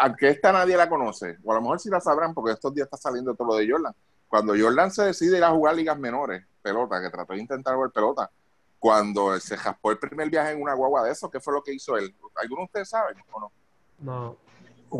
aunque 0.00 0.28
esta 0.28 0.52
nadie 0.52 0.76
la 0.76 0.88
conoce, 0.88 1.38
o 1.44 1.52
a 1.52 1.54
lo 1.56 1.60
mejor 1.62 1.78
sí 1.80 1.88
la 1.88 2.00
sabrán 2.00 2.34
porque 2.34 2.52
estos 2.52 2.74
días 2.74 2.86
está 2.86 2.96
saliendo 2.96 3.34
todo 3.34 3.48
lo 3.48 3.56
de 3.56 3.70
Jordan. 3.70 3.94
Cuando 4.26 4.54
Jordan 4.58 4.90
se 4.90 5.04
decide 5.04 5.38
ir 5.38 5.44
a 5.44 5.50
jugar 5.50 5.74
ligas 5.76 5.98
menores, 5.98 6.44
pelota, 6.58 7.00
que 7.00 7.10
trató 7.10 7.32
de 7.32 7.40
intentar 7.40 7.74
jugar 7.74 7.90
pelota, 7.90 8.30
cuando 8.78 9.38
se 9.40 9.56
jaspó 9.56 9.90
el 9.90 9.98
primer 9.98 10.30
viaje 10.30 10.52
en 10.52 10.62
una 10.62 10.74
guagua 10.74 11.02
de 11.04 11.12
eso, 11.12 11.28
¿qué 11.30 11.40
fue 11.40 11.52
lo 11.54 11.62
que 11.62 11.72
hizo 11.74 11.96
él? 11.96 12.14
¿Alguno 12.36 12.60
de 12.62 12.64
ustedes 12.66 12.88
saben 12.88 13.16
o 13.32 13.40
no? 13.40 13.52
No. 14.00 14.36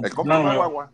Él 0.02 0.14
compró 0.14 0.34
No, 0.34 0.40
una 0.40 0.50
no. 0.52 0.56
guagua, 0.58 0.92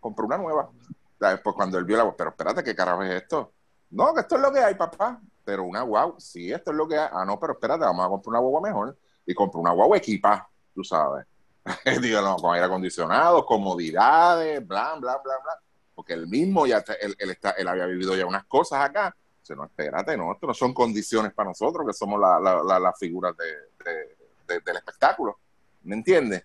compró 0.00 0.26
una 0.26 0.38
nueva. 0.38 0.70
Sea, 1.18 1.40
Pues 1.42 1.54
cuando 1.54 1.78
él 1.78 1.84
vio 1.84 1.96
la 1.96 2.02
guagua, 2.04 2.16
pero 2.16 2.30
espérate, 2.30 2.64
¿qué 2.64 2.74
carajo 2.74 3.02
es 3.02 3.22
esto? 3.22 3.52
No, 3.90 4.12
que 4.14 4.20
esto 4.20 4.36
es 4.36 4.40
lo 4.42 4.52
que 4.52 4.58
hay, 4.60 4.74
papá. 4.74 5.20
Pero 5.44 5.64
una 5.64 5.82
guagua, 5.82 6.18
sí, 6.18 6.50
esto 6.50 6.70
es 6.70 6.76
lo 6.76 6.88
que 6.88 6.96
hay. 6.98 7.08
Ah, 7.12 7.24
no, 7.24 7.38
pero 7.38 7.52
espérate, 7.52 7.84
vamos 7.84 8.04
a 8.04 8.08
comprar 8.08 8.30
una 8.30 8.38
guagua 8.40 8.60
mejor. 8.62 8.98
Y 9.26 9.34
compró 9.34 9.60
una 9.60 9.72
guagua 9.72 9.98
equipa, 9.98 10.48
tú 10.74 10.82
sabes. 10.82 11.26
Digo, 12.02 12.20
no, 12.22 12.36
con 12.36 12.54
aire 12.54 12.66
acondicionado, 12.66 13.44
comodidades, 13.44 14.66
bla, 14.66 14.94
bla, 14.94 15.18
bla, 15.22 15.34
bla. 15.42 15.52
Porque 15.94 16.14
él 16.14 16.26
mismo 16.26 16.66
ya, 16.66 16.82
te- 16.82 17.02
él, 17.04 17.14
él 17.18 17.30
está, 17.30 17.50
él 17.52 17.68
había 17.68 17.86
vivido 17.86 18.16
ya 18.16 18.26
unas 18.26 18.44
cosas 18.46 18.80
acá. 18.84 19.14
No, 19.50 19.64
espérate, 19.64 20.16
no, 20.16 20.32
esto 20.32 20.46
no 20.46 20.54
son 20.54 20.72
condiciones 20.72 21.32
para 21.34 21.50
nosotros, 21.50 21.86
que 21.86 21.92
somos 21.92 22.18
la- 22.20 22.38
la- 22.40 22.78
las 22.80 22.98
figuras 22.98 23.36
de- 23.36 23.84
de- 23.84 24.16
de- 24.54 24.60
del 24.60 24.76
espectáculo. 24.76 25.38
¿Me 25.82 25.96
entiendes? 25.96 26.44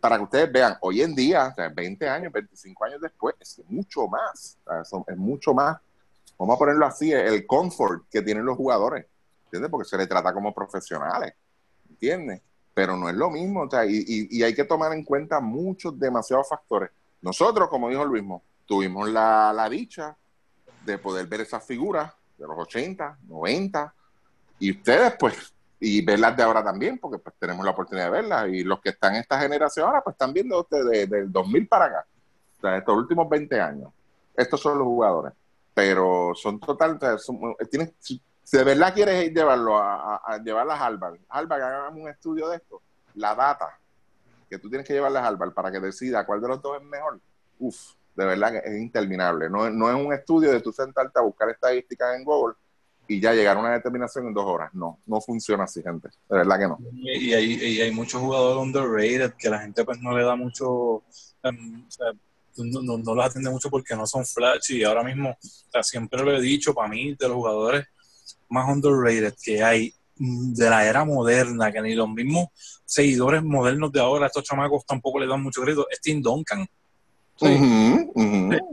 Para 0.00 0.16
que 0.18 0.24
ustedes 0.24 0.50
vean, 0.52 0.76
hoy 0.80 1.02
en 1.02 1.14
día, 1.14 1.48
o 1.52 1.54
sea, 1.54 1.68
20 1.68 2.08
años, 2.08 2.32
25 2.32 2.84
años 2.84 3.00
después, 3.00 3.34
es 3.40 3.62
mucho 3.68 4.06
más. 4.08 4.58
Es 5.06 5.16
mucho 5.16 5.54
más, 5.54 5.78
vamos 6.36 6.56
a 6.56 6.58
ponerlo 6.58 6.84
así, 6.84 7.12
el 7.12 7.46
comfort 7.46 8.04
que 8.10 8.22
tienen 8.22 8.44
los 8.44 8.56
jugadores. 8.56 9.06
¿Entiendes? 9.44 9.70
Porque 9.70 9.88
se 9.88 9.96
les 9.96 10.08
trata 10.08 10.32
como 10.34 10.52
profesionales. 10.52 11.34
¿Entiendes? 11.88 12.42
Pero 12.74 12.96
no 12.96 13.08
es 13.08 13.14
lo 13.14 13.30
mismo. 13.30 13.62
O 13.62 13.70
sea, 13.70 13.86
y, 13.86 13.96
y- 13.96 14.38
y 14.38 14.42
hay 14.42 14.54
que 14.54 14.64
tomar 14.64 14.92
en 14.92 15.04
cuenta 15.04 15.40
muchos, 15.40 15.98
demasiados 15.98 16.48
factores. 16.48 16.90
Nosotros, 17.20 17.68
como 17.68 17.88
dijo 17.88 18.04
Luismo, 18.04 18.42
tuvimos 18.66 19.08
la, 19.08 19.52
la 19.54 19.68
dicha 19.68 20.16
de 20.84 20.98
poder 20.98 21.26
ver 21.26 21.42
esas 21.42 21.64
figuras 21.64 22.12
de 22.42 22.48
los 22.48 22.58
80, 22.58 23.18
90, 23.28 23.94
y 24.58 24.70
ustedes, 24.72 25.14
pues, 25.18 25.52
y 25.80 26.04
verlas 26.04 26.36
de 26.36 26.42
ahora 26.42 26.62
también, 26.62 26.98
porque 26.98 27.18
pues 27.18 27.34
tenemos 27.38 27.64
la 27.64 27.72
oportunidad 27.72 28.06
de 28.06 28.10
verlas. 28.12 28.48
Y 28.48 28.62
los 28.62 28.80
que 28.80 28.90
están 28.90 29.14
en 29.14 29.22
esta 29.22 29.38
generación 29.40 29.86
ahora, 29.86 30.02
pues 30.02 30.14
están 30.14 30.32
viendo 30.32 30.66
desde 30.70 31.06
del 31.06 31.32
2000 31.32 31.66
para 31.66 31.86
acá, 31.86 32.06
o 32.58 32.60
sea, 32.60 32.76
estos 32.76 32.96
últimos 32.96 33.28
20 33.28 33.60
años. 33.60 33.90
Estos 34.36 34.60
son 34.60 34.78
los 34.78 34.86
jugadores. 34.86 35.32
Pero 35.74 36.32
son 36.34 36.60
total, 36.60 36.98
son- 37.18 37.56
tienes, 37.70 37.92
si 37.98 38.20
de 38.52 38.64
verdad 38.64 38.92
quieres 38.94 39.32
llevarlo 39.32 39.78
a, 39.78 40.16
a, 40.16 40.20
a 40.34 40.38
llevarlas 40.38 40.78
a 40.80 40.86
Harvard, 40.86 41.18
Harvard, 41.28 41.62
hagamos 41.62 42.00
un 42.00 42.08
estudio 42.08 42.48
de 42.48 42.56
esto, 42.56 42.82
la 43.14 43.34
data 43.34 43.78
que 44.50 44.58
tú 44.58 44.68
tienes 44.68 44.86
que 44.86 44.92
llevarlas 44.92 45.24
a 45.24 45.28
Harvard 45.28 45.52
para 45.54 45.72
que 45.72 45.80
decida 45.80 46.26
cuál 46.26 46.40
de 46.42 46.48
los 46.48 46.60
dos 46.60 46.76
es 46.76 46.82
mejor, 46.86 47.18
uff, 47.58 47.94
de 48.14 48.24
verdad 48.24 48.56
es 48.56 48.80
interminable. 48.80 49.48
No, 49.48 49.70
no 49.70 49.88
es 49.88 50.06
un 50.06 50.12
estudio 50.12 50.50
de 50.52 50.60
tú 50.60 50.72
sentarte 50.72 51.18
a 51.18 51.22
buscar 51.22 51.48
estadísticas 51.50 52.16
en 52.16 52.24
Google 52.24 52.54
y 53.08 53.20
ya 53.20 53.32
llegar 53.32 53.56
a 53.56 53.60
una 53.60 53.72
determinación 53.72 54.26
en 54.26 54.34
dos 54.34 54.44
horas. 54.44 54.72
No, 54.74 54.98
no 55.06 55.20
funciona 55.20 55.64
así, 55.64 55.82
gente. 55.82 56.08
De 56.28 56.38
verdad 56.38 56.58
que 56.58 56.68
no. 56.68 56.78
Y 56.92 57.32
hay, 57.32 57.52
y 57.54 57.80
hay 57.80 57.90
muchos 57.90 58.20
jugadores 58.20 58.62
underrated 58.62 59.34
que 59.38 59.50
la 59.50 59.60
gente 59.60 59.84
pues 59.84 59.98
no 60.00 60.16
le 60.16 60.24
da 60.24 60.36
mucho, 60.36 61.02
em, 61.42 61.84
no, 62.56 62.82
no, 62.82 62.98
no 62.98 63.14
los 63.14 63.26
atiende 63.26 63.50
mucho 63.50 63.70
porque 63.70 63.96
no 63.96 64.06
son 64.06 64.24
flash 64.24 64.72
y 64.72 64.84
ahora 64.84 65.02
mismo, 65.02 65.36
siempre 65.82 66.22
lo 66.22 66.36
he 66.36 66.40
dicho, 66.40 66.74
para 66.74 66.88
mí, 66.88 67.14
de 67.18 67.28
los 67.28 67.36
jugadores 67.36 67.86
más 68.48 68.68
underrated 68.68 69.34
que 69.42 69.62
hay 69.62 69.94
de 70.16 70.70
la 70.70 70.86
era 70.86 71.04
moderna, 71.04 71.72
que 71.72 71.80
ni 71.80 71.94
los 71.94 72.08
mismos 72.08 72.48
seguidores 72.84 73.42
modernos 73.42 73.90
de 73.90 74.00
ahora, 74.00 74.26
estos 74.26 74.44
chamacos 74.44 74.84
tampoco 74.86 75.18
le 75.18 75.26
dan 75.26 75.42
mucho 75.42 75.62
crédito, 75.62 75.86
es 75.90 76.00
Tim 76.00 76.22
Duncan. 76.22 76.66
Ujú. 77.40 78.12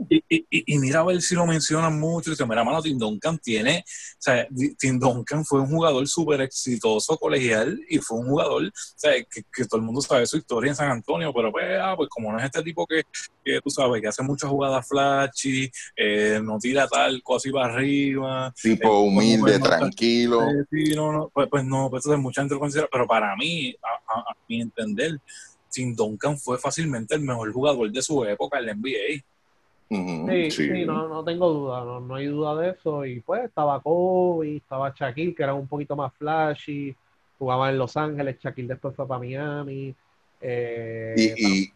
Y, 0.08 0.16
y- 0.28 0.46
y- 0.50 0.74
y 0.74 0.78
mira 0.78 1.00
a 1.00 1.04
ver 1.04 1.20
si 1.22 1.34
lo 1.34 1.46
mencionan 1.46 1.98
mucho. 1.98 2.30
Y 2.30 2.32
dice, 2.34 2.46
mira, 2.46 2.62
mano, 2.62 2.82
Tim 2.82 2.98
Duncan 2.98 3.38
tiene. 3.38 3.84
O 3.86 4.16
sea, 4.22 4.46
Tim 4.78 4.98
Duncan 4.98 5.44
fue 5.44 5.60
un 5.60 5.68
jugador 5.68 6.06
súper 6.06 6.42
exitoso 6.42 7.16
colegial 7.16 7.80
y 7.88 7.98
fue 7.98 8.18
un 8.18 8.28
jugador, 8.28 8.64
o 8.66 8.70
sea, 8.96 9.12
que, 9.24 9.42
que 9.52 9.64
todo 9.64 9.80
el 9.80 9.86
mundo 9.86 10.00
sabe 10.02 10.26
su 10.26 10.36
historia 10.36 10.70
en 10.70 10.76
San 10.76 10.90
Antonio, 10.90 11.32
pero 11.34 11.50
pues, 11.50 11.64
ah, 11.82 11.94
pues 11.96 12.08
como 12.10 12.30
no 12.30 12.38
es 12.38 12.44
este 12.44 12.62
tipo 12.62 12.86
que, 12.86 13.02
que 13.44 13.60
tú 13.62 13.70
sabes, 13.70 14.00
que 14.02 14.08
hace 14.08 14.22
muchas 14.22 14.50
jugadas 14.50 14.86
flashy, 14.86 15.70
eh, 15.96 16.40
no 16.42 16.58
tira 16.58 16.86
talco 16.86 17.36
así 17.36 17.50
para 17.50 17.72
arriba. 17.74 18.52
Tipo 18.62 18.88
Eh, 18.88 19.08
humilde, 19.08 19.58
tranquilo. 19.58 20.48
eh, 20.48 20.64
sí, 20.70 20.94
no, 20.94 21.12
no, 21.12 21.30
pues, 21.32 21.48
pues 21.50 21.64
no, 21.64 21.88
pues 21.90 22.04
entonces 22.04 22.22
mucha 22.22 22.42
gente 22.42 22.54
lo 22.54 22.60
considera, 22.60 22.88
pero 22.92 23.06
para 23.06 23.34
mí, 23.36 23.74
a, 23.82 24.12
a- 24.18 24.20
a 24.20 24.36
mi 24.48 24.60
entender, 24.60 25.18
Tim 25.70 25.94
Duncan 25.94 26.38
fue 26.38 26.58
fácilmente 26.58 27.14
el 27.14 27.22
mejor 27.22 27.52
jugador 27.52 27.90
de 27.90 28.02
su 28.02 28.24
época 28.24 28.58
en 28.58 28.66
la 28.66 28.74
NBA. 28.74 29.24
Sí, 29.88 30.50
sí. 30.50 30.68
sí, 30.68 30.84
no, 30.84 31.08
no 31.08 31.24
tengo 31.24 31.52
duda, 31.52 31.84
no, 31.84 32.00
no 32.00 32.14
hay 32.14 32.26
duda 32.26 32.54
de 32.60 32.70
eso. 32.70 33.04
Y 33.04 33.20
pues 33.20 33.44
estaba 33.44 33.80
Kobe, 33.80 34.58
estaba 34.58 34.94
Shaquille, 34.96 35.34
que 35.34 35.42
era 35.42 35.54
un 35.54 35.66
poquito 35.66 35.96
más 35.96 36.12
flashy, 36.14 36.94
jugaba 37.38 37.70
en 37.70 37.78
Los 37.78 37.96
Ángeles, 37.96 38.38
Shaquille 38.38 38.68
después 38.68 38.94
fue 38.94 39.08
para 39.08 39.18
Miami. 39.18 39.94
eh, 40.40 41.14
Y, 41.16 41.62
y, 41.64 41.72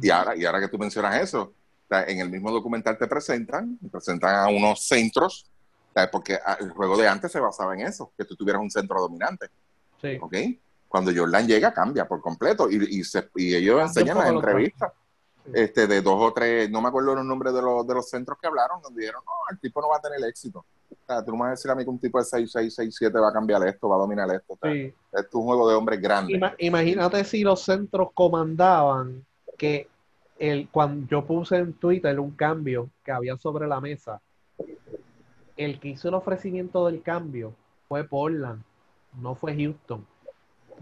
y 0.00 0.10
ahora, 0.10 0.36
y 0.36 0.44
ahora 0.44 0.60
que 0.60 0.68
tú 0.68 0.78
mencionas 0.78 1.20
eso, 1.20 1.52
en 1.90 2.20
el 2.20 2.30
mismo 2.30 2.50
documental 2.50 2.96
te 2.98 3.06
presentan, 3.06 3.78
te 3.78 3.88
presentan 3.88 4.34
a 4.34 4.48
unos 4.48 4.84
centros, 4.86 5.46
porque 6.10 6.38
ah, 6.44 6.56
el 6.58 6.70
juego 6.70 6.96
de 6.96 7.06
antes 7.06 7.30
se 7.30 7.38
basaba 7.38 7.74
en 7.74 7.82
eso, 7.82 8.10
que 8.16 8.24
tú 8.24 8.34
tuvieras 8.34 8.62
un 8.62 8.70
centro 8.70 9.00
dominante, 9.00 9.48
sí. 10.00 10.18
¿ok? 10.20 10.34
Cuando 10.92 11.10
Jordan 11.16 11.46
llega, 11.46 11.72
cambia 11.72 12.06
por 12.06 12.20
completo. 12.20 12.70
Y, 12.70 12.76
y, 12.98 13.02
se- 13.02 13.30
y 13.34 13.54
ellos 13.56 13.80
enseñan 13.80 14.18
las 14.18 14.26
entrevistas 14.50 14.92
este, 15.54 15.86
de 15.86 16.02
dos 16.02 16.16
o 16.20 16.32
tres, 16.34 16.70
no 16.70 16.82
me 16.82 16.88
acuerdo 16.88 17.14
los 17.14 17.24
nombres 17.24 17.54
de 17.54 17.62
los, 17.62 17.86
de 17.86 17.94
los 17.94 18.08
centros 18.10 18.36
que 18.38 18.46
hablaron, 18.46 18.82
donde 18.82 19.00
dijeron, 19.00 19.22
no, 19.24 19.32
el 19.50 19.58
tipo 19.58 19.80
no 19.80 19.88
va 19.88 19.96
a 19.96 20.00
tener 20.02 20.22
éxito. 20.28 20.58
O 20.90 20.96
sea, 21.06 21.24
tú 21.24 21.30
no 21.32 21.38
me 21.38 21.42
vas 21.44 21.48
a 21.48 21.50
decir 21.52 21.70
a 21.70 21.74
mí 21.74 21.82
que 21.82 21.88
un 21.90 21.98
tipo 21.98 22.18
de 22.18 22.24
6, 22.26 22.52
6, 22.52 22.74
6, 22.74 22.94
7 22.96 23.18
va 23.18 23.30
a 23.30 23.32
cambiar 23.32 23.66
esto, 23.66 23.88
va 23.88 23.96
a 23.96 24.00
dominar 24.00 24.30
esto. 24.34 24.52
O 24.52 24.56
sea, 24.60 24.70
Sí. 24.70 24.94
Esto 25.12 25.28
es 25.28 25.34
un 25.34 25.44
juego 25.44 25.68
de 25.68 25.74
hombres 25.74 26.00
grandes. 26.00 26.36
Ima- 26.36 26.54
imagínate 26.58 27.24
si 27.24 27.42
los 27.42 27.62
centros 27.62 28.10
comandaban 28.14 29.24
que 29.56 29.88
el, 30.38 30.68
cuando 30.70 31.08
yo 31.08 31.24
puse 31.24 31.56
en 31.56 31.72
Twitter 31.72 32.20
un 32.20 32.32
cambio 32.32 32.90
que 33.02 33.12
había 33.12 33.36
sobre 33.38 33.66
la 33.66 33.80
mesa, 33.80 34.20
el 35.56 35.80
que 35.80 35.88
hizo 35.88 36.08
el 36.08 36.14
ofrecimiento 36.14 36.86
del 36.86 37.02
cambio 37.02 37.54
fue 37.88 38.04
Portland, 38.04 38.62
no 39.20 39.34
fue 39.34 39.54
Houston. 39.56 40.06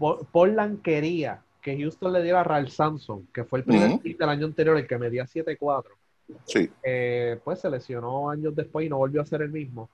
Po- 0.01 0.17
Portland 0.31 0.81
quería 0.81 1.43
que 1.61 1.77
Houston 1.77 2.11
le 2.11 2.23
diera 2.23 2.41
a 2.41 2.43
Ralph 2.43 2.69
Samson, 2.69 3.27
que 3.31 3.43
fue 3.43 3.59
el 3.59 3.65
primer 3.65 3.99
pick 3.99 4.17
del 4.17 4.29
año 4.29 4.47
anterior, 4.47 4.75
el 4.75 4.87
que 4.87 4.97
medía 4.97 5.25
7'4". 5.25 5.91
Sí. 6.45 6.71
eh, 6.81 7.39
pues 7.43 7.59
se 7.59 7.69
lesionó 7.69 8.29
años 8.31 8.55
después 8.55 8.85
y 8.85 8.89
no 8.89 8.97
volvió 8.97 9.21
a 9.21 9.25
ser 9.25 9.43
el 9.43 9.51
mismo. 9.51 9.89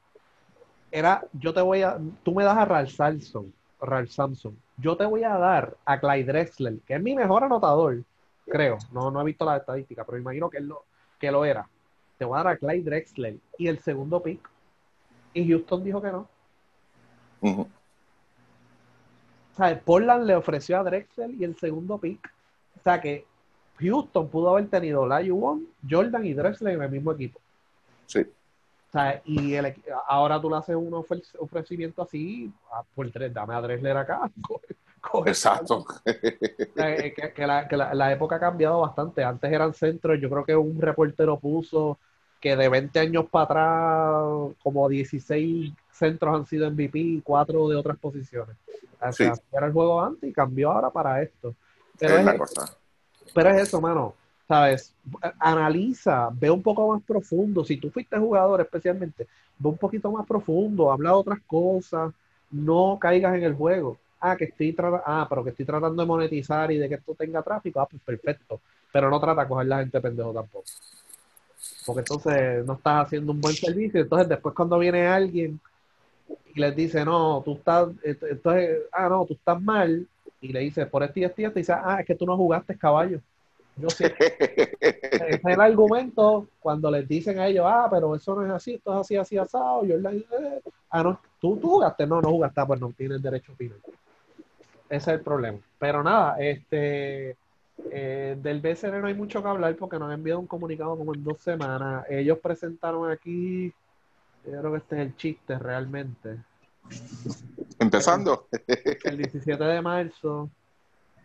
Era, 0.89 1.25
yo 1.33 1.53
te 1.53 1.59
voy 1.61 1.81
a, 1.81 1.97
tú 2.23 2.33
me 2.33 2.45
das 2.45 2.57
a 2.57 2.63
Ralph 2.63 2.91
Samson, 2.91 3.51
Ralph 3.81 4.09
Samson, 4.09 4.57
yo 4.77 4.95
te 4.95 5.03
voy 5.03 5.23
a 5.23 5.37
dar 5.37 5.75
a 5.83 5.99
Clyde 5.99 6.23
Drexler, 6.31 6.79
que 6.85 6.93
es 6.95 7.01
mi 7.01 7.13
mejor 7.13 7.43
anotador, 7.43 8.01
creo, 8.45 8.77
no, 8.93 9.11
no 9.11 9.19
he 9.19 9.25
visto 9.25 9.43
la 9.43 9.57
estadística, 9.57 10.05
pero 10.05 10.17
imagino 10.17 10.49
que, 10.49 10.59
él 10.59 10.67
lo, 10.67 10.85
que 11.19 11.31
lo 11.31 11.43
era. 11.43 11.67
Te 12.17 12.23
voy 12.23 12.39
a 12.39 12.43
dar 12.43 12.53
a 12.53 12.57
Clyde 12.57 12.83
Drexler 12.83 13.35
y 13.57 13.67
el 13.67 13.79
segundo 13.79 14.23
pick. 14.23 14.49
Y 15.33 15.49
Houston 15.49 15.83
dijo 15.83 16.01
que 16.01 16.11
no. 16.11 16.29
Sea, 19.57 19.79
Portland 19.79 20.25
le 20.25 20.35
ofreció 20.35 20.79
a 20.79 20.83
Drexler 20.83 21.31
y 21.31 21.43
el 21.43 21.55
segundo 21.57 21.97
pick. 21.97 22.31
O 22.79 22.83
sea 22.83 23.01
que 23.01 23.25
Houston 23.79 24.27
pudo 24.29 24.49
haber 24.51 24.67
tenido 24.69 25.07
Wong, 25.07 25.61
Jordan 25.89 26.25
y 26.25 26.33
Drexler 26.33 26.75
en 26.75 26.81
el 26.81 26.89
mismo 26.91 27.11
equipo. 27.11 27.39
Sí. 28.05 28.21
O 28.21 28.91
sea, 28.91 29.21
y 29.25 29.53
el 29.53 29.75
ahora 30.07 30.39
tú 30.39 30.49
le 30.49 30.55
haces 30.57 30.75
un 30.75 30.91
ofre- 30.91 31.21
ofrecimiento 31.39 32.01
así, 32.01 32.51
ah, 32.71 32.83
por 32.95 33.09
tres, 33.11 33.33
dame 33.33 33.53
a 33.53 33.61
Drexler 33.61 33.97
acá. 33.97 34.31
coge- 34.41 34.75
coge- 35.01 35.29
Exacto. 35.29 35.85
Eh, 36.05 37.13
que, 37.15 37.33
que 37.33 37.45
la, 37.47 37.67
que 37.67 37.75
la- 37.75 37.93
la 37.93 38.11
época 38.13 38.37
ha 38.37 38.39
cambiado 38.39 38.79
bastante. 38.81 39.23
Antes 39.23 39.51
eran 39.51 39.73
centros, 39.73 40.19
yo 40.21 40.29
creo 40.29 40.45
que 40.45 40.55
un 40.55 40.79
reportero 40.81 41.37
puso 41.37 41.99
que 42.39 42.55
de 42.55 42.69
20 42.69 42.99
años 42.99 43.25
para 43.29 43.43
atrás, 43.45 44.55
como 44.63 44.87
16 44.87 45.73
centros 45.97 46.35
han 46.35 46.45
sido 46.45 46.69
MVP 46.69 46.99
y 46.99 47.21
4 47.21 47.67
de 47.69 47.75
otras 47.75 47.97
posiciones. 47.97 48.55
O 48.99 49.11
sea, 49.11 49.35
Sí. 49.35 49.41
era 49.51 49.67
el 49.67 49.73
juego 49.73 50.01
antes 50.01 50.29
y 50.29 50.33
cambió 50.33 50.71
ahora 50.71 50.89
para 50.89 51.21
esto. 51.21 51.55
Pero 51.99 52.13
es 52.13 52.19
es, 52.19 52.25
la 52.25 52.37
cosa. 52.37 52.77
pero 53.33 53.49
es 53.49 53.61
eso, 53.63 53.81
mano. 53.81 54.13
¿Sabes? 54.47 54.93
Analiza, 55.39 56.29
ve 56.31 56.49
un 56.49 56.63
poco 56.63 56.93
más 56.93 57.03
profundo. 57.03 57.65
Si 57.65 57.77
tú 57.77 57.89
fuiste 57.89 58.17
jugador 58.17 58.61
especialmente, 58.61 59.27
ve 59.59 59.69
un 59.69 59.77
poquito 59.77 60.09
más 60.11 60.25
profundo, 60.25 60.89
habla 60.91 61.09
de 61.09 61.15
otras 61.15 61.39
cosas, 61.45 62.13
no 62.49 62.97
caigas 62.99 63.35
en 63.35 63.43
el 63.43 63.53
juego. 63.55 63.97
Ah, 64.19 64.35
que 64.37 64.45
estoy 64.45 64.75
ah, 65.05 65.25
pero 65.29 65.43
que 65.43 65.49
estoy 65.49 65.65
tratando 65.65 66.01
de 66.01 66.07
monetizar 66.07 66.71
y 66.71 66.77
de 66.77 66.87
que 66.87 66.95
esto 66.95 67.13
tenga 67.13 67.41
tráfico, 67.43 67.81
ah, 67.81 67.87
pues 67.89 68.01
perfecto. 68.01 68.61
Pero 68.91 69.09
no 69.09 69.19
trata 69.19 69.41
de 69.41 69.47
coger 69.49 69.67
la 69.67 69.79
gente 69.79 69.99
pendejo 69.99 70.33
tampoco. 70.33 70.65
Porque 71.85 71.99
entonces 71.99 72.65
no 72.65 72.73
estás 72.73 73.05
haciendo 73.05 73.33
un 73.33 73.41
buen 73.41 73.53
servicio. 73.53 74.01
Entonces 74.01 74.29
después 74.29 74.55
cuando 74.55 74.79
viene 74.79 75.05
alguien 75.07 75.59
y 76.53 76.59
les 76.59 76.75
dice, 76.75 77.05
no, 77.05 77.41
tú 77.43 77.53
estás, 77.53 77.89
entonces, 78.03 78.79
ah, 78.91 79.09
no, 79.09 79.25
tú 79.25 79.33
estás 79.33 79.61
mal, 79.61 80.07
y 80.41 80.49
le 80.49 80.59
dice, 80.61 80.85
por 80.85 81.03
esto 81.03 81.19
y 81.19 81.23
esto 81.23 81.41
y 81.41 81.45
esto, 81.45 81.59
y 81.59 81.61
dice, 81.61 81.73
ah, 81.73 81.97
es 81.99 82.05
que 82.05 82.15
tú 82.15 82.25
no 82.25 82.37
jugaste 82.37 82.77
caballo. 82.77 83.19
Yo 83.75 83.89
sí. 83.89 84.05
Ese 84.79 85.35
es 85.35 85.45
el 85.45 85.61
argumento 85.61 86.47
cuando 86.59 86.89
les 86.89 87.07
dicen 87.07 87.39
a 87.39 87.47
ellos, 87.47 87.65
ah, 87.67 87.87
pero 87.89 88.15
eso 88.15 88.35
no 88.35 88.45
es 88.45 88.51
así, 88.51 88.73
esto 88.75 88.93
es 88.93 88.99
así, 89.01 89.15
así, 89.17 89.37
asado. 89.37 89.85
Yo 89.85 89.97
le 89.97 90.17
eh, 90.17 90.61
ah, 90.89 91.03
no, 91.03 91.19
¿tú, 91.39 91.57
tú 91.57 91.69
jugaste, 91.69 92.07
no, 92.07 92.21
no 92.21 92.29
jugaste, 92.29 92.59
ah, 92.59 92.65
pues 92.65 92.81
no 92.81 92.91
tienes 92.91 93.21
derecho 93.21 93.51
a 93.51 93.55
opinar. 93.55 93.77
Ese 94.89 95.11
es 95.11 95.17
el 95.19 95.21
problema. 95.21 95.59
Pero 95.77 96.03
nada, 96.03 96.37
este 96.39 97.35
eh, 97.91 98.37
del 98.41 98.61
BCN 98.61 99.01
no 99.01 99.07
hay 99.07 99.13
mucho 99.13 99.41
que 99.41 99.49
hablar 99.49 99.75
porque 99.75 99.99
nos 99.99 100.07
han 100.07 100.15
enviado 100.15 100.39
un 100.39 100.47
comunicado 100.47 100.97
como 100.97 101.13
en 101.13 101.23
dos 101.23 101.39
semanas. 101.39 102.05
Ellos 102.09 102.39
presentaron 102.39 103.11
aquí, 103.11 103.71
yo 104.51 104.59
creo 104.59 104.71
que 104.71 104.77
este 104.77 104.95
es 104.95 105.01
el 105.01 105.15
chiste 105.17 105.59
realmente. 105.59 106.37
Empezando. 107.79 108.47
El 109.03 109.17
17 109.17 109.63
de 109.63 109.81
marzo, 109.81 110.49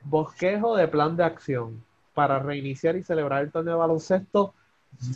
bosquejo 0.05 0.77
de 0.77 0.89
plan 0.89 1.16
de 1.16 1.24
acción 1.24 1.85
para 2.15 2.39
reiniciar 2.40 2.97
y 2.97 3.03
celebrar 3.03 3.43
el 3.44 3.53
torneo 3.53 3.74
de 3.74 3.78
baloncesto 3.81 4.55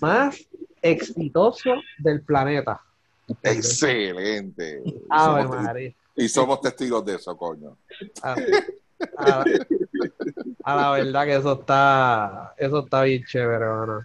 más 0.01 0.39
exitoso 0.81 1.71
del 1.99 2.23
planeta. 2.23 2.81
Excelente. 3.43 4.83
Somos 5.11 5.51
te- 5.51 5.57
María. 5.57 5.95
y 6.15 6.29
somos 6.29 6.61
testigos 6.61 7.05
de 7.05 7.17
eso, 7.17 7.37
coño. 7.37 7.77
A, 8.23 8.37
a- 9.19 9.45
a 10.65 10.77
la 10.77 10.91
verdad 10.93 11.25
que 11.25 11.37
eso 11.37 11.53
está, 11.61 12.55
eso 12.57 12.79
está 12.85 13.03
bien 13.03 13.25
chévere, 13.25 13.65
hermano. 13.65 14.05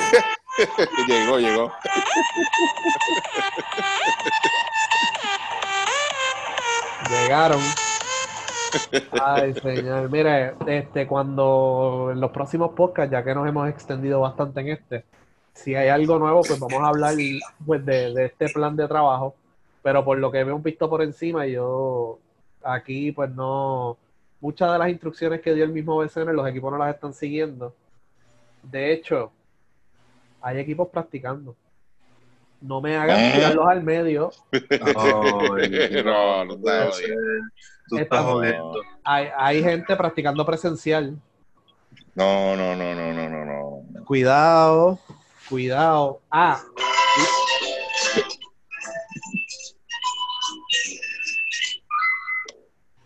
llegó, 1.08 1.38
llegó. 1.38 1.72
Llegaron. 7.10 7.60
Ay, 9.20 9.54
señor. 9.54 10.10
Mire, 10.10 10.54
este, 10.66 11.06
cuando 11.06 12.10
en 12.12 12.20
los 12.20 12.30
próximos 12.30 12.72
podcasts, 12.72 13.10
ya 13.10 13.24
que 13.24 13.34
nos 13.34 13.48
hemos 13.48 13.68
extendido 13.68 14.20
bastante 14.20 14.60
en 14.60 14.68
este, 14.68 15.04
si 15.54 15.74
hay 15.74 15.88
algo 15.88 16.18
nuevo, 16.18 16.42
pues 16.42 16.58
vamos 16.58 16.80
a 16.82 16.88
hablar 16.88 17.14
pues, 17.66 17.84
de, 17.84 18.12
de 18.14 18.26
este 18.26 18.48
plan 18.48 18.76
de 18.76 18.88
trabajo. 18.88 19.34
Pero 19.82 20.04
por 20.04 20.18
lo 20.18 20.30
que 20.30 20.40
hemos 20.40 20.62
visto 20.62 20.88
por 20.88 21.02
encima, 21.02 21.46
yo 21.46 22.18
aquí, 22.62 23.12
pues 23.12 23.30
no. 23.30 23.96
Muchas 24.40 24.72
de 24.72 24.78
las 24.78 24.88
instrucciones 24.88 25.40
que 25.40 25.54
dio 25.54 25.64
el 25.64 25.72
mismo 25.72 25.96
BCN, 25.96 26.34
los 26.34 26.48
equipos 26.48 26.72
no 26.72 26.78
las 26.78 26.94
están 26.94 27.12
siguiendo. 27.12 27.74
De 28.62 28.92
hecho, 28.92 29.32
hay 30.42 30.58
equipos 30.58 30.88
practicando. 30.88 31.56
No 32.60 32.80
me 32.80 32.96
hagan 32.96 33.18
¿Eh? 33.18 33.32
tirarlos 33.34 33.66
al 33.66 33.82
medio. 33.82 34.30
no, 36.04 36.44
no. 36.44 36.56
Tú 37.88 37.98
estás 37.98 38.24
jodiendo. 38.24 38.82
Hay, 39.02 39.28
hay 39.36 39.62
gente 39.62 39.96
practicando 39.96 40.44
presencial. 40.44 41.16
No, 42.14 42.56
no, 42.56 42.76
no, 42.76 42.94
no, 42.94 43.12
no, 43.12 43.28
no, 43.28 43.44
no. 43.44 44.04
Cuidado, 44.04 44.98
cuidado. 45.48 46.20
Ah. 46.30 46.60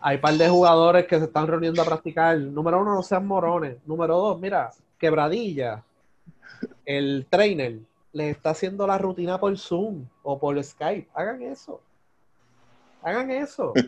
Hay 0.00 0.18
par 0.18 0.34
de 0.34 0.48
jugadores 0.48 1.06
que 1.06 1.18
se 1.18 1.24
están 1.24 1.46
reuniendo 1.46 1.80
a 1.80 1.84
practicar. 1.86 2.36
Número 2.38 2.80
uno, 2.80 2.94
no 2.94 3.02
sean 3.02 3.26
morones. 3.26 3.78
Número 3.86 4.16
dos, 4.16 4.38
mira, 4.38 4.70
quebradilla. 4.98 5.82
El 6.84 7.26
trainer 7.30 7.78
les 8.12 8.36
está 8.36 8.50
haciendo 8.50 8.86
la 8.86 8.98
rutina 8.98 9.38
por 9.38 9.56
Zoom 9.58 10.06
o 10.22 10.38
por 10.38 10.62
Skype. 10.62 11.08
Hagan 11.14 11.42
eso. 11.42 11.80
Hagan 13.02 13.30
eso. 13.30 13.72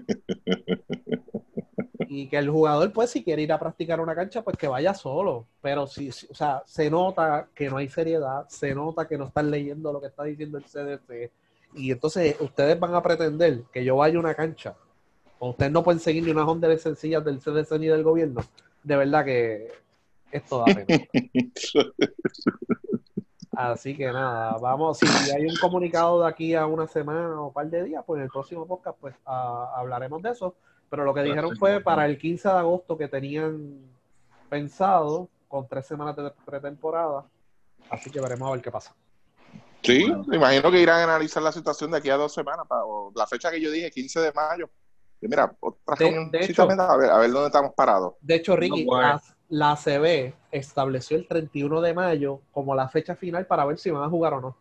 Y 2.08 2.28
que 2.28 2.38
el 2.38 2.48
jugador, 2.48 2.92
pues, 2.92 3.10
si 3.10 3.24
quiere 3.24 3.42
ir 3.42 3.52
a 3.52 3.58
practicar 3.58 4.00
una 4.00 4.14
cancha, 4.14 4.42
pues 4.42 4.56
que 4.56 4.68
vaya 4.68 4.94
solo. 4.94 5.44
Pero 5.60 5.86
si, 5.86 6.12
si- 6.12 6.26
o 6.30 6.34
sea, 6.34 6.62
se 6.64 6.88
nota 6.90 7.48
que 7.54 7.68
no 7.68 7.76
hay 7.78 7.88
seriedad, 7.88 8.46
se 8.48 8.74
nota 8.74 9.06
que 9.08 9.18
no 9.18 9.24
están 9.24 9.50
leyendo 9.50 9.92
lo 9.92 10.00
que 10.00 10.06
está 10.06 10.22
diciendo 10.24 10.58
el 10.58 10.64
CDC. 10.64 11.30
Y 11.74 11.90
entonces 11.90 12.36
ustedes 12.40 12.78
van 12.78 12.94
a 12.94 13.02
pretender 13.02 13.62
que 13.72 13.84
yo 13.84 13.96
vaya 13.96 14.16
a 14.16 14.20
una 14.20 14.34
cancha. 14.34 14.76
O 15.38 15.50
ustedes 15.50 15.72
no 15.72 15.82
pueden 15.82 16.00
seguir 16.00 16.22
ni 16.24 16.30
unas 16.30 16.46
órdenes 16.48 16.80
sencillas 16.80 17.24
del 17.24 17.40
CDC 17.40 17.78
ni 17.78 17.86
del 17.88 18.02
gobierno. 18.02 18.42
De 18.82 18.96
verdad 18.96 19.24
que 19.24 19.68
esto 20.30 20.58
da 20.58 20.64
pena. 20.66 20.86
Así 23.52 23.96
que 23.96 24.06
nada, 24.12 24.58
vamos, 24.58 24.98
si 24.98 25.06
hay 25.30 25.46
un 25.46 25.56
comunicado 25.56 26.20
de 26.22 26.28
aquí 26.28 26.54
a 26.54 26.66
una 26.66 26.86
semana 26.86 27.40
o 27.40 27.46
un 27.48 27.52
par 27.54 27.66
de 27.70 27.84
días, 27.84 28.04
pues 28.06 28.18
en 28.18 28.24
el 28.24 28.30
próximo 28.30 28.66
podcast 28.66 28.98
pues 29.00 29.14
ah, 29.24 29.72
hablaremos 29.76 30.20
de 30.22 30.30
eso. 30.30 30.54
Pero 30.90 31.04
lo 31.04 31.14
que 31.14 31.22
dijeron 31.22 31.56
fue 31.56 31.80
para 31.80 32.04
el 32.06 32.18
15 32.18 32.48
de 32.48 32.54
agosto 32.54 32.96
que 32.98 33.08
tenían 33.08 33.80
pensado, 34.50 35.28
con 35.48 35.66
tres 35.68 35.86
semanas 35.86 36.14
de 36.16 36.30
pretemporada. 36.44 37.24
Así 37.90 38.10
que 38.10 38.20
veremos 38.20 38.48
a 38.48 38.52
ver 38.52 38.60
qué 38.60 38.70
pasa. 38.70 38.94
Sí, 39.82 40.12
me 40.26 40.36
imagino 40.36 40.70
que 40.70 40.80
irán 40.80 41.00
a 41.00 41.04
analizar 41.04 41.42
la 41.42 41.52
situación 41.52 41.90
de 41.92 41.98
aquí 41.98 42.10
a 42.10 42.16
dos 42.16 42.32
semanas, 42.34 42.66
pa- 42.68 42.84
o 42.84 43.10
la 43.14 43.26
fecha 43.26 43.50
que 43.50 43.60
yo 43.60 43.70
dije, 43.70 43.90
15 43.90 44.20
de 44.20 44.32
mayo. 44.32 44.68
Y 45.20 45.28
mira, 45.28 45.50
otra 45.60 45.96
De- 45.98 46.28
de 46.30 46.44
hecho- 46.44 46.62
a 46.62 46.96
ver, 46.96 47.10
a 47.10 47.18
ver 47.18 47.30
dónde 47.30 47.46
estamos 47.46 47.72
parados. 47.74 48.14
De 48.20 48.34
hecho, 48.34 48.54
Ricky, 48.54 48.84
No, 48.84 48.90
bueno. 48.92 49.20
La 49.48 49.72
ACB 49.72 50.34
estableció 50.50 51.16
el 51.16 51.26
31 51.28 51.80
de 51.80 51.94
mayo 51.94 52.40
como 52.52 52.74
la 52.74 52.88
fecha 52.88 53.14
final 53.16 53.46
para 53.46 53.64
ver 53.64 53.78
si 53.78 53.90
van 53.90 54.02
a 54.02 54.08
jugar 54.10 54.34
o 54.34 54.40
no. 54.40 54.56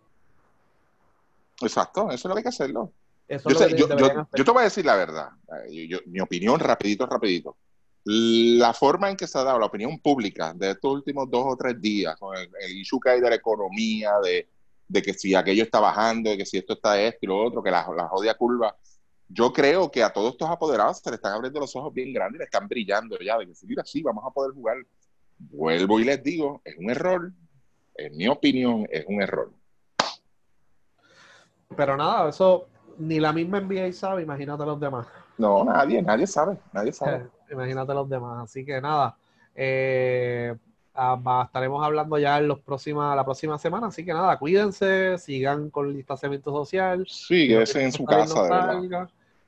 Exacto, 1.61 2.07
eso 2.11 2.15
es 2.15 2.25
lo 2.25 2.33
que 2.35 2.39
hay 2.39 2.43
que 2.43 2.49
hacerlo. 2.49 2.91
Eso 3.27 3.49
Yo, 3.49 3.53
es 3.55 3.59
lo 3.61 3.65
sé- 3.65 3.71
que 3.73 3.79
yo- 3.79 3.87
te 4.45 4.51
voy 4.51 4.61
a 4.61 4.63
decir 4.65 4.85
la 4.85 4.95
verdad. 4.95 5.29
Eh, 5.69 5.87
yo- 5.87 5.99
mi 6.05 6.19
opinión, 6.19 6.59
rapidito, 6.59 7.05
rapidito. 7.07 7.57
La 8.03 8.71
forma 8.73 9.09
en 9.09 9.15
que 9.17 9.25
se 9.25 9.37
ha 9.39 9.43
dado 9.43 9.57
la 9.57 9.65
opinión 9.65 9.97
pública 9.99 10.53
de 10.53 10.71
estos 10.71 10.91
últimos 10.93 11.29
dos 11.31 11.43
o 11.47 11.57
tres 11.57 11.81
días, 11.81 12.15
con 12.19 12.37
el, 12.37 12.47
el 12.59 12.77
issue 12.77 12.99
que 12.99 13.09
hay 13.09 13.21
de 13.21 13.29
la 13.29 13.35
economía, 13.35 14.11
de, 14.23 14.47
de 14.87 15.01
que 15.01 15.13
si 15.15 15.33
aquello 15.33 15.63
está 15.63 15.79
bajando, 15.79 16.29
de 16.29 16.37
que 16.37 16.45
si 16.45 16.57
esto 16.57 16.73
está 16.73 17.01
esto 17.01 17.19
y 17.21 17.27
lo 17.27 17.43
otro, 17.43 17.63
que 17.63 17.71
la, 17.71 17.87
la 17.95 18.07
jodida 18.09 18.35
curva, 18.35 18.75
yo 19.27 19.51
creo 19.51 19.91
que 19.91 20.03
a 20.03 20.11
todos 20.11 20.33
estos 20.33 20.49
apoderados 20.49 20.99
se 20.99 21.09
le 21.09 21.15
están 21.15 21.33
abriendo 21.33 21.59
los 21.59 21.75
ojos 21.75 21.93
bien 21.93 22.13
grandes 22.13 22.35
y 22.35 22.39
le 22.39 22.45
están 22.45 22.67
brillando 22.67 23.17
ya, 23.19 23.37
de 23.37 23.47
que 23.47 23.55
si 23.55 23.65
mira, 23.65 23.83
sí, 23.85 24.01
vamos 24.01 24.23
a 24.25 24.31
poder 24.31 24.53
jugar. 24.53 24.77
Vuelvo 25.37 25.99
y 25.99 26.05
les 26.05 26.23
digo, 26.23 26.61
es 26.63 26.77
un 26.77 26.89
error, 26.89 27.31
en 27.95 28.15
mi 28.15 28.27
opinión, 28.27 28.87
es 28.89 29.05
un 29.07 29.21
error. 29.21 29.51
Pero 31.75 31.97
nada, 31.97 32.29
eso 32.29 32.67
ni 32.97 33.19
la 33.19 33.33
misma 33.33 33.59
NBA 33.59 33.91
sabe, 33.93 34.23
imagínate 34.23 34.65
los 34.65 34.79
demás. 34.79 35.07
No, 35.37 35.63
nadie, 35.65 36.01
nadie 36.01 36.27
sabe, 36.27 36.57
nadie 36.71 36.93
sabe. 36.93 37.27
Imagínate 37.51 37.93
los 37.93 38.09
demás. 38.09 38.43
Así 38.43 38.65
que 38.65 38.79
nada, 38.81 39.17
eh, 39.53 40.55
ah, 40.95 41.43
estaremos 41.45 41.83
hablando 41.83 42.17
ya 42.17 42.37
en 42.37 42.47
los 42.47 42.59
próximas, 42.59 43.15
la 43.15 43.23
próxima 43.23 43.57
semana. 43.59 43.87
Así 43.87 44.05
que 44.05 44.13
nada, 44.13 44.37
cuídense, 44.39 45.17
sigan 45.17 45.69
con 45.69 45.87
el 45.87 45.95
distanciamiento 45.95 46.51
social. 46.51 47.05
Sí, 47.09 47.53
en 47.53 47.91
su 47.91 48.05
casa, 48.05 48.43
de. 48.79 49.07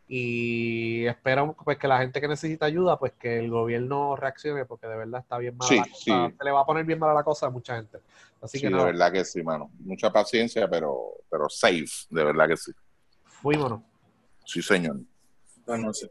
Y 0.10 1.06
esperamos 1.06 1.58
pues, 1.66 1.78
que 1.78 1.88
la 1.88 2.00
gente 2.00 2.22
que 2.22 2.30
necesita 2.30 2.66
ayuda, 2.66 2.98
pues 2.98 3.12
que 3.20 3.40
el 3.40 3.50
gobierno 3.50 4.16
reaccione, 4.16 4.64
porque 4.66 4.88
de 4.88 4.96
verdad 4.96 5.20
está 5.20 5.38
bien 5.38 5.58
mala 5.58 5.68
Sí, 5.68 5.76
la 5.78 5.84
cosa. 5.84 5.96
sí. 6.30 6.36
Se 6.38 6.44
le 6.46 6.52
va 6.52 6.62
a 6.62 6.66
poner 6.66 6.86
bien 6.86 6.98
mala 7.00 7.14
la 7.14 7.24
cosa 7.24 7.48
a 7.48 7.50
mucha 7.50 7.76
gente. 7.76 7.98
Así 8.42 8.58
Sí, 8.58 8.62
que 8.62 8.68
de 8.68 8.72
nada, 8.72 8.86
verdad 8.86 9.12
que 9.12 9.26
sí, 9.26 9.44
mano. 9.44 9.70
Mucha 9.80 10.10
paciencia, 10.12 10.70
pero, 10.70 10.96
pero 11.30 11.50
safe, 11.50 11.86
de 12.10 12.24
verdad 12.24 12.48
que 12.48 12.56
sí. 12.56 12.72
fuímonos. 13.26 13.82
Sí, 14.46 14.62
señor. 14.62 14.98
Buenas 15.66 15.86
noches. 15.88 16.10